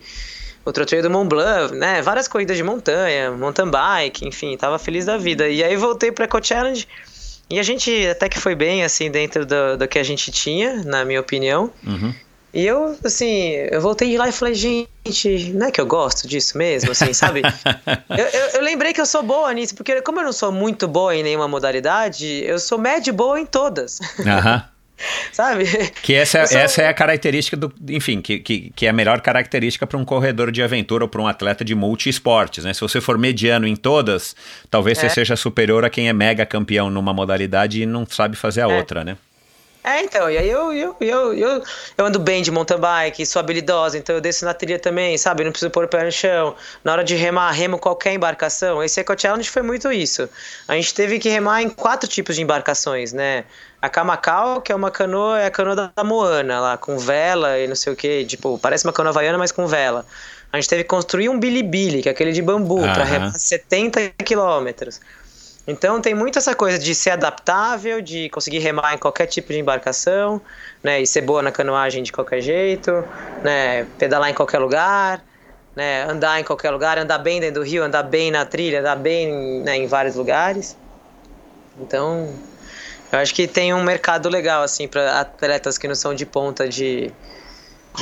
outro 0.65 0.85
treino 0.85 1.07
do 1.07 1.11
Mont 1.11 1.29
Blanc, 1.29 1.73
né? 1.75 2.01
Várias 2.01 2.27
corridas 2.27 2.57
de 2.57 2.63
montanha, 2.63 3.31
mountain 3.31 3.69
bike, 3.69 4.27
enfim, 4.27 4.55
tava 4.57 4.79
feliz 4.79 5.05
da 5.05 5.17
vida. 5.17 5.47
E 5.47 5.63
aí 5.63 5.75
voltei 5.75 6.11
para 6.11 6.25
Eco 6.25 6.43
Challenge. 6.43 6.87
E 7.49 7.59
a 7.59 7.63
gente 7.63 8.07
até 8.07 8.27
que 8.27 8.37
foi 8.37 8.55
bem, 8.55 8.83
assim, 8.83 9.09
dentro 9.09 9.45
do, 9.45 9.77
do 9.77 9.87
que 9.87 9.97
a 9.97 10.03
gente 10.03 10.31
tinha, 10.31 10.83
na 10.83 11.05
minha 11.05 11.21
opinião. 11.21 11.71
Uhum. 11.85 12.13
E 12.53 12.65
eu, 12.65 12.97
assim, 13.03 13.51
eu 13.71 13.81
voltei 13.81 14.09
de 14.09 14.17
lá 14.17 14.29
e 14.29 14.31
falei, 14.31 14.55
gente, 14.55 15.53
não 15.53 15.67
é 15.67 15.71
que 15.71 15.81
eu 15.81 15.85
gosto 15.85 16.27
disso 16.27 16.57
mesmo, 16.57 16.91
assim, 16.91 17.13
sabe? 17.13 17.41
eu, 18.09 18.25
eu, 18.25 18.47
eu, 18.55 18.61
lembrei 18.61 18.93
que 18.93 19.01
eu 19.01 19.05
sou 19.05 19.21
boa 19.21 19.53
nisso, 19.53 19.75
porque 19.75 20.01
como 20.01 20.19
eu 20.19 20.25
não 20.25 20.33
sou 20.33 20.51
muito 20.51 20.87
boa 20.87 21.15
em 21.15 21.23
nenhuma 21.23 21.47
modalidade, 21.47 22.25
eu 22.45 22.57
sou 22.57 22.77
médio 22.77 23.13
boa 23.13 23.39
em 23.39 23.45
todas. 23.45 23.99
Aham. 24.25 24.63
sabe? 25.31 25.65
Que 26.01 26.13
essa, 26.13 26.45
sou... 26.45 26.57
essa 26.57 26.81
é 26.81 26.87
a 26.87 26.93
característica 26.93 27.55
do. 27.55 27.71
Enfim, 27.89 28.21
que, 28.21 28.39
que, 28.39 28.71
que 28.75 28.85
é 28.85 28.89
a 28.89 28.93
melhor 28.93 29.21
característica 29.21 29.85
para 29.85 29.97
um 29.97 30.05
corredor 30.05 30.51
de 30.51 30.61
aventura 30.61 31.03
ou 31.03 31.07
para 31.07 31.21
um 31.21 31.27
atleta 31.27 31.63
de 31.63 31.75
multi-esportes, 31.75 32.63
né? 32.63 32.73
Se 32.73 32.81
você 32.81 32.99
for 32.99 33.17
mediano 33.17 33.67
em 33.67 33.75
todas, 33.75 34.35
talvez 34.69 34.97
é. 34.97 35.01
você 35.01 35.09
seja 35.13 35.35
superior 35.35 35.85
a 35.85 35.89
quem 35.89 36.09
é 36.09 36.13
mega 36.13 36.45
campeão 36.45 36.89
numa 36.89 37.13
modalidade 37.13 37.81
e 37.81 37.85
não 37.85 38.05
sabe 38.05 38.35
fazer 38.35 38.61
a 38.61 38.71
é. 38.71 38.77
outra, 38.77 39.03
né? 39.03 39.17
É, 39.87 40.03
então, 40.03 40.29
e 40.29 40.37
aí 40.37 40.49
eu, 40.49 40.73
eu, 40.73 40.95
eu, 40.99 41.33
eu, 41.33 41.63
eu 41.97 42.05
ando 42.05 42.19
bem 42.19 42.41
de 42.41 42.51
mountain 42.51 42.77
bike, 42.77 43.25
sou 43.25 43.39
habilidosa, 43.39 43.97
então 43.97 44.13
eu 44.13 44.19
desço 44.19 44.43
na 44.43 44.53
trilha 44.53 44.77
também, 44.77 45.17
sabe? 45.17 45.45
Não 45.45 45.51
preciso 45.51 45.71
pôr 45.71 45.85
o 45.85 45.87
pé 45.87 46.03
no 46.03 46.11
chão. 46.11 46.53
Na 46.83 46.91
hora 46.91 47.05
de 47.05 47.15
remar, 47.15 47.51
remo 47.51 47.79
qualquer 47.79 48.11
embarcação. 48.11 48.83
Esse 48.83 48.99
Eco 48.99 49.17
Challenge 49.17 49.49
foi 49.49 49.61
muito 49.61 49.89
isso. 49.89 50.27
A 50.67 50.75
gente 50.75 50.93
teve 50.93 51.19
que 51.19 51.29
remar 51.29 51.61
em 51.61 51.69
quatro 51.69 52.09
tipos 52.09 52.35
de 52.35 52.41
embarcações, 52.41 53.13
né? 53.13 53.45
A 53.81 53.87
Kamakaw, 53.87 54.59
que 54.59 54.73
é 54.73 54.75
uma 54.75 54.91
canoa, 54.91 55.39
é 55.39 55.45
a 55.45 55.51
canoa 55.51 55.73
da 55.95 56.03
Moana 56.03 56.59
lá, 56.59 56.77
com 56.77 56.97
vela 56.97 57.57
e 57.57 57.65
não 57.65 57.75
sei 57.75 57.93
o 57.93 57.95
que, 57.95 58.25
tipo, 58.25 58.59
parece 58.59 58.85
uma 58.85 58.91
canoa 58.91 59.11
havaiana, 59.11 59.37
mas 59.37 59.53
com 59.53 59.67
vela. 59.67 60.05
A 60.51 60.57
gente 60.57 60.67
teve 60.67 60.83
que 60.83 60.89
construir 60.89 61.29
um 61.29 61.39
bilibili, 61.39 62.01
que 62.01 62.09
é 62.09 62.11
aquele 62.11 62.33
de 62.33 62.41
bambu, 62.41 62.75
uhum. 62.75 62.93
para 62.93 63.05
remar 63.05 63.31
70 63.31 64.11
quilômetros. 64.25 64.99
Então 65.67 65.99
tem 65.99 66.15
muito 66.15 66.39
essa 66.39 66.55
coisa 66.55 66.79
de 66.79 66.95
ser 66.95 67.09
adaptável, 67.09 68.01
de 68.01 68.29
conseguir 68.29 68.59
remar 68.59 68.93
em 68.93 68.97
qualquer 68.97 69.25
tipo 69.25 69.51
de 69.51 69.59
embarcação, 69.59 70.41
né, 70.81 71.01
e 71.01 71.05
ser 71.05 71.21
boa 71.21 71.41
na 71.41 71.51
canoagem 71.51 72.01
de 72.01 72.11
qualquer 72.11 72.39
jeito, 72.39 73.03
né, 73.43 73.85
pedalar 73.99 74.29
em 74.29 74.33
qualquer 74.33 74.59
lugar, 74.59 75.21
né, 75.75 76.03
andar 76.03 76.39
em 76.39 76.43
qualquer 76.45 76.71
lugar, 76.71 76.97
andar 76.97 77.17
bem 77.17 77.41
dentro 77.41 77.61
do 77.61 77.67
rio, 77.67 77.83
andar 77.83 78.03
bem 78.03 78.31
na 78.31 78.45
trilha, 78.45 78.79
andar 78.79 78.95
bem 78.95 79.61
né, 79.61 79.75
em 79.75 79.87
vários 79.87 80.15
lugares. 80.15 80.77
Então, 81.77 82.33
eu 83.11 83.19
acho 83.19 83.35
que 83.35 83.45
tem 83.45 83.73
um 83.73 83.83
mercado 83.83 84.29
legal 84.29 84.63
assim 84.63 84.87
para 84.87 85.19
atletas 85.19 85.77
que 85.77 85.87
não 85.87 85.95
são 85.95 86.15
de 86.15 86.25
ponta 86.25 86.67
de 86.67 87.11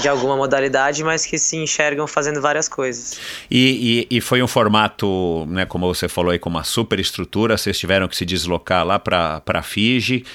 de 0.02 0.08
alguma 0.08 0.36
modalidade, 0.36 1.04
mas 1.04 1.26
que 1.26 1.38
se 1.38 1.58
enxergam 1.58 2.06
fazendo 2.06 2.42
várias 2.42 2.68
coisas. 2.68 3.20
E, 3.50 4.08
e, 4.10 4.18
e, 4.18 4.22
foi 4.22 4.42
um 4.44 4.48
formato, 4.48 5.46
né, 5.48 5.66
como 5.66 5.88
você 5.88 6.08
falou 6.08 6.32
aí, 6.32 6.40
com 6.40 6.50
uma 6.50 6.64
super 6.64 7.00
estrutura, 7.00 7.58
vocês 7.58 7.78
tiveram 7.78 8.08
que 8.08 8.16
se 8.16 8.26
deslocar 8.26 8.86
lá 8.86 9.00
para 9.00 9.64
Fiji 9.64 10.26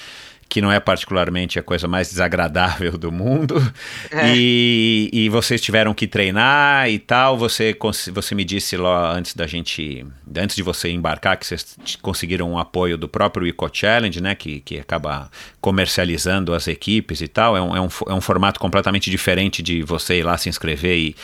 que 0.50 0.60
não 0.60 0.70
é 0.70 0.80
particularmente 0.80 1.60
a 1.60 1.62
coisa 1.62 1.86
mais 1.86 2.10
desagradável 2.10 2.98
do 2.98 3.12
mundo, 3.12 3.54
é. 4.10 4.34
e, 4.34 5.08
e 5.12 5.28
vocês 5.28 5.60
tiveram 5.60 5.94
que 5.94 6.08
treinar 6.08 6.90
e 6.90 6.98
tal. 6.98 7.38
Você, 7.38 7.74
você 8.12 8.34
me 8.34 8.44
disse 8.44 8.76
lá 8.76 9.12
antes 9.12 9.32
da 9.32 9.46
gente, 9.46 10.04
antes 10.36 10.56
de 10.56 10.62
você 10.64 10.90
embarcar, 10.90 11.36
que 11.36 11.46
vocês 11.46 11.76
conseguiram 12.02 12.50
um 12.50 12.58
apoio 12.58 12.98
do 12.98 13.08
próprio 13.08 13.46
Eco 13.46 13.70
Challenge, 13.72 14.20
né, 14.20 14.34
que, 14.34 14.60
que 14.60 14.80
acaba 14.80 15.30
comercializando 15.60 16.52
as 16.52 16.66
equipes 16.66 17.20
e 17.20 17.28
tal. 17.28 17.56
É 17.56 17.62
um, 17.62 17.76
é, 17.76 17.80
um, 17.80 17.88
é 18.08 18.14
um 18.14 18.20
formato 18.20 18.58
completamente 18.58 19.08
diferente 19.08 19.62
de 19.62 19.84
você 19.84 20.18
ir 20.18 20.24
lá 20.24 20.36
se 20.36 20.48
inscrever 20.48 20.98
e, 20.98 21.16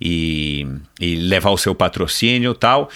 e, 0.00 0.66
e 0.98 1.16
levar 1.16 1.50
o 1.50 1.58
seu 1.58 1.74
patrocínio 1.74 2.52
e 2.52 2.58
tal 2.58 2.90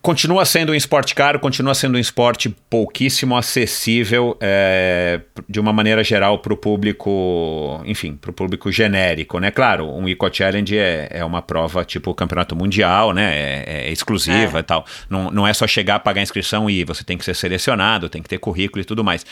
continua 0.00 0.44
sendo 0.44 0.72
um 0.72 0.74
esporte 0.74 1.14
caro, 1.14 1.38
continua 1.38 1.74
sendo 1.74 1.96
um 1.96 1.98
esporte 1.98 2.48
pouquíssimo 2.70 3.36
acessível 3.36 4.36
é, 4.40 5.20
de 5.48 5.58
uma 5.58 5.72
maneira 5.72 6.02
geral 6.04 6.38
para 6.38 6.52
o 6.52 6.56
público, 6.56 7.80
enfim, 7.84 8.14
para 8.14 8.30
o 8.30 8.32
público 8.32 8.70
genérico, 8.70 9.38
né? 9.38 9.50
Claro, 9.50 9.86
um 9.90 10.08
Eco 10.08 10.32
Challenge 10.32 10.76
é, 10.76 11.08
é 11.10 11.24
uma 11.24 11.42
prova 11.42 11.84
tipo 11.84 12.14
campeonato 12.14 12.54
mundial, 12.54 13.12
né? 13.12 13.34
É, 13.34 13.88
é 13.88 13.92
exclusiva 13.92 14.58
é. 14.58 14.60
e 14.60 14.62
tal. 14.62 14.84
Não, 15.10 15.30
não 15.30 15.46
é 15.46 15.52
só 15.52 15.66
chegar, 15.66 15.98
pagar 16.00 16.20
a 16.20 16.22
inscrição 16.22 16.68
e 16.70 16.80
ir, 16.80 16.84
você 16.84 17.02
tem 17.02 17.18
que 17.18 17.24
ser 17.24 17.34
selecionado, 17.34 18.08
tem 18.08 18.22
que 18.22 18.28
ter 18.28 18.38
currículo 18.38 18.82
e 18.82 18.84
tudo 18.84 19.02
mais. 19.02 19.24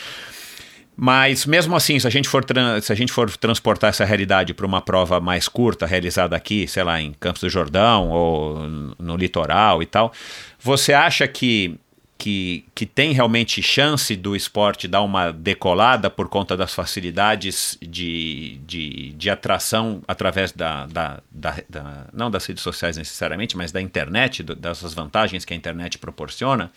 Mas 0.99 1.45
mesmo 1.45 1.75
assim, 1.75 1.99
se 1.99 2.07
a 2.07 2.09
gente 2.09 2.27
for, 2.27 2.43
se 2.81 2.91
a 2.91 2.95
gente 2.95 3.11
for 3.11 3.29
transportar 3.37 3.91
essa 3.91 4.03
realidade 4.03 4.51
para 4.55 4.65
uma 4.65 4.81
prova 4.81 5.19
mais 5.19 5.47
curta, 5.47 5.85
realizada 5.85 6.35
aqui, 6.35 6.67
sei 6.67 6.83
lá, 6.83 6.99
em 6.99 7.13
Campos 7.19 7.41
do 7.41 7.49
Jordão 7.49 8.09
ou 8.09 8.67
no 8.97 9.15
litoral 9.15 9.83
e 9.83 9.85
tal, 9.85 10.11
você 10.59 10.93
acha 10.93 11.27
que 11.27 11.79
que, 12.17 12.65
que 12.73 12.85
tem 12.85 13.11
realmente 13.11 13.61
chance 13.61 14.15
do 14.15 14.35
esporte 14.35 14.87
dar 14.87 15.01
uma 15.01 15.31
decolada 15.31 16.09
por 16.09 16.27
conta 16.27 16.57
das 16.57 16.73
facilidades 16.73 17.77
de, 17.79 18.59
de, 18.65 19.13
de 19.13 19.29
atração 19.29 20.01
através 20.07 20.51
da, 20.51 20.87
da, 20.87 21.21
da, 21.31 21.55
da, 21.69 22.07
não 22.11 22.31
das 22.31 22.45
redes 22.45 22.63
sociais 22.63 22.97
necessariamente, 22.97 23.55
mas 23.55 23.71
da 23.71 23.79
internet, 23.79 24.41
do, 24.41 24.55
dessas 24.55 24.93
vantagens 24.93 25.45
que 25.45 25.53
a 25.53 25.55
internet 25.57 25.99
proporciona, 25.99 26.71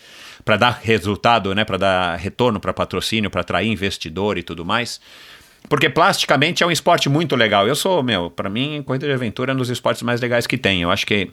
para 0.44 0.56
dar 0.58 0.78
resultado, 0.82 1.54
né, 1.54 1.64
para 1.64 1.78
dar 1.78 2.16
retorno 2.16 2.60
para 2.60 2.74
patrocínio, 2.74 3.30
para 3.30 3.40
atrair 3.40 3.68
investidor 3.68 4.36
e 4.36 4.42
tudo 4.42 4.64
mais. 4.64 5.00
Porque 5.68 5.88
plasticamente 5.88 6.62
é 6.62 6.66
um 6.66 6.70
esporte 6.70 7.08
muito 7.08 7.36
legal. 7.36 7.66
Eu 7.68 7.74
sou, 7.74 8.02
meu, 8.02 8.30
para 8.30 8.48
mim, 8.48 8.82
corrida 8.82 9.06
de 9.06 9.12
aventura 9.12 9.52
é 9.52 9.54
um 9.54 9.58
dos 9.58 9.68
esportes 9.68 10.02
mais 10.02 10.20
legais 10.20 10.46
que 10.46 10.56
tem. 10.56 10.82
Eu 10.82 10.90
acho 10.90 11.06
que 11.06 11.30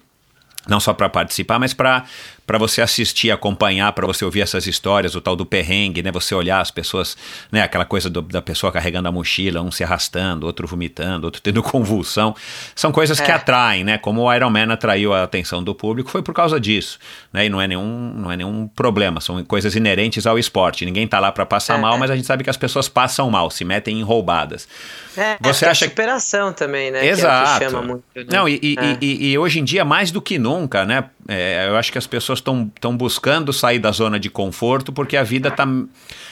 não 0.68 0.80
só 0.80 0.94
para 0.94 1.10
participar, 1.10 1.60
mas 1.60 1.74
para 1.74 2.06
para 2.48 2.58
você 2.58 2.82
assistir, 2.82 3.30
acompanhar, 3.30 3.92
para 3.92 4.08
você 4.08 4.24
ouvir 4.24 4.40
essas 4.40 4.66
histórias, 4.66 5.16
o 5.16 5.22
tal 5.22 5.36
do 5.36 5.46
perrengue, 5.46 6.02
né? 6.02 6.10
Você 6.14 6.34
olhar 6.34 6.62
as 6.62 6.72
pessoas, 6.72 7.18
né? 7.52 7.62
Aquela 7.62 7.84
coisa 7.84 8.10
do, 8.10 8.22
da 8.22 8.42
pessoa 8.42 8.72
carregando 8.72 9.10
a 9.10 9.12
mochila, 9.12 9.62
um 9.62 9.70
se 9.70 9.84
arrastando, 9.84 10.46
outro 10.46 10.66
vomitando, 10.66 11.26
outro 11.26 11.42
tendo 11.42 11.62
convulsão. 11.62 12.34
São 12.74 12.90
coisas 12.90 13.20
é. 13.20 13.26
que 13.26 13.32
atraem, 13.34 13.84
né? 13.84 13.98
Como 13.98 14.22
o 14.22 14.34
Iron 14.34 14.50
Man 14.50 14.72
atraiu 14.72 15.14
a 15.14 15.24
atenção 15.24 15.62
do 15.62 15.76
público, 15.76 16.10
foi 16.10 16.24
por 16.24 16.34
causa 16.34 16.58
disso, 16.58 16.98
né? 17.34 17.46
E 17.46 17.50
não 17.50 17.60
é 17.60 17.68
nenhum, 17.68 18.14
não 18.16 18.32
é 18.32 18.38
nenhum 18.38 18.66
problema, 18.70 19.20
são 19.20 19.44
coisas 19.44 19.76
inerentes 19.76 20.26
ao 20.26 20.40
esporte. 20.40 20.86
Ninguém 20.86 21.06
tá 21.06 21.20
lá 21.20 21.34
para 21.34 21.46
passar 21.46 21.78
é, 21.78 21.82
mal, 21.82 21.96
é. 21.96 21.98
mas 21.98 22.10
a 22.10 22.16
gente 22.16 22.26
sabe 22.26 22.46
que 22.46 22.50
as 22.50 22.58
pessoas 22.58 22.88
passam 22.88 23.30
mal, 23.30 23.52
se 23.52 23.66
metem 23.66 24.00
em 24.00 24.04
roubadas. 24.04 24.70
É, 25.18 25.36
você 25.42 25.66
é 25.66 25.70
acha 25.70 25.86
a 25.86 25.90
superação 25.90 26.54
também, 26.54 26.92
né? 26.92 27.06
Exato. 27.06 27.58
Que 27.58 27.66
é 27.66 27.68
o 27.68 27.70
que 27.70 27.76
chama 27.76 27.86
muito, 27.86 28.04
né? 28.16 28.26
Não, 28.32 28.48
e, 28.48 28.58
e, 28.64 28.76
é. 28.80 28.98
e, 29.02 29.32
e 29.32 29.38
hoje 29.38 29.60
em 29.60 29.66
dia 29.66 29.84
mais 29.84 30.12
do 30.12 30.22
que 30.22 30.40
nunca, 30.40 30.57
né? 30.88 31.10
É, 31.28 31.68
eu 31.68 31.76
acho 31.76 31.92
que 31.92 31.98
as 31.98 32.08
pessoas 32.08 32.40
estão 32.40 32.98
buscando 32.98 33.52
sair 33.52 33.80
da 33.80 33.92
zona 33.92 34.20
de 34.20 34.30
conforto 34.30 34.94
porque 34.94 35.18
a 35.18 35.24
vida 35.24 35.50
está. 35.50 35.68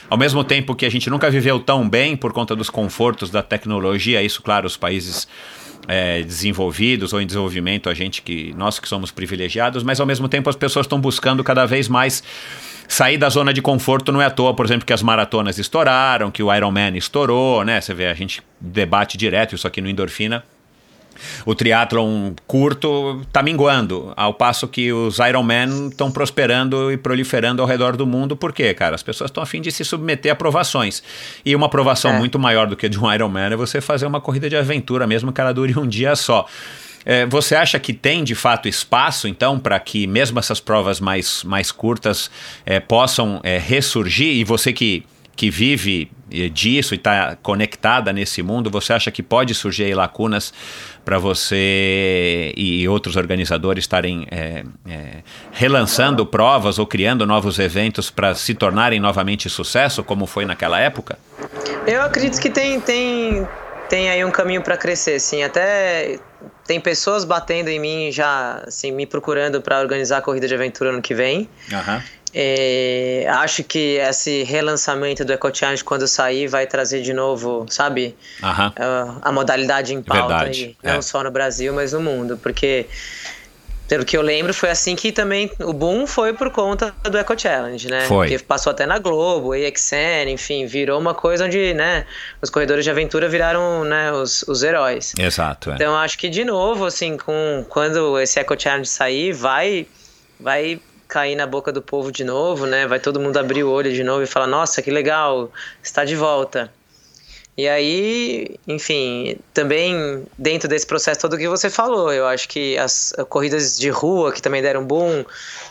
Ao 0.10 0.18
mesmo 0.18 0.44
tempo 0.44 0.74
que 0.74 0.86
a 0.86 0.90
gente 0.90 1.10
nunca 1.10 1.30
viveu 1.30 1.60
tão 1.60 1.88
bem 1.88 2.16
por 2.16 2.32
conta 2.32 2.56
dos 2.56 2.70
confortos 2.70 3.30
da 3.30 3.44
tecnologia, 3.44 4.24
isso, 4.24 4.42
claro, 4.42 4.66
os 4.66 4.78
países 4.78 5.28
é, 5.88 6.22
desenvolvidos 6.24 7.12
ou 7.14 7.22
em 7.22 7.28
desenvolvimento, 7.28 7.90
a 7.90 7.94
gente 7.94 8.22
que. 8.22 8.54
nós 8.58 8.80
que 8.80 8.88
somos 8.88 9.12
privilegiados, 9.12 9.84
mas 9.84 10.00
ao 10.00 10.06
mesmo 10.06 10.30
tempo 10.30 10.50
as 10.50 10.56
pessoas 10.56 10.86
estão 10.86 11.00
buscando 11.00 11.44
cada 11.44 11.66
vez 11.66 11.88
mais 11.88 12.24
sair 12.88 13.18
da 13.18 13.30
zona 13.30 13.54
de 13.54 13.62
conforto 13.62 14.12
não 14.12 14.22
é 14.22 14.26
à 14.26 14.30
toa, 14.30 14.54
por 14.54 14.66
exemplo, 14.66 14.86
que 14.86 14.94
as 14.94 15.02
maratonas 15.02 15.58
estouraram, 15.58 16.32
que 16.32 16.42
o 16.42 16.54
Ironman 16.54 16.96
estourou, 16.96 17.64
né? 17.66 17.82
Você 17.82 17.94
vê, 17.94 18.08
a 18.08 18.14
gente 18.14 18.42
debate 18.62 19.18
direto 19.18 19.56
isso 19.56 19.68
aqui 19.68 19.82
no 19.82 19.90
Endorfina 19.90 20.44
o 21.46 21.56
triatlon 21.56 22.34
curto 22.48 23.22
está 23.22 23.42
minguando, 23.42 24.14
ao 24.16 24.34
passo 24.34 24.68
que 24.68 24.92
os 24.92 25.20
Ironman 25.20 25.90
estão 25.90 26.12
prosperando 26.12 26.92
e 26.92 26.98
proliferando 26.98 27.62
ao 27.62 27.68
redor 27.68 27.96
do 27.96 28.06
mundo. 28.06 28.36
Por 28.36 28.54
quê, 28.54 28.74
cara? 28.74 28.96
As 28.96 29.04
pessoas 29.04 29.30
estão 29.30 29.44
a 29.44 29.46
fim 29.46 29.62
de 29.62 29.72
se 29.72 29.84
submeter 29.84 30.32
a 30.32 30.36
provações. 30.36 31.04
E 31.46 31.56
uma 31.56 31.68
aprovação 31.68 32.12
é. 32.12 32.20
muito 32.20 32.40
maior 32.40 32.68
do 32.68 32.76
que 32.76 32.88
de 32.90 33.00
um 33.00 33.12
Ironman 33.12 33.54
é 33.54 33.56
você 33.56 33.82
fazer 33.82 34.06
uma 34.06 34.22
corrida 34.22 34.50
de 34.50 34.56
aventura, 34.56 35.06
mesmo 35.06 35.32
que 35.32 35.42
ela 35.42 35.54
dure 35.54 35.78
um 35.78 35.88
dia 35.88 36.16
só. 36.16 36.46
É, 37.06 37.26
você 37.26 37.54
acha 37.54 37.80
que 37.80 37.94
tem 37.94 38.24
de 38.24 38.34
fato 38.34 38.68
espaço, 38.68 39.28
então, 39.28 39.60
para 39.60 39.80
que 39.80 40.08
mesmo 40.08 40.40
essas 40.40 40.60
provas 40.60 41.00
mais, 41.00 41.44
mais 41.44 41.72
curtas 41.72 42.32
é, 42.66 42.80
possam 42.80 43.40
é, 43.44 43.60
ressurgir? 43.60 44.36
E 44.36 44.44
você 44.44 44.74
que 44.74 45.06
que 45.36 45.50
vive 45.50 46.10
eh, 46.32 46.50
disso 46.50 46.94
e 46.94 46.98
está 46.98 47.36
conectada 47.42 48.14
nesse 48.14 48.42
mundo, 48.42 48.70
você 48.70 48.94
acha 48.94 49.12
que 49.12 49.22
pode 49.22 49.54
surgir 49.54 49.94
lacunas 49.94 50.54
para 51.04 51.20
você 51.20 52.54
e 52.58 52.88
outros 52.88 53.16
organizadores 53.16 53.84
estarem 53.84 54.28
é, 54.32 54.64
é, 54.88 55.24
relançando 55.52 56.26
provas 56.26 56.80
ou 56.80 56.88
criando 56.88 57.26
novos 57.26 57.60
eventos 57.60 58.10
para 58.10 58.34
se 58.34 58.56
tornarem 58.56 59.00
novamente 59.00 59.50
sucesso, 59.50 60.04
como 60.04 60.26
foi 60.26 60.46
naquela 60.46 60.80
época? 60.80 61.20
Eu 61.86 62.02
acredito 62.02 62.40
que 62.42 62.50
tem, 62.50 62.80
tem, 62.80 63.48
tem 63.88 64.10
aí 64.10 64.26
um 64.26 64.32
caminho 64.32 64.64
para 64.64 64.78
crescer, 64.78 65.20
sim. 65.20 65.44
Até 65.44 66.18
tem 66.66 66.80
pessoas 66.80 67.24
batendo 67.24 67.70
em 67.70 67.80
mim 67.80 68.12
já, 68.12 68.64
assim, 68.66 68.92
me 68.92 69.06
procurando 69.06 69.62
para 69.62 69.80
organizar 69.80 70.18
a 70.18 70.22
corrida 70.22 70.48
de 70.48 70.56
aventura 70.56 70.92
no 70.92 71.02
que 71.02 71.14
vem. 71.14 71.48
Uhum. 71.72 72.02
É, 72.38 73.26
acho 73.30 73.64
que 73.64 73.98
esse 73.98 74.44
relançamento 74.44 75.24
do 75.24 75.32
Eco 75.32 75.50
Challenge, 75.56 75.82
quando 75.82 76.06
sair, 76.06 76.48
vai 76.48 76.68
trazer 76.68 77.02
de 77.02 77.14
novo, 77.14 77.66
sabe? 77.70 78.14
A, 78.42 79.20
a, 79.22 79.32
modalidade 79.32 79.94
em 79.94 80.04
pauta, 80.04 80.44
aí, 80.44 80.76
não 80.84 80.96
é. 80.96 81.02
só 81.02 81.24
no 81.24 81.32
Brasil, 81.32 81.74
mas 81.74 81.94
no 81.94 82.02
mundo. 82.02 82.38
Porque, 82.44 82.88
pelo 83.88 84.04
que 84.04 84.18
eu 84.18 84.22
lembro, 84.22 84.54
foi 84.54 84.70
assim 84.70 84.98
que 84.98 85.14
também 85.14 85.50
o 85.62 85.72
boom 85.72 86.06
foi 86.06 86.34
por 86.34 86.50
conta 86.50 86.94
do 87.04 87.18
Eco 87.18 87.40
Challenge, 87.40 87.90
né? 87.90 88.02
Foi. 88.02 88.38
Passou 88.40 88.72
até 88.72 88.86
na 88.86 89.00
Globo, 89.00 89.56
EXN, 89.56 90.28
enfim, 90.28 90.66
virou 90.66 91.00
uma 91.00 91.14
coisa 91.14 91.46
onde, 91.46 91.74
né, 91.74 92.06
os 92.42 92.50
corredores 92.50 92.84
de 92.84 92.92
aventura 92.92 93.30
viraram, 93.30 93.86
né, 93.86 94.12
os, 94.12 94.44
os 94.44 94.62
heróis. 94.62 95.14
Exato. 95.18 95.72
É. 95.72 95.76
Então, 95.76 95.96
acho 95.96 96.18
que, 96.18 96.28
de 96.28 96.44
novo, 96.44 96.84
assim, 96.84 97.16
com, 97.16 97.66
quando 97.70 98.20
esse 98.20 98.38
Eco 98.42 98.60
Challenge 98.60 98.90
sair, 98.90 99.32
vai, 99.32 99.88
vai 100.38 100.82
cair 101.16 101.36
na 101.38 101.48
boca 101.48 101.72
do 101.72 101.82
povo 101.82 102.12
de 102.12 102.26
novo, 102.26 102.66
né? 102.66 102.86
Vai 102.86 103.00
todo 103.00 103.22
mundo 103.22 103.38
abrir 103.38 103.64
o 103.64 103.72
olho 103.72 103.94
de 103.94 104.04
novo 104.04 104.24
e 104.24 104.28
falar: 104.28 104.48
nossa, 104.48 104.82
que 104.82 104.92
legal, 104.92 105.50
está 105.82 106.04
de 106.04 106.14
volta. 106.14 106.70
E 107.58 107.70
aí, 107.70 108.60
enfim, 108.68 109.38
também 109.54 110.26
dentro 110.38 110.68
desse 110.68 110.86
processo 110.86 111.22
todo 111.22 111.38
que 111.38 111.48
você 111.48 111.70
falou, 111.70 112.12
eu 112.12 112.28
acho 112.28 112.50
que 112.50 112.78
as 112.78 113.14
corridas 113.30 113.78
de 113.78 113.90
rua 113.90 114.34
que 114.34 114.42
também 114.42 114.62
deram 114.62 114.84
boom, 114.84 115.24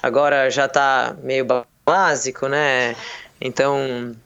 agora 0.02 0.48
já 0.48 0.66
tá 0.66 1.14
meio 1.22 1.46
básico, 1.84 2.48
né? 2.48 2.96
Então. 3.38 4.16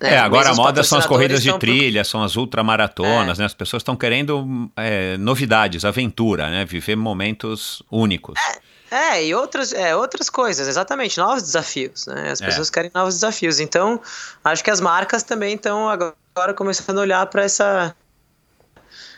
É, 0.00 0.14
é 0.14 0.18
agora 0.18 0.50
a 0.50 0.54
moda 0.54 0.84
são 0.84 0.98
as 0.98 1.06
corridas 1.06 1.42
de 1.42 1.52
trilha, 1.58 2.04
são 2.04 2.22
as 2.22 2.36
ultramaratonas, 2.36 3.40
é. 3.40 3.42
né? 3.42 3.46
As 3.46 3.54
pessoas 3.54 3.80
estão 3.80 3.96
querendo 3.96 4.70
é, 4.76 5.16
novidades, 5.16 5.84
aventura, 5.84 6.48
né? 6.48 6.64
Viver 6.64 6.94
momentos 6.94 7.82
únicos. 7.90 8.38
É. 8.38 8.67
É, 8.90 9.24
e 9.24 9.34
outras, 9.34 9.72
é, 9.72 9.94
outras 9.94 10.30
coisas, 10.30 10.66
exatamente, 10.66 11.18
novos 11.18 11.42
desafios, 11.42 12.06
né? 12.06 12.30
As 12.30 12.40
é. 12.40 12.46
pessoas 12.46 12.70
querem 12.70 12.90
novos 12.94 13.14
desafios. 13.14 13.60
Então, 13.60 14.00
acho 14.42 14.64
que 14.64 14.70
as 14.70 14.80
marcas 14.80 15.22
também 15.22 15.54
estão 15.54 15.88
agora 15.88 16.54
começando 16.56 16.98
a 16.98 17.02
olhar 17.02 17.26
para 17.26 17.42
essa. 17.42 17.94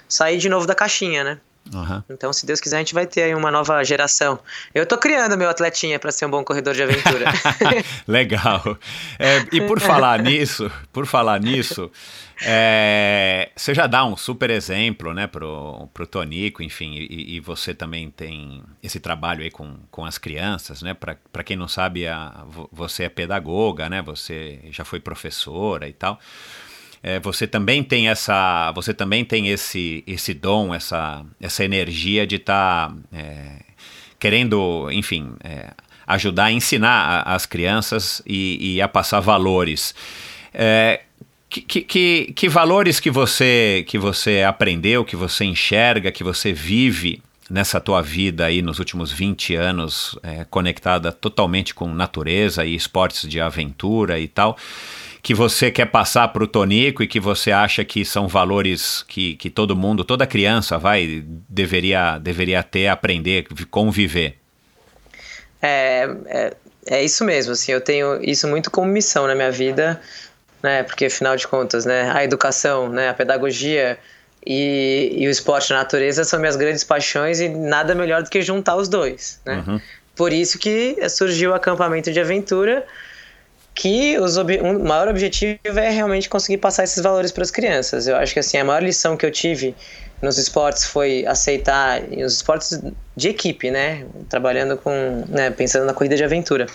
sair 0.09 0.39
de 0.39 0.49
novo 0.49 0.67
da 0.67 0.75
caixinha, 0.75 1.23
né? 1.23 1.41
Uhum. 1.73 2.03
Então, 2.11 2.33
se 2.33 2.45
Deus 2.45 2.61
quiser, 2.61 2.77
a 2.77 2.79
gente 2.81 2.95
vai 2.95 3.07
ter 3.07 3.23
aí 3.23 3.35
uma 3.35 3.51
nova 3.51 3.83
geração. 3.85 4.39
Eu 4.75 4.85
tô 4.85 4.99
criando 4.99 5.37
meu 5.39 5.49
atletinha 5.49 5.99
para 5.99 6.11
ser 6.11 6.27
um 6.27 6.31
bom 6.31 6.43
corredor 6.43 6.75
de 6.75 6.83
aventura. 6.83 7.27
Legal. 8.07 8.77
É, 9.19 9.45
e 9.53 9.61
por 9.61 9.79
falar 9.81 10.21
nisso, 10.21 10.71
por 10.93 11.07
falar 11.07 11.41
nisso, 11.41 11.91
é, 12.43 13.51
você 13.55 13.75
já 13.75 13.87
dá 13.87 14.05
um 14.05 14.17
super 14.17 14.51
exemplo, 14.51 15.13
né, 15.13 15.27
pro, 15.27 15.89
pro 15.93 16.07
Tonico, 16.07 16.63
enfim, 16.63 16.95
e, 16.95 17.37
e, 17.37 17.41
você 17.41 17.75
também 17.75 18.11
tem 18.11 18.63
esse 18.83 18.99
trabalho 18.99 19.43
aí 19.43 19.51
com, 19.51 19.77
com 19.91 20.05
as 20.05 20.17
crianças, 20.17 20.83
né, 20.83 20.95
para 20.95 21.45
quem 21.45 21.57
não 21.57 21.69
sabe, 21.69 22.09
a, 22.09 22.45
você 22.73 23.05
é 23.05 23.09
pedagoga, 23.09 23.89
né, 23.91 24.01
você 24.01 24.61
já 24.71 24.85
foi 24.85 25.01
professora 25.01 25.87
e 25.87 25.93
tal 25.93 26.19
é, 27.03 27.19
você 27.19 27.47
também 27.47 27.83
tem 27.83 28.09
essa, 28.09 28.73
você 28.73 28.93
também 28.93 29.25
tem 29.25 29.49
esse, 29.49 30.05
esse 30.07 30.35
dom, 30.35 30.75
essa, 30.75 31.25
essa 31.41 31.65
energia 31.65 32.27
de 32.27 32.37
estar 32.37 32.91
tá, 32.91 32.95
é, 33.13 33.61
querendo, 34.19 34.91
enfim, 34.93 35.33
é, 35.43 35.71
ajudar 36.07 36.47
a 36.47 36.53
ensinar 36.53 37.23
as 37.23 37.47
crianças 37.47 38.23
e, 38.27 38.75
e 38.75 38.83
a 38.83 38.89
passar 38.89 39.21
valores. 39.21 39.95
É, 40.53 41.01
que, 41.49 41.83
que, 41.83 42.33
que, 42.33 42.49
valores 42.49 43.01
que 43.01 43.11
você, 43.11 43.85
que 43.89 43.99
você 43.99 44.43
aprendeu, 44.43 45.05
que 45.05 45.17
você 45.17 45.45
enxerga, 45.45 46.13
que 46.13 46.23
você 46.23 46.53
vive 46.53 47.23
nessa 47.51 47.81
tua 47.81 48.01
vida 48.01 48.45
aí 48.45 48.63
nos 48.63 48.79
últimos 48.79 49.11
20 49.11 49.57
anos, 49.57 50.17
é, 50.23 50.45
conectada 50.49 51.11
totalmente 51.11 51.75
com 51.75 51.93
natureza 51.93 52.65
e 52.65 52.77
esportes 52.77 53.29
de 53.29 53.41
aventura 53.41 54.21
e 54.21 54.29
tal, 54.29 54.57
que 55.23 55.35
você 55.35 55.71
quer 55.71 55.87
passar 55.87 56.29
para 56.29 56.43
o 56.43 56.47
Tonico 56.47 57.03
e 57.03 57.07
que 57.07 57.21
você 57.21 57.53
acha 57.53 57.85
que 57.85 58.05
são 58.05 58.27
valores 58.27 59.05
que, 59.07 59.37
que 59.37 59.51
todo 59.51 59.77
mundo, 59.77 60.05
toda 60.05 60.27
criança 60.27 60.79
vai 60.79 61.23
deveria, 61.49 62.19
deveria 62.19 62.63
ter, 62.63 62.89
aprender, 62.89 63.47
conviver? 63.71 64.37
É, 65.61 66.09
é, 66.27 66.53
é 66.87 67.05
isso 67.05 67.25
mesmo, 67.25 67.53
assim, 67.53 67.73
eu 67.73 67.81
tenho 67.81 68.23
isso 68.23 68.49
muito 68.49 68.71
como 68.71 68.91
missão 68.91 69.27
na 69.27 69.35
minha 69.35 69.51
vida, 69.51 70.01
né, 70.63 70.83
porque 70.83 71.07
afinal 71.07 71.37
de 71.37 71.47
contas, 71.47 71.85
né, 71.85 72.11
a 72.11 72.25
educação, 72.25 72.89
né, 72.89 73.11
a 73.11 73.15
pedagogia 73.15 73.99
e, 74.47 75.13
e 75.19 75.29
o 75.29 75.31
esporte 75.31 75.71
na 75.71 75.79
natureza 75.79 76.25
são 76.25 76.41
minhas 76.41 76.57
grandes 76.57 76.83
paixões 76.83 77.41
e 77.41 77.49
nada 77.51 77.95
melhor 77.95 78.23
do 78.23 78.31
que 78.31 78.41
juntar 78.41 78.77
os 78.77 78.89
dois, 78.89 79.39
né. 79.45 79.63
Uhum. 79.67 79.81
Por 80.17 80.33
isso 80.33 80.59
que 80.59 80.97
surgiu 81.09 81.51
o 81.51 81.55
acampamento 81.55 82.11
de 82.11 82.21
aventura, 82.21 82.87
que 83.75 84.19
os 84.19 84.37
ob 84.37 84.61
um, 84.61 84.79
o 84.79 84.85
maior 84.85 85.09
objetivo 85.09 85.59
é 85.65 85.91
realmente 85.91 86.29
conseguir 86.29 86.59
passar 86.59 86.85
esses 86.85 87.03
valores 87.03 87.33
para 87.33 87.43
as 87.43 87.51
crianças. 87.51 88.07
Eu 88.07 88.17
acho 88.17 88.33
que 88.33 88.41
assim 88.41 88.59
a 88.59 88.65
maior 88.65 88.83
lição 88.83 89.17
que 89.17 89.25
eu 89.25 89.31
tive 89.31 89.75
nos 90.21 90.37
esportes 90.37 90.85
foi 90.85 91.25
aceitar 91.27 92.03
os 92.03 92.35
esportes 92.35 92.81
de 93.17 93.29
equipe, 93.29 93.71
né, 93.71 94.05
trabalhando 94.29 94.77
com, 94.77 95.25
né, 95.29 95.51
pensando 95.51 95.87
na 95.87 95.95
corrida 95.95 96.17
de 96.17 96.23
aventura. 96.23 96.67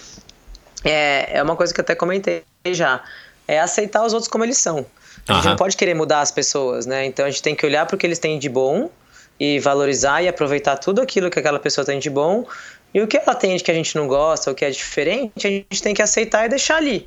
É, 0.83 1.37
é 1.37 1.43
uma 1.43 1.55
coisa 1.55 1.73
que 1.73 1.79
eu 1.79 1.83
até 1.83 1.95
comentei 1.95 2.43
já, 2.67 3.03
é 3.47 3.59
aceitar 3.59 4.03
os 4.03 4.13
outros 4.13 4.29
como 4.29 4.43
eles 4.43 4.57
são. 4.57 4.85
A 5.27 5.33
gente 5.33 5.45
não 5.47 5.55
pode 5.55 5.75
querer 5.75 5.95
mudar 5.95 6.21
as 6.21 6.29
pessoas, 6.29 6.85
né? 6.85 7.05
Então 7.05 7.25
a 7.25 7.29
gente 7.29 7.41
tem 7.41 7.55
que 7.55 7.65
olhar 7.65 7.85
para 7.87 7.95
o 7.95 7.97
que 7.97 8.05
eles 8.05 8.19
têm 8.19 8.37
de 8.37 8.47
bom 8.47 8.91
e 9.39 9.59
valorizar 9.59 10.21
e 10.21 10.27
aproveitar 10.27 10.77
tudo 10.77 11.01
aquilo 11.01 11.29
que 11.29 11.39
aquela 11.39 11.59
pessoa 11.59 11.83
tem 11.83 11.99
de 11.99 12.09
bom 12.09 12.45
e 12.95 13.01
o 13.01 13.07
que 13.07 13.17
ela 13.17 13.35
tem 13.35 13.57
de 13.57 13.61
que 13.61 13.69
a 13.69 13.73
gente 13.73 13.93
não 13.97 14.07
gosta, 14.07 14.49
o 14.49 14.55
que 14.55 14.63
é 14.63 14.69
diferente, 14.69 15.45
a 15.45 15.49
gente 15.49 15.83
tem 15.83 15.93
que 15.93 16.01
aceitar 16.01 16.45
e 16.45 16.49
deixar 16.49 16.77
ali. 16.77 17.05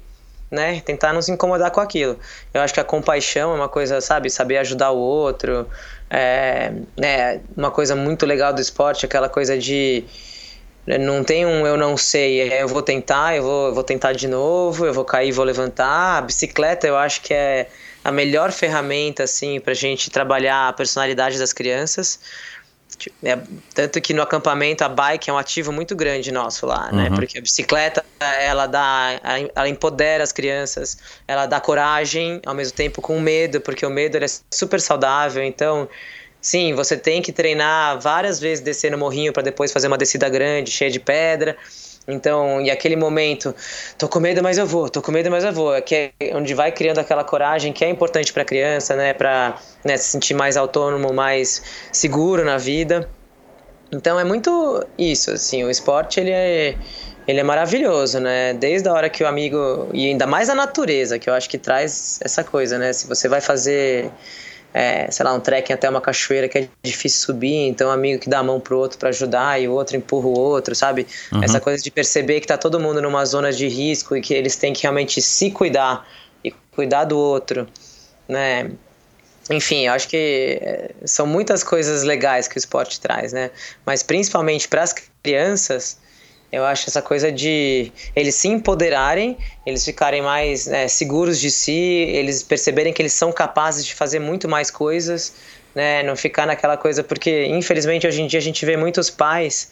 Né? 0.50 0.82
Tentar 0.82 1.14
nos 1.14 1.30
incomodar 1.30 1.70
com 1.70 1.80
aquilo. 1.80 2.18
Eu 2.52 2.60
acho 2.60 2.74
que 2.74 2.80
a 2.80 2.84
compaixão 2.84 3.52
é 3.52 3.54
uma 3.54 3.70
coisa, 3.70 3.98
sabe, 4.02 4.28
saber 4.28 4.58
ajudar 4.58 4.90
o 4.90 4.98
outro. 4.98 5.66
É, 6.10 6.72
é 7.00 7.40
uma 7.56 7.70
coisa 7.70 7.96
muito 7.96 8.26
legal 8.26 8.52
do 8.52 8.60
esporte, 8.60 9.06
aquela 9.06 9.30
coisa 9.30 9.56
de 9.56 10.04
né, 10.86 10.98
não 10.98 11.24
tem 11.24 11.46
um 11.46 11.66
eu 11.66 11.78
não 11.78 11.96
sei, 11.96 12.50
é, 12.50 12.62
eu 12.62 12.68
vou 12.68 12.82
tentar, 12.82 13.36
eu 13.36 13.42
vou, 13.42 13.68
eu 13.68 13.74
vou 13.74 13.84
tentar 13.84 14.12
de 14.12 14.28
novo, 14.28 14.84
eu 14.84 14.92
vou 14.92 15.06
cair, 15.06 15.32
vou 15.32 15.44
levantar. 15.44 16.18
A 16.18 16.20
bicicleta 16.20 16.86
eu 16.86 16.98
acho 16.98 17.22
que 17.22 17.32
é 17.32 17.66
a 18.04 18.12
melhor 18.12 18.52
ferramenta 18.52 19.22
assim 19.22 19.58
para 19.58 19.72
gente 19.72 20.10
trabalhar 20.10 20.68
a 20.68 20.72
personalidade 20.74 21.38
das 21.38 21.54
crianças. 21.54 22.20
É, 23.22 23.38
tanto 23.74 24.00
que 24.00 24.12
no 24.12 24.22
acampamento 24.22 24.82
a 24.82 24.88
bike 24.88 25.30
é 25.30 25.32
um 25.32 25.38
ativo 25.38 25.72
muito 25.72 25.94
grande 25.94 26.32
nosso 26.32 26.66
lá, 26.66 26.90
né? 26.90 27.08
uhum. 27.08 27.14
Porque 27.14 27.38
a 27.38 27.40
bicicleta 27.40 28.04
ela 28.40 28.66
dá, 28.66 29.20
ela 29.54 29.68
empodera 29.68 30.24
as 30.24 30.32
crianças, 30.32 30.98
ela 31.26 31.46
dá 31.46 31.60
coragem 31.60 32.40
ao 32.44 32.54
mesmo 32.54 32.74
tempo 32.74 33.00
com 33.00 33.20
medo, 33.20 33.60
porque 33.60 33.86
o 33.86 33.90
medo 33.90 34.16
é 34.16 34.26
super 34.52 34.80
saudável. 34.80 35.42
Então, 35.42 35.88
sim, 36.40 36.74
você 36.74 36.96
tem 36.96 37.22
que 37.22 37.32
treinar 37.32 38.00
várias 38.00 38.40
vezes 38.40 38.62
descer 38.64 38.90
no 38.90 38.98
morrinho 38.98 39.32
para 39.32 39.42
depois 39.42 39.72
fazer 39.72 39.86
uma 39.86 39.98
descida 39.98 40.28
grande, 40.28 40.70
cheia 40.70 40.90
de 40.90 40.98
pedra. 40.98 41.56
Então, 42.08 42.58
e 42.62 42.70
aquele 42.70 42.96
momento, 42.96 43.54
tô 43.98 44.08
com 44.08 44.18
medo, 44.18 44.42
mas 44.42 44.56
eu 44.56 44.66
vou, 44.66 44.88
tô 44.88 45.02
com 45.02 45.12
medo, 45.12 45.30
mas 45.30 45.44
eu 45.44 45.52
vou, 45.52 45.74
é 45.74 45.80
que 45.82 46.10
é 46.18 46.34
onde 46.34 46.54
vai 46.54 46.72
criando 46.72 46.98
aquela 46.98 47.22
coragem 47.22 47.70
que 47.70 47.84
é 47.84 47.90
importante 47.90 48.32
para 48.32 48.42
a 48.42 48.46
criança, 48.46 48.96
né, 48.96 49.12
para 49.12 49.58
né, 49.84 49.94
se 49.98 50.12
sentir 50.12 50.32
mais 50.32 50.56
autônomo, 50.56 51.12
mais 51.12 51.62
seguro 51.92 52.46
na 52.46 52.56
vida. 52.56 53.06
Então 53.92 54.18
é 54.18 54.24
muito 54.24 54.86
isso, 54.96 55.30
assim, 55.32 55.62
o 55.64 55.70
esporte 55.70 56.18
ele 56.18 56.30
é 56.30 56.76
ele 57.26 57.40
é 57.40 57.42
maravilhoso, 57.42 58.18
né? 58.20 58.54
Desde 58.54 58.88
a 58.88 58.92
hora 58.94 59.10
que 59.10 59.22
o 59.22 59.26
amigo 59.26 59.90
e 59.92 60.06
ainda 60.08 60.26
mais 60.26 60.48
a 60.48 60.54
natureza, 60.54 61.18
que 61.18 61.28
eu 61.28 61.34
acho 61.34 61.46
que 61.50 61.58
traz 61.58 62.18
essa 62.22 62.42
coisa, 62.42 62.78
né? 62.78 62.90
Se 62.94 63.06
você 63.06 63.28
vai 63.28 63.42
fazer 63.42 64.10
é, 64.78 65.10
sei 65.10 65.24
lá, 65.24 65.34
um 65.34 65.40
trekking 65.40 65.72
até 65.72 65.90
uma 65.90 66.00
cachoeira 66.00 66.48
que 66.48 66.56
é 66.56 66.68
difícil 66.84 67.26
subir, 67.26 67.66
então 67.66 67.88
um 67.88 67.90
amigo 67.90 68.22
que 68.22 68.30
dá 68.30 68.38
a 68.38 68.42
mão 68.44 68.60
pro 68.60 68.78
outro 68.78 68.96
para 68.96 69.08
ajudar 69.08 69.60
e 69.60 69.66
o 69.66 69.72
outro 69.72 69.96
empurra 69.96 70.28
o 70.28 70.38
outro, 70.38 70.72
sabe? 70.72 71.04
Uhum. 71.32 71.42
Essa 71.42 71.58
coisa 71.58 71.82
de 71.82 71.90
perceber 71.90 72.40
que 72.40 72.46
tá 72.46 72.56
todo 72.56 72.78
mundo 72.78 73.02
numa 73.02 73.24
zona 73.24 73.50
de 73.50 73.66
risco 73.66 74.16
e 74.16 74.20
que 74.20 74.32
eles 74.32 74.54
têm 74.54 74.72
que 74.72 74.82
realmente 74.82 75.20
se 75.20 75.50
cuidar 75.50 76.06
e 76.44 76.52
cuidar 76.70 77.06
do 77.06 77.18
outro, 77.18 77.66
né? 78.28 78.70
Enfim, 79.50 79.86
eu 79.86 79.94
acho 79.94 80.06
que 80.06 80.60
é, 80.62 80.90
são 81.04 81.26
muitas 81.26 81.64
coisas 81.64 82.04
legais 82.04 82.46
que 82.46 82.56
o 82.56 82.60
esporte 82.60 83.00
traz, 83.00 83.32
né? 83.32 83.50
Mas 83.84 84.04
principalmente 84.04 84.68
para 84.68 84.84
as 84.84 84.94
crianças, 85.24 85.98
eu 86.50 86.64
acho 86.64 86.88
essa 86.88 87.02
coisa 87.02 87.30
de 87.30 87.92
eles 88.16 88.34
se 88.34 88.48
empoderarem, 88.48 89.36
eles 89.66 89.84
ficarem 89.84 90.22
mais 90.22 90.66
né, 90.66 90.88
seguros 90.88 91.38
de 91.38 91.50
si, 91.50 91.72
eles 91.72 92.42
perceberem 92.42 92.92
que 92.92 93.02
eles 93.02 93.12
são 93.12 93.30
capazes 93.30 93.84
de 93.84 93.94
fazer 93.94 94.18
muito 94.18 94.48
mais 94.48 94.70
coisas, 94.70 95.34
né? 95.74 96.02
Não 96.02 96.16
ficar 96.16 96.46
naquela 96.46 96.76
coisa, 96.76 97.04
porque 97.04 97.46
infelizmente 97.46 98.06
hoje 98.06 98.22
em 98.22 98.26
dia 98.26 98.38
a 98.38 98.42
gente 98.42 98.64
vê 98.64 98.76
muitos 98.76 99.10
pais 99.10 99.70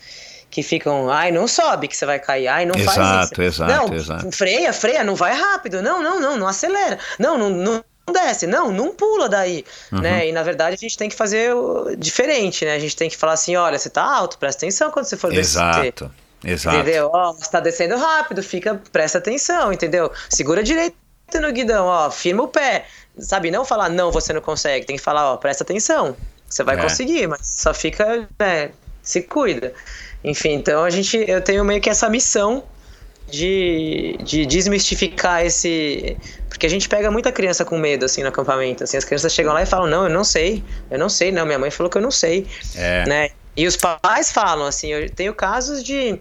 que 0.51 0.62
ficam, 0.62 1.11
ai, 1.11 1.32
não 1.32 1.48
sobe 1.48 1.89
que 1.89 1.97
você 1.97 2.05
vai 2.05 2.19
cair, 2.19 2.47
ai, 2.47 2.66
não 2.66 2.77
exato, 2.77 2.94
faz 2.94 3.31
isso. 3.31 3.43
Exato, 3.43 3.73
não, 3.73 3.94
exato. 3.94 4.32
freia, 4.32 4.73
freia, 4.73 5.03
não 5.03 5.15
vai 5.15 5.35
rápido, 5.35 5.82
não, 5.82 6.03
não, 6.03 6.20
não, 6.20 6.36
não 6.36 6.47
acelera, 6.47 6.98
não, 7.19 7.36
não, 7.39 7.51
não 7.51 7.85
desce, 8.12 8.47
não, 8.47 8.70
não 8.70 8.94
pula 8.94 9.28
daí, 9.28 9.65
uhum. 9.90 10.01
né? 10.01 10.28
E 10.28 10.32
na 10.32 10.43
verdade 10.43 10.74
a 10.74 10.78
gente 10.78 10.97
tem 10.97 11.09
que 11.09 11.16
fazer 11.16 11.53
diferente, 11.98 12.65
né? 12.66 12.74
A 12.74 12.78
gente 12.78 12.94
tem 12.94 13.09
que 13.09 13.16
falar 13.16 13.32
assim, 13.32 13.57
olha, 13.57 13.78
você 13.78 13.89
tá 13.89 14.03
alto, 14.03 14.39
presta 14.39 14.65
atenção 14.65 14.90
quando 14.90 15.07
você 15.07 15.16
for 15.16 15.31
descer. 15.31 15.59
Exato. 15.59 16.11
Entendeu? 16.45 17.11
Ó, 17.13 17.35
está 17.41 17.61
descendo 17.61 17.97
rápido, 17.97 18.43
fica, 18.43 18.81
presta 18.93 19.19
atenção, 19.19 19.73
entendeu? 19.73 20.11
Segura 20.29 20.63
direito 20.63 20.97
no 21.35 21.53
guidão, 21.53 21.87
ó, 21.87 22.11
firma 22.11 22.43
o 22.43 22.49
pé. 22.49 22.87
Sabe, 23.19 23.51
não 23.51 23.65
falar 23.65 23.89
não, 23.89 24.13
você 24.13 24.33
não 24.33 24.41
consegue, 24.41 24.87
tem 24.87 24.97
que 24.97 25.03
falar, 25.03 25.33
ó, 25.33 25.37
presta 25.37 25.65
atenção. 25.65 26.17
Você 26.49 26.63
vai 26.63 26.77
é. 26.77 26.83
conseguir, 26.83 27.27
mas 27.27 27.47
só 27.47 27.75
fica, 27.75 28.29
né, 28.39 28.71
se 29.03 29.23
cuida. 29.23 29.73
Enfim, 30.23 30.55
então 30.55 30.85
a 30.85 30.91
gente, 30.91 31.17
eu 31.29 31.41
tenho 31.41 31.65
meio 31.65 31.81
que 31.81 31.91
essa 31.91 32.09
missão 32.09 32.65
de, 33.31 34.17
de 34.23 34.47
desmistificar 34.47 35.45
esse. 35.45 36.17
Porque 36.49 36.67
a 36.67 36.71
gente 36.71 36.89
pega 36.89 37.11
muita 37.11 37.33
criança 37.33 37.65
com 37.65 37.79
medo, 37.79 38.05
assim, 38.05 38.23
no 38.23 38.29
acampamento. 38.29 38.85
Assim, 38.85 38.97
as 38.97 39.05
crianças 39.05 39.33
chegam 39.33 39.53
lá 39.53 39.63
e 39.63 39.67
falam: 39.67 39.87
Não, 39.87 40.05
eu 40.05 40.11
não 40.11 40.25
sei, 40.25 40.63
eu 40.91 40.99
não 40.99 41.09
sei, 41.09 41.33
não. 41.33 41.45
Minha 41.45 41.59
mãe 41.59 41.71
falou 41.71 41.91
que 41.91 41.99
eu 41.99 42.03
não 42.03 42.11
sei. 42.11 42.47
É. 42.77 43.05
Né? 43.07 43.31
E 43.57 43.66
os 43.66 43.77
pais 43.77 44.31
falam, 44.31 44.66
assim, 44.66 44.89
eu 44.89 45.09
tenho 45.09 45.35
casos 45.35 45.83
de, 45.83 46.20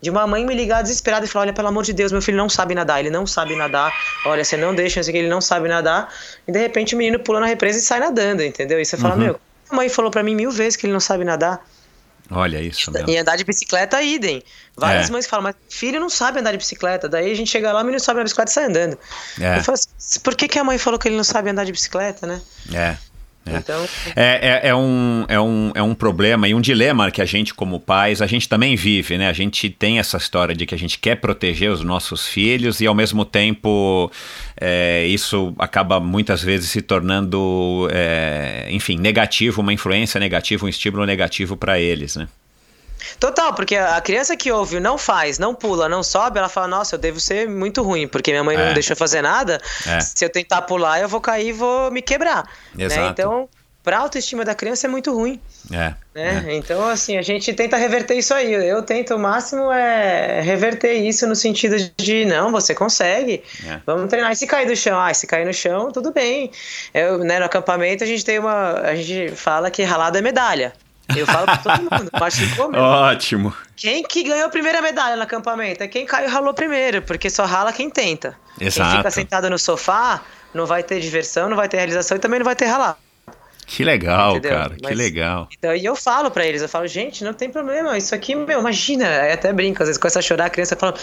de 0.00 0.10
uma 0.10 0.26
mãe 0.26 0.44
me 0.44 0.54
ligar 0.54 0.82
desesperada 0.82 1.24
e 1.24 1.28
falar: 1.28 1.44
Olha, 1.44 1.52
pelo 1.52 1.68
amor 1.68 1.84
de 1.84 1.92
Deus, 1.92 2.10
meu 2.10 2.20
filho 2.20 2.36
não 2.36 2.48
sabe 2.48 2.74
nadar, 2.74 3.00
ele 3.00 3.10
não 3.10 3.26
sabe 3.26 3.54
nadar. 3.54 3.92
Olha, 4.26 4.44
você 4.44 4.56
não 4.56 4.74
deixa, 4.74 5.00
assim, 5.00 5.12
que 5.12 5.18
ele 5.18 5.28
não 5.28 5.40
sabe 5.40 5.68
nadar. 5.68 6.12
E 6.46 6.50
de 6.50 6.58
repente 6.58 6.94
o 6.94 6.98
menino 6.98 7.18
pula 7.20 7.40
na 7.40 7.46
represa 7.46 7.78
e 7.78 7.82
sai 7.82 8.00
nadando, 8.00 8.42
entendeu? 8.42 8.80
E 8.80 8.84
você 8.84 8.96
fala: 8.96 9.14
uhum. 9.14 9.20
Meu, 9.20 9.40
a 9.70 9.76
mãe 9.76 9.88
falou 9.88 10.10
para 10.10 10.22
mim 10.22 10.34
mil 10.34 10.50
vezes 10.50 10.76
que 10.76 10.86
ele 10.86 10.92
não 10.92 11.00
sabe 11.00 11.24
nadar. 11.24 11.64
Olha 12.30 12.60
isso 12.60 12.90
mesmo. 12.90 13.10
E 13.10 13.18
andar 13.18 13.36
de 13.36 13.44
bicicleta, 13.44 14.02
idem. 14.02 14.42
Várias 14.76 15.08
é. 15.08 15.12
mães 15.12 15.26
falam, 15.26 15.42
mas 15.44 15.56
filho 15.68 16.00
não 16.00 16.08
sabe 16.08 16.40
andar 16.40 16.52
de 16.52 16.58
bicicleta. 16.58 17.08
Daí 17.08 17.30
a 17.30 17.34
gente 17.34 17.50
chega 17.50 17.72
lá, 17.72 17.80
o 17.80 17.84
menino 17.84 18.00
sabe 18.00 18.20
andar 18.20 18.24
de 18.24 18.30
bicicleta 18.30 18.50
e 18.50 18.54
sai 18.54 18.64
andando. 18.64 18.98
É. 19.40 19.58
Eu 19.58 19.64
falo 19.64 19.74
assim, 19.74 20.20
por 20.20 20.34
que, 20.34 20.48
que 20.48 20.58
a 20.58 20.64
mãe 20.64 20.78
falou 20.78 20.98
que 20.98 21.08
ele 21.08 21.16
não 21.16 21.24
sabe 21.24 21.50
andar 21.50 21.64
de 21.64 21.72
bicicleta, 21.72 22.26
né? 22.26 22.40
É. 22.72 22.96
É. 23.46 23.56
Então... 23.56 23.88
É, 24.14 24.60
é, 24.64 24.68
é, 24.68 24.74
um, 24.74 25.24
é, 25.28 25.40
um, 25.40 25.72
é 25.74 25.82
um 25.82 25.94
problema 25.94 26.48
e 26.48 26.54
um 26.54 26.60
dilema 26.60 27.10
que 27.10 27.20
a 27.20 27.24
gente, 27.24 27.52
como 27.52 27.80
pais, 27.80 28.22
a 28.22 28.26
gente 28.26 28.48
também 28.48 28.76
vive, 28.76 29.18
né? 29.18 29.28
A 29.28 29.32
gente 29.32 29.68
tem 29.68 29.98
essa 29.98 30.16
história 30.16 30.54
de 30.54 30.64
que 30.66 30.74
a 30.74 30.78
gente 30.78 30.98
quer 30.98 31.16
proteger 31.16 31.70
os 31.70 31.82
nossos 31.82 32.26
filhos 32.26 32.80
e, 32.80 32.86
ao 32.86 32.94
mesmo 32.94 33.24
tempo, 33.24 34.10
é, 34.60 35.06
isso 35.06 35.54
acaba 35.58 35.98
muitas 35.98 36.42
vezes 36.42 36.70
se 36.70 36.82
tornando, 36.82 37.88
é, 37.92 38.66
enfim, 38.70 38.96
negativo, 38.96 39.60
uma 39.60 39.72
influência 39.72 40.20
negativa, 40.20 40.64
um 40.64 40.68
estímulo 40.68 41.04
negativo 41.04 41.56
para 41.56 41.80
eles, 41.80 42.16
né? 42.16 42.28
Total, 43.18 43.54
porque 43.54 43.76
a 43.76 44.00
criança 44.00 44.36
que 44.36 44.50
ouve 44.50 44.80
não 44.80 44.98
faz, 44.98 45.38
não 45.38 45.54
pula, 45.54 45.88
não 45.88 46.02
sobe, 46.02 46.38
ela 46.38 46.48
fala, 46.48 46.68
nossa, 46.68 46.94
eu 46.94 46.98
devo 46.98 47.20
ser 47.20 47.48
muito 47.48 47.82
ruim, 47.82 48.06
porque 48.08 48.30
minha 48.30 48.44
mãe 48.44 48.56
é. 48.56 48.66
não 48.66 48.74
deixa 48.74 48.92
eu 48.92 48.96
fazer 48.96 49.22
nada. 49.22 49.60
É. 49.86 50.00
Se 50.00 50.24
eu 50.24 50.30
tentar 50.30 50.62
pular, 50.62 51.00
eu 51.00 51.08
vou 51.08 51.20
cair 51.20 51.48
e 51.48 51.52
vou 51.52 51.90
me 51.90 52.02
quebrar. 52.02 52.44
Né? 52.74 52.84
Exato. 52.84 53.00
Né? 53.00 53.08
Então, 53.10 53.48
pra 53.82 53.98
autoestima 53.98 54.44
da 54.44 54.54
criança 54.54 54.86
é 54.86 54.90
muito 54.90 55.12
ruim. 55.12 55.40
É, 55.70 55.94
né? 56.14 56.44
É. 56.46 56.54
Então, 56.54 56.88
assim, 56.88 57.16
a 57.16 57.22
gente 57.22 57.52
tenta 57.52 57.76
reverter 57.76 58.16
isso 58.16 58.32
aí. 58.32 58.52
Eu 58.52 58.82
tento 58.82 59.14
o 59.14 59.18
máximo 59.18 59.72
é 59.72 60.40
reverter 60.40 60.94
isso 60.94 61.26
no 61.26 61.34
sentido 61.34 61.76
de, 61.96 62.24
não, 62.24 62.52
você 62.52 62.74
consegue. 62.74 63.42
É. 63.66 63.80
Vamos 63.84 64.08
treinar. 64.08 64.32
E 64.32 64.36
se 64.36 64.46
cair 64.46 64.66
do 64.66 64.76
chão? 64.76 64.98
Ah, 64.98 65.12
se 65.12 65.26
cair 65.26 65.44
no 65.44 65.52
chão, 65.52 65.90
tudo 65.90 66.12
bem. 66.12 66.50
Eu, 66.94 67.18
né, 67.18 67.38
no 67.38 67.44
acampamento 67.44 68.04
a 68.04 68.06
gente 68.06 68.24
tem 68.24 68.38
uma. 68.38 68.80
A 68.80 68.94
gente 68.94 69.34
fala 69.34 69.70
que 69.70 69.82
ralado 69.82 70.16
é 70.16 70.20
medalha. 70.20 70.72
Eu 71.16 71.26
falo 71.26 71.46
pra 71.46 71.56
todo 71.58 71.80
mundo, 71.82 72.10
machucou 72.18 72.70
mesmo. 72.70 72.84
Ótimo. 72.86 73.54
Quem 73.76 74.02
que 74.02 74.22
ganhou 74.22 74.46
a 74.46 74.50
primeira 74.50 74.80
medalha 74.80 75.16
no 75.16 75.22
acampamento? 75.22 75.82
É 75.82 75.88
quem 75.88 76.06
caiu 76.06 76.28
e 76.28 76.30
ralou 76.30 76.54
primeiro, 76.54 77.02
porque 77.02 77.28
só 77.28 77.44
rala 77.44 77.72
quem 77.72 77.90
tenta. 77.90 78.36
Exato. 78.60 78.90
Quem 78.90 78.98
fica 78.98 79.10
sentado 79.10 79.50
no 79.50 79.58
sofá 79.58 80.22
não 80.54 80.66
vai 80.66 80.82
ter 80.82 81.00
diversão, 81.00 81.48
não 81.48 81.56
vai 81.56 81.68
ter 81.68 81.78
realização 81.78 82.16
e 82.16 82.20
também 82.20 82.38
não 82.38 82.44
vai 82.44 82.56
ter 82.56 82.66
ralar. 82.66 82.96
Que 83.66 83.84
legal, 83.84 84.32
Entendeu? 84.36 84.58
cara, 84.58 84.76
Mas, 84.82 84.90
que 84.90 84.94
legal. 84.94 85.48
Então, 85.56 85.74
e 85.74 85.84
eu 85.84 85.96
falo 85.96 86.30
para 86.30 86.44
eles, 86.44 86.60
eu 86.62 86.68
falo, 86.68 86.86
gente, 86.86 87.24
não 87.24 87.32
tem 87.32 87.48
problema, 87.48 87.96
isso 87.96 88.14
aqui, 88.14 88.34
meu, 88.34 88.60
imagina, 88.60 89.06
aí 89.08 89.32
até 89.32 89.52
brinco, 89.52 89.82
às 89.82 89.88
vezes 89.88 90.00
começa 90.00 90.18
a 90.18 90.22
chorar, 90.22 90.46
a 90.46 90.50
criança 90.50 90.76
fala, 90.76 90.94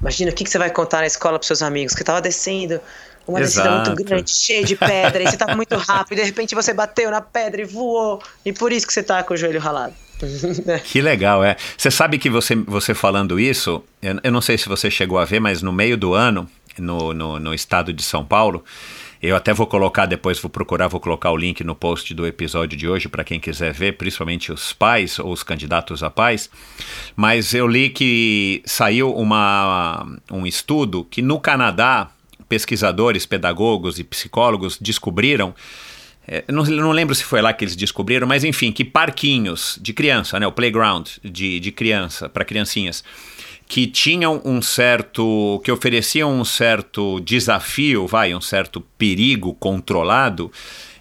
imagina, 0.00 0.30
o 0.30 0.34
que, 0.34 0.44
que 0.44 0.50
você 0.50 0.58
vai 0.58 0.68
contar 0.68 0.98
na 0.98 1.06
escola 1.06 1.38
pros 1.38 1.46
seus 1.46 1.62
amigos, 1.62 1.94
que 1.94 2.04
tava 2.04 2.20
descendo 2.20 2.80
uma 3.26 3.40
Exato. 3.40 3.68
descida 3.68 3.90
muito 3.90 4.04
grande, 4.04 4.30
cheia 4.30 4.64
de 4.64 4.76
pedra, 4.76 5.22
e 5.22 5.26
você 5.26 5.36
tava 5.36 5.54
muito 5.54 5.76
rápido, 5.76 6.18
e 6.18 6.22
de 6.22 6.26
repente 6.26 6.54
você 6.54 6.72
bateu 6.72 7.10
na 7.10 7.20
pedra 7.20 7.60
e 7.60 7.64
voou, 7.64 8.22
e 8.44 8.52
por 8.52 8.72
isso 8.72 8.86
que 8.86 8.92
você 8.92 9.02
tá 9.02 9.22
com 9.22 9.34
o 9.34 9.36
joelho 9.36 9.60
ralado. 9.60 9.94
que 10.84 11.00
legal, 11.00 11.44
é. 11.44 11.56
Você 11.76 11.90
sabe 11.90 12.18
que 12.18 12.30
você, 12.30 12.54
você 12.54 12.94
falando 12.94 13.38
isso, 13.38 13.82
eu, 14.00 14.18
eu, 14.22 14.32
não 14.32 14.40
sei 14.40 14.56
se 14.56 14.68
você 14.68 14.90
chegou 14.90 15.18
a 15.18 15.24
ver, 15.24 15.40
mas 15.40 15.62
no 15.62 15.72
meio 15.72 15.96
do 15.96 16.14
ano, 16.14 16.48
no, 16.78 17.12
no, 17.12 17.38
no 17.38 17.54
estado 17.54 17.92
de 17.92 18.02
São 18.02 18.24
Paulo, 18.24 18.64
eu 19.22 19.34
até 19.34 19.52
vou 19.52 19.66
colocar 19.66 20.06
depois, 20.06 20.38
vou 20.38 20.50
procurar, 20.50 20.88
vou 20.88 21.00
colocar 21.00 21.30
o 21.30 21.36
link 21.36 21.64
no 21.64 21.74
post 21.74 22.12
do 22.14 22.26
episódio 22.26 22.76
de 22.76 22.88
hoje 22.88 23.08
para 23.08 23.24
quem 23.24 23.40
quiser 23.40 23.72
ver, 23.72 23.96
principalmente 23.96 24.52
os 24.52 24.72
pais 24.72 25.18
ou 25.18 25.32
os 25.32 25.42
candidatos 25.42 26.02
a 26.02 26.10
pais. 26.10 26.50
Mas 27.14 27.54
eu 27.54 27.66
li 27.66 27.90
que 27.90 28.62
saiu 28.64 29.14
uma, 29.14 30.06
um 30.30 30.46
estudo 30.46 31.04
que 31.04 31.22
no 31.22 31.40
Canadá 31.40 32.10
pesquisadores, 32.48 33.26
pedagogos 33.26 33.98
e 33.98 34.04
psicólogos 34.04 34.78
descobriram 34.80 35.54
é, 36.28 36.44
não, 36.48 36.64
não, 36.64 36.90
lembro 36.90 37.14
se 37.14 37.22
foi 37.22 37.40
lá 37.40 37.52
que 37.52 37.64
eles 37.64 37.76
descobriram, 37.76 38.26
mas 38.26 38.42
enfim, 38.42 38.72
que 38.72 38.84
parquinhos 38.84 39.78
de 39.80 39.92
criança, 39.92 40.40
né, 40.40 40.46
o 40.46 40.50
playground 40.50 41.06
de, 41.22 41.60
de 41.60 41.70
criança, 41.70 42.28
para 42.28 42.44
criancinhas, 42.44 43.04
que 43.68 43.86
tinham 43.86 44.40
um 44.44 44.60
certo, 44.60 45.60
que 45.64 45.70
ofereciam 45.70 46.32
um 46.32 46.44
certo 46.44 47.20
desafio, 47.20 48.06
vai, 48.06 48.34
um 48.34 48.40
certo 48.40 48.80
perigo 48.98 49.54
controlado, 49.54 50.50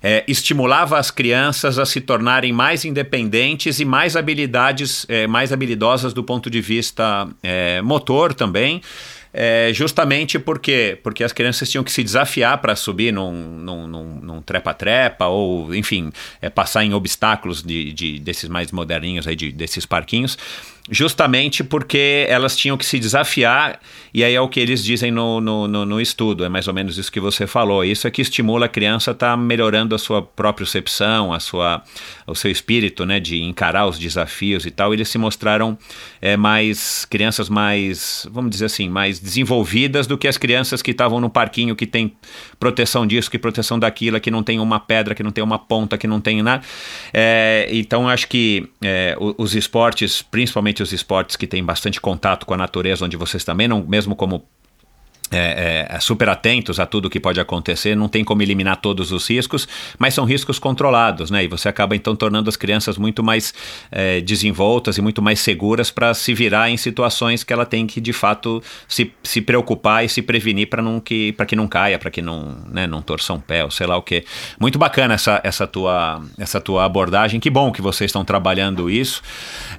é, 0.02 0.24
estimulava 0.28 1.00
as 1.00 1.10
crianças 1.10 1.80
a 1.80 1.86
se 1.86 2.02
tornarem 2.02 2.54
mais 2.54 2.86
independentes 2.86 3.80
e 3.80 3.86
mais 3.86 4.16
habilidades, 4.16 5.06
é, 5.10 5.26
mais 5.26 5.52
habilidosas 5.52 6.14
do 6.14 6.24
ponto 6.24 6.50
de 6.50 6.62
vista 6.62 7.28
é, 7.42 7.82
motor 7.82 8.34
também, 8.34 8.82
é, 9.38 9.74
justamente 9.74 10.40
porque, 10.40 10.98
porque 11.04 11.22
as 11.22 11.34
crianças 11.34 11.70
tinham 11.70 11.84
que 11.84 11.92
se 11.92 12.02
desafiar 12.02 12.58
para 12.60 12.74
subir 12.74 13.12
num, 13.12 14.42
trepa-trepa 14.46 15.26
ou, 15.28 15.76
enfim, 15.76 16.10
é, 16.42 16.50
passar 16.50 16.86
em 16.86 16.94
obstáculos 16.94 17.62
de, 17.62 17.92
de, 17.92 18.20
desses 18.20 18.48
mais 18.48 18.72
moderninhos, 18.72 19.28
aí, 19.28 19.36
de, 19.36 19.52
desses 19.52 19.86
parquinhos 19.86 20.38
justamente 20.90 21.64
porque 21.64 22.28
elas 22.30 22.56
tinham 22.56 22.78
que 22.78 22.86
se 22.86 23.00
desafiar, 23.00 23.80
e 24.14 24.24
aí 24.24 24.36
é 24.36 24.40
o 24.40 24.48
que 24.48 24.60
eles 24.60 24.84
dizem 24.84 25.12
no, 25.12 25.42
no, 25.42 25.68
no, 25.68 25.86
no 25.86 26.00
estudo, 26.00 26.46
é 26.46 26.50
mais 26.50 26.68
ou 26.68 26.74
menos 26.74 26.98
isso 26.98 27.12
que 27.12 27.20
você 27.20 27.48
falou. 27.48 27.84
Isso 27.84 28.08
é 28.08 28.12
que 28.12 28.22
estimula 28.22 28.68
a 28.68 28.70
criança 28.70 29.12
a 29.12 29.14
estar 29.14 29.32
tá 29.32 29.38
melhorando 29.38 29.96
a 29.96 29.98
sua 29.98 30.22
propriocepção, 30.22 31.34
a 31.34 31.40
sua, 31.40 31.84
o 32.28 32.36
seu 32.36 32.52
espírito, 32.52 33.06
né, 33.06 33.20
de 33.20 33.42
encarar 33.42 33.88
os 33.88 33.98
desafios 33.98 34.66
e 34.66 34.72
tal. 34.72 34.94
Eles 34.94 35.10
se 35.10 35.18
mostraram 35.18 35.78
é, 36.22 36.38
mais 36.38 37.04
crianças 37.06 37.50
mais, 37.50 38.28
vamos 38.32 38.52
dizer 38.52 38.66
assim, 38.66 38.88
mais 38.88 39.20
desenvolvidas 39.20 40.06
do 40.06 40.18
que 40.18 40.28
as 40.28 40.38
crianças 40.38 40.82
que 40.82 40.92
estavam 40.92 41.20
no 41.20 41.30
parquinho 41.30 41.76
que 41.76 41.88
tem 41.88 42.14
proteção 42.60 43.08
disso, 43.08 43.30
que 43.30 43.40
proteção 43.40 43.80
daquilo, 43.80 44.20
que 44.20 44.30
não 44.30 44.44
tem 44.44 44.60
uma 44.60 44.80
pedra, 44.80 45.16
que 45.16 45.24
não 45.24 45.32
tem 45.32 45.44
uma 45.44 45.58
ponta, 45.58 45.98
que 45.98 46.08
não 46.08 46.22
tem 46.22 46.42
nada. 46.44 46.64
É, 47.12 47.68
então 47.72 48.08
acho 48.08 48.28
que 48.28 48.70
é, 48.84 49.18
os 49.20 49.56
esportes, 49.56 50.22
principalmente 50.22 50.75
principalmente 50.76 50.84
os 50.84 50.92
esportes 50.92 51.36
que 51.36 51.48
têm 51.48 51.64
bastante 51.64 52.02
contato 52.02 52.46
com 52.46 52.54
a 52.54 52.58
natureza, 52.58 53.06
onde 53.06 53.16
vocês 53.16 53.44
também 53.44 53.68
não, 53.68 53.82
mesmo 53.82 54.16
como 54.16 54.46
é, 55.32 55.88
é, 55.90 56.00
super 56.00 56.30
atentos 56.30 56.80
a 56.80 56.86
tudo 56.86 57.10
que 57.10 57.20
pode 57.20 57.40
acontecer, 57.40 57.96
não 57.96 58.08
tem 58.08 58.24
como 58.24 58.42
eliminar 58.42 58.78
todos 58.78 59.12
os 59.12 59.28
riscos, 59.28 59.68
mas 59.98 60.14
são 60.14 60.24
riscos 60.24 60.60
controlados, 60.60 61.32
né? 61.32 61.44
E 61.44 61.48
você 61.48 61.68
acaba 61.68 61.96
então 61.96 62.16
tornando 62.16 62.50
as 62.50 62.56
crianças 62.56 62.98
muito 62.98 63.24
mais 63.24 63.54
é, 63.92 64.22
desenvoltas 64.22 64.98
e 64.98 65.02
muito 65.02 65.22
mais 65.22 65.40
seguras 65.40 65.90
para 65.90 66.14
se 66.14 66.34
virar 66.34 66.70
em 66.70 66.78
situações 66.78 67.44
que 67.44 67.52
ela 67.52 67.66
tem 67.66 67.88
que 67.88 68.00
de 68.00 68.14
fato 68.14 68.62
se, 68.88 69.12
se 69.24 69.42
preocupar 69.42 70.06
e 70.06 70.10
se 70.10 70.22
prevenir 70.22 70.70
para 70.70 70.82
não 70.82 71.00
que 71.00 71.32
para 71.34 71.46
que 71.46 71.56
não 71.56 71.68
caia, 71.68 71.98
para 71.98 72.12
que 72.12 72.22
não, 72.22 72.58
né, 72.70 72.86
não 72.86 73.02
torça 73.02 73.34
um 73.34 73.40
pé, 73.40 73.64
ou 73.64 73.72
sei 73.72 73.88
lá 73.88 73.98
o 73.98 74.02
que. 74.02 74.24
Muito 74.60 74.78
bacana 74.78 75.16
essa, 75.16 75.42
essa 75.44 75.66
tua 75.66 76.22
essa 76.38 76.62
tua 76.62 76.86
abordagem. 76.86 77.40
Que 77.40 77.50
bom 77.50 77.72
que 77.72 77.82
vocês 77.82 78.10
estão 78.10 78.24
trabalhando 78.24 78.90
isso. 78.90 79.22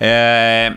É, 0.01 0.77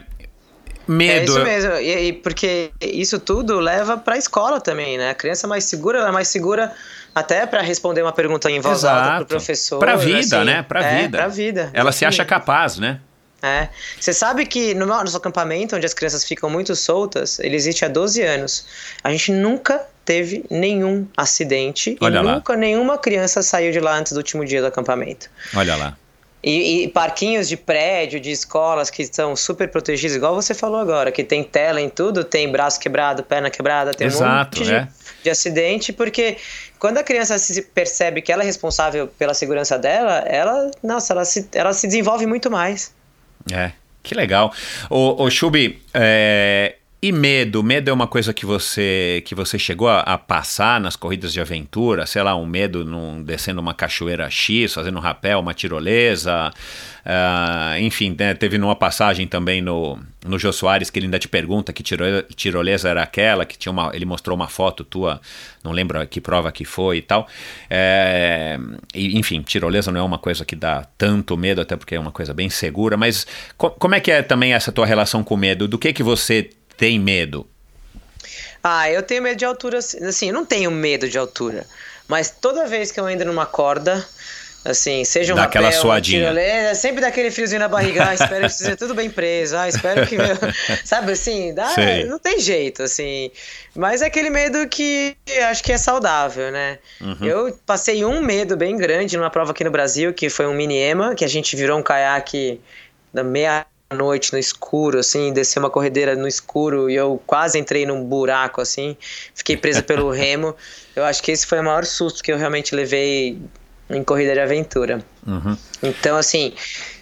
Medo. 0.90 1.20
É 1.20 1.24
isso 1.24 1.44
mesmo, 1.44 1.74
e, 1.76 2.08
e 2.08 2.14
porque 2.14 2.72
isso 2.82 3.20
tudo 3.20 3.60
leva 3.60 3.96
para 3.96 4.16
a 4.16 4.18
escola 4.18 4.60
também, 4.60 4.98
né? 4.98 5.12
A 5.12 5.14
criança 5.14 5.48
mais 5.48 5.66
segura, 5.66 6.00
ela 6.00 6.10
é 6.10 6.12
mais 6.12 6.30
segura 6.30 6.74
até 7.14 7.46
para 7.46 7.62
responder 7.62 8.02
uma 8.02 8.12
pergunta 8.12 8.50
em 8.50 8.60
voz 8.60 8.84
alta 8.84 9.18
pro 9.18 9.26
professor. 9.28 9.78
Para 9.78 9.96
vida, 9.96 10.38
assim, 10.38 10.46
né? 10.46 10.64
Para 10.64 10.84
é, 10.84 11.02
vida. 11.02 11.18
Para 11.20 11.28
vida. 11.28 11.70
Ela 11.76 11.92
se 11.92 12.06
acha 12.06 12.26
capaz, 12.26 12.80
né? 12.80 13.00
É. 13.40 13.70
Você 14.00 14.12
sabe 14.14 14.48
que 14.48 14.74
no 14.74 14.88
nosso 14.88 15.16
acampamento, 15.16 15.76
onde 15.76 15.86
as 15.86 15.94
crianças 15.94 16.24
ficam 16.24 16.50
muito 16.50 16.76
soltas, 16.76 17.38
ele 17.38 17.56
existe 17.56 17.86
há 17.86 17.88
12 17.88 18.24
anos. 18.24 18.66
A 19.04 19.12
gente 19.12 19.32
nunca 19.32 19.86
teve 20.04 20.44
nenhum 20.50 21.08
acidente 21.16 21.96
Olha 22.02 22.18
e 22.18 22.24
lá. 22.24 22.34
nunca 22.34 22.56
nenhuma 22.56 22.98
criança 22.98 23.44
saiu 23.44 23.72
de 23.72 23.80
lá 23.80 23.96
antes 23.96 24.12
do 24.12 24.18
último 24.18 24.44
dia 24.44 24.60
do 24.60 24.66
acampamento. 24.66 25.30
Olha 25.56 25.76
lá. 25.76 25.96
E, 26.42 26.84
e, 26.84 26.88
parquinhos 26.88 27.50
de 27.50 27.58
prédio, 27.58 28.18
de 28.20 28.32
escolas 28.32 28.90
que 28.90 29.02
estão 29.02 29.36
super 29.36 29.68
protegidos, 29.70 30.16
igual 30.16 30.34
você 30.34 30.54
falou 30.54 30.80
agora, 30.80 31.12
que 31.12 31.22
tem 31.22 31.44
tela 31.44 31.82
em 31.82 31.90
tudo, 31.90 32.24
tem 32.24 32.50
braço 32.50 32.80
quebrado, 32.80 33.24
perna 33.24 33.50
quebrada, 33.50 33.94
tem 33.94 34.08
Exato, 34.08 34.58
um 34.58 34.62
monte 34.62 34.74
é. 34.74 34.82
de, 34.84 34.90
de, 35.24 35.30
acidente, 35.30 35.92
porque 35.92 36.38
quando 36.78 36.98
a 36.98 37.04
criança 37.04 37.38
se 37.38 37.62
percebe 37.62 38.22
que 38.22 38.32
ela 38.32 38.42
é 38.42 38.46
responsável 38.46 39.08
pela 39.08 39.34
segurança 39.34 39.78
dela, 39.78 40.20
ela, 40.20 40.72
nossa, 40.82 41.12
ela 41.12 41.26
se, 41.26 41.50
ela 41.52 41.74
se 41.74 41.88
desenvolve 41.88 42.26
muito 42.26 42.50
mais. 42.50 42.94
É, 43.52 43.74
que 44.02 44.16
legal. 44.16 44.54
O, 44.90 45.24
o 45.24 45.30
Chubi, 45.30 45.82
é, 45.94 46.76
e 47.02 47.12
medo? 47.14 47.64
Medo 47.64 47.90
é 47.90 47.94
uma 47.94 48.08
coisa 48.08 48.34
que 48.34 48.46
você 48.46 49.24
que 49.26 49.34
você 49.34 49.58
chegou 49.58 49.88
a, 49.88 50.02
a, 50.02 50.18
passar 50.18 50.82
nas 50.82 50.98
corridas 50.98 51.32
de 51.32 51.40
aventura? 51.40 52.06
Sei 52.06 52.22
lá, 52.22 52.36
um 52.36 52.46
medo 52.46 52.84
num, 52.84 53.24
descendo 53.24 53.62
uma 53.62 53.74
cachoeira 53.74 54.30
X, 54.30 54.74
fazendo 54.74 54.98
um 54.98 55.02
rapel, 55.02 55.40
uma 55.40 55.54
tirolesa. 55.54 56.52
Uh, 57.00 57.80
enfim, 57.80 58.16
né, 58.20 58.34
teve 58.34 58.58
numa 58.58 58.76
passagem 58.76 59.26
também 59.26 59.62
no, 59.62 59.98
no 60.26 60.38
Jô 60.38 60.52
Soares 60.52 60.90
que 60.90 61.00
ele 61.00 61.06
ainda 61.08 61.18
te 61.18 61.30
pergunta 61.30 61.72
que 61.72 61.82
tiro, 61.82 62.04
tirolesa 62.36 62.90
era 62.90 63.02
aquela, 63.02 63.46
que 63.46 63.58
tinha 63.58 63.72
uma, 63.72 63.92
ele 63.94 64.06
mostrou 64.06 64.36
uma 64.36 64.50
foto 64.50 64.84
tua, 64.84 65.22
não 65.64 65.72
lembro 65.72 66.06
que 66.08 66.20
prova 66.20 66.52
que 66.52 66.66
foi 66.66 66.98
e 66.98 67.02
tal. 67.02 67.28
É, 67.70 68.60
enfim, 68.94 69.42
tirolesa 69.42 69.92
não 69.92 70.02
é 70.02 70.04
uma 70.04 70.18
coisa 70.20 70.44
que 70.44 70.56
dá 70.56 70.86
tanto 70.98 71.38
medo, 71.38 71.62
até 71.62 71.78
porque 71.78 71.96
é 71.96 72.00
uma 72.00 72.12
coisa 72.12 72.34
bem 72.34 72.50
segura, 72.50 72.98
mas 72.98 73.26
co 73.58 73.72
como 73.72 73.96
é 73.96 74.00
que 74.02 74.12
é 74.12 74.22
também 74.22 74.54
essa 74.54 74.72
tua 74.72 74.86
relação 74.86 75.24
com 75.24 75.38
medo? 75.38 75.68
Do 75.68 75.80
que 75.80 75.94
que 75.94 76.04
você 76.04 76.50
tem 76.80 76.98
medo? 76.98 77.46
Ah, 78.64 78.90
eu 78.90 79.04
tenho 79.04 79.22
medo 79.22 79.38
de 79.38 79.46
altura. 79.46 79.78
Assim, 79.78 80.28
eu 80.30 80.34
não 80.34 80.46
tenho 80.46 80.72
medo 80.72 81.08
de 81.08 81.18
altura. 81.18 81.66
Mas 82.08 82.30
toda 82.32 82.66
vez 82.66 82.92
que 82.92 83.00
eu 83.00 83.08
entro 83.10 83.28
numa 83.28 83.46
corda, 83.46 84.06
Assim, 84.66 85.06
seja 85.06 85.32
um 85.34 85.38
Daquela 85.38 85.68
rapel, 85.68 85.82
suadinha. 85.82 86.32
um 86.32 86.76
sempre 86.76 87.00
daquele 87.00 87.32
friozinho 87.32 87.62
na 87.62 87.70
barriga, 87.70 88.10
ah, 88.10 88.14
espero 88.14 88.42
que 88.42 88.52
esteja 88.52 88.76
tudo 88.76 88.94
bem 88.94 89.10
preso, 89.10 89.56
ah, 89.56 89.70
espero 89.70 90.06
que... 90.06 90.18
meu- 90.18 90.36
Sabe, 90.84 91.14
assim, 91.14 91.54
dá, 91.54 91.70
Sei. 91.70 92.04
não 92.04 92.20
tem 92.20 92.40
jeito, 92.42 92.84
assim. 92.84 93.32
Mas 93.74 94.02
é 94.02 94.08
aquele 94.08 94.30
medo 94.30 94.68
que 94.68 95.16
acho 95.50 95.64
que 95.64 95.72
é 95.72 95.78
saudável, 95.78 96.52
né? 96.52 96.78
Uhum. 97.00 97.26
Eu 97.26 97.60
passei 97.66 98.04
um 98.04 98.22
medo 98.22 98.58
bem 98.58 98.76
grande 98.76 99.16
numa 99.16 99.30
prova 99.30 99.52
aqui 99.52 99.64
no 99.64 99.72
Brasil, 99.72 100.14
que 100.14 100.30
foi 100.30 100.46
um 100.46 100.54
mini 100.54 100.78
ema, 100.78 101.16
que 101.16 101.24
a 101.24 101.30
gente 101.30 101.56
virou 101.56 101.80
um 101.80 101.84
caiaque 101.84 102.60
da 103.14 103.24
meia-noite 103.92 104.32
no 104.32 104.40
escuro, 104.40 105.00
assim, 105.00 105.34
desceu 105.34 105.62
uma 105.62 105.70
corredeira 105.70 106.16
no 106.16 106.28
escuro 106.28 106.90
e 106.90 106.96
eu 106.96 107.22
quase 107.26 107.58
entrei 107.58 107.86
num 107.86 108.04
buraco, 108.04 108.62
assim, 108.62 108.96
fiquei 109.34 109.58
preso 109.58 109.84
pelo 109.84 110.10
remo. 110.12 110.56
Eu 110.96 111.04
acho 111.04 111.22
que 111.24 111.32
esse 111.32 111.46
foi 111.46 111.60
o 111.60 111.64
maior 111.64 111.86
susto 111.86 112.24
que 112.24 112.32
eu 112.32 112.38
realmente 112.38 112.76
levei 112.76 113.40
em 113.90 114.04
corrida 114.04 114.34
de 114.34 114.40
aventura. 114.40 115.04
Uhum. 115.26 115.58
Então, 115.82 116.18
assim, 116.18 116.54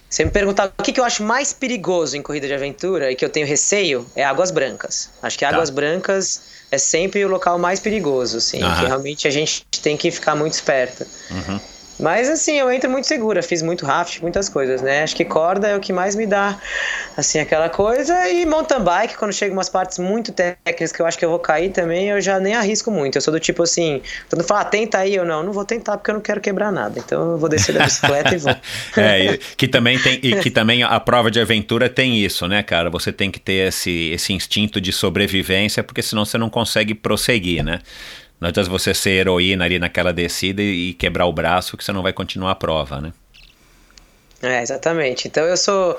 você 0.09 0.23
me 0.23 0.31
perguntar 0.31 0.71
o 0.77 0.83
que, 0.83 0.93
que 0.93 0.99
eu 0.99 1.03
acho 1.03 1.23
mais 1.23 1.51
perigoso 1.51 2.15
em 2.15 2.21
corrida 2.21 2.47
de 2.47 2.53
aventura 2.53 3.11
e 3.11 3.15
que 3.15 3.25
eu 3.25 3.29
tenho 3.29 3.45
receio, 3.45 4.05
é 4.15 4.23
Águas 4.23 4.51
Brancas. 4.51 5.09
Acho 5.21 5.37
que 5.37 5.45
Tá. 5.45 5.51
Águas 5.51 5.69
Brancas 5.69 6.41
é 6.71 6.77
sempre 6.77 7.23
o 7.25 7.27
local 7.27 7.59
mais 7.59 7.79
perigoso, 7.81 8.37
assim, 8.37 8.61
Aham. 8.61 8.79
que 8.79 8.85
realmente 8.85 9.27
a 9.27 9.31
gente 9.31 9.65
tem 9.81 9.97
que 9.97 10.09
ficar 10.09 10.35
muito 10.35 10.53
esperto. 10.53 11.05
Uhum. 11.31 11.59
Mas 11.99 12.29
assim, 12.29 12.59
eu 12.59 12.71
entro 12.71 12.89
muito 12.89 13.07
segura, 13.07 13.41
fiz 13.41 13.61
muito 13.61 13.85
raft, 13.85 14.21
muitas 14.21 14.47
coisas, 14.47 14.81
né? 14.81 15.03
Acho 15.03 15.15
que 15.15 15.25
corda 15.25 15.67
é 15.67 15.75
o 15.75 15.79
que 15.79 15.91
mais 15.91 16.15
me 16.15 16.27
dá, 16.27 16.59
assim, 17.15 17.39
aquela 17.39 17.69
coisa. 17.69 18.29
E 18.29 18.45
mountain 18.45 18.81
bike, 18.81 19.15
quando 19.15 19.33
chega 19.33 19.51
umas 19.51 19.67
partes 19.67 19.97
muito 19.97 20.31
técnicas 20.31 20.91
que 20.91 21.01
eu 21.01 21.05
acho 21.05 21.17
que 21.17 21.25
eu 21.25 21.29
vou 21.29 21.39
cair 21.39 21.71
também, 21.71 22.09
eu 22.09 22.21
já 22.21 22.39
nem 22.39 22.53
arrisco 22.53 22.91
muito. 22.91 23.17
Eu 23.17 23.21
sou 23.21 23.33
do 23.33 23.39
tipo 23.39 23.63
assim, 23.63 24.01
todo 24.29 24.39
mundo 24.39 24.47
fala, 24.47 24.61
ah, 24.61 24.65
tenta 24.65 24.99
aí, 24.99 25.15
eu 25.15 25.25
não, 25.25 25.41
não 25.41 25.51
vou 25.51 25.65
tentar 25.65 25.97
porque 25.97 26.11
eu 26.11 26.15
não 26.15 26.21
quero 26.21 26.39
quebrar 26.39 26.71
nada. 26.71 26.99
Então 26.99 27.31
eu 27.31 27.37
vou 27.37 27.49
descer 27.49 27.73
da 27.73 27.83
bicicleta 27.83 28.35
e 28.35 28.37
vou. 28.37 28.55
É, 28.97 29.33
e 29.33 29.37
que 29.37 29.67
também 29.67 29.99
tem 29.99 30.19
e 30.23 30.35
que 30.37 30.49
também 30.49 30.81
a 30.83 30.99
prova 30.99 31.29
de 31.29 31.39
aventura 31.39 31.89
tem 31.89 32.17
isso, 32.17 32.47
né, 32.47 32.63
cara? 32.63 32.89
Você 32.89 33.11
tem 33.11 33.29
que 33.29 33.39
ter 33.39 33.67
esse, 33.67 34.09
esse 34.11 34.33
instinto 34.33 34.81
de 34.81 34.91
sobrevivência, 34.91 35.83
porque 35.83 36.01
senão 36.01 36.25
você 36.25 36.37
não 36.37 36.49
consegue 36.49 36.93
prosseguir, 36.93 37.63
né? 37.63 37.79
Não 38.39 38.49
adianta 38.49 38.69
você 38.69 38.93
ser 38.93 39.11
heroína 39.11 39.65
ali 39.65 39.79
naquela 39.79 40.13
descida 40.13 40.61
e, 40.61 40.89
e 40.89 40.93
quebrar 40.93 41.25
o 41.25 41.33
braço, 41.33 41.75
que 41.75 41.83
você 41.83 41.91
não 41.91 42.03
vai 42.03 42.13
continuar 42.13 42.51
a 42.51 42.55
prova, 42.55 43.01
né? 43.01 43.11
É, 44.41 44.61
exatamente. 44.61 45.27
Então 45.27 45.43
eu 45.43 45.57
sou 45.57 45.97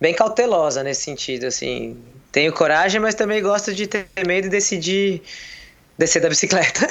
bem 0.00 0.14
cautelosa 0.14 0.82
nesse 0.82 1.02
sentido, 1.02 1.46
assim. 1.46 1.96
Tenho 2.32 2.52
coragem, 2.52 3.00
mas 3.00 3.14
também 3.14 3.40
gosto 3.40 3.72
de 3.72 3.86
ter 3.86 4.06
medo 4.26 4.48
e 4.48 4.50
decidir 4.50 5.22
descer 5.96 6.20
da 6.20 6.28
bicicleta. 6.28 6.86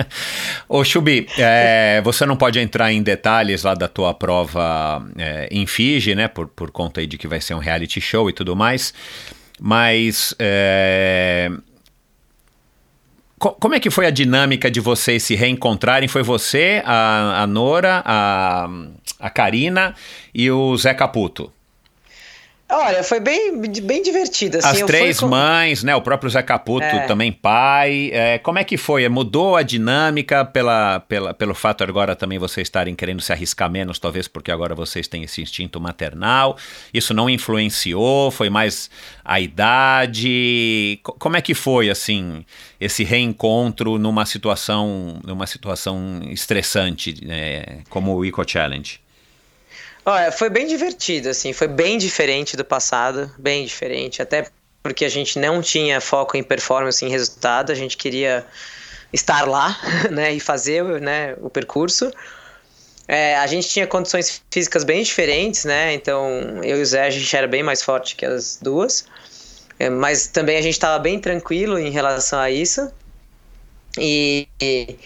Ô 0.68 0.82
Chubi, 0.82 1.28
é, 1.38 2.00
você 2.02 2.26
não 2.26 2.36
pode 2.36 2.58
entrar 2.58 2.92
em 2.92 3.02
detalhes 3.02 3.62
lá 3.62 3.74
da 3.74 3.86
tua 3.86 4.12
prova 4.12 5.06
é, 5.16 5.48
em 5.50 5.66
Fiji, 5.66 6.14
né? 6.14 6.26
Por, 6.26 6.48
por 6.48 6.70
conta 6.70 7.00
aí 7.00 7.06
de 7.06 7.16
que 7.16 7.28
vai 7.28 7.40
ser 7.40 7.54
um 7.54 7.58
reality 7.58 8.00
show 8.00 8.28
e 8.28 8.32
tudo 8.32 8.56
mais. 8.56 8.92
Mas 9.60 10.34
é, 10.38 11.50
como 13.50 13.74
é 13.74 13.80
que 13.80 13.90
foi 13.90 14.06
a 14.06 14.10
dinâmica 14.10 14.70
de 14.70 14.78
vocês 14.78 15.22
se 15.24 15.34
reencontrarem? 15.34 16.08
Foi 16.08 16.22
você, 16.22 16.80
a, 16.84 17.42
a 17.42 17.46
Nora, 17.46 18.02
a, 18.04 18.68
a 19.18 19.30
Karina 19.30 19.94
e 20.32 20.50
o 20.50 20.76
Zé 20.76 20.94
Caputo? 20.94 21.52
Olha, 22.74 23.04
foi 23.04 23.20
bem, 23.20 23.60
bem 23.82 24.02
divertido. 24.02 24.56
Assim, 24.58 24.68
As 24.68 24.86
três 24.86 25.20
com- 25.20 25.28
mães, 25.28 25.82
né? 25.84 25.94
O 25.94 26.00
próprio 26.00 26.30
Zé 26.30 26.42
Caputo 26.42 26.84
É. 26.86 27.06
também 27.06 27.30
pai. 27.30 28.10
É, 28.12 28.38
como 28.38 28.58
é 28.58 28.64
que 28.64 28.76
foi? 28.78 29.06
Mudou 29.08 29.56
a 29.56 29.62
dinâmica 29.62 30.42
pela, 30.44 31.00
pela, 31.00 31.34
pelo 31.34 31.54
fato 31.54 31.84
agora 31.84 32.16
também 32.16 32.38
vocês 32.38 32.66
estarem 32.66 32.94
querendo 32.94 33.20
se 33.20 33.30
arriscar 33.32 33.70
menos, 33.70 33.98
talvez 33.98 34.26
porque 34.26 34.50
agora 34.50 34.74
vocês 34.74 35.06
têm 35.06 35.22
esse 35.22 35.42
instinto 35.42 35.78
maternal. 35.80 36.56
Isso 36.94 37.12
não 37.12 37.28
influenciou? 37.28 38.30
Foi 38.30 38.48
mais 38.48 38.90
a 39.24 39.38
idade? 39.38 40.98
Co- 41.02 41.12
Como 41.18 41.36
é 41.36 41.42
que 41.42 41.54
foi 41.54 41.90
assim 41.90 42.44
esse 42.80 43.04
reencontro 43.04 43.98
numa 43.98 44.24
situação 44.26 45.20
numa 45.24 45.46
situação 45.46 46.20
estressante 46.30 47.24
né, 47.24 47.80
como 47.88 48.14
o 48.16 48.24
Eco 48.24 48.42
Challenge? 48.48 49.01
Olha, 50.04 50.32
foi 50.32 50.50
bem 50.50 50.66
divertido, 50.66 51.28
assim, 51.28 51.52
foi 51.52 51.68
bem 51.68 51.96
diferente 51.96 52.56
do 52.56 52.64
passado, 52.64 53.30
bem 53.38 53.64
diferente, 53.64 54.20
até 54.20 54.48
porque 54.82 55.04
a 55.04 55.08
gente 55.08 55.38
não 55.38 55.62
tinha 55.62 56.00
foco 56.00 56.36
em 56.36 56.42
performance, 56.42 57.04
em 57.04 57.08
resultado, 57.08 57.70
a 57.70 57.74
gente 57.74 57.96
queria 57.96 58.44
estar 59.12 59.46
lá, 59.46 59.78
né, 60.10 60.32
e 60.32 60.40
fazer, 60.40 60.82
né, 61.00 61.36
o 61.40 61.48
percurso. 61.48 62.10
É, 63.06 63.36
a 63.36 63.46
gente 63.46 63.68
tinha 63.68 63.86
condições 63.86 64.42
físicas 64.50 64.82
bem 64.84 65.02
diferentes, 65.04 65.64
né, 65.64 65.92
então 65.94 66.28
eu 66.64 66.78
e 66.78 66.82
o 66.82 66.86
Zé, 66.86 67.06
a 67.06 67.10
gente 67.10 67.36
era 67.36 67.46
bem 67.46 67.62
mais 67.62 67.82
forte 67.82 68.16
que 68.16 68.26
as 68.26 68.58
duas, 68.60 69.04
É, 69.78 69.88
mas 69.90 70.26
também 70.26 70.56
a 70.58 70.62
gente 70.62 70.74
estava 70.74 70.98
bem 70.98 71.18
tranquilo 71.20 71.78
em 71.78 71.90
relação 71.90 72.38
a 72.38 72.50
isso. 72.50 72.90
E, 73.98 74.48
e, 74.60 74.96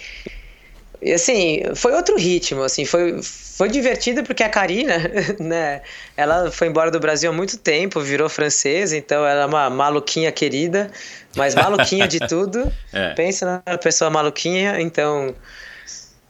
e, 1.01 1.13
assim, 1.13 1.61
foi 1.75 1.93
outro 1.93 2.17
ritmo, 2.17 2.63
assim, 2.63 2.85
foi, 2.85 3.21
foi 3.21 3.69
divertido 3.69 4.23
porque 4.23 4.43
a 4.43 4.49
Karina, 4.49 4.95
né, 5.39 5.81
ela 6.15 6.51
foi 6.51 6.67
embora 6.67 6.89
do 6.89 6.99
Brasil 6.99 7.29
há 7.29 7.33
muito 7.33 7.57
tempo, 7.57 7.99
virou 8.01 8.29
francesa, 8.29 8.97
então 8.97 9.25
ela 9.25 9.43
é 9.43 9.45
uma 9.45 9.69
maluquinha 9.69 10.31
querida, 10.31 10.91
mas 11.35 11.55
maluquinha 11.55 12.07
de 12.07 12.19
tudo. 12.27 12.71
É. 12.93 13.13
Pensa 13.13 13.63
na 13.65 13.77
pessoa 13.77 14.09
maluquinha, 14.09 14.79
então 14.79 15.35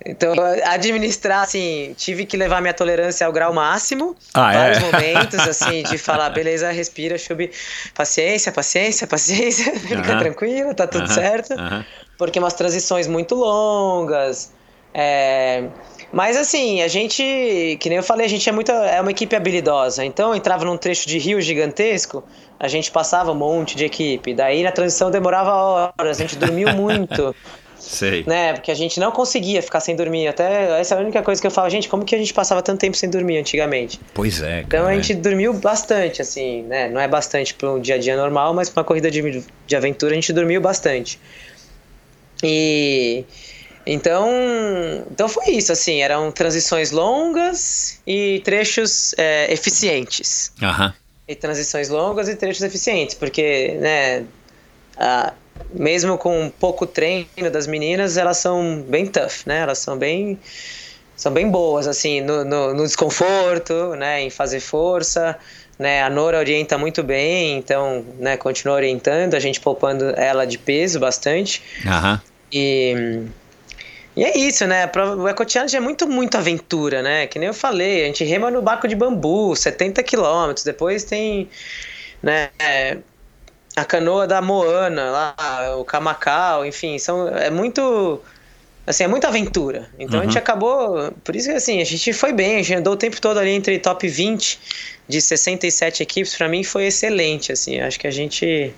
então, 0.06 0.34
administrar, 0.66 1.42
assim, 1.42 1.94
tive 1.98 2.26
que 2.26 2.38
levar 2.38 2.62
minha 2.62 2.74
tolerância 2.74 3.26
ao 3.26 3.34
grau 3.34 3.52
máximo. 3.54 4.16
Ah, 4.34 4.54
é? 4.54 4.58
vários 4.58 4.80
momentos, 4.80 5.40
assim, 5.48 5.84
de 5.84 5.98
falar, 5.98 6.30
beleza, 6.30 6.72
respira, 6.72 7.18
chubi, 7.18 7.52
paciência, 7.94 8.52
paciência, 8.52 9.08
paciência, 9.08 9.74
fica 9.80 10.14
Aham. 10.14 10.20
tranquilo, 10.20 10.74
tá 10.74 10.88
tudo 10.88 11.06
Aham, 11.08 11.14
certo. 11.14 11.54
aham. 11.54 11.86
Porque 12.18 12.40
umas 12.40 12.54
transições 12.54 13.06
muito 13.08 13.36
longas. 13.36 14.52
É, 15.00 15.66
Mas 16.12 16.36
assim, 16.36 16.82
a 16.82 16.88
gente, 16.88 17.78
que 17.80 17.88
nem 17.88 17.98
eu 17.98 18.04
falei, 18.04 18.26
a 18.26 18.30
gente 18.30 18.50
é 18.50 18.52
muito, 18.52 18.72
é 18.72 19.00
uma 19.00 19.12
equipe 19.12 19.36
habilidosa. 19.36 20.04
Então, 20.04 20.34
entrava 20.34 20.66
num 20.66 20.76
trecho 20.76 21.08
de 21.08 21.20
rio 21.20 21.40
gigantesco, 21.40 22.24
a 22.60 22.68
gente 22.68 22.90
passava 22.90 23.32
um 23.32 23.36
monte 23.36 23.78
de 23.78 23.86
equipe. 23.86 24.34
Daí 24.34 24.64
na 24.64 24.72
transição 24.72 25.12
demorava 25.12 25.54
horas, 25.54 26.18
a 26.18 26.22
gente 26.22 26.36
dormiu 26.36 26.74
muito 26.74 27.36
Sei. 27.78 28.24
né? 28.26 28.54
Porque 28.54 28.72
a 28.72 28.74
gente 28.74 29.00
não 29.00 29.12
conseguia 29.12 29.62
ficar 29.62 29.82
sem 29.82 29.96
dormir. 29.96 30.28
Até 30.28 30.80
essa 30.80 30.96
é 30.96 30.98
a 30.98 31.02
única 31.02 31.22
coisa 31.22 31.40
que 31.40 31.46
eu 31.46 31.52
falo, 31.52 31.70
gente, 31.70 31.88
como 31.88 32.04
que 32.04 32.16
a 32.16 32.18
gente 32.18 32.34
passava 32.34 32.64
tanto 32.64 32.80
tempo 32.80 32.98
sem 32.98 33.08
dormir 33.08 33.38
antigamente? 33.38 34.00
Pois 34.16 34.42
é. 34.42 34.62
Então 34.62 34.82
cara, 34.82 34.92
a 34.92 34.96
gente 34.96 35.14
dormiu 35.14 35.54
bastante, 35.54 36.24
assim, 36.24 36.64
né? 36.64 36.90
Não 36.90 37.00
é 37.00 37.08
bastante 37.08 37.54
para 37.54 37.72
um 37.72 37.80
dia 37.80 37.94
a 37.94 37.98
dia 38.00 38.18
normal, 38.18 38.52
mas 38.56 38.68
para 38.68 38.82
uma 38.82 38.86
corrida 38.86 39.12
de, 39.12 39.44
de 39.68 39.76
aventura 39.76 40.14
a 40.14 40.16
gente 40.16 40.34
dormiu 40.34 40.60
bastante. 40.60 41.20
E 42.44 43.24
então, 43.88 44.30
então 45.12 45.28
foi 45.30 45.52
isso, 45.52 45.72
assim, 45.72 46.02
eram 46.02 46.32
transições 46.32 46.92
longas 46.92 48.00
e 48.06 48.42
trechos 48.44 49.14
é, 49.18 49.52
eficientes 49.52 50.52
Aham. 50.62 50.94
e 51.28 51.36
transições 51.36 51.90
longas 51.90 52.28
e 52.30 52.36
trechos 52.36 52.62
eficientes, 52.64 53.16
porque, 53.16 53.78
né, 53.80 54.26
a- 54.98 55.34
mesmo 55.74 56.18
com 56.18 56.50
pouco 56.60 56.86
treino 56.86 57.52
das 57.52 57.68
meninas, 57.68 58.16
elas 58.18 58.38
são 58.38 58.82
bem 58.84 59.06
tough, 59.06 59.46
né? 59.46 59.60
Elas 59.60 59.80
são 59.80 59.98
bem 59.98 60.40
são 61.16 61.34
bem 61.34 61.50
boas 61.50 61.88
assim 61.88 62.22
no, 62.22 62.46
no, 62.46 62.74
no 62.76 62.84
desconforto, 62.84 63.96
né, 63.96 64.22
em 64.22 64.30
fazer 64.30 64.60
força, 64.60 65.36
né? 65.80 66.04
A 66.04 66.10
Nora 66.10 66.38
orienta 66.38 66.78
muito 66.78 67.02
bem, 67.04 67.58
então, 67.58 68.06
né, 68.20 68.38
continua 68.38 68.76
orientando, 68.76 69.34
a 69.34 69.40
gente 69.40 69.60
poupando 69.60 70.06
ela 70.16 70.46
de 70.46 70.58
peso 70.60 71.00
bastante. 71.00 71.62
Aham. 71.86 72.22
E, 72.52 73.26
e 74.18 74.24
é 74.24 74.36
isso, 74.36 74.66
né? 74.66 74.90
O 75.16 75.28
Eco 75.28 75.48
Challenge 75.48 75.78
é 75.78 75.80
muito, 75.80 76.08
muito 76.08 76.36
aventura, 76.36 77.04
né? 77.04 77.28
Que 77.28 77.38
nem 77.38 77.50
eu 77.50 77.54
falei, 77.54 78.02
a 78.02 78.06
gente 78.08 78.24
rema 78.24 78.50
no 78.50 78.64
barco 78.64 78.88
de 78.88 78.96
bambu, 78.96 79.56
70 79.56 80.02
quilômetros. 80.02 80.64
Depois 80.66 81.04
tem, 81.04 81.48
né? 82.24 82.50
A 83.76 83.86
canoa 83.86 84.26
da 84.26 84.42
Moana, 84.42 85.12
lá, 85.12 85.76
o 85.78 85.86
Camacau, 85.86 86.66
enfim, 86.66 86.98
são, 86.98 87.28
é 87.28 87.52
muito. 87.52 88.20
Assim, 88.88 89.04
é 89.04 89.08
muita 89.08 89.28
aventura. 89.28 89.88
Então 90.00 90.20
a 90.20 90.24
gente 90.24 90.40
acabou. 90.40 91.12
Por 91.24 91.36
isso 91.36 91.50
que 91.50 91.56
assim, 91.56 91.80
a 91.80 91.86
gente 91.86 92.12
foi 92.12 92.34
bem, 92.34 92.56
a 92.56 92.64
gente 92.64 92.74
andou 92.74 92.94
o 92.94 92.98
tempo 92.98 93.22
todo 93.22 93.38
ali 93.38 93.52
entre 93.52 93.78
top 93.78 94.08
20 94.08 94.60
de 95.08 95.22
67 95.22 96.02
equipes. 96.02 96.36
Pra 96.36 96.50
mim 96.50 96.64
foi 96.64 96.88
excelente, 96.88 97.52
assim. 97.52 97.80
Acho 97.82 98.00
que 98.00 98.08
a 98.08 98.12
gente 98.12 98.74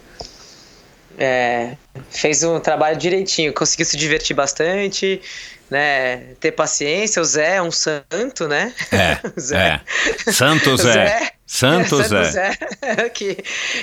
é, 1.19 1.75
fez 2.09 2.43
um 2.43 2.61
trabalho 2.61 2.97
direitinho, 2.97 3.53
conseguiu 3.53 3.85
se 3.85 3.97
divertir 3.97 4.33
bastante, 4.33 5.21
né? 5.69 6.33
Ter 6.39 6.53
paciência. 6.53 7.21
O 7.21 7.25
Zé 7.25 7.57
é 7.57 7.61
um 7.61 7.71
santo, 7.71 8.47
né? 8.47 8.73
É, 8.89 9.19
Zé. 9.39 9.81
é. 10.25 10.31
Santo 10.31 10.77
Zé. 10.77 10.93
Zé. 10.93 11.31
Santo 11.45 11.99
É, 11.99 12.03
Zé. 12.05 12.23
Zé. 12.23 13.09
que, 13.13 13.37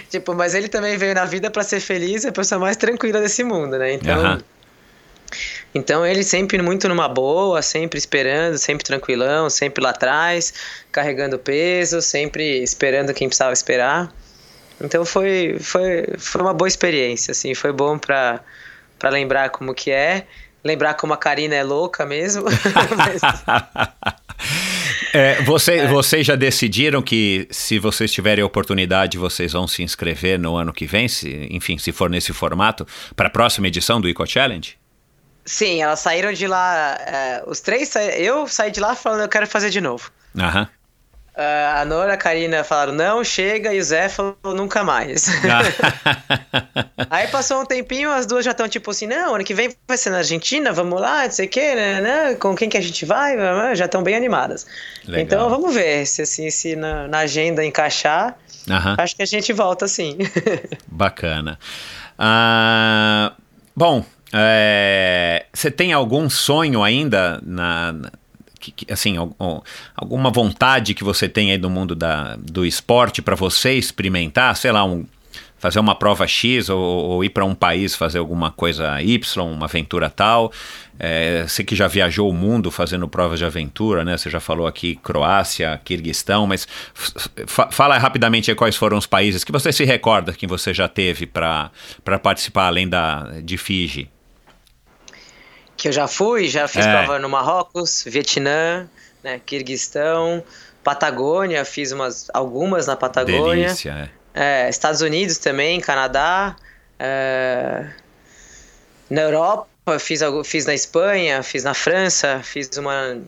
tipo, 0.09 0.35
mas 0.35 0.55
ele 0.55 0.69
também 0.69 0.97
veio 0.97 1.15
na 1.15 1.27
vida 1.27 1.51
pra 1.51 1.63
ser 1.63 1.81
feliz 1.81 2.25
e 2.25 2.29
a 2.29 2.33
pessoa 2.33 2.59
mais 2.59 2.77
tranquila 2.77 3.21
desse 3.21 3.45
mundo, 3.45 3.79
né? 3.79 3.93
Então. 3.93 4.43
Então 5.75 6.07
ele 6.07 6.25
sempre 6.25 6.63
muito 6.63 6.89
numa 6.89 7.07
boa, 7.07 7.61
sempre 7.61 7.99
esperando, 7.99 8.57
sempre 8.57 8.83
tranquilão, 8.83 9.51
sempre 9.51 9.85
lá 9.85 9.91
atrás, 9.91 10.55
carregando 10.91 11.39
peso, 11.39 12.01
sempre 12.01 12.63
esperando 12.63 13.13
quem 13.13 13.29
precisava 13.29 13.53
esperar. 13.53 14.11
Então 14.81 15.05
foi, 15.05 15.59
foi, 15.61 16.07
foi 16.19 16.43
uma 16.43 16.53
boa 16.53 16.69
experiência, 16.69 17.33
assim, 17.33 17.55
foi 17.55 17.73
bom 17.73 17.99
para 17.99 18.43
lembrar 19.05 19.51
como 19.51 19.75
que 19.75 19.91
é, 19.91 20.27
lembrar 20.63 20.95
como 20.95 21.15
a 21.15 21.17
Karina 21.17 21.55
é 21.55 21.63
louca 21.63 22.05
mesmo. 22.05 22.45
é, 25.15 25.41
você, 25.43 25.75
é. 25.75 25.87
Vocês 25.87 26.27
já 26.27 26.35
decidiram 26.35 27.01
que 27.01 27.47
se 27.51 27.79
vocês 27.79 28.13
tiverem 28.13 28.45
oportunidade, 28.45 29.17
vocês 29.17 29.53
vão 29.53 29.67
se 29.67 29.83
inscrever 29.83 30.39
no 30.39 30.57
ano 30.57 30.73
que 30.73 30.87
vem, 30.87 31.09
se, 31.09 31.49
enfim, 31.51 31.79
se 31.79 31.93
for 31.93 32.11
nesse 32.11 32.33
formato, 32.33 32.87
para 33.15 33.29
a 33.29 33.31
próxima 33.31 33.69
edição 33.69 34.01
do 34.01 34.09
Eco 34.09 34.27
Challenge? 34.27 34.77
Sim, 35.45 35.81
elas 35.81 36.01
saíram 36.01 36.33
de 36.33 36.49
lá. 36.49 36.99
É, 37.01 37.45
os 37.47 37.61
três, 37.61 37.95
eu 38.17 38.49
saí 38.49 38.73
de 38.73 38.81
lá 38.81 38.97
falando 38.97 39.21
eu 39.21 39.29
quero 39.29 39.47
fazer 39.47 39.71
de 39.71 39.81
novo. 39.81 40.11
Aham. 40.37 40.69
Uh, 41.37 41.81
a 41.81 41.85
Nora, 41.85 42.15
a 42.15 42.17
Karina 42.17 42.65
falaram 42.65 42.95
não, 42.95 43.23
chega, 43.23 43.75
e 43.75 43.79
o 43.79 43.85
Zé 43.85 44.09
falou 44.09 44.37
nunca 44.43 44.83
mais. 44.83 45.27
Aí 47.11 47.29
passou 47.29 47.61
um 47.61 47.67
tempinho, 47.67 48.11
as 48.11 48.25
duas 48.25 48.43
já 48.43 48.53
estão 48.53 48.67
tipo 48.67 48.91
assim, 48.91 49.07
não, 49.07 49.35
ano 49.35 49.45
que 49.45 49.53
vem 49.53 49.71
vai 49.87 49.99
ser 49.99 50.09
na 50.09 50.19
Argentina, 50.19 50.73
vamos 50.73 50.99
lá, 50.99 51.25
não 51.25 51.31
sei 51.31 51.45
o 51.45 51.49
que, 51.51 51.75
né, 51.75 52.01
né, 52.01 52.35
com 52.37 52.57
quem 52.57 52.71
que 52.71 52.79
a 52.79 52.81
gente 52.81 53.05
vai, 53.05 53.37
já 53.77 53.85
estão 53.85 54.03
bem 54.03 54.15
animadas. 54.15 54.67
Legal. 55.05 55.21
Então 55.21 55.51
vamos 55.51 55.75
ver 55.75 56.07
se 56.07 56.23
assim, 56.23 56.51
se 56.51 56.75
na, 56.75 57.07
na 57.07 57.19
agenda 57.19 57.63
encaixar, 57.63 58.39
acho 58.97 59.15
que 59.15 59.23
a 59.23 59.27
gente 59.27 59.53
volta 59.53 59.87
sim. 59.87 60.17
Bacana. 60.89 61.59
Uh, 62.19 63.31
bom, 63.77 64.03
é, 64.33 65.45
você 65.53 65.71
tem 65.71 65.93
algum 65.93 66.31
sonho 66.31 66.83
ainda 66.83 67.41
na, 67.45 67.93
na 67.93 68.11
que, 68.73 68.93
assim, 68.93 69.17
alguma 69.95 70.31
vontade 70.31 70.95
que 70.95 71.05
você 71.05 71.29
tem 71.29 71.53
aí 71.53 71.59
do 71.59 71.71
mundo 71.71 71.95
da, 71.95 72.37
do 72.37 72.65
esporte 72.65 73.23
para 73.23 73.35
você 73.35 73.75
experimentar, 73.75 74.57
sei 74.57 74.73
lá, 74.73 74.85
um, 74.85 75.05
fazer 75.59 75.79
uma 75.79 75.95
prova 75.95 76.27
X 76.27 76.69
ou, 76.69 76.79
ou 76.79 77.25
ir 77.25 77.31
para 77.31 77.45
um 77.45 77.55
país 77.55 77.95
fazer 77.95 78.19
alguma 78.19 78.51
coisa 78.51 79.01
Y, 79.03 79.41
uma 79.41 79.67
aventura 79.67 80.11
tal. 80.11 80.53
É, 80.99 81.45
você 81.47 81.65
que 81.65 81.75
já 81.75 81.87
viajou 81.89 82.31
o 82.31 82.33
mundo 82.33 82.71
fazendo 82.71 83.09
provas 83.09 83.39
de 83.39 83.45
aventura, 83.45 84.05
né? 84.05 84.17
Você 84.17 84.31
já 84.31 84.41
falou 84.41 84.67
aqui 84.67 84.97
Croácia, 84.97 85.79
Kirguistão, 85.85 86.47
mas 86.47 86.67
fala 87.47 87.99
rapidamente 87.99 88.55
quais 88.55 88.77
foram 88.77 88.97
os 88.97 89.07
países 89.07 89.45
que 89.45 89.53
você 89.53 89.73
se 89.73 89.85
recorda 89.85 90.33
que 90.33 90.47
você 90.47 90.73
já 90.73 90.89
teve 90.89 91.27
para 91.27 91.71
participar 92.23 92.67
além 92.67 92.89
da 92.89 93.41
de 93.43 93.59
Fiji 93.59 94.09
que 95.77 95.89
eu 95.89 95.93
já 95.93 96.09
fui, 96.09 96.49
já 96.49 96.67
fiz 96.67 96.87
é. 96.87 96.91
prova 96.91 97.19
no 97.19 97.29
Marrocos, 97.29 98.05
Vietnã, 98.07 98.89
né, 99.23 99.41
Kirguistão, 99.45 100.43
Patagônia, 100.83 101.65
fiz 101.65 101.93
umas, 101.93 102.29
algumas 102.33 102.87
na 102.87 102.97
Patagônia. 102.97 103.67
Delícia, 103.67 104.11
é. 104.35 104.67
é 104.67 104.71
Estados 104.71 105.01
Unidos 105.01 105.39
também, 105.39 105.81
Canadá. 105.81 106.57
É, 106.99 107.87
na 109.11 109.23
Europa, 109.23 109.69
fiz, 109.99 110.21
fiz 110.45 110.65
na 110.65 110.75
Espanha, 110.75 111.43
fiz 111.43 111.65
na 111.65 111.75
França, 111.75 112.41
fiz 112.43 112.71
uma 112.77 113.19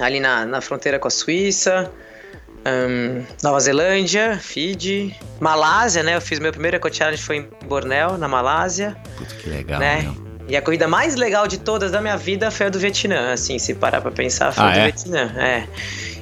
ali 0.00 0.20
na, 0.20 0.44
na 0.44 0.60
fronteira 0.60 0.98
com 0.98 1.08
a 1.08 1.10
Suíça. 1.10 1.90
Um, 2.60 3.24
Nova 3.42 3.58
Zelândia, 3.58 4.38
Fiji, 4.38 5.16
Malásia, 5.40 6.02
né? 6.02 6.14
Eu 6.14 6.20
fiz 6.20 6.38
meu 6.38 6.52
primeiro 6.52 6.76
Eco 6.76 6.92
Challenge 6.92 7.22
foi 7.22 7.36
em 7.36 7.48
Bornéu, 7.64 8.18
na 8.18 8.28
Malásia. 8.28 8.94
Puta 9.16 9.34
que 9.36 9.48
legal, 9.48 9.80
né? 9.80 10.02
Meu. 10.02 10.29
E 10.50 10.56
a 10.56 10.60
corrida 10.60 10.88
mais 10.88 11.14
legal 11.14 11.46
de 11.46 11.58
todas 11.58 11.92
da 11.92 12.00
minha 12.00 12.16
vida 12.16 12.50
foi 12.50 12.66
a 12.66 12.68
do 12.68 12.78
Vietnã, 12.78 13.32
assim, 13.32 13.56
se 13.56 13.72
parar 13.72 14.00
pra 14.00 14.10
pensar, 14.10 14.52
foi 14.52 14.64
ah, 14.64 14.68
a 14.68 14.72
do 14.72 14.78
é? 14.78 14.82
Vietnã. 14.82 15.32
É. 15.38 15.64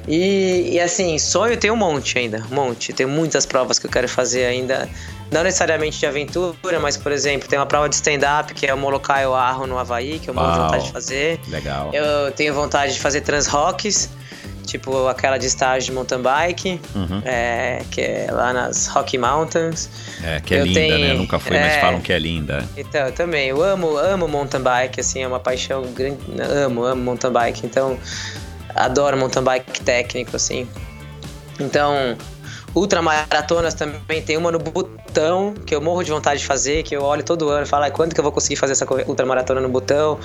E, 0.07 0.75
e, 0.75 0.79
assim, 0.79 1.17
sonho 1.17 1.57
tem 1.57 1.71
um 1.71 1.75
monte 1.75 2.19
ainda, 2.19 2.45
um 2.51 2.55
monte. 2.55 2.93
Tem 2.93 3.07
muitas 3.07 3.47
provas 3.47 3.79
que 3.79 3.87
eu 3.87 3.91
quero 3.91 4.07
fazer 4.07 4.45
ainda. 4.45 4.87
Não 5.31 5.43
necessariamente 5.43 5.99
de 5.99 6.05
aventura, 6.05 6.79
mas, 6.79 6.95
por 6.95 7.11
exemplo, 7.11 7.49
tem 7.49 7.57
uma 7.57 7.65
prova 7.65 7.89
de 7.89 7.95
stand-up 7.95 8.53
que 8.53 8.67
é 8.67 8.73
o 8.73 8.77
Molokai 8.77 9.25
Oahu 9.25 9.65
no 9.65 9.77
Havaí, 9.77 10.19
que 10.19 10.29
eu 10.29 10.33
de 10.33 10.39
vontade 10.39 10.85
de 10.85 10.91
fazer. 10.91 11.39
Legal. 11.47 11.91
Eu 11.91 12.31
tenho 12.31 12.53
vontade 12.53 12.93
de 12.93 12.99
fazer 12.99 13.21
Trans-Rocks 13.21 14.09
tipo 14.69 15.07
aquela 15.07 15.37
de 15.37 15.47
estágio 15.47 15.89
de 15.89 15.91
mountain 15.91 16.21
bike, 16.21 16.79
uhum. 16.95 17.21
é, 17.25 17.81
que 17.89 18.01
é 18.01 18.27
lá 18.31 18.53
nas 18.53 18.87
Rocky 18.87 19.17
Mountains. 19.17 19.89
É, 20.23 20.39
que 20.39 20.53
é 20.53 20.61
eu 20.61 20.65
linda, 20.65 20.79
tenho, 20.79 20.99
né? 20.99 21.11
Eu 21.11 21.17
nunca 21.17 21.39
fui, 21.39 21.55
é, 21.55 21.61
mas 21.61 21.81
falam 21.81 21.99
que 21.99 22.13
é 22.13 22.19
linda. 22.19 22.63
Então, 22.77 23.07
eu 23.07 23.11
também, 23.11 23.47
eu 23.49 23.63
amo, 23.63 23.97
amo 23.97 24.27
mountain 24.27 24.61
bike, 24.61 24.99
assim, 24.99 25.23
é 25.23 25.27
uma 25.27 25.39
paixão 25.39 25.83
grande, 25.93 26.19
amo, 26.65 26.83
amo 26.83 27.01
mountain 27.01 27.31
bike, 27.31 27.65
então 27.65 27.97
adoro 28.75 29.17
mountain 29.17 29.43
bike 29.43 29.81
técnico, 29.81 30.35
assim. 30.35 30.67
Então, 31.59 32.15
Ultramaratonas 32.75 33.73
também 33.73 34.21
tem 34.21 34.37
uma 34.37 34.51
no 34.51 34.59
Butão, 34.59 35.53
que 35.65 35.73
eu 35.73 35.81
morro 35.81 36.03
de 36.03 36.11
vontade 36.11 36.39
de 36.39 36.45
fazer, 36.45 36.83
que 36.83 36.95
eu 36.95 37.01
olho 37.01 37.23
todo 37.23 37.49
ano 37.49 37.63
e 37.63 37.65
falo, 37.65 37.85
ah, 37.85 37.91
quando 37.91 38.13
que 38.13 38.19
eu 38.19 38.23
vou 38.23 38.31
conseguir 38.31 38.55
fazer 38.55 38.73
essa 38.73 38.85
ultramaratona 39.07 39.59
no 39.59 39.69
Butão? 39.69 40.19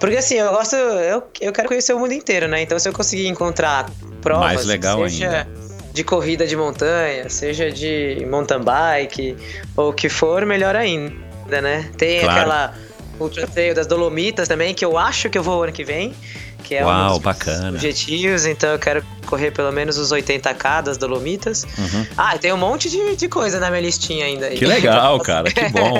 Porque 0.00 0.16
assim, 0.16 0.36
eu 0.36 0.50
gosto, 0.50 0.76
eu, 0.76 1.22
eu 1.40 1.52
quero 1.52 1.68
conhecer 1.68 1.92
o 1.92 1.98
mundo 1.98 2.12
inteiro, 2.12 2.48
né? 2.48 2.62
Então 2.62 2.78
se 2.78 2.88
eu 2.88 2.92
conseguir 2.92 3.28
encontrar 3.28 3.90
provas, 4.20 4.54
Mais 4.54 4.66
legal 4.66 4.98
seja 5.08 5.28
ainda. 5.28 5.48
de 5.92 6.04
corrida 6.04 6.46
de 6.46 6.56
montanha, 6.56 7.28
seja 7.28 7.70
de 7.70 8.26
mountain 8.28 8.60
bike, 8.60 9.36
ou 9.76 9.90
o 9.90 9.92
que 9.92 10.08
for, 10.08 10.46
melhor 10.46 10.74
ainda, 10.74 11.60
né? 11.60 11.90
Tem 11.96 12.20
claro. 12.20 12.40
aquela 12.40 12.74
Ultra 13.20 13.46
Trail 13.46 13.74
das 13.74 13.86
Dolomitas 13.86 14.48
também, 14.48 14.74
que 14.74 14.84
eu 14.84 14.96
acho 14.96 15.28
que 15.28 15.38
eu 15.38 15.42
vou 15.42 15.62
ano 15.62 15.72
que 15.72 15.84
vem 15.84 16.14
que 16.62 16.74
é 16.74 16.84
Uau, 16.84 17.04
um 17.04 17.08
dos 17.14 17.18
bacana. 17.18 17.68
objetivos, 17.70 18.46
então 18.46 18.70
eu 18.70 18.78
quero 18.78 19.04
correr 19.26 19.50
pelo 19.50 19.72
menos 19.72 19.98
os 19.98 20.10
80k 20.12 20.82
das 20.82 20.96
Dolomitas. 20.96 21.64
Uhum. 21.76 22.06
Ah, 22.16 22.36
tem 22.38 22.52
um 22.52 22.56
monte 22.56 22.88
de, 22.88 23.16
de 23.16 23.28
coisa 23.28 23.58
na 23.58 23.70
minha 23.70 23.82
listinha 23.82 24.24
ainda. 24.26 24.46
Aí. 24.46 24.56
Que 24.56 24.66
legal, 24.66 25.18
cara, 25.24 25.50
que 25.50 25.68
bom. 25.68 25.94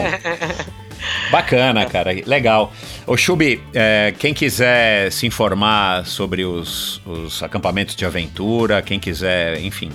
Bacana, 1.31 1.85
cara, 1.87 2.13
legal. 2.27 2.73
Ô 3.07 3.17
Chubi, 3.17 3.61
é, 3.75 4.15
quem 4.19 4.33
quiser 4.33 5.11
se 5.11 5.27
informar 5.27 6.07
sobre 6.07 6.45
os, 6.45 7.01
os 7.05 7.43
acampamentos 7.43 7.97
de 7.97 8.05
aventura, 8.05 8.81
quem 8.83 9.01
quiser, 9.01 9.61
enfim, 9.61 9.91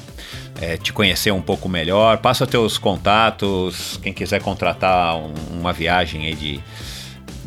é, 0.61 0.77
te 0.77 0.91
conhecer 0.91 1.31
um 1.31 1.41
pouco 1.41 1.69
melhor, 1.69 2.18
passa 2.18 2.45
teus 2.45 2.77
contatos, 2.77 3.99
quem 4.02 4.11
quiser 4.11 4.41
contratar 4.41 5.15
um, 5.15 5.34
uma 5.52 5.72
viagem 5.72 6.26
aí 6.26 6.35
de 6.35 6.60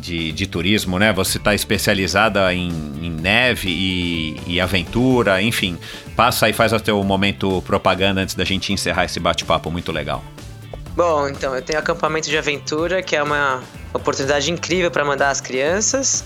de, 0.01 0.31
de 0.31 0.47
turismo, 0.47 0.97
né? 0.97 1.13
Você 1.13 1.37
está 1.37 1.53
especializada 1.53 2.53
em, 2.53 2.69
em 3.01 3.09
neve 3.09 3.69
e, 3.69 4.41
e, 4.47 4.59
aventura, 4.59 5.41
enfim. 5.41 5.77
Passa 6.15 6.49
e 6.49 6.53
faz 6.53 6.73
o 6.73 6.79
teu 6.79 7.01
momento 7.03 7.61
propaganda 7.61 8.21
antes 8.21 8.35
da 8.35 8.43
gente 8.43 8.73
encerrar 8.73 9.05
esse 9.05 9.19
bate-papo 9.19 9.69
muito 9.69 9.91
legal. 9.91 10.23
Bom, 10.95 11.29
então 11.29 11.55
eu 11.55 11.61
tenho 11.61 11.79
acampamento 11.79 12.29
de 12.29 12.37
aventura, 12.37 13.01
que 13.01 13.15
é 13.15 13.23
uma 13.23 13.63
oportunidade 13.93 14.51
incrível 14.51 14.91
para 14.91 15.05
mandar 15.05 15.29
as 15.29 15.39
crianças 15.39 16.25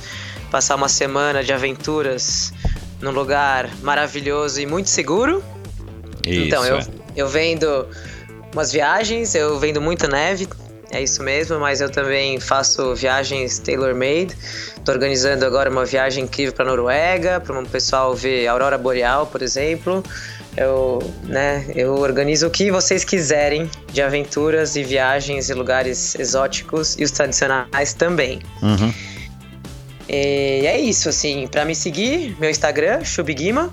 passar 0.56 0.76
uma 0.76 0.88
semana 0.88 1.44
de 1.44 1.52
aventuras 1.52 2.54
num 3.02 3.12
lugar 3.12 3.70
maravilhoso 3.82 4.62
e 4.62 4.66
muito 4.66 4.90
seguro. 4.90 5.44
Isso, 6.26 6.48
então 6.48 6.64
eu, 6.66 6.78
é. 6.78 6.86
eu 7.16 7.28
vendo 7.28 7.88
umas 8.54 8.72
viagens, 8.72 9.36
eu 9.36 9.60
vendo 9.60 9.82
muita 9.82 10.08
neve, 10.08 10.48
é 10.92 11.02
isso 11.02 11.24
mesmo, 11.24 11.60
mas 11.60 11.82
eu 11.82 11.90
também 11.90 12.40
faço 12.40 12.96
viagens 12.96 13.60
tailor-made. 13.60 14.36
Estou 14.78 14.94
organizando 14.94 15.46
agora 15.46 15.70
uma 15.70 15.86
viagem 15.86 16.24
incrível 16.24 16.54
para 16.54 16.66
Noruega, 16.66 17.40
para 17.40 17.60
um 17.60 17.66
pessoal 17.66 18.14
ver 18.16 18.48
a 18.48 18.52
aurora 18.52 18.78
boreal, 18.78 19.28
por 19.28 19.42
exemplo. 19.42 20.04
Eu, 20.56 21.00
né, 21.24 21.66
eu 21.76 21.96
organizo 21.96 22.48
o 22.48 22.50
que 22.50 22.72
vocês 22.72 23.04
quiserem 23.04 23.70
de 23.92 24.02
aventuras 24.02 24.76
e 24.76 24.84
viagens 24.84 25.50
e 25.50 25.54
lugares 25.54 26.16
exóticos 26.16 26.96
e 26.98 27.04
os 27.04 27.12
tradicionais 27.12 27.94
também. 27.94 28.40
Uhum. 28.62 28.94
E 30.08 30.66
é 30.66 30.80
isso, 30.80 31.10
assim, 31.10 31.48
para 31.48 31.66
me 31.66 31.76
seguir, 31.76 32.38
meu 32.40 32.50
Instagram, 32.50 33.04
Shubigima. 33.04 33.70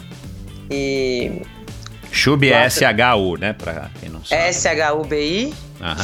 E. 0.71 1.43
Shub 2.11 2.51
é 2.51 2.65
S-H-U, 2.65 3.37
né? 3.37 3.53
Pra 3.53 3.91
quem 4.01 4.09
não 4.09 4.25
sabe. 4.25 4.43
S-H-U-B-I. 4.43 5.55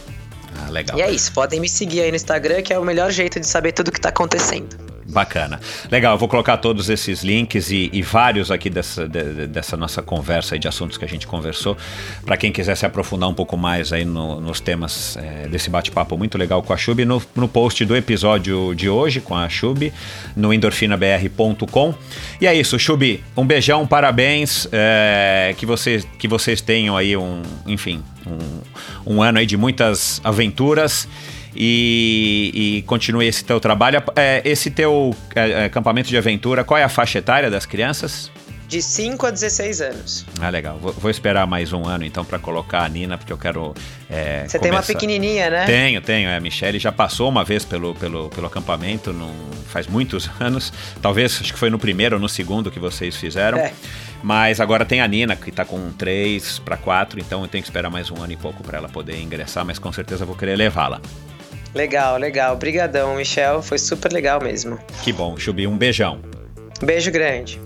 Ah, 0.58 0.70
legal. 0.70 0.98
E 0.98 1.02
é 1.02 1.10
isso, 1.10 1.30
podem 1.32 1.60
me 1.60 1.68
seguir 1.68 2.00
aí 2.02 2.10
no 2.10 2.16
Instagram, 2.16 2.62
que 2.62 2.72
é 2.72 2.78
o 2.78 2.84
melhor 2.84 3.10
jeito 3.10 3.40
de 3.40 3.46
saber 3.46 3.72
tudo 3.72 3.92
que 3.92 4.00
tá 4.00 4.08
acontecendo. 4.08 4.95
Bacana. 5.16 5.58
Legal, 5.90 6.12
eu 6.12 6.18
vou 6.18 6.28
colocar 6.28 6.58
todos 6.58 6.90
esses 6.90 7.24
links 7.24 7.70
e, 7.70 7.88
e 7.90 8.02
vários 8.02 8.50
aqui 8.50 8.68
dessa, 8.68 9.08
de, 9.08 9.46
dessa 9.46 9.74
nossa 9.74 10.02
conversa 10.02 10.58
de 10.58 10.68
assuntos 10.68 10.98
que 10.98 11.06
a 11.06 11.08
gente 11.08 11.26
conversou, 11.26 11.74
para 12.26 12.36
quem 12.36 12.52
quiser 12.52 12.76
se 12.76 12.84
aprofundar 12.84 13.26
um 13.26 13.32
pouco 13.32 13.56
mais 13.56 13.94
aí 13.94 14.04
no, 14.04 14.42
nos 14.42 14.60
temas 14.60 15.16
é, 15.16 15.48
desse 15.48 15.70
bate-papo 15.70 16.18
muito 16.18 16.36
legal 16.36 16.62
com 16.62 16.70
a 16.70 16.76
Chub, 16.76 17.02
no, 17.06 17.22
no 17.34 17.48
post 17.48 17.82
do 17.86 17.96
episódio 17.96 18.74
de 18.74 18.90
hoje 18.90 19.22
com 19.22 19.34
a 19.34 19.48
Chub, 19.48 19.90
no 20.36 20.52
endorfinabr.com. 20.52 21.94
E 22.38 22.46
é 22.46 22.54
isso, 22.54 22.78
Chub, 22.78 23.24
um 23.34 23.46
beijão, 23.46 23.86
parabéns, 23.86 24.68
é, 24.70 25.54
que, 25.56 25.64
vocês, 25.64 26.06
que 26.18 26.28
vocês 26.28 26.60
tenham 26.60 26.94
aí 26.94 27.16
um, 27.16 27.40
enfim, 27.66 28.02
um, 28.26 29.14
um 29.14 29.22
ano 29.22 29.38
aí 29.38 29.46
de 29.46 29.56
muitas 29.56 30.20
aventuras 30.22 31.08
e, 31.56 32.78
e 32.78 32.82
continue 32.82 33.26
esse 33.26 33.44
teu 33.44 33.58
trabalho. 33.58 34.02
É, 34.14 34.42
esse 34.44 34.70
teu 34.70 35.14
é, 35.34 35.64
acampamento 35.64 36.08
de 36.08 36.16
aventura, 36.16 36.64
qual 36.64 36.78
é 36.78 36.84
a 36.84 36.88
faixa 36.88 37.18
etária 37.18 37.50
das 37.50 37.66
crianças? 37.66 38.30
De 38.68 38.82
5 38.82 39.24
a 39.26 39.30
16 39.30 39.80
anos. 39.80 40.26
Ah, 40.40 40.50
legal. 40.50 40.76
Vou, 40.78 40.92
vou 40.92 41.08
esperar 41.08 41.46
mais 41.46 41.72
um 41.72 41.86
ano 41.86 42.04
então 42.04 42.24
para 42.24 42.36
colocar 42.36 42.82
a 42.82 42.88
Nina, 42.88 43.16
porque 43.16 43.32
eu 43.32 43.38
quero. 43.38 43.72
É, 44.10 44.44
Você 44.44 44.58
começar. 44.58 44.58
tem 44.58 44.70
uma 44.72 44.82
pequenininha, 44.82 45.48
né? 45.48 45.66
Tenho, 45.66 46.00
tenho. 46.00 46.28
É, 46.28 46.36
a 46.36 46.40
Michelle 46.40 46.78
já 46.80 46.90
passou 46.90 47.28
uma 47.28 47.44
vez 47.44 47.64
pelo, 47.64 47.94
pelo, 47.94 48.28
pelo 48.28 48.48
acampamento, 48.48 49.12
não, 49.12 49.32
faz 49.68 49.86
muitos 49.86 50.28
anos. 50.40 50.72
Talvez, 51.00 51.38
acho 51.40 51.52
que 51.52 51.58
foi 51.58 51.70
no 51.70 51.78
primeiro 51.78 52.16
ou 52.16 52.20
no 52.20 52.28
segundo 52.28 52.68
que 52.68 52.80
vocês 52.80 53.14
fizeram. 53.14 53.58
É. 53.58 53.72
Mas 54.20 54.60
agora 54.60 54.84
tem 54.84 55.00
a 55.00 55.06
Nina, 55.06 55.36
que 55.36 55.50
está 55.50 55.64
com 55.64 55.92
3 55.92 56.58
para 56.58 56.76
4, 56.76 57.20
então 57.20 57.42
eu 57.42 57.48
tenho 57.48 57.62
que 57.62 57.68
esperar 57.68 57.88
mais 57.88 58.10
um 58.10 58.20
ano 58.20 58.32
e 58.32 58.36
pouco 58.36 58.64
para 58.64 58.78
ela 58.78 58.88
poder 58.88 59.20
ingressar, 59.20 59.64
mas 59.64 59.78
com 59.78 59.92
certeza 59.92 60.24
vou 60.24 60.34
querer 60.34 60.56
levá-la. 60.56 61.00
Legal, 61.74 62.16
legal. 62.18 62.54
Obrigadão, 62.54 63.16
Michel. 63.16 63.62
Foi 63.62 63.78
super 63.78 64.12
legal 64.12 64.40
mesmo. 64.42 64.78
Que 65.02 65.12
bom, 65.12 65.36
Chubi. 65.36 65.66
Um 65.66 65.76
beijão. 65.76 66.20
Beijo 66.82 67.10
grande. 67.10 67.60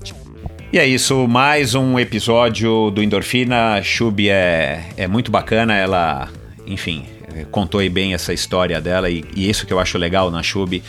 E 0.72 0.78
é 0.78 0.86
isso, 0.86 1.26
mais 1.26 1.74
um 1.74 1.98
episódio 1.98 2.92
do 2.92 3.02
Endorfina. 3.02 3.82
Chubi 3.82 4.30
é, 4.30 4.84
é 4.96 5.08
muito 5.08 5.28
bacana, 5.28 5.74
ela, 5.74 6.28
enfim, 6.64 7.04
contou 7.50 7.80
aí 7.80 7.88
bem 7.88 8.14
essa 8.14 8.32
história 8.32 8.80
dela 8.80 9.10
e, 9.10 9.24
e 9.34 9.50
isso 9.50 9.66
que 9.66 9.72
eu 9.72 9.80
acho 9.80 9.98
legal 9.98 10.30
na 10.30 10.44
Chubi. 10.44 10.80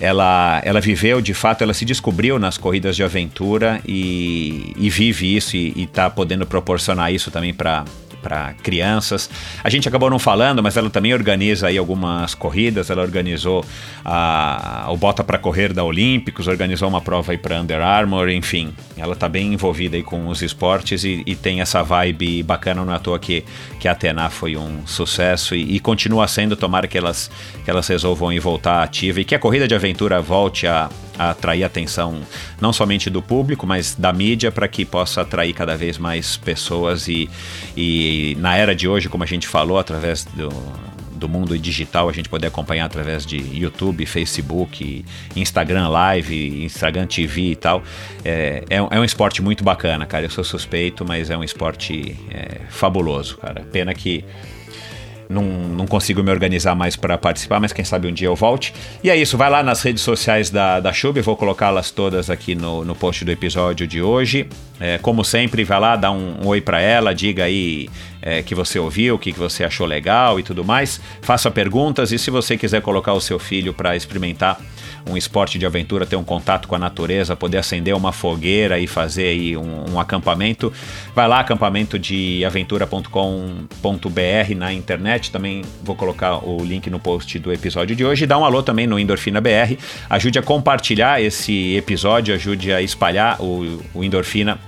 Ela, 0.00 0.60
ela 0.64 0.80
viveu, 0.80 1.20
de 1.20 1.34
fato, 1.34 1.62
ela 1.62 1.74
se 1.74 1.84
descobriu 1.84 2.38
nas 2.38 2.56
corridas 2.56 2.94
de 2.94 3.02
aventura 3.02 3.80
e, 3.84 4.72
e 4.76 4.88
vive 4.88 5.34
isso 5.34 5.56
e 5.56 5.82
está 5.82 6.08
podendo 6.08 6.46
proporcionar 6.46 7.12
isso 7.12 7.28
também 7.28 7.52
para 7.52 7.84
para 8.22 8.54
crianças. 8.54 9.30
A 9.62 9.70
gente 9.70 9.88
acabou 9.88 10.10
não 10.10 10.18
falando, 10.18 10.62
mas 10.62 10.76
ela 10.76 10.90
também 10.90 11.14
organiza 11.14 11.68
aí 11.68 11.78
algumas 11.78 12.34
corridas. 12.34 12.90
Ela 12.90 13.02
organizou 13.02 13.64
a, 14.04 14.86
o 14.90 14.96
Bota 14.96 15.22
para 15.22 15.38
Correr 15.38 15.72
da 15.72 15.84
Olímpicos, 15.84 16.48
organizou 16.48 16.88
uma 16.88 17.00
prova 17.00 17.32
aí 17.32 17.38
para 17.38 17.60
Under 17.60 17.80
Armour, 17.80 18.28
enfim. 18.28 18.72
Ela 18.96 19.12
está 19.12 19.28
bem 19.28 19.52
envolvida 19.52 19.96
aí 19.96 20.02
com 20.02 20.28
os 20.28 20.42
esportes 20.42 21.04
e, 21.04 21.22
e, 21.26 21.34
tem 21.34 21.60
essa 21.60 21.82
vibe 21.82 22.42
bacana. 22.42 22.84
Não 22.84 22.92
é 22.92 22.96
à 22.96 22.98
toa 22.98 23.18
que, 23.18 23.44
que 23.78 23.88
a 23.88 23.92
Atena 23.92 24.28
foi 24.30 24.56
um 24.56 24.86
sucesso 24.86 25.54
e, 25.54 25.76
e, 25.76 25.80
continua 25.80 26.26
sendo. 26.26 26.56
Tomara 26.56 26.86
que 26.86 26.98
elas, 26.98 27.30
que 27.64 27.70
elas 27.70 27.86
resolvam 27.86 28.32
ir 28.32 28.40
voltar 28.40 28.82
ativa 28.82 29.20
e 29.20 29.24
que 29.24 29.34
a 29.34 29.38
corrida 29.38 29.68
de 29.68 29.74
aventura 29.74 30.20
volte 30.20 30.66
a, 30.66 30.88
a 31.18 31.30
atrair 31.30 31.62
a 31.62 31.66
atenção 31.66 32.20
não 32.60 32.72
somente 32.72 33.10
do 33.10 33.22
público, 33.22 33.66
mas 33.66 33.94
da 33.94 34.12
mídia 34.12 34.50
para 34.50 34.68
que 34.68 34.84
possa 34.84 35.22
atrair 35.22 35.52
cada 35.52 35.76
vez 35.76 35.98
mais 35.98 36.36
pessoas 36.36 37.08
e, 37.08 37.28
e 37.76 38.15
na 38.38 38.56
era 38.56 38.74
de 38.74 38.88
hoje, 38.88 39.08
como 39.08 39.24
a 39.24 39.26
gente 39.26 39.46
falou, 39.46 39.78
através 39.78 40.24
do, 40.24 40.48
do 41.16 41.28
mundo 41.28 41.58
digital, 41.58 42.08
a 42.08 42.12
gente 42.12 42.28
poder 42.28 42.46
acompanhar 42.46 42.84
através 42.84 43.26
de 43.26 43.36
YouTube, 43.36 44.06
Facebook, 44.06 45.04
Instagram 45.34 45.88
Live, 45.88 46.64
Instagram 46.64 47.06
TV 47.06 47.52
e 47.52 47.56
tal. 47.56 47.82
É, 48.24 48.64
é, 48.68 48.76
é 48.76 49.00
um 49.00 49.04
esporte 49.04 49.42
muito 49.42 49.64
bacana, 49.64 50.06
cara. 50.06 50.26
Eu 50.26 50.30
sou 50.30 50.44
suspeito, 50.44 51.04
mas 51.04 51.30
é 51.30 51.36
um 51.36 51.44
esporte 51.44 52.16
é, 52.30 52.60
fabuloso, 52.68 53.38
cara. 53.38 53.62
Pena 53.72 53.94
que 53.94 54.24
não, 55.28 55.42
não 55.42 55.86
consigo 55.86 56.22
me 56.22 56.30
organizar 56.30 56.74
mais 56.74 56.96
para 56.96 57.16
participar, 57.18 57.60
mas 57.60 57.72
quem 57.72 57.84
sabe 57.84 58.08
um 58.08 58.12
dia 58.12 58.28
eu 58.28 58.36
volte. 58.36 58.72
E 59.02 59.10
é 59.10 59.16
isso, 59.16 59.36
vai 59.36 59.50
lá 59.50 59.62
nas 59.62 59.82
redes 59.82 60.02
sociais 60.02 60.50
da, 60.50 60.80
da 60.80 60.92
Chub, 60.92 61.20
vou 61.20 61.36
colocá-las 61.36 61.90
todas 61.90 62.30
aqui 62.30 62.54
no, 62.54 62.84
no 62.84 62.94
post 62.94 63.24
do 63.24 63.30
episódio 63.30 63.86
de 63.86 64.00
hoje. 64.00 64.48
É, 64.78 64.98
como 64.98 65.24
sempre, 65.24 65.64
vai 65.64 65.80
lá, 65.80 65.96
dá 65.96 66.10
um, 66.10 66.42
um 66.42 66.46
oi 66.46 66.60
para 66.60 66.80
ela, 66.80 67.14
diga 67.14 67.44
aí 67.44 67.88
é, 68.20 68.42
que 68.42 68.54
você 68.54 68.78
ouviu, 68.78 69.14
o 69.14 69.18
que, 69.18 69.32
que 69.32 69.38
você 69.38 69.64
achou 69.64 69.86
legal 69.86 70.38
e 70.38 70.42
tudo 70.42 70.64
mais. 70.64 71.00
Faça 71.22 71.50
perguntas 71.50 72.12
e 72.12 72.18
se 72.18 72.30
você 72.30 72.56
quiser 72.56 72.82
colocar 72.82 73.12
o 73.12 73.20
seu 73.20 73.38
filho 73.38 73.72
para 73.72 73.96
experimentar 73.96 74.60
um 75.08 75.16
esporte 75.16 75.58
de 75.58 75.64
aventura, 75.64 76.04
ter 76.04 76.16
um 76.16 76.24
contato 76.24 76.66
com 76.66 76.74
a 76.74 76.78
natureza, 76.78 77.36
poder 77.36 77.58
acender 77.58 77.94
uma 77.94 78.12
fogueira 78.12 78.78
e 78.78 78.86
fazer 78.86 79.28
aí 79.28 79.56
um, 79.56 79.92
um 79.92 80.00
acampamento, 80.00 80.72
vai 81.14 81.28
lá, 81.28 81.40
acampamento 81.40 81.98
de 81.98 82.44
aventura.com.br 82.44 83.10
na 84.56 84.72
internet. 84.72 85.30
Também 85.30 85.62
vou 85.82 85.94
colocar 85.94 86.44
o 86.44 86.62
link 86.64 86.90
no 86.90 86.98
post 86.98 87.38
do 87.38 87.52
episódio 87.52 87.94
de 87.94 88.04
hoje. 88.04 88.26
Dá 88.26 88.36
um 88.36 88.44
alô 88.44 88.62
também 88.62 88.86
no 88.86 88.98
Endorfina 88.98 89.40
BR. 89.40 89.76
Ajude 90.10 90.38
a 90.38 90.42
compartilhar 90.42 91.22
esse 91.22 91.76
episódio, 91.76 92.34
ajude 92.34 92.72
a 92.72 92.82
espalhar 92.82 93.40
o, 93.40 93.80
o 93.94 94.02
Endorfina 94.02 94.58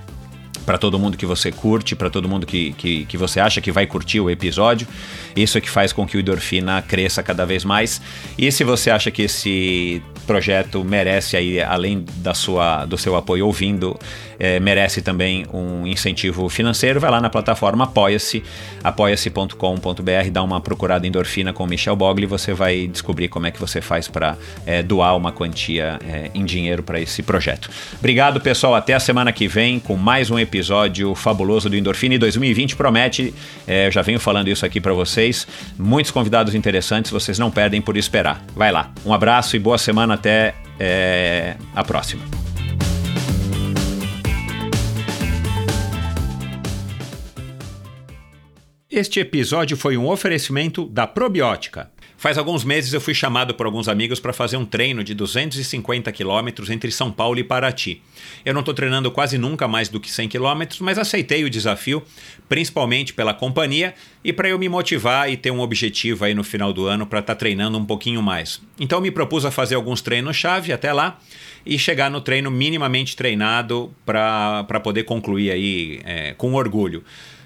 para 0.69 0.77
todo 0.77 0.99
mundo 0.99 1.17
que 1.17 1.25
você 1.25 1.51
curte, 1.51 1.95
para 1.95 2.11
todo 2.11 2.29
mundo 2.29 2.45
que, 2.45 2.73
que, 2.73 3.03
que, 3.05 3.17
você 3.17 3.39
acha 3.39 3.59
que 3.59 3.71
vai 3.71 3.87
curtir 3.87 4.19
o 4.19 4.29
episódio. 4.29 4.87
Isso 5.35 5.57
é 5.57 5.61
que 5.61 5.67
faz 5.67 5.91
com 5.91 6.05
que 6.05 6.15
o 6.15 6.19
Endorfina 6.19 6.79
cresça 6.83 7.23
cada 7.23 7.43
vez 7.43 7.65
mais. 7.65 7.99
E 8.37 8.51
se 8.51 8.63
você 8.63 8.91
acha 8.91 9.09
que 9.09 9.23
esse 9.23 9.99
projeto 10.27 10.83
merece 10.83 11.35
aí, 11.35 11.59
além 11.59 12.05
da 12.17 12.35
sua, 12.35 12.85
do 12.85 12.99
seu 12.99 13.15
apoio 13.15 13.47
ouvindo, 13.47 13.97
é, 14.39 14.59
merece 14.59 15.01
também 15.01 15.43
um 15.51 15.87
incentivo 15.87 16.47
financeiro, 16.49 16.99
vai 16.99 17.09
lá 17.09 17.19
na 17.19 17.31
plataforma 17.31 17.85
Apoia-se, 17.85 18.43
apoia-se.com.br, 18.83 20.29
dá 20.31 20.43
uma 20.43 20.61
procurada 20.61 21.07
endorfina 21.07 21.51
com 21.51 21.65
Michel 21.65 21.95
Bogli 21.95 22.23
e 22.23 22.27
você 22.27 22.53
vai 22.53 22.85
descobrir 22.85 23.27
como 23.27 23.47
é 23.47 23.51
que 23.51 23.59
você 23.59 23.81
faz 23.81 24.07
para 24.07 24.37
é, 24.67 24.83
doar 24.83 25.17
uma 25.17 25.31
quantia 25.31 25.99
é, 26.07 26.29
em 26.35 26.45
dinheiro 26.45 26.83
para 26.83 27.01
esse 27.01 27.23
projeto. 27.23 27.71
Obrigado, 27.97 28.39
pessoal. 28.39 28.75
Até 28.75 28.93
a 28.93 28.99
semana 28.99 29.31
que 29.31 29.47
vem 29.47 29.79
com 29.79 29.97
mais 29.97 30.29
um 30.29 30.37
episódio 30.37 30.58
fabuloso 31.15 31.69
do 31.69 31.75
Endorfina. 31.75 32.15
E 32.15 32.17
2020 32.17 32.75
promete, 32.75 33.33
é, 33.67 33.89
já 33.91 34.01
venho 34.01 34.19
falando 34.19 34.47
isso 34.47 34.65
aqui 34.65 34.79
para 34.81 34.93
vocês, 34.93 35.47
muitos 35.77 36.11
convidados 36.11 36.55
interessantes, 36.55 37.11
vocês 37.11 37.37
não 37.39 37.51
perdem 37.51 37.81
por 37.81 37.97
esperar. 37.97 38.43
Vai 38.55 38.71
lá. 38.71 38.91
Um 39.05 39.13
abraço 39.13 39.55
e 39.55 39.59
boa 39.59 39.77
semana 39.77 40.13
até 40.15 40.55
é, 40.79 41.55
a 41.75 41.83
próxima. 41.83 42.23
Este 48.89 49.19
episódio 49.19 49.77
foi 49.77 49.97
um 49.97 50.07
oferecimento 50.09 50.87
da 50.87 51.05
Probiótica. 51.05 51.91
Faz 52.19 52.37
alguns 52.37 52.65
meses 52.65 52.91
eu 52.91 52.99
fui 52.99 53.13
chamado 53.13 53.53
por 53.53 53.65
alguns 53.65 53.87
amigos 53.87 54.19
para 54.19 54.33
fazer 54.33 54.57
um 54.57 54.65
treino 54.65 55.05
de 55.05 55.13
250 55.13 56.11
quilômetros 56.11 56.69
entre 56.69 56.91
São 56.91 57.09
Paulo 57.09 57.39
e 57.39 57.45
Paraty. 57.45 58.01
Eu 58.43 58.53
não 58.53 58.59
estou 58.59 58.73
treinando 58.73 59.09
quase 59.09 59.37
nunca 59.37 59.69
mais 59.69 59.87
do 59.87 60.01
que 60.01 60.11
100 60.11 60.27
quilômetros, 60.27 60.81
mas 60.81 60.97
aceitei 60.97 61.45
o 61.45 61.49
desafio, 61.49 62.03
principalmente 62.49 63.13
pela 63.13 63.33
companhia 63.33 63.95
e 64.21 64.33
para 64.33 64.49
eu 64.49 64.59
me 64.59 64.67
motivar 64.67 65.31
e 65.31 65.37
ter 65.37 65.49
um 65.49 65.61
objetivo 65.61 66.25
aí 66.25 66.33
no 66.33 66.43
final 66.43 66.73
do 66.73 66.87
ano 66.87 67.07
para 67.07 67.19
estar 67.19 67.35
tá 67.35 67.39
treinando 67.39 67.77
um 67.77 67.85
pouquinho 67.85 68.21
mais. 68.21 68.61
Então 68.77 68.99
me 68.99 69.11
propus 69.11 69.45
a 69.45 69.49
fazer 69.49 69.75
alguns 69.75 70.01
treinos-chave 70.01 70.73
até 70.73 70.91
lá 70.91 71.17
e 71.65 71.79
chegar 71.79 72.11
no 72.11 72.19
treino 72.19 72.51
minimamente 72.51 73.15
treinado 73.15 73.95
para 74.05 74.81
poder 74.83 75.03
concluir 75.03 75.51
aí 75.51 76.01
é, 76.03 76.33
com 76.33 76.53
orgulho. 76.53 77.01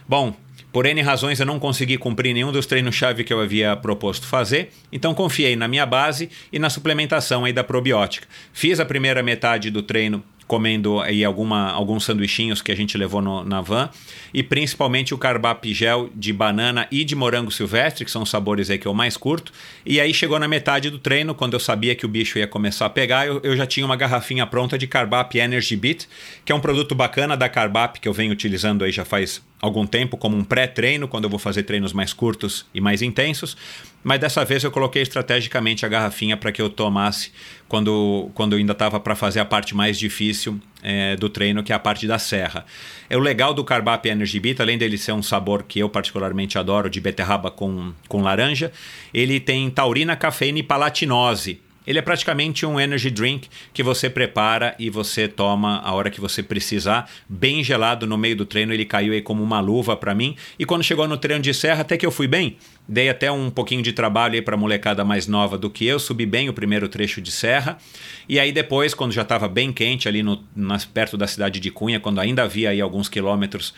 Bom, 0.10 0.36
por 0.74 0.88
N 0.88 1.00
razões 1.04 1.40
eu 1.40 1.46
não 1.46 1.60
consegui 1.60 2.00
cumprir 2.00 2.34
nenhum 2.34 2.52
dos 2.52 2.66
treinos-chave 2.66 3.24
que 3.24 3.32
eu 3.32 3.40
havia 3.40 3.76
proposto 3.78 4.26
fazer, 4.26 4.72
então 4.92 5.14
confiei 5.14 5.56
na 5.56 5.68
minha 5.68 5.86
base 5.86 6.32
e 6.52 6.58
na 6.58 6.68
suplementação 6.68 7.46
aí 7.46 7.54
da 7.54 7.64
probiótica. 7.64 8.28
Fiz 8.52 8.80
a 8.80 8.86
primeira 8.86 9.22
metade 9.22 9.70
do 9.70 9.84
treino 9.84 10.24
comendo 10.48 11.00
aí 11.00 11.24
alguma, 11.24 11.72
alguns 11.72 12.04
sanduichinhos 12.04 12.62
que 12.62 12.72
a 12.72 12.76
gente 12.76 12.98
levou 12.98 13.22
no, 13.22 13.44
na 13.44 13.62
van 13.62 13.90
e 14.34 14.44
principalmente 14.44 15.14
o 15.14 15.18
carbap 15.18 15.74
gel 15.74 16.10
de 16.14 16.34
banana 16.34 16.88
e 16.92 17.04
de 17.04 17.16
morango 17.16 17.52
silvestre, 17.52 18.06
que 18.06 18.12
são 18.12 18.24
os 18.24 18.30
sabores 18.30 18.70
aí 18.70 18.78
que 18.78 18.88
eu 18.88 18.94
mais 18.94 19.18
curto. 19.18 19.52
E 19.86 20.00
aí 20.00 20.14
chegou 20.14 20.40
na 20.40 20.48
metade 20.48 20.90
do 20.90 21.00
treino, 21.00 21.34
quando 21.34 21.54
eu 21.54 21.60
sabia 21.60 21.96
que 21.96 22.06
o 22.06 22.10
bicho 22.10 22.38
ia 22.38 22.48
começar 22.48 22.86
a 22.86 22.90
pegar, 22.90 23.28
eu, 23.28 23.40
eu 23.44 23.56
já 23.56 23.66
tinha 23.66 23.86
uma 23.86 23.96
garrafinha 23.96 24.46
pronta 24.46 24.78
de 24.78 24.88
carbap 24.88 25.38
Energy 25.38 25.76
Beat, 25.76 26.08
que 26.44 26.52
é 26.52 26.56
um 26.56 26.60
produto 26.60 26.94
bacana 26.96 27.38
da 27.38 27.48
carbap 27.48 28.00
que 28.00 28.08
eu 28.08 28.14
venho 28.14 28.32
utilizando 28.32 28.84
aí 28.84 28.92
já 28.92 29.06
faz 29.06 29.42
algum 29.62 29.88
tempo 29.88 30.18
como 30.18 30.36
um 30.36 30.44
pré-treino, 30.44 31.08
quando 31.08 31.24
eu 31.24 31.30
vou 31.30 31.40
fazer 31.40 31.64
treinos 31.64 31.94
mais 31.94 32.12
curtos 32.12 32.66
e 32.74 32.82
mais 32.82 33.02
intensos. 33.02 33.56
Mas 34.04 34.20
dessa 34.20 34.44
vez 34.44 34.64
eu 34.64 34.72
coloquei 34.72 35.02
estrategicamente 35.02 35.86
a 35.86 35.90
garrafinha 35.90 36.36
para 36.36 36.52
que 36.52 36.62
eu 36.62 36.70
tomasse 36.70 37.32
quando, 37.70 38.30
quando 38.34 38.54
eu 38.54 38.60
ainda 38.60 38.74
estava 38.74 39.00
para 39.00 39.16
fazer 39.16 39.40
a 39.40 39.46
parte 39.46 39.74
mais 39.76 39.98
difícil 39.98 40.60
é, 40.82 41.16
do 41.16 41.30
treino, 41.30 41.64
que 41.64 41.72
é 41.72 41.76
a 41.76 41.80
parte 41.80 42.06
da 42.06 42.20
serra. 42.20 42.66
É 43.10 43.16
o 43.16 43.20
legal 43.20 43.54
do 43.54 43.64
Carbap 43.64 44.06
Energy 44.08 44.40
Beat, 44.40 44.60
além 44.60 44.78
dele 44.78 44.98
ser 44.98 45.14
um 45.14 45.24
sabor 45.24 45.64
que 45.64 45.80
eu 45.80 45.90
particularmente 45.90 46.58
adoro, 46.58 46.90
de 46.90 47.00
beterraba 47.00 47.50
com, 47.50 47.94
com 48.10 48.22
laranja, 48.22 48.72
ele 49.14 49.40
tem 49.40 49.70
taurina, 49.70 50.16
cafeína 50.16 50.60
e 50.60 50.64
palatinose 50.64 51.62
Ele 51.88 52.00
é 52.00 52.02
praticamente 52.02 52.66
um 52.66 52.80
energy 52.80 53.10
drink 53.10 53.48
que 53.74 53.82
você 53.82 54.10
prepara 54.10 54.76
e 54.78 54.90
você 54.90 55.28
toma 55.28 55.80
a 55.80 55.94
hora 55.94 56.10
que 56.10 56.20
você 56.20 56.44
precisar, 56.44 57.10
bem 57.28 57.64
gelado 57.64 58.06
no 58.06 58.18
meio 58.18 58.36
do 58.36 58.46
treino. 58.46 58.74
Ele 58.74 58.86
caiu 58.86 59.14
aí 59.14 59.22
como 59.22 59.42
uma 59.42 59.62
luva 59.62 59.96
para 59.96 60.14
mim. 60.14 60.36
E 60.60 60.66
quando 60.66 60.84
chegou 60.84 61.08
no 61.08 61.18
treino 61.18 61.42
de 61.42 61.54
serra, 61.54 61.82
até 61.82 61.98
que 61.98 62.06
eu 62.06 62.12
fui 62.12 62.28
bem. 62.28 62.58
Dei 62.88 63.08
até 63.08 63.32
um 63.32 63.50
pouquinho 63.50 63.82
de 63.82 63.94
trabalho 63.94 64.36
aí 64.36 64.42
para 64.42 64.58
molecada 64.58 65.06
mais 65.06 65.26
nova 65.26 65.58
do 65.58 65.70
que 65.70 65.86
eu, 65.86 65.98
subi 65.98 66.26
bem 66.26 66.50
o 66.50 66.54
primeiro 66.54 66.90
trecho 66.90 67.22
de 67.22 67.32
serra. 67.32 67.78
E 68.28 68.40
aí 68.40 68.52
depois, 68.52 68.94
quando 68.94 69.14
já 69.14 69.22
estava 69.22 69.48
bem 69.48 69.72
quente 69.72 70.08
ali 70.08 70.22
no, 70.22 70.44
nas, 70.54 70.84
perto 70.84 71.16
da 71.16 71.26
cidade 71.26 71.60
de 71.62 71.72
Cunha, 71.72 72.00
quando 72.00 72.20
ainda 72.20 72.44
havia 72.44 72.72
aí 72.72 72.82
alguns 72.82 73.08
quilômetros 73.08 73.74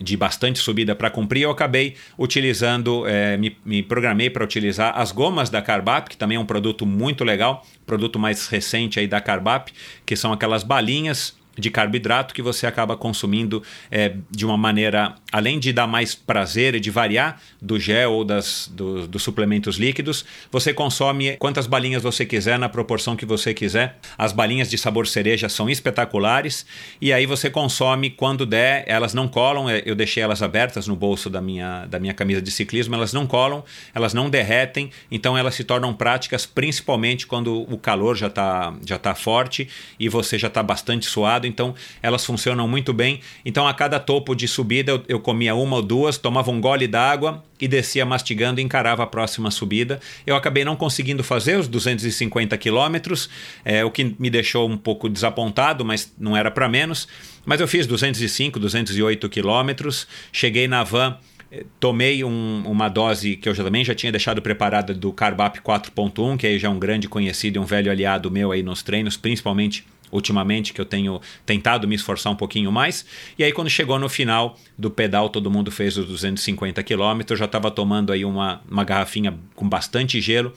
de 0.00 0.16
bastante 0.16 0.58
subida 0.58 0.94
para 0.94 1.10
cumprir, 1.10 1.42
eu 1.42 1.50
acabei 1.50 1.96
utilizando, 2.18 3.06
é, 3.06 3.36
me, 3.36 3.56
me, 3.64 3.82
programei 3.82 4.30
para 4.30 4.44
utilizar 4.44 4.96
as 4.96 5.12
gomas 5.12 5.50
da 5.50 5.60
Carbap, 5.60 6.08
que 6.08 6.16
também 6.16 6.36
é 6.36 6.40
um 6.40 6.46
produto 6.46 6.86
muito 6.86 7.24
legal, 7.24 7.64
produto 7.84 8.18
mais 8.18 8.46
recente 8.48 9.00
aí 9.00 9.06
da 9.06 9.20
Carbap, 9.20 9.72
que 10.06 10.16
são 10.16 10.32
aquelas 10.32 10.62
balinhas 10.62 11.37
de 11.58 11.70
carboidrato 11.70 12.32
que 12.32 12.40
você 12.40 12.66
acaba 12.66 12.96
consumindo 12.96 13.62
é, 13.90 14.14
de 14.30 14.46
uma 14.46 14.56
maneira, 14.56 15.14
além 15.32 15.58
de 15.58 15.72
dar 15.72 15.86
mais 15.86 16.14
prazer 16.14 16.74
e 16.74 16.80
de 16.80 16.90
variar 16.90 17.40
do 17.60 17.78
gel 17.78 18.12
ou 18.12 18.24
das, 18.24 18.70
do, 18.72 19.06
dos 19.08 19.22
suplementos 19.22 19.76
líquidos, 19.76 20.24
você 20.50 20.72
consome 20.72 21.36
quantas 21.36 21.66
balinhas 21.66 22.02
você 22.02 22.24
quiser, 22.24 22.58
na 22.58 22.68
proporção 22.68 23.16
que 23.16 23.26
você 23.26 23.52
quiser. 23.52 23.98
As 24.16 24.32
balinhas 24.32 24.70
de 24.70 24.78
sabor 24.78 25.06
cereja 25.06 25.48
são 25.48 25.68
espetaculares 25.68 26.64
e 27.00 27.12
aí 27.12 27.26
você 27.26 27.50
consome 27.50 28.10
quando 28.10 28.46
der, 28.46 28.84
elas 28.86 29.12
não 29.12 29.26
colam, 29.26 29.68
é, 29.68 29.82
eu 29.84 29.94
deixei 29.94 30.22
elas 30.22 30.42
abertas 30.42 30.86
no 30.86 30.94
bolso 30.94 31.28
da 31.28 31.40
minha, 31.40 31.86
da 31.86 31.98
minha 31.98 32.14
camisa 32.14 32.40
de 32.40 32.50
ciclismo, 32.50 32.94
elas 32.94 33.12
não 33.12 33.26
colam, 33.26 33.64
elas 33.94 34.14
não 34.14 34.30
derretem, 34.30 34.90
então 35.10 35.36
elas 35.36 35.54
se 35.54 35.64
tornam 35.64 35.92
práticas 35.92 36.46
principalmente 36.46 37.26
quando 37.26 37.62
o 37.62 37.76
calor 37.76 38.16
já 38.16 38.28
está 38.28 38.72
já 38.86 38.98
tá 38.98 39.14
forte 39.14 39.68
e 39.98 40.08
você 40.08 40.38
já 40.38 40.48
está 40.48 40.62
bastante 40.62 41.06
suado 41.06 41.47
então 41.48 41.74
elas 42.02 42.24
funcionam 42.24 42.68
muito 42.68 42.92
bem. 42.92 43.20
Então 43.44 43.66
a 43.66 43.74
cada 43.74 43.98
topo 43.98 44.34
de 44.34 44.46
subida 44.46 44.92
eu, 44.92 45.02
eu 45.08 45.20
comia 45.20 45.54
uma 45.54 45.76
ou 45.76 45.82
duas, 45.82 46.18
tomava 46.18 46.50
um 46.50 46.60
gole 46.60 46.86
d'água 46.86 47.42
e 47.60 47.66
descia 47.66 48.06
mastigando 48.06 48.60
e 48.60 48.64
encarava 48.64 49.02
a 49.02 49.06
próxima 49.06 49.50
subida. 49.50 50.00
Eu 50.26 50.36
acabei 50.36 50.64
não 50.64 50.76
conseguindo 50.76 51.24
fazer 51.24 51.58
os 51.58 51.66
250 51.66 52.56
quilômetros, 52.56 53.28
é, 53.64 53.84
o 53.84 53.90
que 53.90 54.14
me 54.18 54.30
deixou 54.30 54.68
um 54.68 54.76
pouco 54.76 55.08
desapontado, 55.08 55.84
mas 55.84 56.12
não 56.18 56.36
era 56.36 56.50
para 56.50 56.68
menos. 56.68 57.08
Mas 57.44 57.60
eu 57.60 57.66
fiz 57.66 57.86
205, 57.86 58.60
208 58.60 59.28
quilômetros, 59.28 60.06
cheguei 60.32 60.68
na 60.68 60.84
van 60.84 61.16
eh, 61.50 61.64
tomei 61.80 62.22
um, 62.22 62.62
uma 62.66 62.88
dose 62.88 63.36
que 63.36 63.48
eu 63.48 63.54
já, 63.54 63.64
também 63.64 63.84
já 63.84 63.94
tinha 63.94 64.12
deixado 64.12 64.42
preparada 64.42 64.92
do 64.92 65.12
Carbap 65.12 65.58
4.1, 65.60 66.36
que 66.36 66.46
aí 66.46 66.58
já 66.58 66.68
é 66.68 66.70
um 66.70 66.78
grande 66.78 67.08
conhecido 67.08 67.56
e 67.56 67.58
um 67.58 67.64
velho 67.64 67.90
aliado 67.90 68.30
meu 68.30 68.52
aí 68.52 68.62
nos 68.62 68.82
treinos, 68.82 69.16
principalmente 69.16 69.86
ultimamente 70.10 70.72
que 70.72 70.80
eu 70.80 70.84
tenho 70.84 71.20
tentado 71.44 71.86
me 71.86 71.94
esforçar 71.94 72.32
um 72.32 72.36
pouquinho 72.36 72.70
mais. 72.72 73.04
E 73.38 73.44
aí 73.44 73.52
quando 73.52 73.70
chegou 73.70 73.98
no 73.98 74.08
final 74.08 74.58
do 74.76 74.90
pedal, 74.90 75.28
todo 75.28 75.50
mundo 75.50 75.70
fez 75.70 75.96
os 75.96 76.06
250 76.06 76.82
quilômetros, 76.82 77.32
eu 77.32 77.36
já 77.38 77.44
estava 77.44 77.70
tomando 77.70 78.12
aí 78.12 78.24
uma, 78.24 78.62
uma 78.70 78.84
garrafinha 78.84 79.38
com 79.54 79.68
bastante 79.68 80.20
gelo 80.20 80.52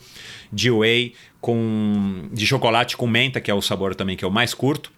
de 0.52 0.70
whey 0.70 1.14
com 1.40 2.28
de 2.32 2.46
chocolate 2.46 2.96
com 2.96 3.06
menta, 3.06 3.40
que 3.40 3.50
é 3.50 3.54
o 3.54 3.60
sabor 3.60 3.94
também 3.94 4.16
que 4.16 4.24
eu 4.24 4.30
mais 4.30 4.54
curto. 4.54 4.92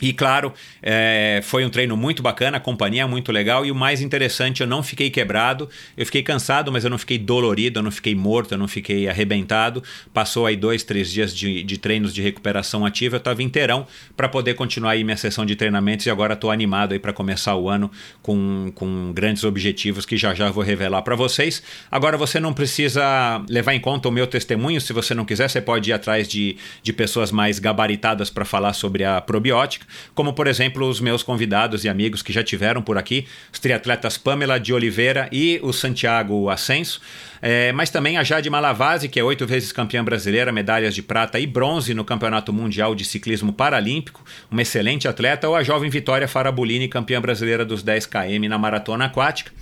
E 0.00 0.12
claro, 0.12 0.52
é, 0.82 1.40
foi 1.44 1.64
um 1.64 1.70
treino 1.70 1.96
muito 1.96 2.20
bacana, 2.20 2.56
a 2.56 2.60
companhia 2.60 3.02
é 3.02 3.06
muito 3.06 3.30
legal. 3.30 3.64
E 3.64 3.70
o 3.70 3.74
mais 3.74 4.00
interessante, 4.00 4.60
eu 4.60 4.66
não 4.66 4.82
fiquei 4.82 5.08
quebrado, 5.08 5.68
eu 5.96 6.04
fiquei 6.04 6.22
cansado, 6.22 6.72
mas 6.72 6.82
eu 6.82 6.90
não 6.90 6.98
fiquei 6.98 7.16
dolorido, 7.16 7.78
eu 7.78 7.82
não 7.82 7.92
fiquei 7.92 8.12
morto, 8.12 8.52
eu 8.52 8.58
não 8.58 8.66
fiquei 8.66 9.08
arrebentado. 9.08 9.84
Passou 10.12 10.46
aí 10.46 10.56
dois, 10.56 10.82
três 10.82 11.12
dias 11.12 11.34
de, 11.34 11.62
de 11.62 11.78
treinos 11.78 12.12
de 12.12 12.20
recuperação 12.20 12.84
ativa, 12.84 13.16
eu 13.16 13.18
estava 13.18 13.40
inteirão 13.40 13.86
para 14.16 14.28
poder 14.28 14.54
continuar 14.54 14.90
aí 14.90 15.04
minha 15.04 15.16
sessão 15.16 15.46
de 15.46 15.54
treinamentos. 15.54 16.06
E 16.06 16.10
agora 16.10 16.34
estou 16.34 16.50
animado 16.50 16.92
aí 16.92 16.98
para 16.98 17.12
começar 17.12 17.54
o 17.54 17.68
ano 17.68 17.88
com, 18.20 18.72
com 18.74 19.12
grandes 19.12 19.44
objetivos 19.44 20.04
que 20.04 20.16
já 20.16 20.34
já 20.34 20.50
vou 20.50 20.64
revelar 20.64 21.02
para 21.02 21.14
vocês. 21.14 21.62
Agora 21.88 22.18
você 22.18 22.40
não 22.40 22.52
precisa 22.52 23.40
levar 23.48 23.74
em 23.74 23.80
conta 23.80 24.08
o 24.08 24.12
meu 24.12 24.26
testemunho, 24.26 24.80
se 24.80 24.92
você 24.92 25.14
não 25.14 25.24
quiser, 25.24 25.48
você 25.48 25.60
pode 25.60 25.90
ir 25.90 25.92
atrás 25.92 26.26
de, 26.26 26.56
de 26.82 26.92
pessoas 26.92 27.30
mais 27.30 27.60
gabaritadas 27.60 28.28
para 28.28 28.44
falar 28.44 28.72
sobre 28.72 29.04
a 29.04 29.20
probiótica 29.20 29.83
como 30.14 30.32
por 30.32 30.46
exemplo 30.46 30.88
os 30.88 31.00
meus 31.00 31.22
convidados 31.22 31.84
e 31.84 31.88
amigos 31.88 32.22
que 32.22 32.32
já 32.32 32.42
tiveram 32.42 32.82
por 32.82 32.98
aqui, 32.98 33.26
os 33.52 33.58
triatletas 33.58 34.16
Pamela 34.16 34.58
de 34.58 34.72
Oliveira 34.72 35.28
e 35.30 35.60
o 35.62 35.72
Santiago 35.72 36.48
Ascenso. 36.48 37.00
É, 37.46 37.72
mas 37.72 37.90
também 37.90 38.16
a 38.16 38.24
Jade 38.24 38.48
Malavase, 38.48 39.06
que 39.06 39.20
é 39.20 39.22
oito 39.22 39.46
vezes 39.46 39.70
campeã 39.70 40.02
brasileira, 40.02 40.50
medalhas 40.50 40.94
de 40.94 41.02
prata 41.02 41.38
e 41.38 41.46
bronze 41.46 41.92
no 41.92 42.02
Campeonato 42.02 42.54
Mundial 42.54 42.94
de 42.94 43.04
Ciclismo 43.04 43.52
Paralímpico, 43.52 44.24
uma 44.50 44.62
excelente 44.62 45.06
atleta, 45.06 45.46
ou 45.46 45.54
a 45.54 45.62
jovem 45.62 45.90
Vitória 45.90 46.26
Farabolini, 46.26 46.88
campeã 46.88 47.20
brasileira 47.20 47.62
dos 47.62 47.82
10 47.82 48.06
km 48.06 48.48
na 48.48 48.56
maratona 48.56 49.04
aquática 49.04 49.52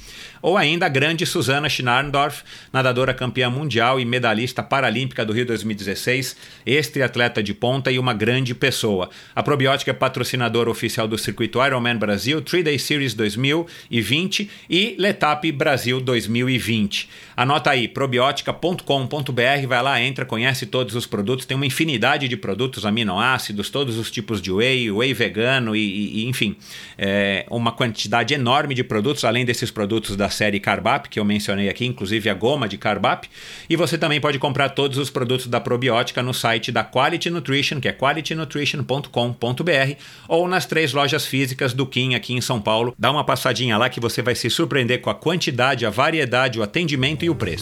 ou 0.43 0.59
ainda 0.59 0.87
a 0.87 0.89
grande 0.89 1.25
Susana 1.25 1.69
Schnarndorf, 1.69 2.43
nadadora 2.73 3.15
campeã 3.15 3.49
mundial 3.49 4.01
e 4.01 4.05
medalhista 4.05 4.63
paralímpica 4.63 5.25
do 5.25 5.33
Rio 5.33 5.47
2016, 5.47 6.37
ex-triatleta 6.67 7.41
de 7.41 7.55
ponta 7.55 7.91
e 7.93 7.99
uma 7.99 8.13
grande 8.13 8.53
pessoa. 8.55 9.09
A 9.35 9.43
Probiótica 9.43 9.93
é 9.93 9.95
patrocinadora 9.95 10.69
oficial 10.69 11.07
do 11.07 11.17
circuito 11.17 11.65
Ironman 11.65 11.97
Brasil, 11.97 12.43
3-Day 12.43 12.79
Series 12.79 13.15
2020 13.15 14.51
e 14.69 14.97
Letap 14.99 15.51
Brasil 15.53 16.01
2020. 16.01 17.09
Anota 17.37 17.72
aí, 17.73 17.89
probiotica.com.br, 17.89 19.67
vai 19.67 19.83
lá, 19.83 20.01
entra, 20.01 20.25
conhece 20.25 20.67
todos 20.67 20.95
os 20.95 21.07
produtos, 21.07 21.45
tem 21.45 21.57
uma 21.57 21.67
infinidade 21.67 22.29
de 22.29 22.37
produtos, 22.37 22.87
aminoácidos, 22.87 23.71
todos 23.71 23.99
os 23.99 24.11
tipos 24.11 24.41
de 24.41 24.53
whey, 24.53 24.91
whey 24.91 25.13
vegano 25.13 25.75
e, 25.75 26.23
e 26.23 26.29
enfim, 26.29 26.57
é, 26.97 27.45
uma 27.51 27.73
quantidade 27.73 28.35
enorme 28.35 28.75
de 28.75 28.85
produtos, 28.85 29.25
além 29.25 29.45
desses 29.45 29.71
produtos 29.71 30.17
da 30.17 30.29
série 30.29 30.61
Carbap, 30.61 31.09
que 31.09 31.19
eu 31.19 31.25
mencionei 31.25 31.69
aqui, 31.69 31.87
inclusive 31.87 32.31
a 32.31 32.35
goma 32.35 32.69
de 32.69 32.79
Carbap. 32.79 33.29
E 33.69 33.77
você 33.77 33.99
também 33.99 34.21
pode 34.21 34.39
comprar 34.39 34.71
todos 34.71 34.99
os 34.99 35.11
produtos 35.11 35.47
da 35.47 35.61
probiótica 35.61 36.23
no 36.23 36.35
site 36.35 36.71
da 36.71 36.85
Quality 36.85 37.31
Nutrition, 37.31 37.81
que 37.81 37.89
é 37.89 37.93
qualitynutrition.com.br, 37.93 39.97
ou 40.29 40.49
nas 40.49 40.67
três 40.67 40.93
lojas 40.93 41.27
físicas 41.27 41.73
do 41.73 41.87
Kim 41.87 42.15
aqui 42.15 42.35
em 42.35 42.41
São 42.41 42.61
Paulo. 42.61 42.95
Dá 42.99 43.11
uma 43.11 43.25
passadinha 43.25 43.79
lá 43.79 43.89
que 43.89 44.01
você 44.01 44.23
vai 44.23 44.35
se 44.35 44.51
surpreender 44.51 45.01
com 45.01 45.11
a 45.11 45.15
quantidade, 45.15 45.87
a 45.87 45.91
variedade, 45.91 46.59
o 46.59 46.63
atendimento 46.63 47.25
e 47.25 47.31
o 47.31 47.35
preço. 47.35 47.62